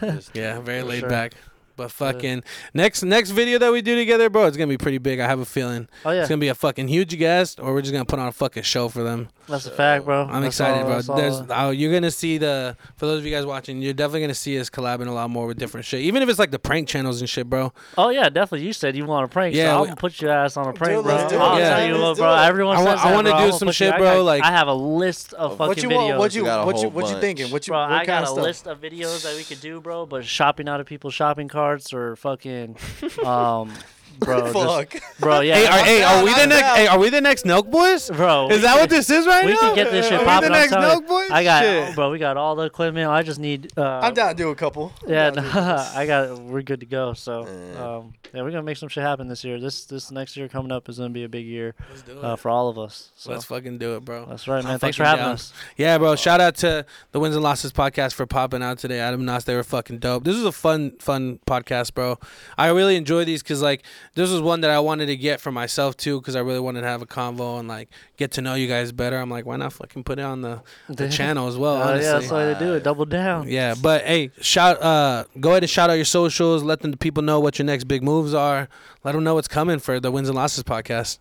the 0.00 0.14
fuck? 0.24 0.34
Yeah, 0.34 0.60
very 0.60 0.80
For 0.80 0.86
laid 0.88 1.00
sure. 1.00 1.08
back. 1.08 1.34
But 1.76 1.90
fucking 1.90 2.44
next 2.72 3.02
next 3.02 3.30
video 3.30 3.58
that 3.58 3.72
we 3.72 3.82
do 3.82 3.96
together, 3.96 4.30
bro, 4.30 4.46
it's 4.46 4.56
gonna 4.56 4.68
be 4.68 4.78
pretty 4.78 4.98
big. 4.98 5.18
I 5.20 5.26
have 5.26 5.40
a 5.40 5.44
feeling 5.44 5.88
oh 6.04 6.10
yeah, 6.10 6.20
it's 6.20 6.28
gonna 6.28 6.38
be 6.40 6.48
a 6.48 6.54
fucking 6.54 6.88
huge 6.88 7.18
guest, 7.18 7.58
or 7.60 7.74
we're 7.74 7.80
just 7.82 7.92
gonna 7.92 8.04
put 8.04 8.18
on 8.18 8.28
a 8.28 8.32
fucking 8.32 8.62
show 8.62 8.88
for 8.88 9.02
them. 9.02 9.28
that's 9.48 9.66
a 9.66 9.70
fact, 9.70 10.04
bro. 10.04 10.22
I'm 10.22 10.42
That's 10.42 10.54
excited, 10.54 10.82
all- 10.84 11.02
bro. 11.02 11.16
There's 11.16 11.42
oh, 11.50 11.70
you're 11.70 11.92
gonna 11.92 12.10
see 12.10 12.38
the 12.38 12.76
for 12.96 13.06
those 13.06 13.18
of 13.20 13.26
you 13.26 13.32
guys 13.32 13.44
watching, 13.44 13.82
you're 13.82 13.92
definitely 13.92 14.20
gonna 14.22 14.34
see 14.34 14.58
us 14.58 14.70
collabing 14.70 15.08
a 15.08 15.12
lot 15.12 15.30
more 15.30 15.46
with 15.48 15.58
different 15.58 15.84
shit. 15.84 16.00
Even 16.02 16.22
if 16.22 16.28
it's 16.28 16.38
like 16.38 16.50
the 16.52 16.58
prank 16.58 16.86
channels 16.88 17.20
and 17.20 17.28
shit, 17.28 17.50
bro. 17.50 17.72
Oh 17.98 18.10
yeah, 18.10 18.28
definitely. 18.28 18.66
You 18.66 18.72
said 18.72 18.96
you 18.96 19.04
want 19.04 19.24
a 19.24 19.28
prank, 19.28 19.54
Yeah, 19.54 19.70
so 19.70 19.74
I'm 19.74 19.80
we- 19.80 19.86
gonna 19.88 19.96
put 19.96 20.20
your 20.20 20.30
ass 20.30 20.56
on 20.56 20.68
a 20.68 20.72
prank, 20.72 21.00
it, 21.00 21.02
bro. 21.02 21.14
let's 21.14 21.30
do 21.32 21.36
it, 21.36 21.40
I'll 21.40 21.58
yeah. 21.58 21.76
tell 21.76 21.86
you 21.88 22.00
what, 22.00 22.16
bro. 22.16 22.34
Everyone 22.34 22.76
I 22.76 22.84
says 22.84 22.86
want- 22.86 23.00
I 23.06 23.14
wanna 23.14 23.46
do 23.50 23.52
some 23.58 23.70
shit, 23.72 23.92
you- 23.92 23.98
bro, 23.98 24.18
got- 24.18 24.24
like- 24.24 24.44
I 24.44 24.50
have 24.52 24.68
a 24.68 24.74
list 24.74 25.34
of 25.34 25.58
fucking 25.58 25.66
What 25.68 25.82
you 25.82 25.88
videos. 25.88 25.96
want? 26.08 26.18
What 26.18 26.34
you? 26.36 26.44
We 26.44 26.48
What 26.50 26.82
you? 26.82 26.88
What 26.90 27.04
you 27.06 27.10
bunch. 27.12 27.20
thinking? 27.20 27.50
What 27.50 27.66
you? 27.66 27.72
Bro, 27.72 27.80
I 27.80 28.04
got 28.06 28.28
a 28.28 28.32
list 28.32 28.68
of 28.68 28.80
videos 28.80 29.24
that 29.24 29.34
we 29.36 29.42
could 29.42 29.60
do, 29.60 29.80
bro. 29.80 30.06
But 30.06 30.24
shopping 30.24 30.68
out 30.68 30.80
of 30.80 30.86
people's 30.86 31.14
shopping 31.14 31.48
carts 31.48 31.63
or 31.92 32.16
fucking, 32.16 32.76
um, 33.24 33.72
bro, 34.18 34.40
just, 34.52 34.52
Fuck. 34.54 35.02
bro, 35.20 35.40
yeah, 35.40 35.54
Hey, 35.54 35.66
are, 35.66 35.84
hey, 35.84 36.02
are 36.02 36.24
we 36.24 36.34
the 36.34 36.46
next? 36.46 36.76
Hey, 36.76 36.86
are 36.86 36.98
we 36.98 37.10
the 37.10 37.20
next 37.20 37.44
Nelk 37.44 37.70
boys? 37.70 38.10
bro. 38.10 38.48
Is 38.50 38.62
that 38.62 38.72
could- 38.74 38.80
what 38.80 38.90
this 38.90 39.10
is 39.10 39.26
right 39.26 39.44
we 39.44 39.52
now? 39.52 39.58
can 39.60 39.74
get 39.74 39.90
this 39.90 40.04
shit 40.06 40.14
Are 40.14 40.18
we 40.20 40.24
popping. 40.24 40.50
the 40.50 40.54
I'm 40.56 40.60
next 40.62 40.72
telling. 40.72 41.00
Nelk 41.02 41.06
boys? 41.08 41.30
I 41.30 41.44
got, 41.44 41.62
Shit. 41.62 41.94
bro. 41.94 42.10
We 42.10 42.18
got 42.18 42.36
all 42.36 42.56
the 42.56 42.64
equipment. 42.64 43.10
I 43.10 43.22
just 43.22 43.38
need. 43.40 43.72
Uh, 43.76 44.00
I'm 44.02 44.14
down 44.14 44.28
to 44.30 44.34
do 44.34 44.50
a 44.50 44.54
couple. 44.54 44.92
I'm 45.04 45.10
Yeah, 45.12 45.30
down 45.30 45.44
no, 45.44 45.50
to 45.50 45.54
do 45.54 45.60
this. 45.60 45.96
I 45.96 46.06
got. 46.06 46.38
We're 46.40 46.62
good 46.62 46.80
to 46.80 46.86
go. 46.86 47.12
So, 47.14 47.46
Yeah. 47.46 47.96
um, 47.96 48.14
yeah, 48.32 48.42
we're 48.42 48.50
gonna 48.50 48.62
make 48.64 48.76
some 48.76 48.88
shit 48.88 49.02
happen 49.04 49.28
this 49.28 49.44
year. 49.44 49.60
This 49.60 49.84
this 49.84 50.10
next 50.10 50.36
year 50.36 50.48
coming 50.48 50.72
up 50.72 50.88
is 50.88 50.98
gonna 50.98 51.10
be 51.10 51.24
a 51.24 51.28
big 51.28 51.46
year 51.46 51.74
Let's 51.90 52.02
do 52.02 52.20
uh, 52.22 52.32
it. 52.32 52.38
for 52.40 52.50
all 52.50 52.68
of 52.68 52.78
us. 52.78 53.10
So 53.14 53.30
Let's 53.30 53.44
fucking 53.44 53.78
do 53.78 53.94
it, 53.96 54.04
bro. 54.04 54.26
that's 54.26 54.48
right, 54.48 54.58
I'm 54.58 54.64
man. 54.70 54.78
Thanks 54.80 54.96
for 54.96 55.04
having 55.04 55.24
down. 55.24 55.34
us. 55.34 55.52
Yeah, 55.76 55.98
bro. 55.98 56.16
Shout 56.16 56.40
out 56.40 56.56
to 56.56 56.84
the 57.12 57.20
Wins 57.20 57.34
and 57.36 57.44
Losses 57.44 57.72
podcast 57.72 58.14
for 58.14 58.26
popping 58.26 58.62
out 58.62 58.78
today. 58.78 58.98
Adam 58.98 59.24
Nas, 59.24 59.44
they 59.44 59.54
were 59.54 59.62
fucking 59.62 59.98
dope. 59.98 60.24
This 60.24 60.34
was 60.34 60.44
a 60.44 60.52
fun, 60.52 60.92
fun 60.98 61.38
podcast, 61.46 61.94
bro. 61.94 62.18
I 62.58 62.68
really 62.68 62.96
enjoy 62.96 63.24
these 63.24 63.42
because 63.42 63.62
like 63.62 63.84
this 64.14 64.30
was 64.30 64.40
one 64.40 64.60
that 64.60 64.70
I 64.70 64.78
wanted 64.80 65.06
to 65.06 65.16
get 65.16 65.40
for 65.40 65.50
myself 65.50 65.96
too 65.96 66.20
because 66.20 66.36
I 66.36 66.40
really 66.40 66.60
wanted 66.60 66.82
to 66.82 66.86
have 66.86 67.02
a 67.02 67.06
convo 67.06 67.58
and 67.58 67.66
like 67.68 67.88
get 68.16 68.30
to 68.32 68.42
know 68.42 68.54
you 68.54 68.68
guys 68.68 68.92
better. 68.92 69.18
I'm 69.18 69.30
like, 69.30 69.44
why 69.46 69.56
not 69.56 69.72
fucking 69.72 70.04
put 70.04 70.18
it 70.18 70.22
on 70.22 70.40
the, 70.42 70.62
the 70.88 71.08
channel 71.10 71.48
as 71.48 71.56
well? 71.56 71.76
Honestly. 71.82 72.04
yeah, 72.04 72.12
that's 72.12 72.28
the 72.28 72.34
way 72.34 72.52
to 72.54 72.58
do 72.58 72.74
it. 72.74 72.82
Double 72.84 73.04
down. 73.06 73.48
Yeah, 73.48 73.74
but 73.80 74.02
hey, 74.04 74.30
shout 74.40 74.80
uh 74.82 75.24
go 75.40 75.50
ahead 75.50 75.62
and 75.64 75.70
shout 75.70 75.90
out 75.90 75.94
your 75.94 76.04
socials, 76.04 76.62
let 76.62 76.80
the 76.80 76.96
people 76.96 77.22
know 77.22 77.40
what 77.40 77.58
your 77.58 77.66
next 77.66 77.84
big 77.84 78.02
moves 78.02 78.34
are. 78.34 78.68
Let 79.02 79.12
them 79.12 79.24
know 79.24 79.34
what's 79.34 79.48
coming 79.48 79.78
for 79.80 79.98
the 80.00 80.10
Wins 80.10 80.28
and 80.28 80.36
Losses 80.36 80.62
podcast. 80.62 81.18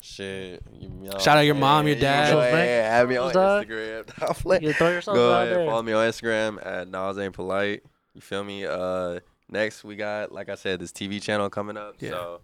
Shit. 0.00 0.62
You 0.80 0.88
know, 0.88 1.18
Shout 1.18 1.38
out 1.38 1.40
your 1.40 1.56
mom, 1.56 1.86
your 1.86 1.96
you 1.96 2.00
dad. 2.02 2.32
know, 2.32 2.40
hey, 2.40 2.76
have 2.76 3.08
me 3.08 3.16
on 3.16 3.32
Dog. 3.32 3.66
Instagram. 3.66 4.04
I'm 4.28 4.36
like, 4.44 4.62
You 4.62 4.72
throw 4.72 4.90
yourself 4.90 5.16
Go 5.16 5.32
out 5.32 5.42
ahead, 5.48 5.56
there. 5.56 5.66
follow 5.66 5.82
me 5.82 5.92
on 5.92 6.08
Instagram 6.08 6.64
at 6.64 6.88
Nas 6.88 7.18
Ain't 7.18 7.34
Polite. 7.34 7.82
You 8.14 8.20
feel 8.20 8.44
me? 8.44 8.64
Uh, 8.64 9.18
next 9.48 9.84
we 9.84 9.96
got, 9.96 10.32
like 10.32 10.48
I 10.48 10.54
said, 10.54 10.80
this 10.80 10.92
TV 10.92 11.20
channel 11.22 11.48
coming 11.50 11.76
up. 11.76 11.94
Yeah. 11.98 12.10
So, 12.10 12.40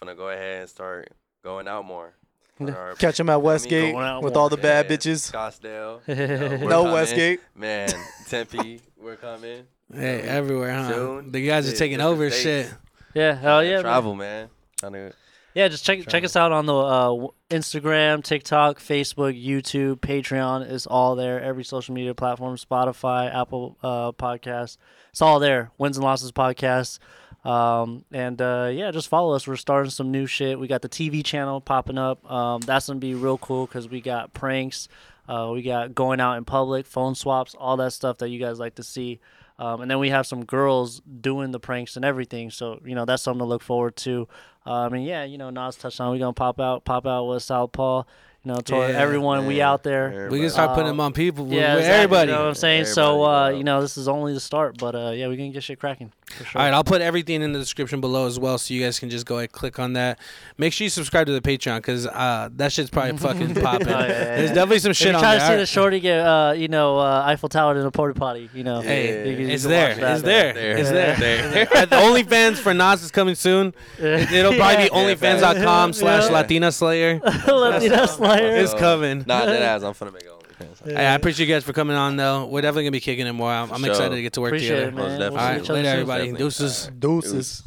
gonna 0.00 0.14
go 0.14 0.28
ahead 0.30 0.60
and 0.62 0.68
start 0.70 1.08
going 1.44 1.68
out 1.68 1.84
more. 1.84 2.14
our- 2.60 2.94
Catch 2.94 3.20
him 3.20 3.28
at 3.30 3.40
Westgate 3.42 3.94
with 4.22 4.36
all 4.36 4.48
the 4.48 4.56
bad 4.56 4.90
Yeah, 4.90 4.96
bitches. 4.96 5.30
Scottsdale. 5.32 6.00
Uh, 6.08 6.14
no 6.14 6.64
we're 6.64 6.68
No 6.68 6.68
coming. 6.82 6.92
Westgate. 6.92 7.40
Man, 7.54 7.90
Tempe, 8.28 8.80
we're 8.98 9.16
coming. 9.16 9.66
Hey, 9.92 10.20
everywhere, 10.22 10.72
huh? 10.74 10.92
Soon. 10.92 11.32
The 11.32 11.46
guys 11.46 11.68
are 11.72 11.76
taking 11.76 12.00
over 12.00 12.30
states. 12.30 12.68
shit. 12.70 12.78
Yeah, 13.14 13.34
hell 13.34 13.62
yeah. 13.64 13.74
man. 13.76 13.82
Travel, 13.82 14.14
man. 14.14 14.48
Trying 14.78 14.92
to 14.92 15.12
Yeah, 15.52 15.66
just 15.66 15.84
check 15.84 16.06
check 16.06 16.22
us 16.22 16.36
out 16.36 16.52
on 16.52 16.66
the 16.66 16.76
uh, 16.76 17.26
Instagram, 17.50 18.22
TikTok, 18.22 18.78
Facebook, 18.78 19.42
YouTube, 19.42 19.96
Patreon 19.96 20.70
is 20.70 20.86
all 20.86 21.16
there. 21.16 21.40
Every 21.40 21.64
social 21.64 21.92
media 21.92 22.14
platform, 22.14 22.56
Spotify, 22.56 23.34
Apple 23.34 23.76
uh, 23.82 24.12
Podcasts, 24.12 24.76
it's 25.10 25.20
all 25.20 25.40
there. 25.40 25.72
Wins 25.76 25.96
and 25.96 26.04
losses 26.04 26.30
podcast, 26.30 27.00
um, 27.44 28.04
and 28.12 28.40
uh, 28.40 28.70
yeah, 28.72 28.92
just 28.92 29.08
follow 29.08 29.34
us. 29.34 29.48
We're 29.48 29.56
starting 29.56 29.90
some 29.90 30.12
new 30.12 30.26
shit. 30.26 30.60
We 30.60 30.68
got 30.68 30.82
the 30.82 30.88
TV 30.88 31.24
channel 31.24 31.60
popping 31.60 31.98
up. 31.98 32.30
Um, 32.30 32.60
that's 32.60 32.86
gonna 32.86 33.00
be 33.00 33.14
real 33.14 33.38
cool 33.38 33.66
because 33.66 33.88
we 33.88 34.00
got 34.00 34.32
pranks, 34.32 34.86
uh, 35.28 35.50
we 35.52 35.62
got 35.62 35.96
going 35.96 36.20
out 36.20 36.36
in 36.36 36.44
public, 36.44 36.86
phone 36.86 37.16
swaps, 37.16 37.56
all 37.56 37.76
that 37.78 37.92
stuff 37.92 38.18
that 38.18 38.28
you 38.28 38.38
guys 38.38 38.60
like 38.60 38.76
to 38.76 38.84
see. 38.84 39.18
Um, 39.60 39.82
and 39.82 39.90
then 39.90 39.98
we 39.98 40.08
have 40.08 40.26
some 40.26 40.46
girls 40.46 41.02
doing 41.20 41.50
the 41.50 41.60
pranks 41.60 41.94
and 41.94 42.04
everything. 42.04 42.50
So 42.50 42.80
you 42.82 42.94
know 42.94 43.04
that's 43.04 43.22
something 43.22 43.40
to 43.40 43.44
look 43.44 43.62
forward 43.62 43.94
to. 43.96 44.26
Um, 44.64 44.94
and 44.94 45.04
yeah, 45.04 45.24
you 45.24 45.36
know 45.36 45.50
Nas 45.50 45.76
touched 45.76 46.00
on. 46.00 46.10
We 46.12 46.18
gonna 46.18 46.32
pop 46.32 46.58
out, 46.58 46.86
pop 46.86 47.06
out 47.06 47.26
with 47.26 47.42
Southpaw. 47.42 48.04
You 48.44 48.52
know, 48.52 48.60
to 48.60 48.74
Yeah, 48.76 48.80
everyone, 48.98 49.46
we 49.46 49.60
out 49.60 49.82
there. 49.82 50.28
We 50.30 50.40
can 50.40 50.48
start 50.50 50.70
putting 50.70 50.86
them 50.88 51.00
on 51.00 51.12
people. 51.12 51.46
Yeah, 51.48 51.74
exactly, 51.76 51.88
everybody. 51.94 52.30
You 52.30 52.36
know 52.36 52.42
what 52.44 52.48
I'm 52.48 52.54
saying? 52.54 52.84
so 52.86 53.22
uh, 53.24 53.48
you 53.50 53.64
know, 53.64 53.80
this 53.82 53.96
is 53.98 54.08
only 54.08 54.32
the 54.32 54.40
start, 54.40 54.78
but 54.78 54.94
uh, 54.94 55.10
yeah, 55.10 55.28
we 55.28 55.36
can 55.36 55.52
get 55.52 55.62
shit 55.62 55.78
cracking 55.78 56.10
sure. 56.38 56.46
All 56.54 56.64
right, 56.64 56.72
I'll 56.72 56.84
put 56.84 57.02
everything 57.02 57.42
in 57.42 57.52
the 57.52 57.58
description 57.58 58.00
below 58.00 58.26
as 58.26 58.38
well, 58.38 58.56
so 58.58 58.72
you 58.72 58.82
guys 58.82 58.98
can 58.98 59.10
just 59.10 59.26
go 59.26 59.36
ahead 59.36 59.50
and 59.50 59.52
click 59.52 59.78
on 59.78 59.92
that. 59.94 60.18
Make 60.58 60.72
sure 60.72 60.84
you 60.84 60.90
subscribe 60.90 61.26
to 61.26 61.32
the 61.32 61.40
Patreon 61.40 61.78
because 61.78 62.06
uh, 62.06 62.48
that 62.56 62.72
shit's 62.72 62.88
probably 62.90 63.16
fucking 63.18 63.54
popping. 63.56 63.88
Oh, 63.88 63.98
yeah, 64.00 64.06
yeah, 64.06 64.06
There's 64.08 64.48
yeah. 64.50 64.54
definitely 64.54 64.78
some 64.78 64.90
If 64.92 64.96
shit 64.96 65.06
you're 65.08 65.16
on 65.16 65.22
trying 65.22 65.38
there. 65.38 65.48
to 65.48 65.54
see 65.54 65.60
the 65.60 65.66
shorty 65.66 66.00
get, 66.00 66.20
uh, 66.20 66.54
you 66.56 66.68
know, 66.68 66.98
uh, 66.98 67.22
Eiffel 67.26 67.48
Tower 67.48 67.76
in 67.78 67.84
a 67.84 67.90
porta 67.90 68.18
potty, 68.18 68.48
you 68.54 68.64
know, 68.64 68.80
Hey, 68.80 69.28
you 69.30 69.36
can- 69.36 69.48
you 69.48 69.54
it's 69.54 69.64
there. 69.64 69.90
It's 69.90 70.22
there. 70.22 70.52
There. 70.54 70.76
It's 70.78 70.90
there. 70.90 71.16
There. 71.16 71.68
Uh, 71.80 71.84
the 71.86 71.96
OnlyFans 71.96 72.56
for 72.56 72.74
Nas 72.74 73.02
is 73.02 73.10
coming 73.10 73.34
soon. 73.34 73.74
It- 73.98 74.32
It'll 74.32 74.54
probably 74.54 74.76
be 74.76 74.82
Yeah. 74.94 75.14
OnlyFans.com 75.14 75.92
slash 75.92 76.24
Yeah. 76.24 76.30
Latina 76.30 76.72
Slayer. 76.72 77.20
Latina 77.46 78.06
Slayer. 78.08 78.29
It's 78.38 78.74
uh, 78.74 78.78
coming. 78.78 79.18
Not 79.26 79.46
that 79.46 79.62
ass. 79.62 79.82
I'm 79.82 79.94
finna 79.94 80.12
make 80.12 80.22
an 80.24 80.28
OnlyFans. 80.30 80.84
Hey, 80.96 81.06
I 81.06 81.14
appreciate 81.14 81.48
you 81.48 81.54
guys 81.54 81.64
for 81.64 81.72
coming 81.72 81.96
on, 81.96 82.16
though. 82.16 82.46
We're 82.46 82.60
definitely 82.60 82.84
going 82.84 82.92
to 82.92 82.96
be 82.96 83.00
kicking 83.00 83.26
it 83.26 83.32
more. 83.32 83.50
I'm, 83.50 83.72
I'm 83.72 83.80
For 83.82 83.88
excited 83.88 84.14
to 84.16 84.22
get 84.22 84.32
to 84.34 84.40
work 84.40 84.50
Appreciate 84.50 84.70
together. 84.70 84.88
it, 84.88 84.94
man. 84.94 85.04
Most 85.04 85.08
We'll 85.10 85.18
definitely. 85.18 85.38
All 85.38 85.46
see 85.46 85.52
right, 85.52 85.62
each 85.62 85.70
other 85.70 85.74
later, 85.78 85.88
everybody. 85.88 86.22
Definitely. 86.24 86.44
Deuces. 86.44 86.90
Deuces. 86.98 87.62